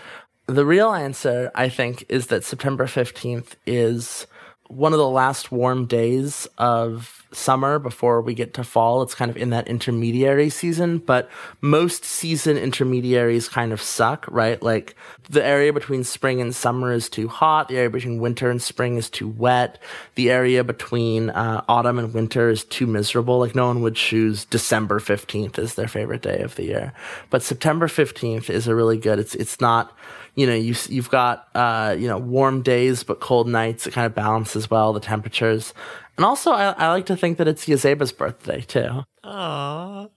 The 0.46 0.66
real 0.66 0.92
answer, 0.94 1.52
I 1.54 1.70
think, 1.70 2.06
is 2.08 2.28
that 2.28 2.44
September 2.44 2.86
15th 2.86 3.56
is 3.68 4.26
one 4.70 4.94
of 4.94 5.00
the 5.00 5.10
last 5.10 5.52
warm 5.52 5.88
days 5.88 6.48
of 6.60 7.26
summer 7.32 7.80
before 7.80 8.22
we 8.22 8.36
get 8.36 8.54
to 8.54 8.64
fall. 8.64 9.02
It's 9.02 9.16
kind 9.16 9.32
of 9.32 9.36
in 9.38 9.50
that 9.50 9.68
intermediary 9.68 10.52
season, 10.52 11.00
but 11.00 11.28
most 11.60 12.06
season 12.06 12.56
intermediaries 12.56 13.50
kind 13.50 13.74
of 13.74 13.82
suck, 13.82 14.26
right? 14.30 14.62
Like 14.62 14.96
the 15.28 15.44
area 15.44 15.74
between 15.74 16.04
spring 16.04 16.40
and 16.40 16.56
summer 16.56 16.94
is 16.94 17.10
too 17.10 17.28
hot. 17.28 17.68
The 17.68 17.78
area 17.78 17.90
between 17.90 18.20
winter 18.20 18.52
and 18.52 18.62
spring 18.62 18.98
is 18.98 19.10
too 19.10 19.28
wet. 19.28 19.82
The 20.14 20.30
area 20.30 20.64
between 20.64 21.32
uh, 21.32 21.64
autumn 21.68 21.98
and 21.98 22.14
winter 22.14 22.50
is 22.50 22.64
too 22.64 22.86
miserable. 22.86 23.40
Like 23.40 23.56
no 23.56 23.68
one 23.68 23.82
would 23.82 23.96
choose 23.96 24.46
December 24.46 25.00
15th 25.00 25.58
as 25.58 25.74
their 25.74 25.88
favorite 25.88 26.22
day 26.22 26.42
of 26.42 26.56
the 26.56 26.66
year. 26.66 26.94
But 27.32 27.42
September 27.42 27.88
15th 27.88 28.52
is 28.52 28.68
a 28.68 28.76
really 28.76 28.98
good, 28.98 29.18
it's, 29.18 29.34
it's 29.34 29.60
not, 29.60 29.98
you 30.36 30.48
know, 30.48 30.56
you, 30.56 30.76
you've 30.88 31.10
got, 31.10 31.48
uh, 31.56 31.96
you 31.98 32.08
know, 32.08 32.18
warm 32.18 32.62
days, 32.62 33.04
but 33.04 33.20
cold 33.20 33.48
nights. 33.48 33.88
It 33.88 33.92
kind 33.92 34.06
of 34.06 34.16
balances 34.16 34.70
well 34.70 34.94
the 34.94 35.00
temperatures. 35.00 35.74
And 36.18 36.26
also, 36.26 36.52
I, 36.52 36.72
I 36.78 36.90
like 36.90 37.06
to 37.08 37.16
think 37.16 37.38
that 37.38 37.48
it's 37.48 37.66
Yazeba's 37.66 38.12
birthday 38.12 38.62
too. 38.62 39.04
Aww, 39.24 40.10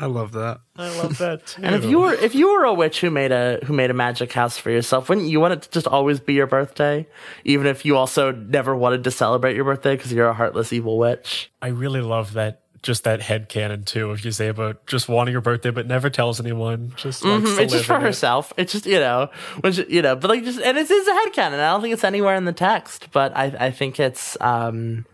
I 0.00 0.06
love 0.06 0.32
that. 0.32 0.60
I 0.76 0.96
love 0.96 1.18
that 1.18 1.46
too. 1.46 1.62
And 1.62 1.74
if 1.74 1.84
you 1.84 2.00
were 2.00 2.14
if 2.14 2.34
you 2.34 2.52
were 2.52 2.64
a 2.64 2.72
witch 2.72 3.00
who 3.00 3.10
made 3.10 3.32
a 3.32 3.58
who 3.64 3.72
made 3.72 3.90
a 3.90 3.94
magic 3.94 4.32
house 4.32 4.56
for 4.56 4.70
yourself, 4.70 5.08
wouldn't 5.08 5.28
you 5.28 5.40
want 5.40 5.54
it 5.54 5.62
to 5.62 5.70
just 5.70 5.86
always 5.86 6.20
be 6.20 6.34
your 6.34 6.46
birthday, 6.46 7.06
even 7.44 7.66
if 7.66 7.84
you 7.84 7.96
also 7.96 8.32
never 8.32 8.74
wanted 8.74 9.04
to 9.04 9.10
celebrate 9.10 9.56
your 9.56 9.64
birthday 9.64 9.96
because 9.96 10.12
you're 10.12 10.28
a 10.28 10.34
heartless 10.34 10.72
evil 10.72 10.96
witch? 10.96 11.50
I 11.60 11.68
really 11.68 12.00
love 12.00 12.32
that. 12.34 12.62
Just 12.82 13.04
that 13.04 13.20
head 13.20 13.48
canon 13.50 13.84
too 13.84 14.10
of 14.10 14.20
Yazeba 14.20 14.76
just 14.86 15.06
wanting 15.08 15.34
her 15.34 15.40
birthday 15.42 15.70
but 15.70 15.86
never 15.86 16.08
tells 16.08 16.40
anyone. 16.40 16.92
Just 16.96 17.22
Mhm, 17.22 17.56
to 17.56 17.62
It's 17.62 17.72
just 17.74 17.84
for 17.84 17.96
it. 17.96 18.02
herself. 18.02 18.52
It's 18.56 18.72
just 18.72 18.86
you 18.86 18.98
know, 18.98 19.28
when 19.60 19.72
you 19.88 20.00
know, 20.00 20.16
but 20.16 20.28
like 20.30 20.44
just 20.44 20.60
and 20.60 20.78
it's, 20.78 20.90
it's 20.90 21.06
a 21.08 21.10
headcanon. 21.12 21.54
I 21.60 21.70
don't 21.72 21.82
think 21.82 21.92
it's 21.92 22.04
anywhere 22.04 22.36
in 22.36 22.46
the 22.46 22.52
text, 22.54 23.08
but 23.12 23.36
I 23.36 23.54
I 23.58 23.70
think 23.70 24.00
it's 24.00 24.36
um. 24.40 25.04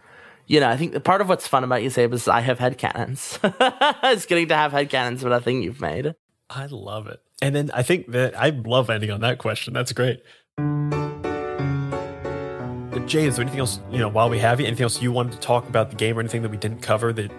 You 0.49 0.61
know, 0.61 0.69
I 0.69 0.77
think 0.77 1.03
part 1.03 1.21
of 1.21 1.29
what's 1.29 1.49
fun 1.49 1.65
about 1.65 1.81
Yazeba 1.81 2.13
is 2.15 2.29
I 2.29 2.39
have 2.41 2.61
headcanons. 2.61 3.41
it's 4.13 4.27
getting 4.27 4.47
to 4.47 4.55
have 4.57 4.71
headcanons 4.71 5.25
with 5.25 5.33
a 5.33 5.41
thing 5.41 5.61
you've 5.61 5.81
made. 5.81 6.15
I 6.49 6.67
love 6.71 7.09
it. 7.09 7.19
And 7.43 7.53
then 7.53 7.73
I 7.75 7.83
think 7.83 8.13
that 8.13 8.39
I 8.39 8.51
love 8.51 8.89
ending 8.89 9.11
on 9.11 9.23
that 9.23 9.39
question. 9.39 9.75
That's 9.75 9.91
great. 9.93 10.23
Jay, 13.07 13.27
is 13.27 13.37
there 13.37 13.43
anything 13.43 13.61
else, 13.61 13.79
you 13.93 13.99
know, 13.99 14.09
while 14.09 14.29
we 14.29 14.39
have 14.41 14.59
you, 14.61 14.67
anything 14.67 14.83
else 14.83 15.01
you 15.01 15.13
wanted 15.13 15.33
to 15.33 15.39
talk 15.39 15.69
about 15.69 15.91
the 15.91 15.97
game 15.97 16.17
or 16.17 16.21
anything 16.21 16.43
that 16.43 16.51
we 16.51 16.57
didn't 16.57 16.81
cover 16.81 17.13
that 17.13 17.31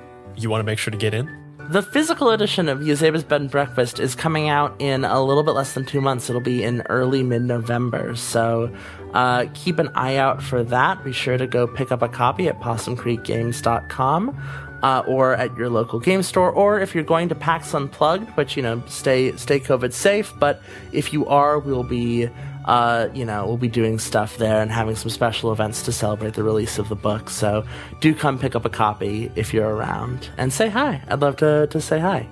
you 0.44 0.50
want 0.50 0.62
to 0.62 0.66
make 0.66 0.80
sure 0.80 0.92
to 0.92 0.98
get 0.98 1.14
in? 1.14 1.30
The 1.70 1.82
physical 1.82 2.30
edition 2.30 2.70
of 2.70 2.80
Yazeba's 2.80 3.26
Bed 3.26 3.42
and 3.42 3.52
Breakfast 3.52 4.00
is 4.00 4.16
coming 4.16 4.48
out 4.48 4.74
in 4.80 5.04
a 5.04 5.22
little 5.22 5.44
bit 5.44 5.52
less 5.52 5.74
than 5.74 5.86
two 5.86 6.00
months. 6.00 6.30
It'll 6.30 6.42
be 6.42 6.64
in 6.64 6.82
early 6.84 7.24
mid 7.24 7.42
November. 7.42 8.16
So 8.16 8.74
uh, 9.14 9.48
keep 9.54 9.78
an 9.78 9.90
eye 9.90 10.16
out 10.16 10.42
for 10.42 10.64
that. 10.64 11.04
Be 11.04 11.12
sure 11.12 11.38
to 11.38 11.46
go 11.46 11.68
pick 11.68 11.92
up 11.92 12.02
a 12.02 12.08
copy 12.08 12.48
at 12.48 12.62
possumcreekgames.com. 12.62 14.42
Uh, 14.84 15.04
or 15.08 15.34
at 15.34 15.58
your 15.58 15.72
local 15.72 16.00
game 16.00 16.22
store, 16.22 16.52
or 16.52 16.80
if 16.80 16.94
you're 16.94 17.04
going 17.04 17.28
to 17.28 17.34
PAX 17.34 17.74
Unplugged, 17.74 18.30
which 18.38 18.56
you 18.56 18.62
know, 18.62 18.80
stay 18.86 19.36
stay 19.36 19.60
COVID 19.60 19.92
safe. 19.92 20.32
But 20.38 20.62
if 20.92 21.12
you 21.12 21.26
are, 21.26 21.58
we'll 21.58 21.82
be 21.82 22.30
uh, 22.68 23.09
you 23.13 23.26
know, 23.26 23.45
we'll 23.47 23.57
be 23.57 23.68
doing 23.70 23.97
stuff 23.97 24.38
there 24.38 24.61
and 24.61 24.70
having 24.72 24.95
some 24.95 25.09
special 25.09 25.51
events 25.51 25.82
to 25.84 25.91
celebrate 25.91 26.34
the 26.36 26.43
release 26.43 26.78
of 26.78 26.89
the 26.89 26.95
book. 26.95 27.30
So 27.30 27.65
do 28.01 28.13
come 28.13 28.38
pick 28.38 28.55
up 28.55 28.65
a 28.65 28.70
copy 28.70 29.32
if 29.36 29.53
you're 29.53 29.74
around 29.74 30.30
and 30.38 30.53
say 30.53 30.70
hi. 30.70 31.01
I'd 31.07 31.22
love 31.22 31.38
to, 31.38 31.68
to 31.68 31.82
say 31.82 31.99
hi. 31.99 32.28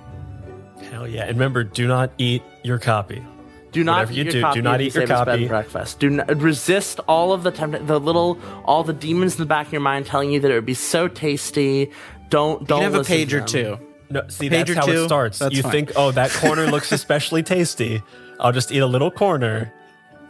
Hell 0.91 1.07
yeah. 1.07 1.23
And 1.23 1.31
remember, 1.37 1.63
do 1.63 1.87
not 1.87 2.11
eat 2.17 2.43
your 2.63 2.77
copy. 2.79 3.23
Do 3.71 3.83
not 3.83 3.93
Whatever 4.07 4.11
eat 4.11 4.17
you 4.17 4.23
your 4.25 4.31
do, 4.33 4.41
copy 4.41 4.55
do 4.59 4.61
not 4.61 4.75
of 4.75 4.81
eat 4.87 4.95
your 4.95 5.07
copy. 5.07 5.47
breakfast. 5.47 5.99
Do 5.99 6.09
not 6.09 6.41
resist 6.41 6.99
all 7.07 7.33
of 7.33 7.43
the 7.43 7.51
tempt- 7.51 7.87
the 7.87 7.99
little 7.99 8.37
all 8.63 8.83
the 8.83 8.93
demons 8.93 9.35
in 9.35 9.39
the 9.39 9.45
back 9.45 9.67
of 9.67 9.73
your 9.73 9.81
mind 9.81 10.05
telling 10.05 10.31
you 10.31 10.39
that 10.39 10.49
it 10.51 10.53
would 10.53 10.65
be 10.65 10.73
so 10.73 11.07
tasty. 11.09 11.91
Don't 12.29 12.65
don't 12.67 12.81
You 12.81 12.83
can 12.87 12.91
have 12.91 12.93
a 12.95 12.97
listen 12.99 13.13
to 13.13 13.17
page 13.19 13.33
or 13.33 13.41
two. 13.41 13.79
No, 14.09 14.21
see, 14.29 14.49
Page 14.49 14.67
that's 14.67 14.79
how 14.79 14.85
two, 14.85 15.01
it 15.03 15.05
starts. 15.07 15.41
you 15.51 15.61
fine. 15.63 15.71
think, 15.71 15.91
oh, 15.95 16.11
that 16.11 16.29
corner 16.31 16.67
looks 16.67 16.91
especially 16.93 17.41
tasty. 17.43 18.01
I'll 18.39 18.51
just 18.51 18.71
eat 18.71 18.79
a 18.79 18.85
little 18.85 19.09
corner. 19.11 19.73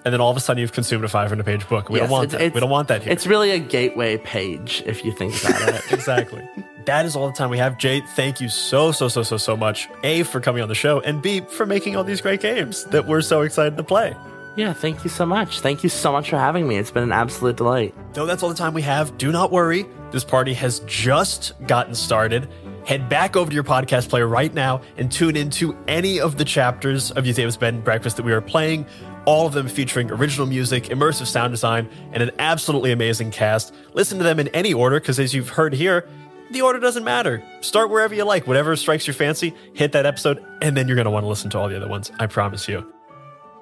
And 0.05 0.13
then 0.13 0.21
all 0.21 0.29
of 0.29 0.37
a 0.37 0.39
sudden 0.39 0.61
you've 0.61 0.71
consumed 0.71 1.03
a 1.03 1.07
500 1.09 1.45
page 1.45 1.67
book. 1.67 1.89
We 1.89 1.99
Yes, 1.99 2.03
don't 2.09 2.11
want 2.11 2.29
that. 2.31 2.53
we 2.53 2.59
don't 2.59 2.69
want 2.69 2.87
that 2.89 3.01
here. 3.03 3.11
It's 3.11 3.25
really 3.25 3.51
a 3.51 3.59
gateway 3.59 4.17
page 4.17 4.83
if 4.85 5.03
you 5.03 5.11
think 5.11 5.33
about 5.43 5.69
it. 5.75 5.81
exactly. 5.91 6.47
That 6.85 7.05
is 7.07 7.15
all 7.15 7.25
the 7.27 7.33
time 7.33 7.49
we 7.49 7.57
have. 7.57 7.79
Jay, 7.79 8.01
thank 8.15 8.39
you 8.39 8.47
so, 8.47 8.91
so, 8.91 9.07
so, 9.07 9.23
so, 9.23 9.37
so 9.37 9.57
much. 9.57 9.89
A, 10.03 10.21
for 10.21 10.39
coming 10.39 10.61
on 10.61 10.69
the 10.69 10.75
show, 10.75 10.99
and 11.01 11.19
B, 11.23 11.41
for 11.41 11.65
making 11.65 11.95
all 11.95 12.03
these 12.03 12.21
great 12.21 12.41
games 12.41 12.83
that 12.85 13.07
we're 13.07 13.21
so 13.21 13.41
excited 13.41 13.75
to 13.77 13.83
play. 13.83 14.15
yeah, 14.55 14.71
thank 14.71 15.03
you 15.03 15.09
so 15.09 15.25
much. 15.25 15.59
Thank 15.61 15.81
you 15.81 15.89
so 15.89 16.11
much 16.11 16.29
for 16.29 16.37
having 16.37 16.67
me. 16.67 16.77
It's 16.77 16.91
been 16.91 17.01
an 17.03 17.11
absolute 17.11 17.55
delight. 17.57 17.95
Though 18.13 18.27
that's 18.27 18.43
all 18.43 18.49
the 18.49 18.55
time 18.55 18.75
we 18.75 18.83
have, 18.83 19.17
do 19.17 19.31
not 19.31 19.51
worry. 19.51 19.87
This 20.11 20.23
party 20.23 20.53
has 20.53 20.79
just 20.81 21.53
gotten 21.65 21.95
started. 21.95 22.47
Head 22.85 23.09
back 23.09 23.35
over 23.35 23.49
to 23.49 23.55
your 23.55 23.63
podcast 23.63 24.09
player 24.09 24.27
right 24.27 24.53
now 24.53 24.81
and 24.97 25.11
tune 25.11 25.35
into 25.35 25.75
any 25.87 26.19
of 26.19 26.37
the 26.37 26.45
chapters 26.45 27.09
of 27.09 27.23
Yazeba's 27.25 27.57
Bed 27.57 27.73
and 27.73 27.83
Breakfast 27.83 28.17
that 28.17 28.23
we 28.23 28.31
are 28.31 28.41
playing. 28.41 28.85
All 29.25 29.47
of 29.47 29.53
them 29.53 29.67
featuring 29.67 30.11
original 30.11 30.45
music, 30.45 30.85
immersive 30.85 31.25
sound 31.25 31.51
design, 31.51 31.89
and 32.11 32.21
an 32.21 32.31
absolutely 32.37 32.91
amazing 32.91 33.31
cast. 33.31 33.73
Listen 33.93 34.17
to 34.19 34.23
them 34.23 34.39
in 34.39 34.47
any 34.49 34.73
order, 34.73 34.99
because 34.99 35.19
as 35.19 35.33
you've 35.33 35.49
heard 35.49 35.73
here, 35.73 36.07
the 36.51 36.61
order 36.61 36.79
doesn't 36.79 37.03
matter. 37.03 37.43
Start 37.61 37.89
wherever 37.89 38.13
you 38.13 38.23
like, 38.23 38.45
whatever 38.45 38.75
strikes 38.75 39.07
your 39.07 39.15
fancy, 39.15 39.53
hit 39.73 39.93
that 39.93 40.05
episode, 40.05 40.45
and 40.61 40.77
then 40.77 40.87
you're 40.87 40.95
going 40.95 41.05
to 41.05 41.11
want 41.11 41.23
to 41.23 41.27
listen 41.27 41.49
to 41.49 41.57
all 41.57 41.67
the 41.67 41.75
other 41.75 41.87
ones. 41.87 42.11
I 42.19 42.27
promise 42.27 42.67
you. 42.67 42.85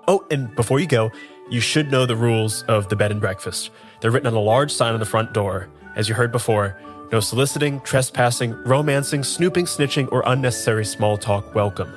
Oh, 0.08 0.26
and 0.30 0.54
before 0.56 0.82
you 0.82 0.88
go, 0.88 1.12
you 1.50 1.62
should 1.62 1.92
know 1.92 2.06
the 2.06 2.16
rules 2.16 2.64
of 2.64 2.90
the 2.90 2.96
bed 2.98 3.12
and 3.12 3.22
breakfast. 3.22 3.70
They're 4.02 4.12
written 4.12 4.28
on 4.28 4.34
a 4.34 4.40
large 4.42 4.72
sign 4.72 4.94
on 4.94 5.00
the 5.00 5.06
front 5.06 5.34
door. 5.34 5.70
As 5.96 6.10
you 6.10 6.16
heard 6.16 6.32
before, 6.32 6.78
no 7.12 7.22
soliciting, 7.22 7.80
trespassing, 7.82 8.52
romancing, 8.64 9.24
snooping, 9.24 9.66
snitching, 9.66 10.12
or 10.12 10.24
unnecessary 10.26 10.84
small 10.84 11.18
talk 11.18 11.56
welcome. 11.56 11.94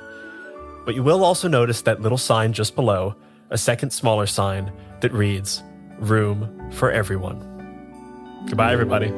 But 0.85 0.95
you 0.95 1.03
will 1.03 1.25
also 1.25 1.49
notice 1.49 1.83
that 1.83 2.01
little 2.01 2.19
sign 2.19 2.53
just 2.53 2.77
below, 2.77 3.17
a 3.51 3.59
second 3.59 3.91
smaller 3.91 4.27
sign 4.27 4.73
that 5.01 5.13
reads, 5.13 5.63
Room 5.99 6.71
for 6.73 6.91
Everyone. 6.91 8.45
Goodbye, 8.49 8.73
everybody. 8.73 9.13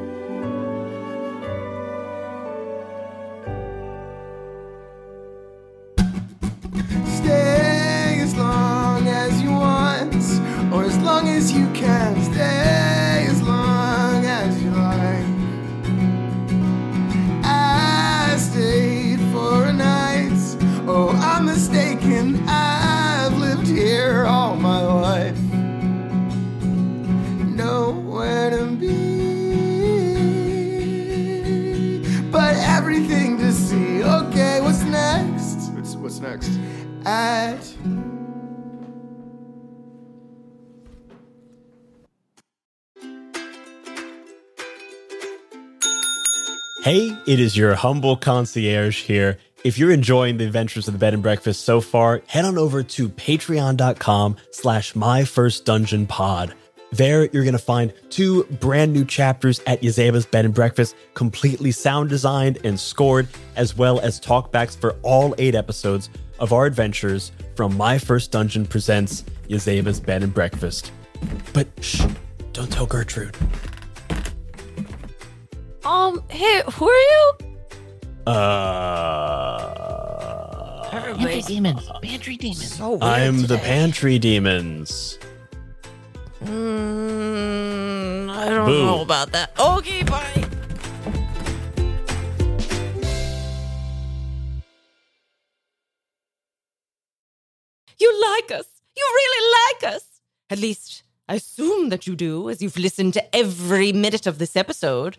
At 37.09 37.63
Hey, 46.83 47.17
it 47.25 47.39
is 47.39 47.57
your 47.57 47.73
humble 47.73 48.15
concierge 48.15 49.01
here. 49.01 49.39
If 49.63 49.79
you're 49.79 49.91
enjoying 49.91 50.37
the 50.37 50.45
adventures 50.45 50.87
of 50.87 50.93
the 50.93 50.99
bed 50.99 51.15
and 51.15 51.23
breakfast 51.23 51.65
so 51.65 51.81
far, 51.81 52.21
head 52.27 52.45
on 52.45 52.59
over 52.59 52.83
to 52.83 53.09
patreon.com 53.09 54.37
slash 54.51 54.95
my 54.95 55.25
first 55.25 55.65
dungeon 55.65 56.05
pod. 56.05 56.53
There, 56.91 57.25
you're 57.25 57.43
going 57.43 57.53
to 57.53 57.57
find 57.57 57.91
two 58.11 58.43
brand 58.59 58.93
new 58.93 59.03
chapters 59.03 59.61
at 59.65 59.81
Yazeba's 59.81 60.27
Bed 60.27 60.45
and 60.45 60.53
Breakfast, 60.53 60.95
completely 61.15 61.71
sound 61.71 62.09
designed 62.09 62.59
and 62.63 62.79
scored, 62.79 63.27
as 63.55 63.75
well 63.75 63.99
as 63.99 64.19
talkbacks 64.19 64.77
for 64.79 64.91
all 65.01 65.33
eight 65.39 65.55
episodes 65.55 66.09
of 66.39 66.53
our 66.53 66.65
adventures 66.65 67.31
from 67.55 67.75
My 67.77 67.97
First 67.97 68.31
Dungeon 68.31 68.65
Presents 68.65 69.23
Yazeba's 69.47 69.99
Bed 69.99 70.23
and 70.23 70.33
Breakfast. 70.33 70.91
But 71.53 71.67
shh, 71.81 72.03
don't 72.53 72.71
tell 72.71 72.85
Gertrude. 72.85 73.35
Um, 75.83 76.23
hey, 76.29 76.61
who 76.73 76.87
are 76.89 77.01
you? 77.01 77.31
Uh, 78.27 79.79
Everybody. 80.91 81.41
demons. 81.41 81.89
Pantry 82.01 82.35
demons. 82.37 82.73
So 82.75 82.89
weird 82.91 83.03
I'm 83.03 83.41
the 83.43 83.57
pantry 83.57 84.19
demons. 84.19 85.17
Mm, 86.43 88.29
I 88.29 88.49
don't 88.49 88.65
Boo. 88.67 88.85
know 88.85 89.01
about 89.01 89.31
that. 89.33 89.51
Okay, 89.59 90.03
bye. 90.03 90.45
You 97.99 98.21
like 98.21 98.51
us. 98.51 98.65
You 98.95 99.05
really 99.13 99.51
like 99.83 99.93
us. 99.95 100.05
At 100.49 100.59
least, 100.59 101.03
I 101.27 101.35
assume 101.35 101.89
that 101.89 102.07
you 102.07 102.15
do, 102.15 102.49
as 102.49 102.61
you've 102.61 102.77
listened 102.77 103.13
to 103.13 103.35
every 103.35 103.91
minute 103.91 104.25
of 104.25 104.39
this 104.39 104.55
episode. 104.55 105.17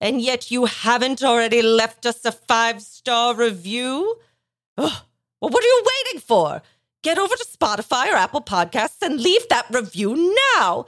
And 0.00 0.20
yet 0.20 0.50
you 0.50 0.66
haven't 0.66 1.22
already 1.22 1.62
left 1.62 2.04
us 2.04 2.24
a 2.24 2.32
five 2.32 2.82
star 2.82 3.34
review? 3.34 4.18
Ugh. 4.76 5.02
Well, 5.40 5.50
what 5.50 5.64
are 5.64 5.66
you 5.66 5.84
waiting 6.04 6.20
for? 6.20 6.62
Get 7.02 7.18
over 7.18 7.34
to 7.34 7.46
Spotify 7.46 8.12
or 8.12 8.16
Apple 8.16 8.40
Podcasts 8.40 9.00
and 9.00 9.20
leave 9.20 9.48
that 9.48 9.66
review 9.70 10.34
now. 10.56 10.86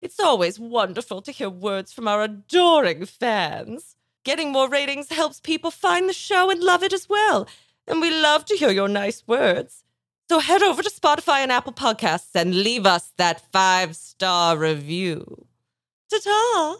It's 0.00 0.18
always 0.18 0.58
wonderful 0.58 1.20
to 1.22 1.32
hear 1.32 1.50
words 1.50 1.92
from 1.92 2.08
our 2.08 2.22
adoring 2.22 3.04
fans. 3.04 3.96
Getting 4.24 4.52
more 4.52 4.68
ratings 4.68 5.10
helps 5.10 5.40
people 5.40 5.70
find 5.70 6.08
the 6.08 6.14
show 6.14 6.50
and 6.50 6.62
love 6.62 6.82
it 6.82 6.92
as 6.92 7.08
well. 7.08 7.46
And 7.86 8.00
we 8.00 8.10
love 8.10 8.44
to 8.46 8.56
hear 8.56 8.70
your 8.70 8.88
nice 8.88 9.26
words. 9.26 9.84
So 10.30 10.38
head 10.38 10.62
over 10.62 10.80
to 10.80 10.88
Spotify 10.88 11.38
and 11.38 11.50
Apple 11.50 11.72
Podcasts 11.72 12.36
and 12.36 12.54
leave 12.54 12.86
us 12.86 13.12
that 13.16 13.40
five 13.50 13.96
star 13.96 14.56
review. 14.56 15.48
Ta 16.08 16.18
ta! 16.22 16.76